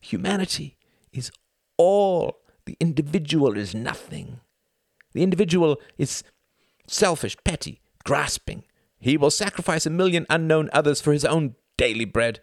Humanity 0.00 0.76
is 1.10 1.32
all. 1.78 2.40
The 2.66 2.76
individual 2.80 3.56
is 3.56 3.74
nothing. 3.74 4.40
The 5.14 5.22
individual 5.22 5.80
is 5.96 6.22
selfish, 6.86 7.36
petty, 7.44 7.80
grasping. 8.04 8.64
He 8.98 9.16
will 9.16 9.30
sacrifice 9.30 9.86
a 9.86 9.90
million 9.90 10.26
unknown 10.30 10.70
others 10.72 11.00
for 11.00 11.12
his 11.12 11.24
own 11.24 11.56
daily 11.76 12.04
bread. 12.04 12.40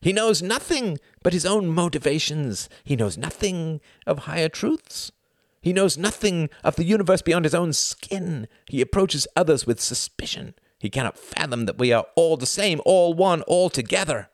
He 0.00 0.12
knows 0.12 0.42
nothing 0.42 0.98
but 1.22 1.32
his 1.32 1.44
own 1.44 1.68
motivations. 1.68 2.68
He 2.84 2.96
knows 2.96 3.18
nothing 3.18 3.80
of 4.06 4.20
higher 4.20 4.48
truths. 4.48 5.12
He 5.60 5.72
knows 5.74 5.98
nothing 5.98 6.48
of 6.64 6.76
the 6.76 6.84
universe 6.84 7.20
beyond 7.20 7.44
his 7.44 7.54
own 7.54 7.74
skin. 7.74 8.48
He 8.68 8.80
approaches 8.80 9.26
others 9.36 9.66
with 9.66 9.78
suspicion. 9.78 10.54
He 10.78 10.88
cannot 10.88 11.18
fathom 11.18 11.66
that 11.66 11.78
we 11.78 11.92
are 11.92 12.06
all 12.16 12.38
the 12.38 12.46
same, 12.46 12.80
all 12.86 13.12
one, 13.12 13.42
all 13.42 13.68
together. 13.68 14.30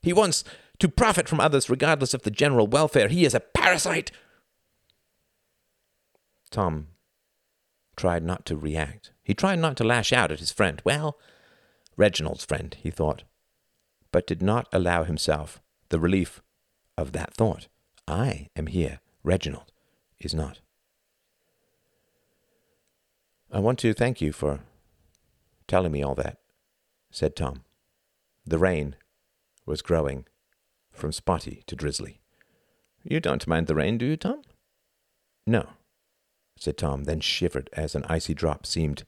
He 0.00 0.14
wants 0.14 0.44
to 0.78 0.88
profit 0.88 1.28
from 1.28 1.40
others 1.40 1.68
regardless 1.68 2.14
of 2.14 2.22
the 2.22 2.30
general 2.30 2.66
welfare. 2.66 3.08
He 3.08 3.26
is 3.26 3.34
a 3.34 3.40
parasite. 3.40 4.10
Tom 6.50 6.88
tried 8.02 8.24
not 8.24 8.44
to 8.44 8.56
react. 8.56 9.12
He 9.22 9.32
tried 9.32 9.60
not 9.60 9.76
to 9.76 9.84
lash 9.84 10.12
out 10.12 10.32
at 10.32 10.40
his 10.40 10.50
friend. 10.50 10.82
Well, 10.84 11.16
Reginald's 11.96 12.44
friend, 12.44 12.76
he 12.82 12.90
thought, 12.90 13.22
but 14.10 14.26
did 14.26 14.42
not 14.42 14.66
allow 14.72 15.04
himself 15.04 15.62
the 15.88 16.00
relief 16.00 16.42
of 16.98 17.12
that 17.12 17.32
thought. 17.32 17.68
I 18.08 18.48
am 18.56 18.66
here. 18.66 18.98
Reginald 19.22 19.70
is 20.18 20.34
not. 20.34 20.58
I 23.52 23.60
want 23.60 23.78
to 23.78 23.94
thank 23.94 24.20
you 24.20 24.32
for 24.32 24.58
telling 25.68 25.92
me 25.92 26.02
all 26.02 26.16
that, 26.16 26.38
said 27.12 27.36
Tom. 27.36 27.62
The 28.44 28.58
rain 28.58 28.96
was 29.64 29.80
growing 29.80 30.26
from 30.90 31.12
spotty 31.12 31.62
to 31.68 31.76
drizzly. 31.76 32.20
You 33.04 33.20
don't 33.20 33.46
mind 33.46 33.68
the 33.68 33.76
rain, 33.76 33.96
do 33.96 34.06
you, 34.06 34.16
Tom? 34.16 34.42
No, 35.46 35.68
said 36.62 36.78
Tom, 36.78 37.04
then 37.04 37.20
shivered 37.20 37.68
as 37.72 37.94
an 37.94 38.04
icy 38.08 38.34
drop 38.34 38.66
seemed 38.66 39.04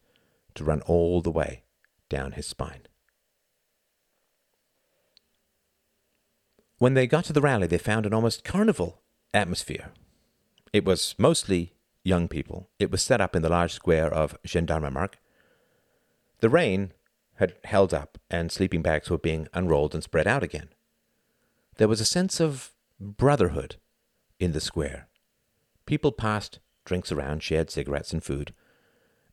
to 0.54 0.64
run 0.64 0.80
all 0.82 1.20
the 1.20 1.30
way 1.30 1.62
down 2.08 2.32
his 2.32 2.46
spine. 2.46 2.82
When 6.78 6.94
they 6.94 7.06
got 7.06 7.24
to 7.26 7.32
the 7.32 7.40
rally, 7.40 7.66
they 7.66 7.78
found 7.78 8.06
an 8.06 8.12
almost 8.12 8.42
carnival 8.42 9.00
atmosphere. 9.32 9.92
It 10.72 10.84
was 10.84 11.14
mostly 11.16 11.74
young 12.02 12.26
people. 12.26 12.68
It 12.78 12.90
was 12.90 13.02
set 13.02 13.20
up 13.20 13.36
in 13.36 13.42
the 13.42 13.48
large 13.48 13.72
square 13.72 14.12
of 14.12 14.36
Gendarmenmarkt. 14.44 15.14
The 16.40 16.50
rain 16.50 16.92
had 17.36 17.54
held 17.64 17.94
up, 17.94 18.18
and 18.28 18.50
sleeping 18.50 18.82
bags 18.82 19.08
were 19.08 19.18
being 19.18 19.48
unrolled 19.54 19.94
and 19.94 20.02
spread 20.02 20.26
out 20.26 20.42
again. 20.42 20.68
There 21.76 21.88
was 21.88 22.00
a 22.00 22.04
sense 22.04 22.40
of 22.40 22.72
brotherhood 23.00 23.76
in 24.38 24.52
the 24.52 24.60
square. 24.60 25.08
People 25.86 26.12
passed 26.12 26.58
drinks 26.84 27.10
around, 27.10 27.42
shared 27.42 27.70
cigarettes 27.70 28.12
and 28.12 28.22
food, 28.22 28.52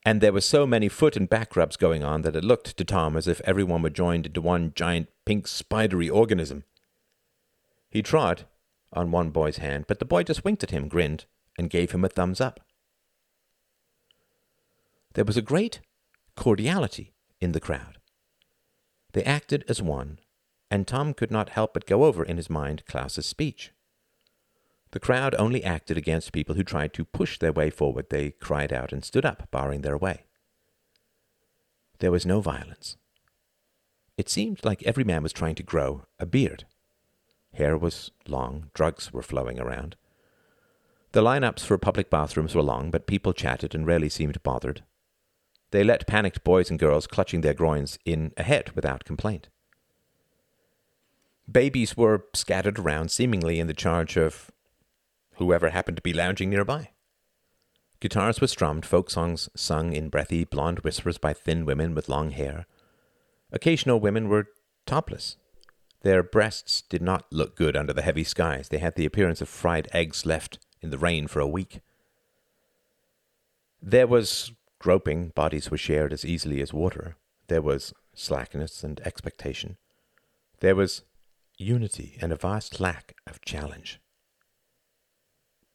and 0.03 0.19
there 0.19 0.33
were 0.33 0.41
so 0.41 0.65
many 0.65 0.89
foot 0.89 1.15
and 1.15 1.29
back 1.29 1.55
rubs 1.55 1.77
going 1.77 2.03
on 2.03 2.23
that 2.23 2.35
it 2.35 2.43
looked 2.43 2.75
to 2.75 2.83
Tom 2.83 3.15
as 3.15 3.27
if 3.27 3.41
everyone 3.41 3.81
were 3.81 3.89
joined 3.89 4.25
into 4.25 4.41
one 4.41 4.73
giant 4.75 5.09
pink 5.25 5.47
spidery 5.47 6.09
organism. 6.09 6.63
He 7.89 8.01
trod 8.01 8.45
on 8.93 9.11
one 9.11 9.29
boy's 9.29 9.57
hand, 9.57 9.85
but 9.87 9.99
the 9.99 10.05
boy 10.05 10.23
just 10.23 10.43
winked 10.43 10.63
at 10.63 10.71
him, 10.71 10.87
grinned, 10.87 11.25
and 11.57 11.69
gave 11.69 11.91
him 11.91 12.03
a 12.03 12.09
thumbs 12.09 12.41
up. 12.41 12.59
There 15.13 15.25
was 15.25 15.37
a 15.37 15.41
great 15.41 15.81
cordiality 16.35 17.13
in 17.39 17.51
the 17.51 17.59
crowd. 17.59 17.97
They 19.13 19.23
acted 19.23 19.65
as 19.67 19.81
one, 19.81 20.19
and 20.69 20.87
Tom 20.87 21.13
could 21.13 21.31
not 21.31 21.49
help 21.49 21.73
but 21.73 21.85
go 21.85 22.05
over 22.05 22.23
in 22.23 22.37
his 22.37 22.49
mind 22.49 22.83
Klaus's 22.87 23.25
speech. 23.25 23.71
The 24.91 24.99
crowd 24.99 25.35
only 25.39 25.63
acted 25.63 25.97
against 25.97 26.33
people 26.33 26.55
who 26.55 26.63
tried 26.63 26.93
to 26.93 27.05
push 27.05 27.39
their 27.39 27.53
way 27.53 27.69
forward. 27.69 28.07
They 28.09 28.31
cried 28.31 28.73
out 28.73 28.91
and 28.91 29.03
stood 29.03 29.25
up, 29.25 29.49
barring 29.49 29.81
their 29.81 29.97
way. 29.97 30.25
There 31.99 32.11
was 32.11 32.25
no 32.25 32.41
violence. 32.41 32.97
It 34.17 34.29
seemed 34.29 34.65
like 34.65 34.83
every 34.83 35.03
man 35.03 35.23
was 35.23 35.33
trying 35.33 35.55
to 35.55 35.63
grow 35.63 36.03
a 36.19 36.25
beard. 36.25 36.65
Hair 37.53 37.77
was 37.77 38.11
long, 38.27 38.69
drugs 38.73 39.13
were 39.13 39.21
flowing 39.21 39.59
around. 39.59 39.95
The 41.13 41.21
lineups 41.21 41.61
for 41.61 41.77
public 41.77 42.09
bathrooms 42.09 42.55
were 42.55 42.61
long, 42.61 42.91
but 42.91 43.07
people 43.07 43.33
chatted 43.33 43.75
and 43.75 43.85
rarely 43.85 44.09
seemed 44.09 44.41
bothered. 44.43 44.83
They 45.71 45.83
let 45.83 46.07
panicked 46.07 46.43
boys 46.43 46.69
and 46.69 46.79
girls 46.79 47.07
clutching 47.07 47.41
their 47.41 47.53
groins 47.53 47.97
in 48.05 48.33
ahead 48.37 48.71
without 48.75 49.05
complaint. 49.05 49.47
Babies 51.49 51.97
were 51.97 52.25
scattered 52.33 52.79
around, 52.79 53.11
seemingly 53.11 53.59
in 53.59 53.67
the 53.67 53.73
charge 53.73 54.17
of 54.17 54.51
whoever 55.45 55.69
happened 55.69 55.97
to 55.97 56.03
be 56.03 56.13
lounging 56.13 56.49
nearby. 56.49 56.89
Guitars 57.99 58.41
were 58.41 58.47
strummed, 58.47 58.85
folk 58.85 59.09
songs 59.09 59.49
sung 59.55 59.93
in 59.93 60.09
breathy, 60.09 60.43
blonde 60.43 60.79
whispers 60.79 61.17
by 61.17 61.33
thin 61.33 61.65
women 61.65 61.93
with 61.93 62.09
long 62.09 62.31
hair. 62.31 62.65
Occasional 63.51 63.99
women 63.99 64.27
were 64.27 64.47
topless, 64.85 65.37
their 66.01 66.23
breasts 66.23 66.81
did 66.81 67.01
not 67.01 67.31
look 67.31 67.55
good 67.55 67.75
under 67.75 67.93
the 67.93 68.01
heavy 68.01 68.23
skies. 68.23 68.69
They 68.69 68.79
had 68.79 68.95
the 68.95 69.05
appearance 69.05 69.41
of 69.41 69.49
fried 69.49 69.87
eggs 69.93 70.25
left 70.25 70.57
in 70.81 70.89
the 70.89 70.97
rain 70.97 71.27
for 71.27 71.39
a 71.39 71.47
week. 71.47 71.81
There 73.81 74.07
was 74.07 74.51
groping, 74.79 75.29
bodies 75.29 75.69
were 75.69 75.77
shared 75.77 76.11
as 76.11 76.25
easily 76.25 76.61
as 76.61 76.73
water. 76.73 77.17
There 77.47 77.61
was 77.61 77.93
slackness 78.15 78.83
and 78.83 78.99
expectation. 79.01 79.77
There 80.59 80.75
was 80.75 81.03
unity 81.57 82.17
and 82.21 82.31
a 82.31 82.35
vast 82.35 82.79
lack 82.79 83.15
of 83.27 83.41
challenge. 83.41 83.99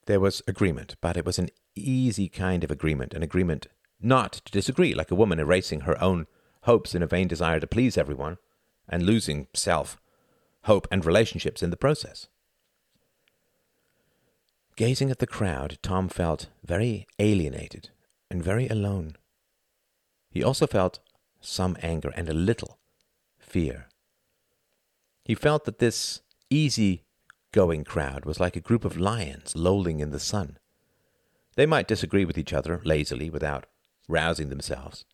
There 0.07 0.21
was 0.21 0.43
agreement, 0.47 0.97
but 1.01 1.17
it 1.17 1.25
was 1.25 1.39
an 1.39 1.51
easy 1.75 2.29
kind 2.29 2.65
of 2.65 2.71
agreement, 2.71 3.15
an 3.15 3.23
agreement 3.23 3.67
not 4.01 4.33
to 4.33 4.53
disagree, 4.53 4.95
like 4.95 5.11
a 5.11 5.17
woman 5.17 5.39
erasing 5.39 5.81
her 5.81 6.01
own 6.03 6.27
hopes 6.63 6.95
in 6.95 7.03
a 7.03 7.07
vain 7.07 7.29
desire 7.29 7.61
to 7.61 7.67
please 7.67 7.97
everyone 7.97 8.39
and 8.89 9.03
losing 9.03 9.49
self 9.55 9.99
hope, 10.67 10.89
and 10.91 11.07
relationships 11.07 11.63
in 11.63 11.71
the 11.71 11.77
process. 11.77 12.27
Gazing 14.75 15.11
at 15.11 15.21
the 15.21 15.27
crowd, 15.27 15.79
Tom 15.81 16.09
felt 16.09 16.49
very 16.65 17.07
alienated 17.21 17.91
and 18.31 18.43
very 18.43 18.69
alone. 18.69 19.17
He 20.29 20.43
also 20.43 20.67
felt 20.67 20.99
some 21.41 21.77
anger 21.83 22.13
and 22.17 22.29
a 22.29 22.35
little 22.35 22.79
fear. 23.39 23.87
He 25.25 25.37
felt 25.37 25.65
that 25.65 25.79
this 25.79 26.21
easy 26.51 27.05
going 27.57 27.85
crowd 27.85 28.27
was 28.27 28.39
like 28.39 28.55
a 28.55 28.61
group 28.61 28.85
of 28.85 28.99
lions 28.99 29.57
lolling 29.57 30.01
in 30.01 30.11
the 30.11 30.21
sun. 30.21 30.59
They 31.55 31.65
might 31.65 31.89
disagree 31.89 32.27
with 32.27 32.37
each 32.37 32.53
other 32.53 32.83
lazily 32.85 33.31
without 33.31 33.65
rousing 34.09 34.51
themselves, 34.51 35.07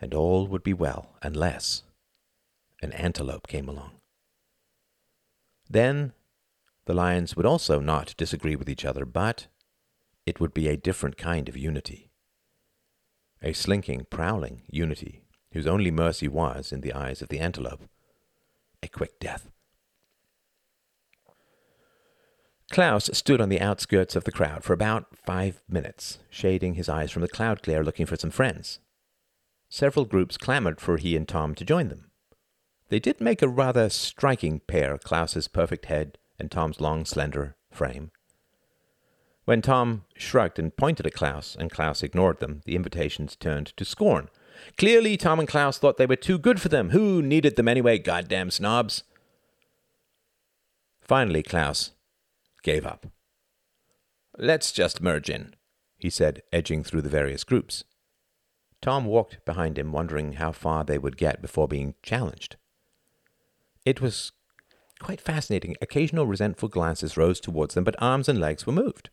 and 0.00 0.14
all 0.14 0.46
would 0.46 0.62
be 0.62 0.72
well 0.72 1.18
unless 1.20 1.82
an 2.80 2.92
antelope 2.92 3.46
came 3.46 3.68
along. 3.68 3.90
Then 5.68 6.14
the 6.86 6.94
lions 6.94 7.36
would 7.36 7.44
also 7.44 7.80
not 7.80 8.14
disagree 8.16 8.56
with 8.56 8.70
each 8.70 8.86
other, 8.86 9.04
but 9.04 9.48
it 10.24 10.40
would 10.40 10.54
be 10.54 10.68
a 10.68 10.76
different 10.78 11.18
kind 11.18 11.50
of 11.50 11.56
unity. 11.56 12.08
A 13.42 13.52
slinking, 13.52 14.06
prowling 14.08 14.62
unity, 14.70 15.20
whose 15.52 15.66
only 15.66 15.90
mercy 15.90 16.28
was, 16.28 16.72
in 16.72 16.80
the 16.80 16.94
eyes 16.94 17.20
of 17.20 17.28
the 17.28 17.40
antelope, 17.40 17.82
a 18.82 18.88
quick 18.88 19.20
death. 19.20 19.50
Klaus 22.70 23.08
stood 23.14 23.40
on 23.40 23.48
the 23.48 23.60
outskirts 23.60 24.14
of 24.14 24.24
the 24.24 24.32
crowd 24.32 24.62
for 24.62 24.74
about 24.74 25.16
five 25.16 25.62
minutes, 25.68 26.18
shading 26.28 26.74
his 26.74 26.88
eyes 26.88 27.10
from 27.10 27.22
the 27.22 27.28
cloud 27.28 27.62
glare, 27.62 27.82
looking 27.82 28.04
for 28.04 28.16
some 28.16 28.30
friends. 28.30 28.78
Several 29.70 30.04
groups 30.04 30.36
clamored 30.36 30.80
for 30.80 30.98
he 30.98 31.16
and 31.16 31.26
Tom 31.26 31.54
to 31.54 31.64
join 31.64 31.88
them. 31.88 32.10
They 32.90 32.98
did 32.98 33.20
make 33.20 33.42
a 33.42 33.48
rather 33.48 33.88
striking 33.88 34.60
pair, 34.60 34.98
Klaus's 34.98 35.48
perfect 35.48 35.86
head 35.86 36.18
and 36.38 36.50
Tom's 36.50 36.80
long, 36.80 37.04
slender 37.04 37.56
frame. 37.70 38.10
When 39.44 39.62
Tom 39.62 40.04
shrugged 40.14 40.58
and 40.58 40.76
pointed 40.76 41.06
at 41.06 41.14
Klaus, 41.14 41.56
and 41.58 41.70
Klaus 41.70 42.02
ignored 42.02 42.38
them, 42.38 42.60
the 42.66 42.76
invitations 42.76 43.34
turned 43.34 43.74
to 43.78 43.84
scorn. 43.84 44.28
Clearly, 44.76 45.16
Tom 45.16 45.38
and 45.38 45.48
Klaus 45.48 45.78
thought 45.78 45.96
they 45.96 46.06
were 46.06 46.16
too 46.16 46.38
good 46.38 46.60
for 46.60 46.68
them. 46.68 46.90
Who 46.90 47.22
needed 47.22 47.56
them 47.56 47.68
anyway, 47.68 47.98
goddamn 47.98 48.50
snobs? 48.50 49.04
Finally, 51.00 51.42
Klaus 51.42 51.92
gave 52.62 52.86
up. 52.86 53.06
Let's 54.36 54.72
just 54.72 55.02
merge 55.02 55.28
in, 55.30 55.54
he 55.98 56.10
said, 56.10 56.42
edging 56.52 56.84
through 56.84 57.02
the 57.02 57.08
various 57.08 57.44
groups. 57.44 57.84
Tom 58.80 59.04
walked 59.04 59.44
behind 59.44 59.78
him, 59.78 59.92
wondering 59.92 60.34
how 60.34 60.52
far 60.52 60.84
they 60.84 60.98
would 60.98 61.16
get 61.16 61.42
before 61.42 61.66
being 61.66 61.94
challenged. 62.02 62.56
It 63.84 64.00
was 64.00 64.32
quite 65.00 65.20
fascinating. 65.20 65.76
Occasional 65.80 66.26
resentful 66.26 66.68
glances 66.68 67.16
rose 67.16 67.40
towards 67.40 67.74
them, 67.74 67.84
but 67.84 68.00
arms 68.00 68.28
and 68.28 68.40
legs 68.40 68.66
were 68.66 68.72
moved. 68.72 69.10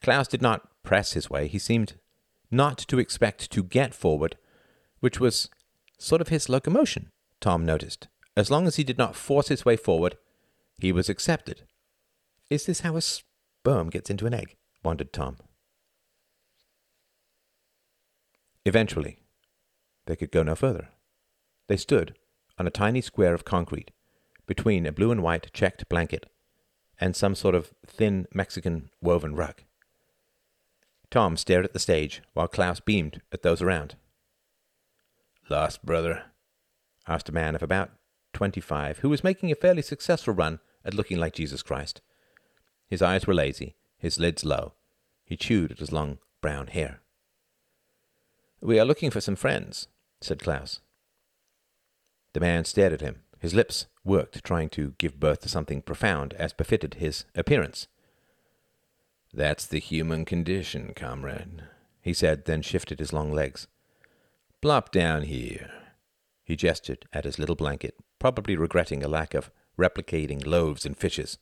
Klaus 0.00 0.26
did 0.26 0.42
not 0.42 0.68
press 0.82 1.12
his 1.12 1.30
way. 1.30 1.46
He 1.46 1.58
seemed 1.58 1.94
not 2.50 2.78
to 2.78 2.98
expect 2.98 3.50
to 3.52 3.62
get 3.62 3.94
forward, 3.94 4.36
which 5.00 5.20
was 5.20 5.48
sort 5.98 6.20
of 6.20 6.28
his 6.28 6.48
locomotion, 6.48 7.10
Tom 7.40 7.64
noticed. 7.64 8.08
As 8.36 8.50
long 8.50 8.66
as 8.66 8.76
he 8.76 8.84
did 8.84 8.98
not 8.98 9.14
force 9.14 9.48
his 9.48 9.64
way 9.64 9.76
forward, 9.76 10.16
he 10.78 10.90
was 10.90 11.08
accepted. 11.08 11.62
Is 12.52 12.66
this 12.66 12.80
how 12.80 12.96
a 12.96 13.00
sperm 13.00 13.88
gets 13.88 14.10
into 14.10 14.26
an 14.26 14.34
egg? 14.34 14.56
wondered 14.84 15.10
Tom. 15.10 15.38
Eventually, 18.66 19.20
they 20.04 20.16
could 20.16 20.30
go 20.30 20.42
no 20.42 20.54
further. 20.54 20.88
They 21.68 21.78
stood, 21.78 22.14
on 22.58 22.66
a 22.66 22.70
tiny 22.70 23.00
square 23.00 23.32
of 23.32 23.46
concrete 23.46 23.90
between 24.46 24.84
a 24.84 24.92
blue 24.92 25.10
and 25.10 25.22
white 25.22 25.50
checked 25.54 25.88
blanket 25.88 26.26
and 27.00 27.16
some 27.16 27.34
sort 27.34 27.54
of 27.54 27.72
thin 27.86 28.26
Mexican 28.34 28.90
woven 29.00 29.34
rug. 29.34 29.62
Tom 31.10 31.38
stared 31.38 31.64
at 31.64 31.72
the 31.72 31.78
stage 31.78 32.20
while 32.34 32.48
Klaus 32.48 32.80
beamed 32.80 33.22
at 33.32 33.40
those 33.40 33.62
around. 33.62 33.96
Lost, 35.48 35.86
brother? 35.86 36.24
asked 37.08 37.30
a 37.30 37.32
man 37.32 37.54
of 37.54 37.62
about 37.62 37.92
twenty 38.34 38.60
five 38.60 38.98
who 38.98 39.08
was 39.08 39.24
making 39.24 39.50
a 39.50 39.54
fairly 39.54 39.80
successful 39.80 40.34
run 40.34 40.60
at 40.84 40.92
looking 40.92 41.16
like 41.16 41.32
Jesus 41.32 41.62
Christ. 41.62 42.02
His 42.92 43.00
eyes 43.00 43.26
were 43.26 43.32
lazy, 43.32 43.74
his 43.96 44.20
lids 44.20 44.44
low. 44.44 44.74
He 45.24 45.34
chewed 45.34 45.72
at 45.72 45.78
his 45.78 45.92
long 45.92 46.18
brown 46.42 46.66
hair. 46.66 47.00
We 48.60 48.78
are 48.78 48.84
looking 48.84 49.10
for 49.10 49.22
some 49.22 49.34
friends, 49.34 49.88
said 50.20 50.42
Klaus. 50.42 50.80
The 52.34 52.40
man 52.40 52.66
stared 52.66 52.92
at 52.92 53.00
him. 53.00 53.22
His 53.38 53.54
lips 53.54 53.86
worked, 54.04 54.44
trying 54.44 54.68
to 54.76 54.92
give 54.98 55.18
birth 55.18 55.40
to 55.40 55.48
something 55.48 55.80
profound 55.80 56.34
as 56.34 56.52
befitted 56.52 56.96
his 56.96 57.24
appearance. 57.34 57.88
That's 59.32 59.64
the 59.64 59.80
human 59.80 60.26
condition, 60.26 60.92
comrade, 60.94 61.62
he 62.02 62.12
said, 62.12 62.44
then 62.44 62.60
shifted 62.60 62.98
his 62.98 63.14
long 63.14 63.32
legs. 63.32 63.68
Plop 64.60 64.92
down 64.92 65.22
here. 65.22 65.70
He 66.44 66.56
gestured 66.56 67.06
at 67.10 67.24
his 67.24 67.38
little 67.38 67.56
blanket, 67.56 67.94
probably 68.18 68.54
regretting 68.54 69.02
a 69.02 69.08
lack 69.08 69.32
of 69.32 69.50
replicating 69.78 70.46
loaves 70.46 70.84
and 70.84 70.94
fishes. 70.94 71.38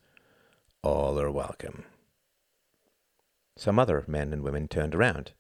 All 0.83 1.21
are 1.21 1.31
welcome. 1.31 1.85
Some 3.55 3.79
other 3.79 4.03
men 4.07 4.33
and 4.33 4.43
women 4.43 4.67
turned 4.67 4.95
around. 4.95 5.33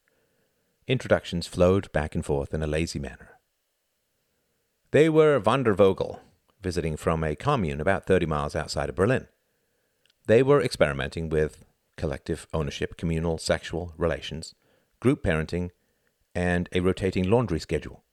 Introductions 0.87 1.47
flowed 1.47 1.91
back 1.93 2.15
and 2.15 2.25
forth 2.25 2.53
in 2.53 2.63
a 2.63 2.67
lazy 2.67 2.99
manner. 2.99 3.39
They 4.91 5.09
were 5.09 5.39
van 5.39 5.63
der 5.63 5.73
Vogel, 5.73 6.21
visiting 6.61 6.95
from 6.99 7.25
a 7.25 7.35
commune 7.35 7.81
about 7.81 8.05
30 8.05 8.27
miles 8.27 8.55
outside 8.55 8.91
of 8.91 8.97
Berlin. 8.97 9.29
They 10.27 10.43
were 10.43 10.61
experimenting 10.61 11.31
with 11.31 11.65
collective 11.97 12.47
ownership, 12.53 12.99
communal 12.99 13.39
sexual 13.39 13.95
relations, 13.97 14.55
group 15.01 15.25
parenting, 15.25 15.71
and 16.35 16.69
a 16.73 16.81
rotating 16.81 17.31
laundry 17.31 17.61
schedule. 17.61 18.05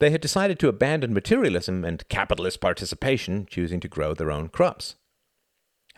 They 0.00 0.10
had 0.10 0.20
decided 0.20 0.58
to 0.58 0.68
abandon 0.68 1.14
materialism 1.14 1.82
and 1.82 2.06
capitalist 2.10 2.60
participation, 2.60 3.46
choosing 3.46 3.80
to 3.80 3.88
grow 3.88 4.12
their 4.12 4.30
own 4.30 4.48
crops. 4.48 4.96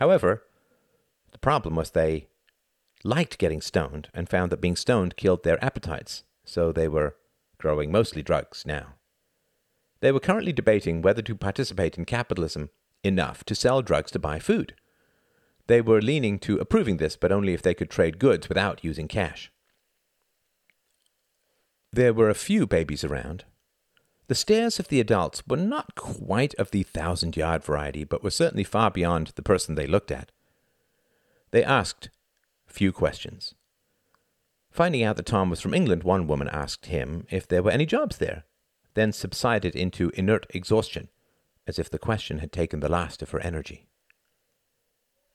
However, 0.00 0.42
the 1.30 1.38
problem 1.38 1.76
was 1.76 1.90
they 1.90 2.26
liked 3.04 3.38
getting 3.38 3.60
stoned 3.60 4.08
and 4.14 4.28
found 4.28 4.50
that 4.50 4.60
being 4.60 4.76
stoned 4.76 5.16
killed 5.16 5.44
their 5.44 5.62
appetites, 5.62 6.24
so 6.44 6.72
they 6.72 6.88
were 6.88 7.16
growing 7.58 7.92
mostly 7.92 8.22
drugs 8.22 8.64
now. 8.66 8.94
They 10.00 10.10
were 10.10 10.20
currently 10.20 10.54
debating 10.54 11.02
whether 11.02 11.20
to 11.20 11.34
participate 11.34 11.98
in 11.98 12.06
capitalism 12.06 12.70
enough 13.04 13.44
to 13.44 13.54
sell 13.54 13.82
drugs 13.82 14.10
to 14.12 14.18
buy 14.18 14.38
food. 14.38 14.74
They 15.66 15.82
were 15.82 16.00
leaning 16.00 16.38
to 16.40 16.58
approving 16.58 16.96
this, 16.96 17.16
but 17.16 17.30
only 17.30 17.52
if 17.52 17.60
they 17.60 17.74
could 17.74 17.90
trade 17.90 18.18
goods 18.18 18.48
without 18.48 18.82
using 18.82 19.06
cash. 19.06 19.52
There 21.92 22.14
were 22.14 22.30
a 22.30 22.34
few 22.34 22.66
babies 22.66 23.04
around. 23.04 23.44
The 24.30 24.36
stares 24.36 24.78
of 24.78 24.86
the 24.86 25.00
adults 25.00 25.42
were 25.48 25.56
not 25.56 25.96
quite 25.96 26.54
of 26.54 26.70
the 26.70 26.84
thousand 26.84 27.36
yard 27.36 27.64
variety, 27.64 28.04
but 28.04 28.22
were 28.22 28.30
certainly 28.30 28.62
far 28.62 28.88
beyond 28.88 29.32
the 29.34 29.42
person 29.42 29.74
they 29.74 29.88
looked 29.88 30.12
at. 30.12 30.30
They 31.50 31.64
asked 31.64 32.10
few 32.64 32.92
questions. 32.92 33.56
Finding 34.70 35.02
out 35.02 35.16
that 35.16 35.26
Tom 35.26 35.50
was 35.50 35.60
from 35.60 35.74
England, 35.74 36.04
one 36.04 36.28
woman 36.28 36.46
asked 36.46 36.86
him 36.86 37.26
if 37.28 37.48
there 37.48 37.60
were 37.60 37.72
any 37.72 37.84
jobs 37.84 38.18
there, 38.18 38.44
then 38.94 39.10
subsided 39.10 39.74
into 39.74 40.12
inert 40.14 40.46
exhaustion, 40.50 41.08
as 41.66 41.80
if 41.80 41.90
the 41.90 41.98
question 41.98 42.38
had 42.38 42.52
taken 42.52 42.78
the 42.78 42.88
last 42.88 43.22
of 43.22 43.30
her 43.30 43.40
energy. 43.40 43.88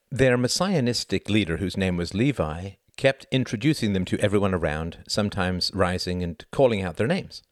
Their 0.10 0.38
messianistic 0.38 1.30
leader, 1.30 1.58
whose 1.58 1.76
name 1.76 1.98
was 1.98 2.14
Levi, 2.14 2.76
kept 2.96 3.28
introducing 3.30 3.92
them 3.92 4.06
to 4.06 4.20
everyone 4.22 4.54
around, 4.54 5.00
sometimes 5.06 5.70
rising 5.74 6.24
and 6.24 6.46
calling 6.50 6.82
out 6.82 6.96
their 6.96 7.08
names. 7.08 7.44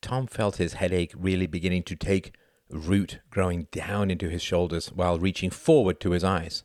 Tom 0.00 0.26
felt 0.26 0.56
his 0.56 0.74
headache 0.74 1.12
really 1.16 1.46
beginning 1.46 1.82
to 1.84 1.96
take 1.96 2.34
root, 2.70 3.20
growing 3.30 3.68
down 3.70 4.10
into 4.10 4.28
his 4.28 4.42
shoulders 4.42 4.88
while 4.88 5.18
reaching 5.18 5.50
forward 5.50 6.00
to 6.00 6.10
his 6.10 6.24
eyes. 6.24 6.64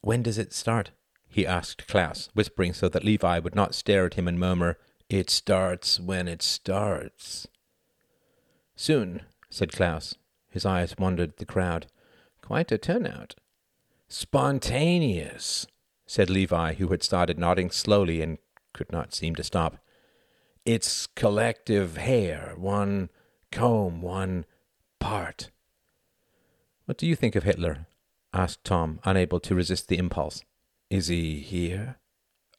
When 0.00 0.22
does 0.22 0.38
it 0.38 0.52
start? 0.52 0.92
he 1.28 1.46
asked 1.46 1.86
Klaus, 1.86 2.28
whispering 2.34 2.72
so 2.72 2.88
that 2.88 3.04
Levi 3.04 3.38
would 3.38 3.54
not 3.54 3.74
stare 3.74 4.06
at 4.06 4.14
him 4.14 4.26
and 4.26 4.38
murmur, 4.38 4.78
It 5.08 5.30
starts 5.30 6.00
when 6.00 6.26
it 6.26 6.42
starts. 6.42 7.46
Soon, 8.74 9.22
said 9.48 9.72
Klaus. 9.72 10.14
His 10.48 10.66
eyes 10.66 10.96
wandered 10.98 11.36
the 11.36 11.46
crowd. 11.46 11.86
Quite 12.42 12.72
a 12.72 12.78
turnout. 12.78 13.34
Spontaneous, 14.08 15.66
said 16.06 16.30
Levi, 16.30 16.74
who 16.74 16.88
had 16.88 17.02
started 17.02 17.38
nodding 17.38 17.70
slowly 17.70 18.22
and 18.22 18.38
could 18.72 18.90
not 18.90 19.14
seem 19.14 19.36
to 19.36 19.44
stop. 19.44 19.78
It's 20.66 21.06
collective 21.06 21.96
hair, 21.96 22.52
one 22.56 23.08
comb, 23.50 24.02
one 24.02 24.44
part. 24.98 25.50
What 26.84 26.98
do 26.98 27.06
you 27.06 27.16
think 27.16 27.34
of 27.34 27.44
Hitler? 27.44 27.86
asked 28.32 28.64
Tom, 28.64 29.00
unable 29.04 29.40
to 29.40 29.54
resist 29.54 29.88
the 29.88 29.96
impulse. 29.98 30.42
Is 30.90 31.08
he 31.08 31.40
here? 31.40 31.96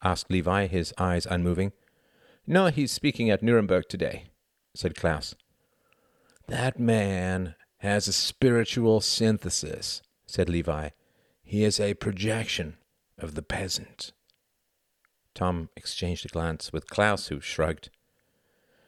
asked 0.03 0.32
Levi, 0.32 0.65
his 0.65 0.94
eyes 0.98 1.28
unmoving. 1.28 1.73
No, 2.48 2.68
he's 2.68 2.91
speaking 2.91 3.30
at 3.30 3.44
Nuremberg 3.44 3.88
today, 3.88 4.32
said 4.73 4.95
Klaus. 4.95 5.36
That 6.48 6.80
man 6.80 7.56
has 7.78 8.07
a 8.07 8.14
spiritual 8.14 8.99
synthesis, 9.02 10.02
said 10.26 10.49
Levi. 10.49 10.90
He 11.44 11.64
is 11.64 11.80
a 11.80 11.94
projection 11.94 12.78
of 13.18 13.36
the 13.36 13.44
peasant. 13.44 14.11
Tom 15.34 15.70
exchanged 15.76 16.26
a 16.26 16.30
glance 16.30 16.74
with 16.74 16.90
Klaus, 16.90 17.28
who 17.28 17.40
shrugged. 17.40 17.90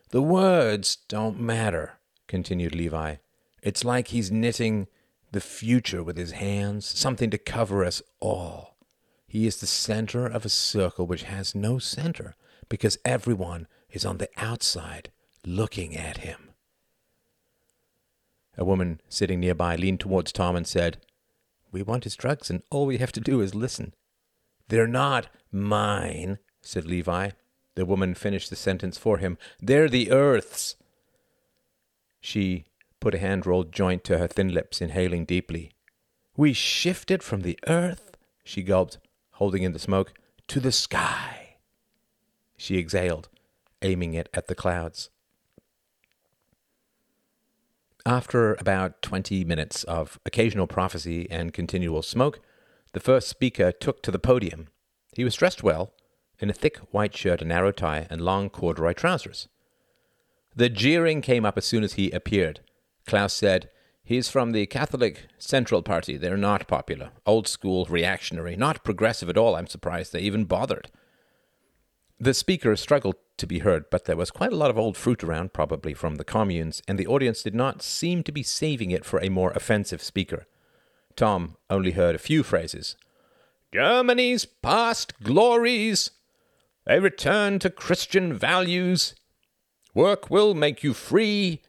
The 0.10 0.22
words 0.22 0.98
don't 1.08 1.40
matter, 1.40 2.00
continued 2.28 2.76
Levi. 2.76 3.16
It's 3.62 3.84
like 3.84 4.10
he's 4.10 4.32
knitting 4.32 4.88
the 5.32 5.42
future 5.42 6.04
with 6.04 6.18
his 6.18 6.32
hands, 6.34 6.86
something 6.86 7.30
to 7.32 7.38
cover 7.38 7.84
us 7.84 8.02
all. 8.20 8.78
He 9.28 9.48
is 9.48 9.58
the 9.58 9.68
center 9.68 10.28
of 10.28 10.46
a 10.46 10.50
circle 10.50 11.08
which 11.08 11.24
has 11.24 11.56
no 11.56 11.80
center, 11.80 12.36
because 12.70 12.98
everyone 13.04 13.68
is 13.90 14.06
on 14.06 14.18
the 14.18 14.30
outside 14.38 15.12
looking 15.46 15.96
at 15.96 16.18
him. 16.18 16.52
A 18.58 18.64
woman 18.64 19.02
sitting 19.10 19.40
nearby 19.40 19.76
leaned 19.76 20.00
towards 20.00 20.32
Tom 20.32 20.56
and 20.56 20.68
said, 20.68 20.98
We 21.72 21.82
want 21.82 22.04
his 22.04 22.16
drugs, 22.16 22.50
and 22.50 22.62
all 22.70 22.86
we 22.86 22.98
have 22.98 23.12
to 23.14 23.20
do 23.20 23.42
is 23.42 23.56
listen. 23.56 23.96
They're 24.68 24.88
not 24.88 25.28
mine, 25.54 26.40
said 26.62 26.86
Levi. 26.86 27.32
The 27.76 27.86
woman 27.86 28.14
finished 28.14 28.50
the 28.50 28.56
sentence 28.56 28.98
for 28.98 29.18
him. 29.18 29.38
They're 29.60 29.90
the 29.90 30.12
earth's. 30.12 30.76
She 32.22 32.66
put 33.00 33.16
a 33.16 33.20
hand 33.20 33.46
rolled 33.46 33.72
joint 33.72 34.04
to 34.06 34.18
her 34.18 34.28
thin 34.28 34.54
lips, 34.54 34.82
inhaling 34.82 35.26
deeply. 35.26 35.72
We 36.36 36.54
shifted 36.54 37.22
from 37.22 37.42
the 37.42 37.60
earth, 37.68 38.16
she 38.44 38.64
gulped, 38.64 38.98
holding 39.32 39.64
in 39.64 39.74
the 39.74 39.80
smoke, 39.80 40.14
to 40.48 40.60
the 40.60 40.72
sky. 40.72 41.58
She 42.58 42.78
exhaled, 42.78 43.30
aiming 43.82 44.14
it 44.14 44.30
at 44.34 44.48
the 44.48 44.56
clouds. 44.56 45.10
After 48.06 48.56
about 48.56 49.02
twenty 49.02 49.44
minutes 49.44 49.84
of 49.86 50.20
occasional 50.26 50.68
prophecy 50.68 51.30
and 51.32 51.54
continual 51.54 52.02
smoke, 52.02 52.40
the 52.92 53.00
first 53.00 53.28
speaker 53.28 53.72
took 53.72 54.04
to 54.04 54.12
the 54.12 54.20
podium. 54.20 54.68
He 55.16 55.24
was 55.24 55.36
dressed 55.36 55.64
well, 55.64 55.94
in 56.40 56.50
a 56.50 56.54
thick 56.54 56.78
white 56.92 57.16
shirt, 57.16 57.42
a 57.42 57.46
narrow 57.46 57.72
tie, 57.72 58.08
and 58.10 58.22
long 58.22 58.50
corduroy 58.50 58.94
trousers. 58.94 59.48
The 60.56 60.70
jeering 60.70 61.22
came 61.22 61.46
up 61.46 61.58
as 61.58 61.66
soon 61.66 61.84
as 61.84 61.94
he 61.94 62.12
appeared. 62.12 62.60
Klaus 63.06 63.34
said, 63.34 63.70
He's 64.04 64.30
from 64.30 64.52
the 64.52 64.66
Catholic 64.66 65.28
Central 65.38 65.82
Party. 65.82 66.18
They're 66.18 66.36
not 66.36 66.68
popular. 66.68 67.12
Old 67.26 67.48
school, 67.48 67.86
reactionary, 67.86 68.58
not 68.58 68.84
progressive 68.84 69.30
at 69.30 69.38
all. 69.38 69.56
I'm 69.56 69.68
surprised 69.68 70.12
they 70.12 70.20
even 70.20 70.44
bothered. 70.44 70.92
The 72.20 72.34
speaker 72.34 72.76
struggled 72.76 73.16
to 73.38 73.48
be 73.48 73.60
heard, 73.60 73.86
but 73.90 74.06
there 74.06 74.18
was 74.18 74.30
quite 74.30 74.52
a 74.52 74.58
lot 74.58 74.70
of 74.70 74.78
old 74.78 74.98
fruit 74.98 75.24
around, 75.24 75.54
probably 75.54 75.94
from 75.94 76.16
the 76.16 76.26
communes, 76.26 76.82
and 76.88 77.00
the 77.00 77.08
audience 77.08 77.42
did 77.44 77.56
not 77.56 77.82
seem 77.82 78.24
to 78.24 78.32
be 78.32 78.44
saving 78.44 78.92
it 78.92 79.06
for 79.06 79.22
a 79.22 79.30
more 79.30 79.52
offensive 79.52 80.04
speaker. 80.04 80.46
Tom 81.16 81.56
only 81.70 81.92
heard 81.92 82.16
a 82.16 82.20
few 82.20 82.44
phrases. 82.44 82.98
Germany's 83.74 84.46
past 84.46 85.20
glories, 85.24 86.12
a 86.86 87.02
return 87.02 87.58
to 87.58 87.72
Christian 87.72 88.32
values, 88.32 89.16
work 89.96 90.30
will 90.30 90.54
make 90.54 90.84
you 90.84 90.94
free, 90.94 91.64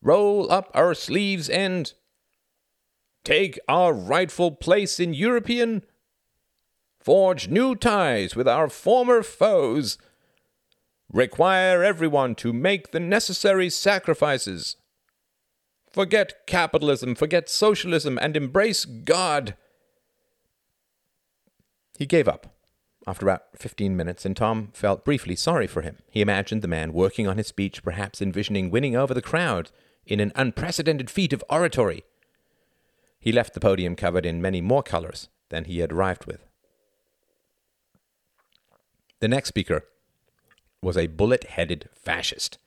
roll 0.00 0.48
up 0.52 0.70
our 0.72 0.94
sleeves 0.94 1.48
and 1.48 1.92
take 3.24 3.58
our 3.68 3.92
rightful 3.92 4.52
place 4.52 5.00
in 5.00 5.14
European, 5.14 5.82
forge 7.00 7.48
new 7.48 7.74
ties 7.74 8.36
with 8.36 8.46
our 8.46 8.68
former 8.68 9.24
foes, 9.24 9.98
require 11.12 11.82
everyone 11.82 12.36
to 12.36 12.52
make 12.52 12.92
the 12.92 13.00
necessary 13.00 13.68
sacrifices. 13.68 14.76
Forget 15.90 16.46
capitalism, 16.46 17.16
forget 17.16 17.48
socialism, 17.48 18.16
and 18.16 18.36
embrace 18.36 18.84
God. 18.84 19.56
He 21.98 22.06
gave 22.06 22.28
up 22.28 22.54
after 23.06 23.26
about 23.26 23.44
fifteen 23.56 23.96
minutes, 23.96 24.24
and 24.24 24.36
Tom 24.36 24.70
felt 24.72 25.04
briefly 25.04 25.36
sorry 25.36 25.66
for 25.66 25.82
him. 25.82 25.98
He 26.10 26.20
imagined 26.20 26.60
the 26.60 26.68
man 26.68 26.92
working 26.92 27.28
on 27.28 27.38
his 27.38 27.46
speech, 27.46 27.82
perhaps 27.82 28.20
envisioning 28.20 28.70
winning 28.70 28.96
over 28.96 29.14
the 29.14 29.22
crowd 29.22 29.70
in 30.06 30.20
an 30.20 30.32
unprecedented 30.34 31.08
feat 31.08 31.32
of 31.32 31.44
oratory. 31.48 32.04
He 33.20 33.32
left 33.32 33.54
the 33.54 33.60
podium 33.60 33.96
covered 33.96 34.26
in 34.26 34.42
many 34.42 34.60
more 34.60 34.82
colors 34.82 35.28
than 35.48 35.64
he 35.64 35.78
had 35.78 35.92
arrived 35.92 36.26
with. 36.26 36.44
The 39.20 39.28
next 39.28 39.48
speaker 39.48 39.84
was 40.82 40.96
a 40.96 41.06
bullet 41.06 41.44
headed 41.44 41.88
fascist. 41.94 42.58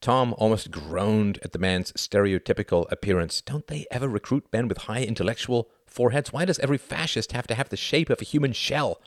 Tom 0.00 0.34
almost 0.38 0.70
groaned 0.70 1.38
at 1.42 1.52
the 1.52 1.58
man's 1.58 1.92
stereotypical 1.92 2.90
appearance. 2.90 3.40
Don't 3.40 3.66
they 3.66 3.86
ever 3.90 4.08
recruit 4.08 4.46
men 4.52 4.68
with 4.68 4.78
high 4.78 5.02
intellectual 5.02 5.68
foreheads? 5.90 6.32
Why 6.32 6.44
does 6.44 6.58
every 6.58 6.78
fascist 6.78 7.32
have 7.32 7.46
to 7.48 7.54
have 7.54 7.68
the 7.68 7.76
shape 7.76 8.10
of 8.10 8.20
a 8.20 8.24
human 8.24 8.52
shell? 8.52 9.00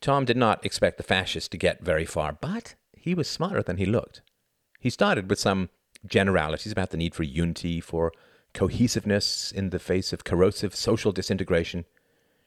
Tom 0.00 0.24
did 0.24 0.36
not 0.36 0.64
expect 0.64 0.96
the 0.96 1.02
fascist 1.02 1.50
to 1.52 1.58
get 1.58 1.84
very 1.84 2.04
far, 2.04 2.32
but 2.32 2.74
he 2.96 3.14
was 3.14 3.28
smarter 3.28 3.62
than 3.62 3.76
he 3.76 3.86
looked. 3.86 4.22
He 4.78 4.90
started 4.90 5.28
with 5.28 5.38
some 5.38 5.68
generalities 6.06 6.72
about 6.72 6.90
the 6.90 6.96
need 6.96 7.14
for 7.14 7.22
unity, 7.22 7.80
for 7.80 8.12
cohesiveness 8.54 9.52
in 9.52 9.70
the 9.70 9.78
face 9.78 10.12
of 10.12 10.24
corrosive 10.24 10.74
social 10.74 11.12
disintegration. 11.12 11.84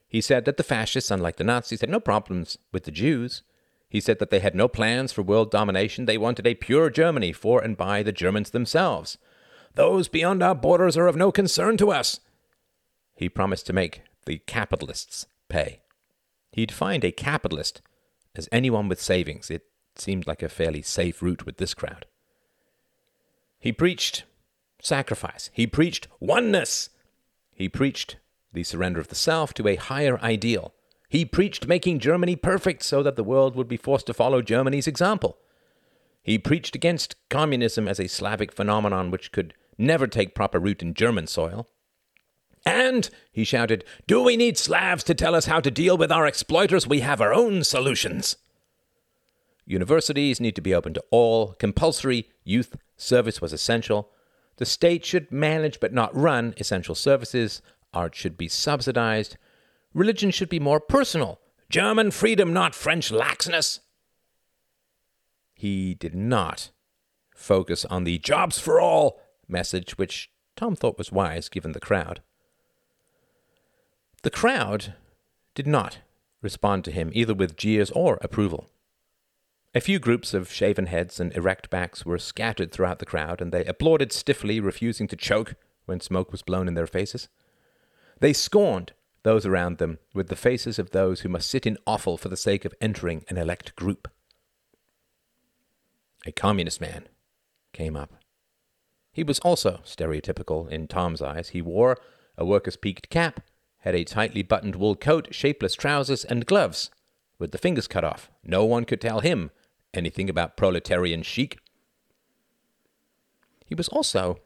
He 0.08 0.22
said 0.22 0.46
that 0.46 0.58
the 0.58 0.64
fascists, 0.64 1.12
unlike 1.12 1.38
the 1.38 1.44
Nazis, 1.44 1.82
had 1.82 1.90
no 1.90 2.00
problems 2.00 2.58
with 2.72 2.84
the 2.84 2.92
Jews. 2.92 3.44
He 3.88 4.00
said 4.00 4.20
that 4.20 4.32
they 4.32 4.40
had 4.40 4.56
no 4.56 4.68
plans 4.68 5.12
for 5.12 5.22
world 5.22 5.52
domination. 5.52 6.06
They 6.06 6.18
wanted 6.18 6.48
a 6.48 6.56
pure 6.56 6.90
Germany 6.90 7.32
for 7.32 7.64
and 7.64 7.78
by 7.78 8.04
the 8.04 8.12
Germans 8.12 8.50
themselves. 8.50 9.18
Those 9.76 10.08
beyond 10.08 10.44
our 10.44 10.56
borders 10.56 10.98
are 10.98 11.08
of 11.08 11.16
no 11.16 11.32
concern 11.32 11.78
to 11.78 11.92
us. 11.92 12.20
He 13.16 13.30
promised 13.30 13.66
to 13.68 13.74
make 13.74 14.02
the 14.26 14.40
capitalists 14.40 15.26
pay. 15.50 15.82
He 16.52 16.66
defined 16.66 17.04
a 17.04 17.12
capitalist 17.12 17.82
as 18.36 18.50
anyone 18.52 18.88
with 18.88 19.02
savings. 19.02 19.50
It 19.50 19.64
seemed 19.96 20.28
like 20.28 20.44
a 20.44 20.50
fairly 20.50 20.82
safe 20.82 21.22
route 21.22 21.46
with 21.46 21.58
this 21.58 21.74
crowd. 21.74 22.06
He 23.60 23.72
preached 23.72 24.24
sacrifice. 24.82 25.50
He 25.54 25.66
preached 25.66 26.08
oneness. 26.20 26.90
He 27.54 27.70
preached 27.70 28.18
the 28.52 28.64
surrender 28.64 29.00
of 29.00 29.08
the 29.08 29.16
self 29.16 29.54
to 29.56 29.68
a 29.68 29.76
higher 29.76 30.20
ideal. 30.22 30.74
He 31.10 31.26
preached 31.26 31.68
making 31.68 32.00
Germany 32.00 32.36
perfect 32.36 32.84
so 32.84 33.02
that 33.04 33.16
the 33.16 33.24
world 33.24 33.56
would 33.56 33.68
be 33.68 33.78
forced 33.78 34.08
to 34.08 34.14
follow 34.14 34.42
Germany's 34.42 34.88
example. 34.88 35.38
He 36.22 36.38
preached 36.38 36.76
against 36.76 37.16
communism 37.30 37.88
as 37.88 38.00
a 38.00 38.08
Slavic 38.08 38.52
phenomenon 38.52 39.12
which 39.12 39.32
could 39.32 39.54
never 39.78 40.08
take 40.08 40.36
proper 40.36 40.60
root 40.60 40.82
in 40.82 40.94
German 40.94 41.28
soil. 41.28 41.68
And, 42.66 43.10
he 43.32 43.44
shouted, 43.44 43.84
do 44.08 44.22
we 44.22 44.38
need 44.38 44.58
Slavs 44.58 45.04
to 45.06 45.14
tell 45.14 45.36
us 45.36 45.46
how 45.46 45.60
to 45.60 45.72
deal 45.72 45.98
with 45.98 46.12
our 46.12 46.26
exploiters? 46.26 46.88
We 46.88 47.02
have 47.02 47.20
our 47.20 47.34
own 47.34 47.64
solutions. 47.64 48.38
Universities 49.66 50.40
need 50.40 50.56
to 50.56 50.62
be 50.62 50.74
open 50.74 50.94
to 50.94 51.04
all. 51.10 51.54
Compulsory 51.54 52.30
youth 52.44 52.76
service 52.98 53.42
was 53.42 53.54
essential. 53.54 54.10
The 54.58 54.66
state 54.66 55.04
should 55.04 55.32
manage 55.32 55.80
but 55.80 55.94
not 55.94 56.16
run 56.16 56.54
essential 56.58 56.96
services. 56.96 57.62
Art 57.94 58.16
should 58.16 58.38
be 58.38 58.48
subsidized. 58.48 59.38
Religion 59.94 60.32
should 60.32 60.50
be 60.50 60.60
more 60.60 60.80
personal. 60.80 61.40
German 61.70 62.12
freedom, 62.12 62.54
not 62.54 62.76
French 62.76 63.12
laxness. 63.12 63.80
He 65.54 65.94
did 65.94 66.16
not 66.16 66.72
focus 67.36 67.86
on 67.86 68.04
the 68.04 68.18
jobs 68.20 68.60
for 68.60 68.80
all 68.80 69.20
message, 69.54 69.98
which 69.98 70.30
Tom 70.58 70.76
thought 70.76 70.98
was 70.98 71.14
wise 71.14 71.48
given 71.48 71.72
the 71.72 71.80
crowd. 71.80 72.22
The 74.24 74.30
crowd 74.30 74.96
did 75.56 75.68
not 75.68 76.00
respond 76.42 76.84
to 76.84 76.92
him 76.92 77.10
either 77.14 77.34
with 77.34 77.56
jeers 77.56 77.92
or 77.92 78.18
approval. 78.22 78.70
A 79.76 79.82
few 79.82 79.98
groups 79.98 80.34
of 80.34 80.52
shaven 80.52 80.86
heads 80.86 81.20
and 81.20 81.34
erect 81.34 81.70
backs 81.70 82.06
were 82.06 82.20
scattered 82.20 82.72
throughout 82.72 83.00
the 83.00 83.06
crowd, 83.06 83.42
and 83.42 83.52
they 83.52 83.66
applauded 83.66 84.12
stiffly, 84.12 84.60
refusing 84.60 85.08
to 85.08 85.16
choke 85.16 85.56
when 85.86 86.00
smoke 86.00 86.32
was 86.32 86.44
blown 86.44 86.68
in 86.68 86.76
their 86.76 86.86
faces. 86.86 87.28
They 88.20 88.34
scorned 88.34 88.94
those 89.24 89.46
around 89.46 89.80
them 89.80 90.00
with 90.14 90.28
the 90.28 90.36
faces 90.36 90.78
of 90.78 90.92
those 90.92 91.22
who 91.22 91.30
must 91.30 91.50
sit 91.50 91.66
in 91.66 91.78
offal 91.88 92.18
for 92.18 92.30
the 92.30 92.38
sake 92.38 92.66
of 92.66 92.76
entering 92.80 93.26
an 93.30 93.38
elect 93.38 93.76
group. 93.76 94.10
A 96.26 96.32
communist 96.32 96.80
man 96.80 97.08
came 97.74 97.96
up. 97.96 98.23
He 99.14 99.24
was 99.24 99.40
also 99.40 99.80
stereotypical 99.86 100.68
in 100.70 100.88
Tom's 100.88 101.22
eyes. 101.22 101.50
He 101.50 101.62
wore 101.62 101.98
a 102.36 102.44
worker's 102.44 102.76
peaked 102.76 103.10
cap, 103.12 103.42
had 103.80 103.94
a 103.94 104.04
tightly 104.04 104.42
buttoned 104.42 104.76
wool 104.76 104.96
coat, 104.96 105.28
shapeless 105.32 105.76
trousers, 105.76 106.26
and 106.26 106.48
gloves 106.48 106.90
with 107.38 107.52
the 107.52 107.60
fingers 107.60 107.88
cut 107.88 108.04
off. 108.04 108.32
No 108.44 108.66
one 108.66 108.86
could 108.86 109.00
tell 109.00 109.20
him 109.20 109.52
anything 109.94 110.30
about 110.30 110.58
proletarian 110.58 111.22
chic. 111.22 111.60
He 113.66 113.76
was 113.76 113.88
also 113.90 114.40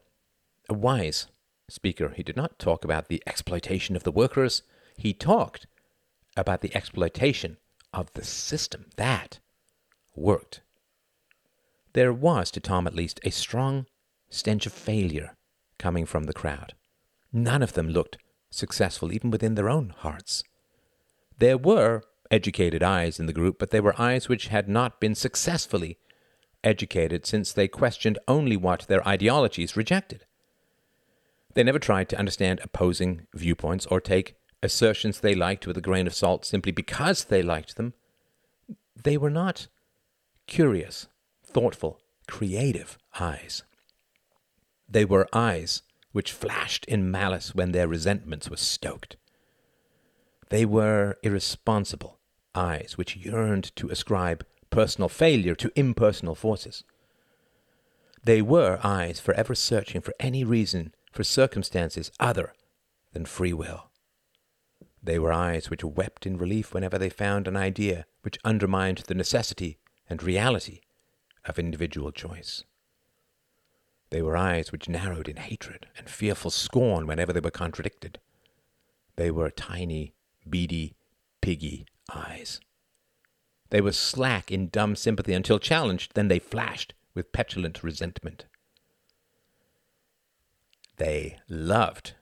a 0.68 0.74
wise 0.74 1.28
speaker. 1.68 2.10
He 2.10 2.22
did 2.22 2.36
not 2.36 2.58
talk 2.58 2.84
about 2.84 3.08
the 3.08 3.22
exploitation 3.26 3.96
of 3.96 4.02
the 4.02 4.12
workers, 4.12 4.62
he 4.98 5.14
talked 5.14 5.66
about 6.36 6.60
the 6.60 6.74
exploitation 6.74 7.56
of 7.92 8.12
the 8.12 8.24
system. 8.24 8.86
That 8.96 9.38
worked. 10.14 10.60
There 11.94 12.12
was, 12.12 12.50
to 12.50 12.60
Tom 12.60 12.86
at 12.86 12.94
least, 12.94 13.20
a 13.24 13.30
strong 13.30 13.86
stench 14.30 14.66
of 14.66 14.72
failure 14.72 15.34
coming 15.78 16.06
from 16.06 16.24
the 16.24 16.32
crowd. 16.32 16.74
None 17.32 17.62
of 17.62 17.74
them 17.74 17.88
looked 17.88 18.18
successful, 18.50 19.12
even 19.12 19.30
within 19.30 19.54
their 19.54 19.68
own 19.68 19.90
hearts. 19.90 20.42
There 21.38 21.58
were 21.58 22.02
educated 22.30 22.82
eyes 22.82 23.18
in 23.20 23.26
the 23.26 23.32
group, 23.32 23.58
but 23.58 23.70
they 23.70 23.80
were 23.80 24.00
eyes 24.00 24.28
which 24.28 24.48
had 24.48 24.68
not 24.68 25.00
been 25.00 25.14
successfully 25.14 25.98
educated 26.64 27.24
since 27.24 27.52
they 27.52 27.68
questioned 27.68 28.18
only 28.26 28.56
what 28.56 28.86
their 28.88 29.06
ideologies 29.06 29.76
rejected. 29.76 30.24
They 31.54 31.62
never 31.62 31.78
tried 31.78 32.08
to 32.10 32.18
understand 32.18 32.60
opposing 32.62 33.26
viewpoints 33.34 33.86
or 33.86 34.00
take 34.00 34.36
assertions 34.62 35.20
they 35.20 35.34
liked 35.34 35.66
with 35.66 35.76
a 35.76 35.82
grain 35.82 36.06
of 36.06 36.14
salt 36.14 36.44
simply 36.44 36.72
because 36.72 37.24
they 37.24 37.42
liked 37.42 37.76
them. 37.76 37.94
They 39.02 39.16
were 39.16 39.30
not 39.30 39.68
curious, 40.46 41.06
thoughtful, 41.44 42.00
creative 42.26 42.98
eyes. 43.18 43.62
They 44.88 45.04
were 45.04 45.28
eyes 45.32 45.82
which 46.12 46.32
flashed 46.32 46.84
in 46.86 47.10
malice 47.10 47.54
when 47.54 47.72
their 47.72 47.86
resentments 47.86 48.48
were 48.48 48.56
stoked. 48.56 49.16
They 50.48 50.64
were 50.64 51.16
irresponsible, 51.22 52.18
eyes 52.54 52.94
which 52.96 53.16
yearned 53.16 53.76
to 53.76 53.90
ascribe 53.90 54.46
personal 54.70 55.08
failure 55.08 55.54
to 55.56 55.72
impersonal 55.76 56.34
forces. 56.34 56.84
They 58.24 58.40
were 58.42 58.80
eyes 58.82 59.20
forever 59.20 59.54
searching 59.54 60.00
for 60.00 60.14
any 60.18 60.44
reason 60.44 60.94
for 61.12 61.24
circumstances 61.24 62.10
other 62.18 62.54
than 63.12 63.26
free 63.26 63.52
will. 63.52 63.90
They 65.02 65.18
were 65.18 65.32
eyes 65.32 65.70
which 65.70 65.84
wept 65.84 66.26
in 66.26 66.38
relief 66.38 66.74
whenever 66.74 66.98
they 66.98 67.10
found 67.10 67.46
an 67.46 67.56
idea 67.56 68.06
which 68.22 68.38
undermined 68.44 68.98
the 69.06 69.14
necessity 69.14 69.78
and 70.08 70.22
reality 70.22 70.80
of 71.44 71.58
individual 71.58 72.10
choice. 72.10 72.64
They 74.10 74.22
were 74.22 74.36
eyes 74.36 74.72
which 74.72 74.88
narrowed 74.88 75.28
in 75.28 75.36
hatred 75.36 75.86
and 75.96 76.08
fearful 76.08 76.50
scorn 76.50 77.06
whenever 77.06 77.32
they 77.32 77.40
were 77.40 77.50
contradicted. 77.50 78.18
They 79.16 79.30
were 79.30 79.50
tiny, 79.50 80.14
beady, 80.48 80.94
piggy 81.40 81.86
eyes. 82.12 82.60
They 83.70 83.80
were 83.80 83.92
slack 83.92 84.50
in 84.50 84.68
dumb 84.68 84.96
sympathy 84.96 85.34
until 85.34 85.58
challenged, 85.58 86.14
then 86.14 86.28
they 86.28 86.38
flashed 86.38 86.94
with 87.14 87.32
petulant 87.32 87.82
resentment. 87.82 88.46
They 90.96 91.38
loved 91.48 92.14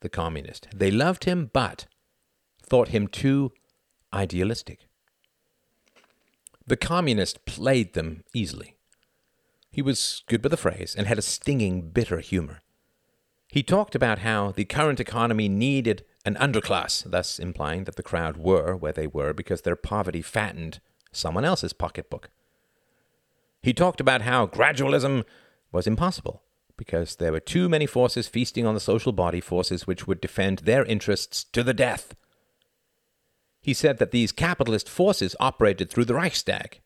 the 0.00 0.08
communist. 0.08 0.68
They 0.74 0.90
loved 0.90 1.24
him, 1.24 1.50
but 1.52 1.86
thought 2.62 2.88
him 2.88 3.06
too 3.06 3.52
idealistic. 4.12 4.86
The 6.66 6.76
communist 6.76 7.44
played 7.44 7.92
them 7.92 8.24
easily. 8.32 8.76
He 9.74 9.82
was 9.82 10.22
good 10.28 10.44
with 10.44 10.52
a 10.52 10.56
phrase 10.56 10.94
and 10.96 11.08
had 11.08 11.18
a 11.18 11.22
stinging, 11.22 11.90
bitter 11.90 12.20
humor. 12.20 12.60
He 13.48 13.64
talked 13.64 13.96
about 13.96 14.20
how 14.20 14.52
the 14.52 14.64
current 14.64 15.00
economy 15.00 15.48
needed 15.48 16.04
an 16.24 16.36
underclass, 16.36 17.02
thus 17.10 17.40
implying 17.40 17.82
that 17.82 17.96
the 17.96 18.02
crowd 18.04 18.36
were 18.36 18.76
where 18.76 18.92
they 18.92 19.08
were 19.08 19.32
because 19.32 19.62
their 19.62 19.74
poverty 19.74 20.22
fattened 20.22 20.78
someone 21.10 21.44
else's 21.44 21.72
pocketbook. 21.72 22.30
He 23.62 23.74
talked 23.74 24.00
about 24.00 24.22
how 24.22 24.46
gradualism 24.46 25.24
was 25.72 25.88
impossible 25.88 26.44
because 26.76 27.16
there 27.16 27.32
were 27.32 27.40
too 27.40 27.68
many 27.68 27.86
forces 27.86 28.28
feasting 28.28 28.64
on 28.64 28.74
the 28.74 28.80
social 28.80 29.10
body, 29.10 29.40
forces 29.40 29.88
which 29.88 30.06
would 30.06 30.20
defend 30.20 30.60
their 30.60 30.84
interests 30.84 31.42
to 31.42 31.64
the 31.64 31.74
death. 31.74 32.14
He 33.60 33.74
said 33.74 33.98
that 33.98 34.12
these 34.12 34.30
capitalist 34.30 34.88
forces 34.88 35.34
operated 35.40 35.90
through 35.90 36.04
the 36.04 36.14
Reichstag, 36.14 36.80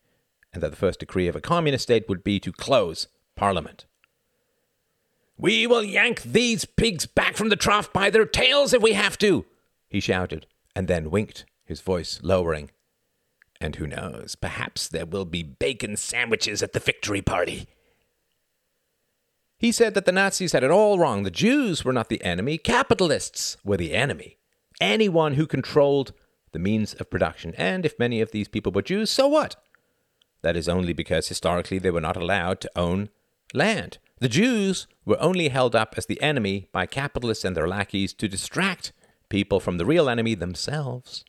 and 0.53 0.63
that 0.63 0.71
the 0.71 0.77
first 0.77 0.99
decree 0.99 1.27
of 1.27 1.35
a 1.35 1.41
communist 1.41 1.83
state 1.83 2.07
would 2.09 2.23
be 2.23 2.39
to 2.39 2.51
close 2.51 3.07
Parliament. 3.35 3.85
We 5.37 5.65
will 5.67 5.83
yank 5.83 6.21
these 6.23 6.65
pigs 6.65 7.05
back 7.05 7.37
from 7.37 7.49
the 7.49 7.55
trough 7.55 7.93
by 7.93 8.09
their 8.09 8.25
tails 8.25 8.73
if 8.73 8.81
we 8.81 8.93
have 8.93 9.17
to, 9.19 9.45
he 9.87 9.99
shouted, 9.99 10.45
and 10.75 10.87
then 10.87 11.11
winked, 11.11 11.45
his 11.63 11.79
voice 11.79 12.19
lowering. 12.21 12.71
And 13.61 13.75
who 13.75 13.87
knows, 13.87 14.35
perhaps 14.35 14.87
there 14.87 15.05
will 15.05 15.25
be 15.25 15.43
bacon 15.43 15.97
sandwiches 15.97 16.61
at 16.61 16.73
the 16.73 16.79
victory 16.79 17.21
party. 17.21 17.67
He 19.57 19.71
said 19.71 19.93
that 19.93 20.05
the 20.05 20.13
Nazis 20.13 20.53
had 20.53 20.63
it 20.63 20.71
all 20.71 20.97
wrong. 20.97 21.23
The 21.23 21.31
Jews 21.31 21.83
were 21.83 21.93
not 21.93 22.09
the 22.09 22.23
enemy, 22.23 22.57
capitalists 22.57 23.57
were 23.63 23.77
the 23.77 23.93
enemy. 23.93 24.37
Anyone 24.79 25.33
who 25.33 25.45
controlled 25.45 26.13
the 26.51 26.59
means 26.59 26.93
of 26.93 27.09
production. 27.09 27.53
And 27.57 27.85
if 27.85 27.99
many 27.99 28.21
of 28.21 28.31
these 28.31 28.47
people 28.47 28.71
were 28.71 28.81
Jews, 28.81 29.09
so 29.09 29.27
what? 29.27 29.55
That 30.41 30.55
is 30.55 30.69
only 30.69 30.93
because 30.93 31.27
historically 31.27 31.79
they 31.79 31.91
were 31.91 32.01
not 32.01 32.17
allowed 32.17 32.61
to 32.61 32.71
own 32.75 33.09
land. 33.53 33.97
The 34.19 34.29
Jews 34.29 34.87
were 35.05 35.21
only 35.21 35.49
held 35.49 35.75
up 35.75 35.95
as 35.97 36.05
the 36.05 36.21
enemy 36.21 36.67
by 36.71 36.85
capitalists 36.85 37.45
and 37.45 37.55
their 37.55 37.67
lackeys 37.67 38.13
to 38.13 38.27
distract 38.27 38.91
people 39.29 39.59
from 39.59 39.77
the 39.77 39.85
real 39.85 40.09
enemy 40.09 40.35
themselves. 40.35 41.23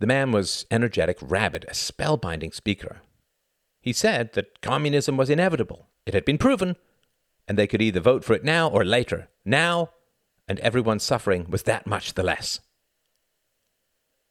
The 0.00 0.06
man 0.06 0.32
was 0.32 0.66
energetic, 0.70 1.18
rabid, 1.20 1.64
a 1.68 1.72
spellbinding 1.72 2.54
speaker. 2.54 3.02
He 3.80 3.92
said 3.92 4.32
that 4.32 4.60
communism 4.60 5.16
was 5.16 5.30
inevitable. 5.30 5.88
It 6.06 6.14
had 6.14 6.24
been 6.24 6.38
proven, 6.38 6.76
and 7.46 7.56
they 7.56 7.66
could 7.66 7.82
either 7.82 8.00
vote 8.00 8.24
for 8.24 8.34
it 8.34 8.44
now 8.44 8.68
or 8.68 8.84
later. 8.84 9.28
Now, 9.44 9.90
and 10.48 10.58
everyone's 10.60 11.04
suffering 11.04 11.46
was 11.48 11.64
that 11.64 11.86
much 11.86 12.14
the 12.14 12.22
less. 12.22 12.60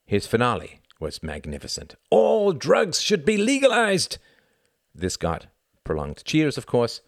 His 0.05 0.27
finale 0.27 0.80
was 1.01 1.23
magnificent. 1.23 1.95
All 2.09 2.53
drugs 2.53 3.01
should 3.01 3.25
be 3.25 3.35
legalized. 3.35 4.19
This 4.93 5.17
got 5.17 5.47
prolonged 5.83 6.23
cheers, 6.23 6.57
of 6.57 6.65
course. 6.65 7.01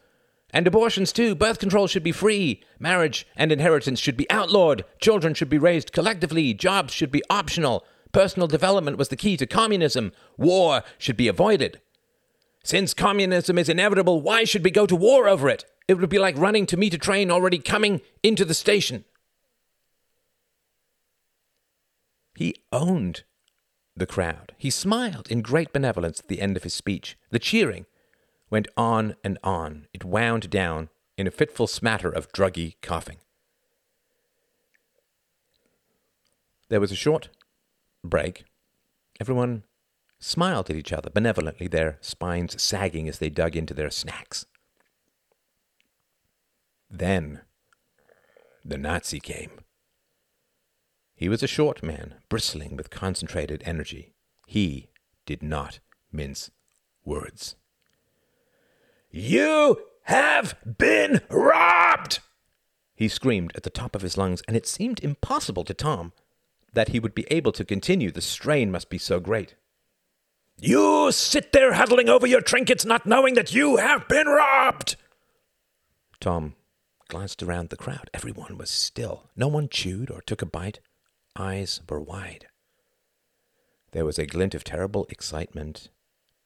And 0.49 0.67
abortions 0.67 1.11
too. 1.11 1.35
Birth 1.35 1.59
control 1.59 1.87
should 1.87 2.03
be 2.03 2.11
free. 2.11 2.63
Marriage 2.79 3.27
and 3.35 3.51
inheritance 3.51 3.99
should 3.99 4.17
be 4.17 4.29
outlawed. 4.29 4.83
Children 4.99 5.33
should 5.33 5.49
be 5.49 5.57
raised 5.57 5.91
collectively. 5.91 6.53
Jobs 6.53 6.93
should 6.93 7.11
be 7.11 7.23
optional. 7.29 7.85
Personal 8.11 8.47
development 8.47 8.97
was 8.97 9.09
the 9.09 9.15
key 9.15 9.37
to 9.37 9.47
communism. 9.47 10.11
War 10.37 10.83
should 10.97 11.17
be 11.17 11.27
avoided. 11.27 11.79
Since 12.63 12.93
communism 12.93 13.57
is 13.57 13.67
inevitable, 13.67 14.21
why 14.21 14.43
should 14.43 14.63
we 14.63 14.71
go 14.71 14.85
to 14.85 14.95
war 14.95 15.27
over 15.27 15.49
it? 15.49 15.65
It 15.87 15.95
would 15.95 16.09
be 16.09 16.19
like 16.19 16.37
running 16.37 16.65
to 16.67 16.77
meet 16.77 16.93
a 16.93 16.97
train 16.97 17.29
already 17.29 17.59
coming 17.59 18.01
into 18.21 18.45
the 18.45 18.53
station. 18.53 19.05
He 22.35 22.55
owned 22.71 23.23
the 23.95 24.05
crowd. 24.05 24.53
He 24.57 24.69
smiled 24.69 25.29
in 25.29 25.41
great 25.41 25.71
benevolence 25.71 26.19
at 26.19 26.27
the 26.27 26.41
end 26.41 26.57
of 26.57 26.63
his 26.63 26.73
speech. 26.73 27.17
The 27.29 27.39
cheering 27.39 27.85
went 28.49 28.67
on 28.75 29.15
and 29.23 29.37
on. 29.43 29.87
It 29.93 30.03
wound 30.03 30.49
down 30.49 30.89
in 31.17 31.27
a 31.27 31.31
fitful 31.31 31.67
smatter 31.67 32.09
of 32.09 32.31
druggy 32.31 32.75
coughing. 32.81 33.17
There 36.69 36.79
was 36.79 36.91
a 36.91 36.95
short 36.95 37.29
break. 38.03 38.45
Everyone 39.19 39.63
smiled 40.19 40.69
at 40.69 40.75
each 40.75 40.93
other 40.93 41.09
benevolently, 41.09 41.67
their 41.67 41.97
spines 42.01 42.61
sagging 42.61 43.07
as 43.07 43.19
they 43.19 43.29
dug 43.29 43.55
into 43.55 43.73
their 43.73 43.91
snacks. 43.91 44.45
Then 46.89 47.41
the 48.63 48.77
Nazi 48.77 49.19
came. 49.19 49.62
He 51.23 51.29
was 51.29 51.41
a 51.41 51.47
short 51.47 51.81
man, 51.81 52.15
bristling 52.27 52.75
with 52.75 52.89
concentrated 52.89 53.63
energy. 53.65 54.11
He 54.45 54.89
did 55.25 55.41
not 55.41 55.79
mince 56.11 56.51
words. 57.05 57.55
You 59.09 59.83
have 60.01 60.57
been 60.77 61.21
robbed! 61.29 62.19
He 62.93 63.07
screamed 63.07 63.53
at 63.55 63.63
the 63.63 63.69
top 63.69 63.95
of 63.95 64.01
his 64.01 64.17
lungs, 64.17 64.41
and 64.49 64.57
it 64.57 64.67
seemed 64.67 64.99
impossible 64.99 65.63
to 65.63 65.73
Tom 65.73 66.11
that 66.73 66.89
he 66.89 66.99
would 66.99 67.15
be 67.15 67.25
able 67.31 67.53
to 67.53 67.63
continue. 67.63 68.11
The 68.11 68.19
strain 68.19 68.69
must 68.69 68.89
be 68.89 68.97
so 68.97 69.21
great. 69.21 69.55
You 70.59 71.09
sit 71.13 71.53
there 71.53 71.71
huddling 71.71 72.09
over 72.09 72.27
your 72.27 72.41
trinkets, 72.41 72.83
not 72.83 73.05
knowing 73.05 73.35
that 73.35 73.53
you 73.53 73.77
have 73.77 74.09
been 74.09 74.27
robbed! 74.27 74.97
Tom 76.19 76.55
glanced 77.07 77.41
around 77.41 77.69
the 77.69 77.77
crowd. 77.77 78.09
Everyone 78.13 78.57
was 78.57 78.69
still. 78.69 79.29
No 79.37 79.47
one 79.47 79.69
chewed 79.69 80.11
or 80.11 80.21
took 80.21 80.41
a 80.41 80.45
bite. 80.45 80.81
Eyes 81.35 81.81
were 81.89 82.01
wide. 82.01 82.47
There 83.91 84.05
was 84.05 84.19
a 84.19 84.25
glint 84.25 84.55
of 84.55 84.63
terrible 84.63 85.05
excitement 85.09 85.89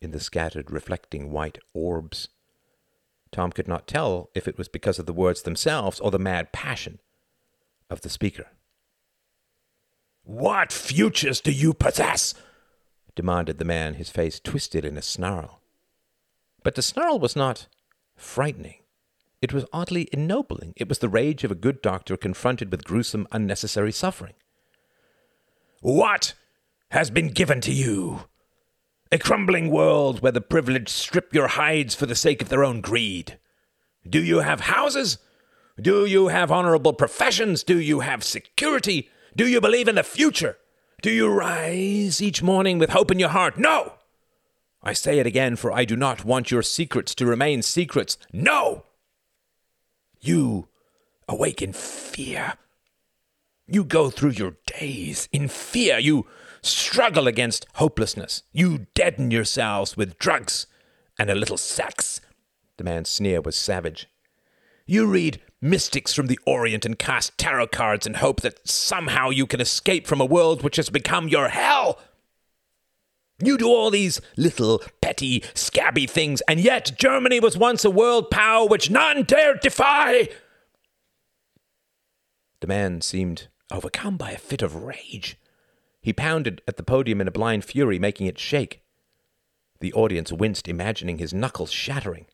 in 0.01 0.11
the 0.11 0.19
scattered, 0.19 0.71
reflecting 0.71 1.31
white 1.31 1.57
orbs 1.73 2.29
Tom 3.31 3.51
could 3.51 3.67
not 3.67 3.87
tell 3.87 4.29
if 4.33 4.47
it 4.47 4.57
was 4.57 4.67
because 4.67 4.99
of 4.99 5.05
the 5.05 5.13
words 5.13 5.41
themselves 5.41 5.99
or 5.99 6.11
the 6.11 6.19
mad 6.19 6.51
passion 6.51 6.99
of 7.89 8.01
the 8.01 8.09
speaker. 8.09 8.47
What 10.23 10.71
futures 10.71 11.41
do 11.41 11.51
you 11.51 11.73
possess? 11.73 12.33
demanded 13.15 13.57
the 13.57 13.65
man, 13.65 13.95
his 13.95 14.09
face 14.09 14.39
twisted 14.39 14.85
in 14.85 14.97
a 14.97 15.01
snarl. 15.01 15.61
But 16.63 16.75
the 16.75 16.81
snarl 16.81 17.19
was 17.19 17.35
not 17.35 17.67
frightening. 18.15 18.81
It 19.41 19.53
was 19.53 19.65
oddly 19.71 20.09
ennobling. 20.11 20.73
It 20.75 20.89
was 20.89 20.99
the 20.99 21.09
rage 21.09 21.43
of 21.43 21.51
a 21.51 21.55
good 21.55 21.81
doctor 21.81 22.17
confronted 22.17 22.71
with 22.71 22.83
gruesome, 22.83 23.27
unnecessary 23.31 23.91
suffering. 23.91 24.33
What 25.81 26.33
has 26.91 27.09
been 27.09 27.29
given 27.29 27.61
to 27.61 27.71
you? 27.71 28.21
A 29.11 29.17
crumbling 29.17 29.69
world 29.69 30.21
where 30.21 30.31
the 30.31 30.41
privileged 30.41 30.89
strip 30.89 31.33
your 31.33 31.47
hides 31.47 31.95
for 31.95 32.05
the 32.05 32.15
sake 32.15 32.41
of 32.41 32.49
their 32.49 32.63
own 32.63 32.81
greed. 32.81 33.37
Do 34.07 34.21
you 34.21 34.39
have 34.39 34.61
houses? 34.61 35.17
Do 35.79 36.05
you 36.05 36.29
have 36.29 36.51
honorable 36.51 36.93
professions? 36.93 37.63
Do 37.63 37.79
you 37.79 37.99
have 37.99 38.23
security? 38.23 39.09
Do 39.35 39.47
you 39.47 39.61
believe 39.61 39.87
in 39.87 39.95
the 39.95 40.03
future? 40.03 40.57
Do 41.01 41.11
you 41.11 41.29
rise 41.29 42.21
each 42.21 42.41
morning 42.41 42.79
with 42.79 42.89
hope 42.89 43.11
in 43.11 43.19
your 43.19 43.29
heart? 43.29 43.57
No! 43.57 43.93
I 44.81 44.93
say 44.93 45.19
it 45.19 45.27
again, 45.27 45.55
for 45.55 45.71
I 45.71 45.85
do 45.85 45.95
not 45.95 46.25
want 46.25 46.49
your 46.49 46.63
secrets 46.63 47.13
to 47.15 47.25
remain 47.25 47.61
secrets. 47.61 48.17
No! 48.33 48.85
You 50.19 50.67
awake 51.27 51.61
in 51.61 51.73
fear. 51.73 52.55
You 53.67 53.83
go 53.83 54.09
through 54.09 54.31
your 54.31 54.55
days 54.65 55.27
in 55.31 55.49
fear. 55.49 55.99
You 55.99 56.25
struggle 56.61 57.27
against 57.27 57.65
hopelessness. 57.75 58.43
You 58.53 58.87
deaden 58.93 59.29
yourselves 59.29 59.97
with 59.97 60.17
drugs 60.17 60.67
and 61.19 61.29
a 61.29 61.35
little 61.35 61.57
sex. 61.57 62.21
The 62.77 62.83
man's 62.83 63.09
sneer 63.09 63.41
was 63.41 63.55
savage. 63.55 64.07
You 64.85 65.05
read 65.05 65.41
mystics 65.61 66.13
from 66.13 66.27
the 66.27 66.39
Orient 66.45 66.85
and 66.85 66.97
cast 66.97 67.37
tarot 67.37 67.67
cards 67.67 68.07
and 68.07 68.17
hope 68.17 68.41
that 68.41 68.65
somehow 68.67 69.29
you 69.31 69.45
can 69.45 69.59
escape 69.59 70.07
from 70.07 70.21
a 70.21 70.25
world 70.25 70.63
which 70.63 70.77
has 70.77 70.89
become 70.89 71.27
your 71.27 71.49
hell. 71.49 71.99
You 73.43 73.57
do 73.57 73.67
all 73.67 73.91
these 73.91 74.21
little, 74.35 74.81
petty, 75.01 75.43
scabby 75.53 76.07
things, 76.07 76.41
and 76.47 76.59
yet 76.59 76.97
Germany 76.97 77.39
was 77.39 77.57
once 77.57 77.83
a 77.83 77.91
world 77.91 78.31
power 78.31 78.65
which 78.65 78.89
none 78.89 79.23
dared 79.23 79.59
defy. 79.59 80.29
The 82.61 82.67
man 82.67 83.01
seemed 83.01 83.49
overcome 83.71 84.17
by 84.17 84.31
a 84.31 84.37
fit 84.37 84.61
of 84.61 84.83
rage. 84.83 85.37
He 86.01 86.13
pounded 86.13 86.61
at 86.67 86.77
the 86.77 86.83
podium 86.83 87.21
in 87.21 87.27
a 87.27 87.31
blind 87.31 87.65
fury, 87.65 87.99
making 87.99 88.27
it 88.27 88.39
shake. 88.39 88.81
The 89.79 89.93
audience 89.93 90.31
winced, 90.31 90.67
imagining 90.67 91.17
his 91.17 91.33
knuckles 91.33 91.71
shattering. 91.71 92.25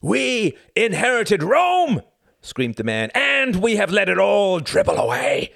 We 0.00 0.56
inherited 0.76 1.42
Rome, 1.42 2.02
screamed 2.40 2.76
the 2.76 2.84
man, 2.84 3.10
and 3.14 3.56
we 3.56 3.76
have 3.76 3.90
let 3.90 4.08
it 4.08 4.18
all 4.18 4.60
dribble 4.60 4.96
away. 4.96 5.52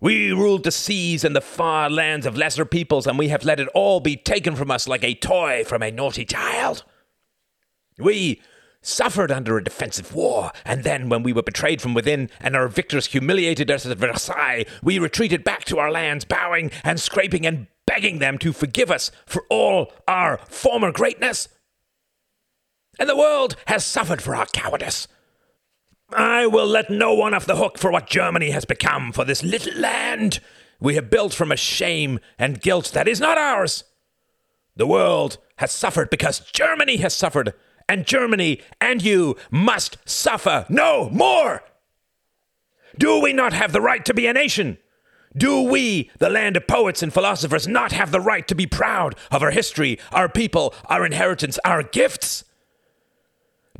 We 0.00 0.32
ruled 0.32 0.64
the 0.64 0.72
seas 0.72 1.22
and 1.22 1.36
the 1.36 1.40
far 1.40 1.88
lands 1.88 2.26
of 2.26 2.36
lesser 2.36 2.64
peoples, 2.64 3.06
and 3.06 3.18
we 3.18 3.28
have 3.28 3.44
let 3.44 3.60
it 3.60 3.68
all 3.68 4.00
be 4.00 4.16
taken 4.16 4.56
from 4.56 4.70
us 4.70 4.88
like 4.88 5.04
a 5.04 5.14
toy 5.14 5.64
from 5.64 5.82
a 5.82 5.92
naughty 5.92 6.24
child. 6.24 6.84
We 7.98 8.42
suffered 8.82 9.30
under 9.30 9.56
a 9.56 9.64
defensive 9.64 10.14
war, 10.14 10.52
and 10.64 10.84
then, 10.84 11.08
when 11.08 11.22
we 11.22 11.32
were 11.32 11.42
betrayed 11.42 11.80
from 11.80 11.94
within 11.94 12.28
and 12.40 12.54
our 12.54 12.68
victors 12.68 13.06
humiliated 13.06 13.70
us 13.70 13.86
at 13.86 13.96
Versailles, 13.96 14.66
we 14.82 14.98
retreated 14.98 15.44
back 15.44 15.64
to 15.64 15.78
our 15.78 15.90
lands, 15.90 16.24
bowing 16.24 16.70
and 16.84 17.00
scraping 17.00 17.46
and 17.46 17.68
begging 17.86 18.18
them 18.18 18.38
to 18.38 18.52
forgive 18.52 18.90
us 18.90 19.10
for 19.24 19.44
all 19.48 19.92
our 20.06 20.38
former 20.48 20.92
greatness. 20.92 21.48
And 22.98 23.08
the 23.08 23.16
world 23.16 23.56
has 23.66 23.84
suffered 23.84 24.20
for 24.20 24.36
our 24.36 24.46
cowardice. 24.46 25.08
I 26.12 26.46
will 26.46 26.66
let 26.66 26.90
no 26.90 27.14
one 27.14 27.32
off 27.32 27.46
the 27.46 27.56
hook 27.56 27.78
for 27.78 27.90
what 27.90 28.06
Germany 28.06 28.50
has 28.50 28.66
become 28.66 29.12
for 29.12 29.24
this 29.24 29.42
little 29.42 29.74
land 29.80 30.40
we 30.82 30.96
have 30.96 31.10
built 31.10 31.32
from 31.32 31.52
a 31.52 31.56
shame 31.56 32.18
and 32.38 32.60
guilt 32.60 32.90
that 32.92 33.08
is 33.08 33.20
not 33.20 33.38
ours. 33.38 33.84
The 34.74 34.86
world 34.86 35.38
has 35.56 35.70
suffered 35.70 36.10
because 36.10 36.40
Germany 36.40 36.96
has 36.96 37.14
suffered 37.14 37.54
and 37.88 38.06
Germany 38.06 38.60
and 38.80 39.02
you 39.02 39.36
must 39.50 39.98
suffer 40.04 40.66
no 40.68 41.08
more. 41.10 41.62
Do 42.98 43.20
we 43.20 43.32
not 43.32 43.52
have 43.52 43.72
the 43.72 43.80
right 43.80 44.04
to 44.04 44.14
be 44.14 44.26
a 44.26 44.32
nation? 44.32 44.78
Do 45.36 45.62
we, 45.62 46.10
the 46.18 46.28
land 46.28 46.56
of 46.56 46.66
poets 46.66 47.02
and 47.02 47.12
philosophers, 47.12 47.66
not 47.66 47.92
have 47.92 48.12
the 48.12 48.20
right 48.20 48.46
to 48.48 48.54
be 48.54 48.66
proud 48.66 49.14
of 49.30 49.42
our 49.42 49.50
history, 49.50 49.98
our 50.10 50.28
people, 50.28 50.74
our 50.86 51.06
inheritance, 51.06 51.58
our 51.64 51.82
gifts? 51.82 52.44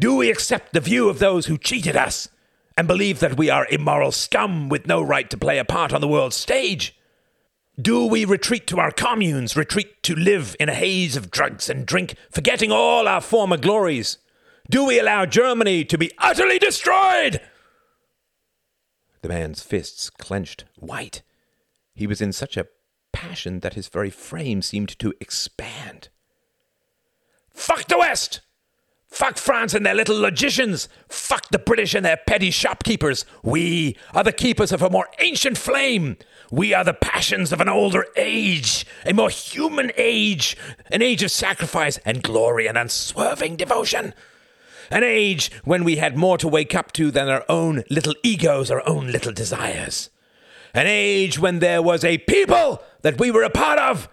Do 0.01 0.17
we 0.17 0.31
accept 0.31 0.73
the 0.73 0.81
view 0.81 1.09
of 1.11 1.19
those 1.19 1.47
who 1.47 1.59
cheated 1.59 1.97
us 1.97 2.29
and 2.77 2.89
believe 2.89 3.21
that 3.21 3.37
we 3.37 3.51
are 3.51 3.67
immoral 3.71 4.13
scum 4.13 4.71
with 4.71 4.87
no 4.87 5.03
right 5.03 5.29
to 5.29 5.37
play 5.37 5.59
a 5.59 5.65
part 5.65 5.93
on 5.93 6.01
the 6.01 6.09
world 6.09 6.33
stage? 6.33 6.97
Do 7.81 8.07
we 8.07 8.27
retreat 8.27 8.67
to 8.67 8.81
our 8.81 8.91
communes, 8.91 9.57
retreat 9.57 10.03
to 10.03 10.15
live 10.15 10.55
in 10.61 10.69
a 10.69 10.75
haze 10.75 11.17
of 11.17 11.31
drugs 11.31 11.71
and 11.71 11.87
drink, 11.87 12.17
forgetting 12.31 12.71
all 12.71 13.09
our 13.09 13.23
former 13.23 13.57
glories? 13.57 14.19
Do 14.69 14.85
we 14.85 14.99
allow 14.99 15.25
Germany 15.25 15.85
to 15.87 15.97
be 15.97 16.13
utterly 16.19 16.59
destroyed? 16.59 17.41
The 19.23 19.29
man's 19.29 19.63
fists 19.63 20.11
clenched 20.11 20.65
white. 20.79 21.23
He 21.95 22.07
was 22.07 22.21
in 22.21 22.33
such 22.33 22.57
a 22.57 22.67
passion 23.13 23.61
that 23.61 23.75
his 23.75 23.89
very 23.89 24.11
frame 24.11 24.61
seemed 24.61 24.99
to 24.99 25.15
expand. 25.21 26.09
Fuck 27.51 27.87
the 27.87 27.99
West! 27.99 28.41
Fuck 29.13 29.37
France 29.37 29.75
and 29.75 29.85
their 29.85 29.95
little 29.95 30.19
logicians. 30.19 30.89
Fuck 31.07 31.51
the 31.51 31.59
British 31.59 31.93
and 31.93 32.03
their 32.03 32.17
petty 32.17 32.51
shopkeepers. 32.51 33.27
We 33.43 33.95
are 34.15 34.25
the 34.25 34.33
keepers 34.33 34.73
of 34.73 34.81
a 34.81 34.89
more 34.89 35.07
ancient 35.19 35.59
flame. 35.59 36.17
We 36.51 36.73
are 36.73 36.83
the 36.83 36.95
passions 36.95 37.53
of 37.53 37.61
an 37.61 37.69
older 37.69 38.07
age, 38.17 38.87
a 39.05 39.13
more 39.13 39.29
human 39.29 39.93
age, 39.99 40.57
an 40.91 41.03
age 41.03 41.23
of 41.23 41.31
sacrifice 41.31 41.99
and 42.07 42.23
glory 42.23 42.67
and 42.67 42.79
unswerving 42.79 43.57
devotion. 43.57 44.15
An 44.91 45.05
age 45.05 45.51
when 45.63 45.85
we 45.85 45.97
had 45.97 46.17
more 46.17 46.39
to 46.39 46.49
wake 46.49 46.75
up 46.75 46.91
to 46.93 47.11
than 47.11 47.29
our 47.29 47.45
own 47.51 47.85
little 47.91 48.15
egos, 48.23 48.71
our 48.71 48.83
own 48.89 49.13
little 49.13 49.33
desires. 49.33 50.09
An 50.73 50.87
age 50.87 51.39
when 51.39 51.59
there 51.59 51.83
was 51.83 52.03
a 52.03 52.17
people 52.17 52.83
that 53.03 53.21
we 53.21 53.31
were 53.31 53.43
a 53.43 53.51
part 53.51 53.79
of 53.79 54.09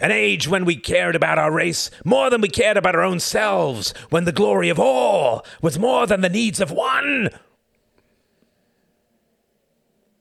an 0.00 0.10
age 0.10 0.48
when 0.48 0.64
we 0.64 0.76
cared 0.76 1.14
about 1.14 1.38
our 1.38 1.52
race 1.52 1.90
more 2.04 2.30
than 2.30 2.40
we 2.40 2.48
cared 2.48 2.76
about 2.76 2.96
our 2.96 3.02
own 3.02 3.20
selves, 3.20 3.94
when 4.08 4.24
the 4.24 4.32
glory 4.32 4.68
of 4.68 4.80
all 4.80 5.44
was 5.60 5.78
more 5.78 6.06
than 6.06 6.22
the 6.22 6.28
needs 6.28 6.58
of 6.60 6.70
one. 6.70 7.30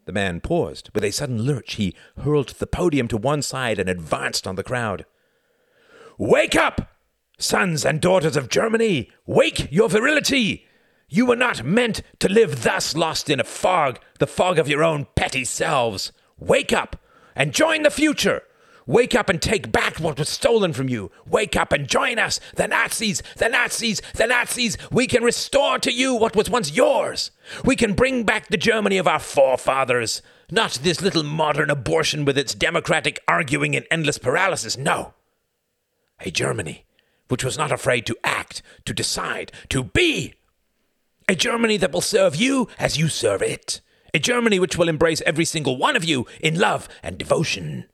The 0.06 0.14
man 0.14 0.41
paused. 0.41 0.89
With 0.93 1.03
a 1.03 1.11
sudden 1.11 1.43
lurch, 1.43 1.76
he 1.76 1.95
hurled 2.23 2.49
the 2.49 2.68
podium 2.68 3.07
to 3.10 3.18
one 3.18 3.41
side 3.41 3.80
and 3.80 3.88
advanced 3.88 4.47
on 4.47 4.56
the 4.56 4.64
crowd. 4.64 5.06
Wake 6.18 6.56
up, 6.56 6.97
sons 7.38 7.85
and 7.85 8.01
daughters 8.01 8.35
of 8.35 8.49
Germany! 8.49 9.11
Wake 9.26 9.72
your 9.72 9.88
virility! 9.88 10.65
You 11.07 11.26
were 11.26 11.35
not 11.35 11.64
meant 11.64 12.01
to 12.19 12.27
live 12.27 12.64
thus 12.64 12.95
lost 12.95 13.30
in 13.30 13.39
a 13.39 13.43
fog, 13.43 13.99
the 14.19 14.27
fog 14.27 14.60
of 14.60 14.68
your 14.68 14.84
own 14.84 15.07
petty 15.15 15.45
selves. 15.45 16.11
Wake 16.38 16.73
up 16.73 16.97
and 17.35 17.53
join 17.53 17.84
the 17.84 17.91
future! 17.91 18.43
Wake 18.85 19.15
up 19.15 19.30
and 19.30 19.41
take 19.41 19.72
back 19.72 19.99
what 19.99 20.18
was 20.18 20.30
stolen 20.30 20.73
from 20.73 20.89
you. 20.89 21.11
Wake 21.27 21.56
up 21.56 21.72
and 21.72 21.88
join 21.88 22.18
us, 22.18 22.39
the 22.56 22.68
Nazis, 22.68 23.22
the 23.38 23.49
Nazis, 23.49 24.01
the 24.15 24.27
Nazis. 24.27 24.77
We 24.91 25.07
can 25.07 25.23
restore 25.23 25.80
to 25.80 25.91
you 25.91 26.15
what 26.15 26.35
was 26.35 26.49
once 26.49 26.76
yours. 26.76 27.31
We 27.64 27.76
can 27.76 27.93
bring 27.93 28.23
back 28.23 28.47
the 28.47 28.57
Germany 28.57 28.97
of 28.97 29.07
our 29.07 29.19
forefathers. 29.19 30.22
Not 30.51 30.80
this 30.81 31.01
little 31.01 31.23
modern 31.23 31.69
abortion 31.69 32.26
with 32.26 32.38
its 32.38 32.56
democratic 32.56 33.22
arguing 33.27 33.76
and 33.76 33.85
endless 33.91 34.18
paralysis. 34.18 34.77
No. 34.77 35.14
A 36.19 36.31
Germany 36.31 36.85
which 37.30 37.43
was 37.43 37.57
not 37.57 37.72
afraid 37.72 38.06
to 38.07 38.18
act, 38.23 38.61
to 38.85 38.93
decide, 38.93 39.51
to 39.69 39.84
be. 39.84 40.34
A 41.30 41.35
Germany 41.35 41.77
that 41.77 41.91
will 41.91 42.01
serve 42.01 42.35
you 42.35 42.68
as 42.77 42.97
you 42.97 43.07
serve 43.07 43.41
it. 43.41 43.81
A 44.14 44.19
Germany 44.19 44.60
which 44.60 44.76
will 44.76 44.89
embrace 44.89 45.22
every 45.26 45.45
single 45.45 45.77
one 45.77 45.95
of 45.95 46.03
you 46.03 46.26
in 46.41 46.60
love 46.60 46.89
and 47.03 47.18
devotion 47.18 47.85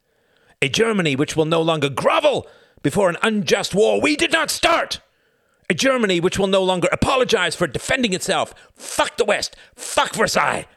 a 0.62 0.70
Germany 0.70 1.16
which 1.16 1.36
will 1.36 1.46
no 1.46 1.62
longer 1.62 1.90
grovel 1.90 2.48
before 2.82 3.10
an 3.10 3.18
unjust 3.22 3.74
war 3.74 4.00
we 4.00 4.16
did 4.16 4.32
not 4.32 4.50
start. 4.50 5.00
A 5.70 5.74
Germany 5.74 6.20
which 6.20 6.38
will 6.38 6.48
no 6.48 6.64
longer 6.64 6.88
apologize 6.92 7.56
for 7.56 7.66
defending 7.66 8.14
itself. 8.14 8.54
Fuck 8.76 9.18
the 9.18 9.26
West. 9.26 9.56
Fuck 9.76 10.14
Versailles. 10.14 10.68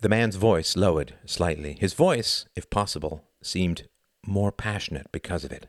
The 0.00 0.08
man's 0.08 0.36
voice 0.36 0.76
lowered 0.76 1.14
slightly. 1.24 1.76
His 1.78 1.94
voice, 1.94 2.46
if 2.56 2.70
possible, 2.70 3.24
seemed 3.42 3.88
more 4.26 4.52
passionate 4.52 5.10
because 5.12 5.44
of 5.44 5.52
it. 5.52 5.68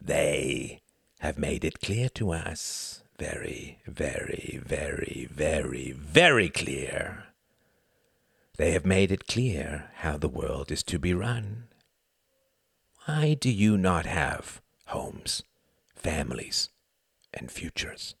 They 0.00 0.80
have 1.20 1.38
made 1.38 1.64
it 1.64 1.80
clear 1.80 2.08
to 2.10 2.32
us, 2.32 3.02
very, 3.18 3.80
very, 3.86 4.60
very, 4.64 5.28
very, 5.30 5.92
very 5.92 6.48
clear, 6.48 7.24
they 8.56 8.72
have 8.72 8.86
made 8.86 9.12
it 9.12 9.26
clear 9.26 9.90
how 9.96 10.16
the 10.16 10.28
world 10.28 10.72
is 10.72 10.82
to 10.84 10.98
be 10.98 11.12
run. 11.12 11.64
Why 13.04 13.34
do 13.34 13.50
you 13.50 13.76
not 13.76 14.06
have 14.06 14.60
homes, 14.86 15.42
families, 15.94 16.70
and 17.34 17.50
futures? 17.50 18.14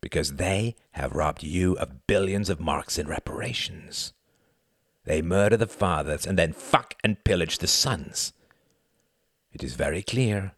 Because 0.00 0.34
they 0.34 0.76
have 0.92 1.14
robbed 1.14 1.42
you 1.42 1.74
of 1.76 2.06
billions 2.06 2.48
of 2.48 2.60
marks 2.60 2.98
in 2.98 3.06
reparations. 3.06 4.12
They 5.04 5.22
murder 5.22 5.56
the 5.56 5.66
fathers 5.66 6.26
and 6.26 6.38
then 6.38 6.52
fuck 6.52 6.94
and 7.04 7.22
pillage 7.22 7.58
the 7.58 7.66
sons. 7.66 8.32
It 9.52 9.62
is 9.62 9.74
very 9.74 10.02
clear. 10.02 10.52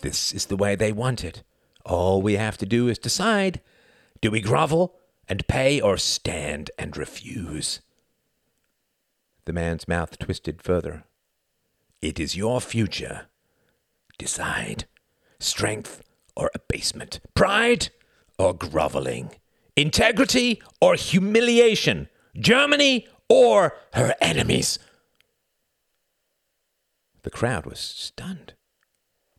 This 0.00 0.32
is 0.32 0.46
the 0.46 0.56
way 0.56 0.74
they 0.74 0.92
want 0.92 1.24
it. 1.24 1.42
All 1.84 2.22
we 2.22 2.34
have 2.34 2.58
to 2.58 2.66
do 2.66 2.88
is 2.88 2.98
decide 2.98 3.60
do 4.20 4.30
we 4.30 4.40
grovel 4.40 4.94
and 5.28 5.46
pay 5.46 5.80
or 5.80 5.96
stand 5.96 6.70
and 6.78 6.96
refuse? 6.96 7.80
The 9.46 9.52
man's 9.52 9.86
mouth 9.86 10.18
twisted 10.18 10.62
further. 10.62 11.04
It 12.00 12.18
is 12.18 12.36
your 12.36 12.60
future. 12.60 13.26
Decide. 14.18 14.86
Strength 15.38 16.02
or 16.36 16.50
abasement. 16.54 17.20
Pride 17.34 17.90
or 18.38 18.54
groveling. 18.54 19.30
Integrity 19.76 20.62
or 20.80 20.94
humiliation. 20.94 22.08
Germany 22.36 23.06
or 23.28 23.76
her 23.94 24.14
enemies. 24.20 24.78
The 27.22 27.30
crowd 27.30 27.66
was 27.66 27.80
stunned. 27.80 28.54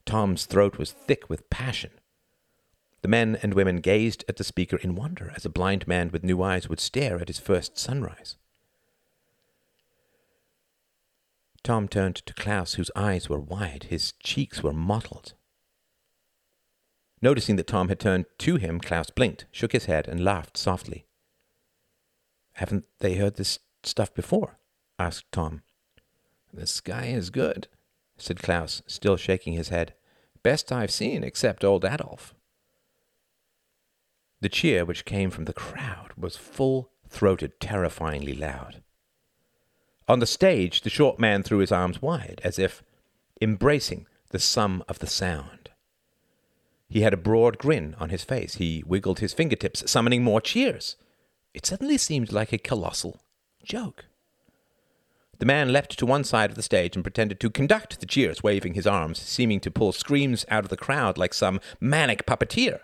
Tom's 0.05 0.45
throat 0.45 0.77
was 0.77 0.91
thick 0.91 1.29
with 1.29 1.49
passion. 1.49 1.91
The 3.01 3.07
men 3.07 3.37
and 3.41 3.53
women 3.53 3.77
gazed 3.77 4.25
at 4.27 4.37
the 4.37 4.43
speaker 4.43 4.77
in 4.77 4.95
wonder, 4.95 5.31
as 5.35 5.45
a 5.45 5.49
blind 5.49 5.87
man 5.87 6.09
with 6.11 6.23
new 6.23 6.41
eyes 6.41 6.67
would 6.67 6.79
stare 6.79 7.19
at 7.19 7.27
his 7.27 7.39
first 7.39 7.77
sunrise. 7.77 8.37
Tom 11.65 11.87
turned 11.87 12.17
to 12.17 12.33
Klaus, 12.35 12.75
whose 12.75 12.91
eyes 12.95 13.27
were 13.27 13.39
wide, 13.39 13.87
his 13.89 14.13
cheeks 14.21 14.61
were 14.61 14.71
mottled. 14.71 15.33
Noticing 17.23 17.55
that 17.55 17.65
Tom 17.65 17.89
had 17.89 17.99
turned 17.99 18.25
to 18.37 18.57
him, 18.57 18.79
Klaus 18.79 19.09
blinked, 19.09 19.47
shook 19.51 19.71
his 19.71 19.85
head, 19.85 20.07
and 20.07 20.23
laughed 20.23 20.57
softly. 20.57 21.07
Haven't 22.53 22.85
they 22.99 23.15
heard 23.15 23.37
this 23.37 23.57
stuff 23.81 24.13
before? 24.13 24.59
asked 24.99 25.31
Tom. 25.31 25.63
The 26.53 26.67
sky 26.67 27.07
is 27.07 27.31
good, 27.31 27.67
said 28.15 28.43
Klaus, 28.43 28.83
still 28.85 29.17
shaking 29.17 29.53
his 29.53 29.69
head. 29.69 29.95
Best 30.43 30.71
I've 30.71 30.91
seen, 30.91 31.23
except 31.23 31.63
old 31.63 31.83
Adolf. 31.83 32.35
The 34.39 34.49
cheer 34.49 34.85
which 34.85 35.03
came 35.03 35.31
from 35.31 35.45
the 35.45 35.53
crowd 35.53 36.11
was 36.15 36.37
full 36.37 36.91
throated, 37.09 37.59
terrifyingly 37.59 38.33
loud. 38.33 38.83
On 40.07 40.19
the 40.19 40.25
stage, 40.27 40.81
the 40.81 40.89
short 40.89 41.19
man 41.19 41.41
threw 41.41 41.59
his 41.59 41.71
arms 41.71 42.01
wide, 42.01 42.41
as 42.43 42.59
if 42.59 42.83
embracing 43.41 44.05
the 44.29 44.39
sum 44.39 44.83
of 44.87 44.99
the 44.99 45.07
sound. 45.07 45.69
He 46.87 47.01
had 47.01 47.13
a 47.13 47.17
broad 47.17 47.57
grin 47.57 47.95
on 47.99 48.09
his 48.09 48.23
face. 48.23 48.55
He 48.55 48.83
wiggled 48.85 49.19
his 49.19 49.33
fingertips, 49.33 49.89
summoning 49.89 50.23
more 50.23 50.41
cheers. 50.41 50.95
It 51.53 51.65
suddenly 51.65 51.97
seemed 51.97 52.31
like 52.31 52.53
a 52.53 52.57
colossal 52.57 53.21
joke. 53.63 54.05
The 55.39 55.45
man 55.45 55.73
leapt 55.73 55.97
to 55.97 56.05
one 56.05 56.23
side 56.23 56.51
of 56.51 56.55
the 56.55 56.61
stage 56.61 56.95
and 56.95 57.03
pretended 57.03 57.39
to 57.39 57.49
conduct 57.49 57.99
the 57.99 58.05
cheers, 58.05 58.43
waving 58.43 58.75
his 58.75 58.87
arms, 58.87 59.19
seeming 59.19 59.59
to 59.61 59.71
pull 59.71 59.91
screams 59.91 60.45
out 60.49 60.63
of 60.63 60.69
the 60.69 60.77
crowd 60.77 61.17
like 61.17 61.33
some 61.33 61.59
manic 61.79 62.25
puppeteer. 62.25 62.79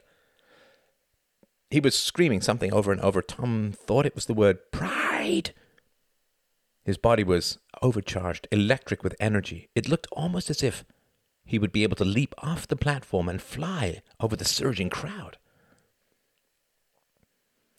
He 1.69 1.79
was 1.79 1.97
screaming 1.97 2.41
something 2.41 2.73
over 2.73 2.91
and 2.91 2.99
over. 3.01 3.21
Tom 3.21 3.73
thought 3.73 4.05
it 4.05 4.15
was 4.15 4.25
the 4.25 4.33
word 4.33 4.71
pride. 4.71 5.53
His 6.83 6.97
body 6.97 7.23
was 7.23 7.59
overcharged, 7.81 8.47
electric 8.51 9.03
with 9.03 9.15
energy. 9.19 9.69
It 9.75 9.87
looked 9.87 10.07
almost 10.11 10.49
as 10.49 10.63
if 10.63 10.83
he 11.45 11.59
would 11.59 11.71
be 11.71 11.83
able 11.83 11.95
to 11.97 12.05
leap 12.05 12.33
off 12.39 12.67
the 12.67 12.75
platform 12.75 13.29
and 13.29 13.41
fly 13.41 14.01
over 14.19 14.35
the 14.35 14.45
surging 14.45 14.89
crowd. 14.89 15.37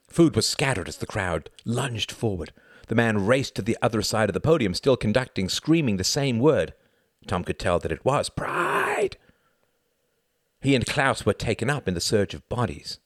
Food 0.09 0.37
was 0.37 0.47
scattered 0.47 0.89
as 0.89 0.99
the 0.99 1.07
crowd 1.07 1.49
lunged 1.65 2.13
forward. 2.13 2.53
The 2.89 2.95
man 2.95 3.25
raced 3.25 3.55
to 3.57 3.63
the 3.63 3.79
other 3.81 4.03
side 4.03 4.29
of 4.29 4.35
the 4.35 4.41
podium, 4.41 4.75
still 4.75 4.97
conducting, 4.97 5.49
screaming 5.49 5.97
the 5.97 6.05
same 6.05 6.39
word. 6.39 6.75
Tom 7.27 7.45
could 7.45 7.59
tell 7.59 7.79
that 7.79 7.93
it 7.93 8.05
was 8.05 8.29
pride. 8.29 9.17
He 10.61 10.75
and 10.75 10.87
Klaus 10.87 11.25
were 11.25 11.33
taken 11.33 11.71
up 11.71 11.89
in 11.89 11.95
the 11.95 12.01
surge 12.01 12.35
of 12.35 12.49
bodies. 12.49 13.01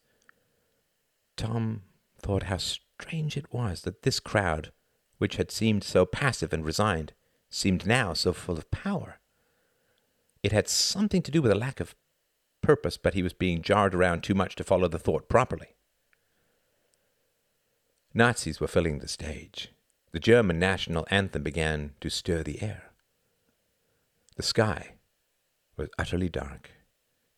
Tom 1.37 1.83
thought 2.19 2.45
how 2.45 2.57
strange 2.57 3.37
it 3.37 3.53
was 3.53 3.83
that 3.83 4.03
this 4.03 4.21
crowd 4.21 4.73
which 5.19 5.37
had 5.37 5.51
seemed 5.51 5.85
so 5.85 6.05
passive 6.05 6.53
and 6.53 6.65
resigned, 6.65 7.13
seemed 7.49 7.87
now 7.87 8.13
so 8.13 8.33
full 8.33 8.59
of 8.59 8.71
power. 8.71 9.19
It 10.43 10.53
had 10.53 10.69
something 10.69 11.23
to 11.23 11.31
do 11.31 11.43
with 11.43 11.53
a 11.53 11.57
lack 11.57 11.81
of 11.81 11.95
purpose, 12.63 12.97
but 12.97 13.15
he 13.15 13.23
was 13.23 13.33
being 13.33 13.63
jarred 13.63 13.95
around 13.95 14.23
too 14.23 14.35
much 14.35 14.55
to 14.57 14.65
follow 14.65 14.89
the 14.89 14.99
thought 14.99 15.29
properly. 15.29 15.77
Nazis 18.13 18.61
were 18.61 18.67
filling 18.67 18.99
the 18.99 19.09
stage. 19.09 19.73
The 20.13 20.21
German 20.21 20.59
national 20.59 21.07
anthem 21.11 21.43
began 21.43 21.93
to 22.01 22.09
stir 22.09 22.43
the 22.43 22.63
air. 22.63 22.93
The 24.37 24.43
sky 24.43 24.95
was 25.77 25.89
utterly 25.99 26.29
dark. 26.29 26.71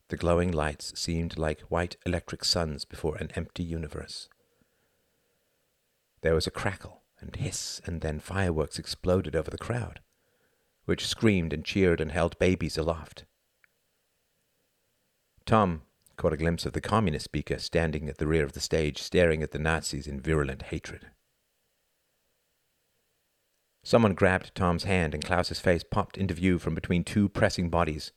The 0.09 0.17
glowing 0.17 0.51
lights 0.51 0.99
seemed 0.99 1.37
like 1.37 1.61
white 1.61 1.97
electric 2.05 2.43
suns 2.43 2.85
before 2.85 3.17
an 3.17 3.31
empty 3.35 3.63
universe. 3.63 4.29
There 6.21 6.33
was 6.33 6.47
a 6.47 6.51
crackle 6.51 6.98
and 7.21 7.35
hiss, 7.35 7.81
and 7.85 8.01
then 8.01 8.19
fireworks 8.19 8.79
exploded 8.79 9.35
over 9.35 9.51
the 9.51 9.57
crowd, 9.57 9.99
which 10.85 11.07
screamed 11.07 11.53
and 11.53 11.65
cheered 11.65 12.01
and 12.01 12.11
held 12.11 12.37
babies 12.39 12.77
aloft. 12.77 13.25
Tom 15.45 15.81
caught 16.17 16.33
a 16.33 16.37
glimpse 16.37 16.65
of 16.65 16.73
the 16.73 16.81
communist 16.81 17.25
speaker 17.25 17.57
standing 17.57 18.09
at 18.09 18.17
the 18.17 18.27
rear 18.27 18.43
of 18.43 18.53
the 18.53 18.59
stage, 18.59 19.01
staring 19.01 19.41
at 19.41 19.51
the 19.51 19.59
Nazis 19.59 20.05
in 20.05 20.19
virulent 20.19 20.63
hatred. 20.63 21.07
Someone 23.83 24.13
grabbed 24.13 24.53
Tom's 24.53 24.83
hand, 24.83 25.13
and 25.13 25.23
Klaus's 25.23 25.59
face 25.59 25.83
popped 25.83 26.17
into 26.17 26.33
view 26.33 26.59
from 26.59 26.75
between 26.75 27.03
two 27.03 27.29
pressing 27.29 27.69
bodies. 27.69 28.11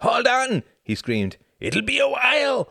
Hold 0.00 0.26
on! 0.26 0.62
he 0.84 0.94
screamed. 0.94 1.38
It'll 1.58 1.82
be 1.82 1.98
a 1.98 2.08
while! 2.08 2.70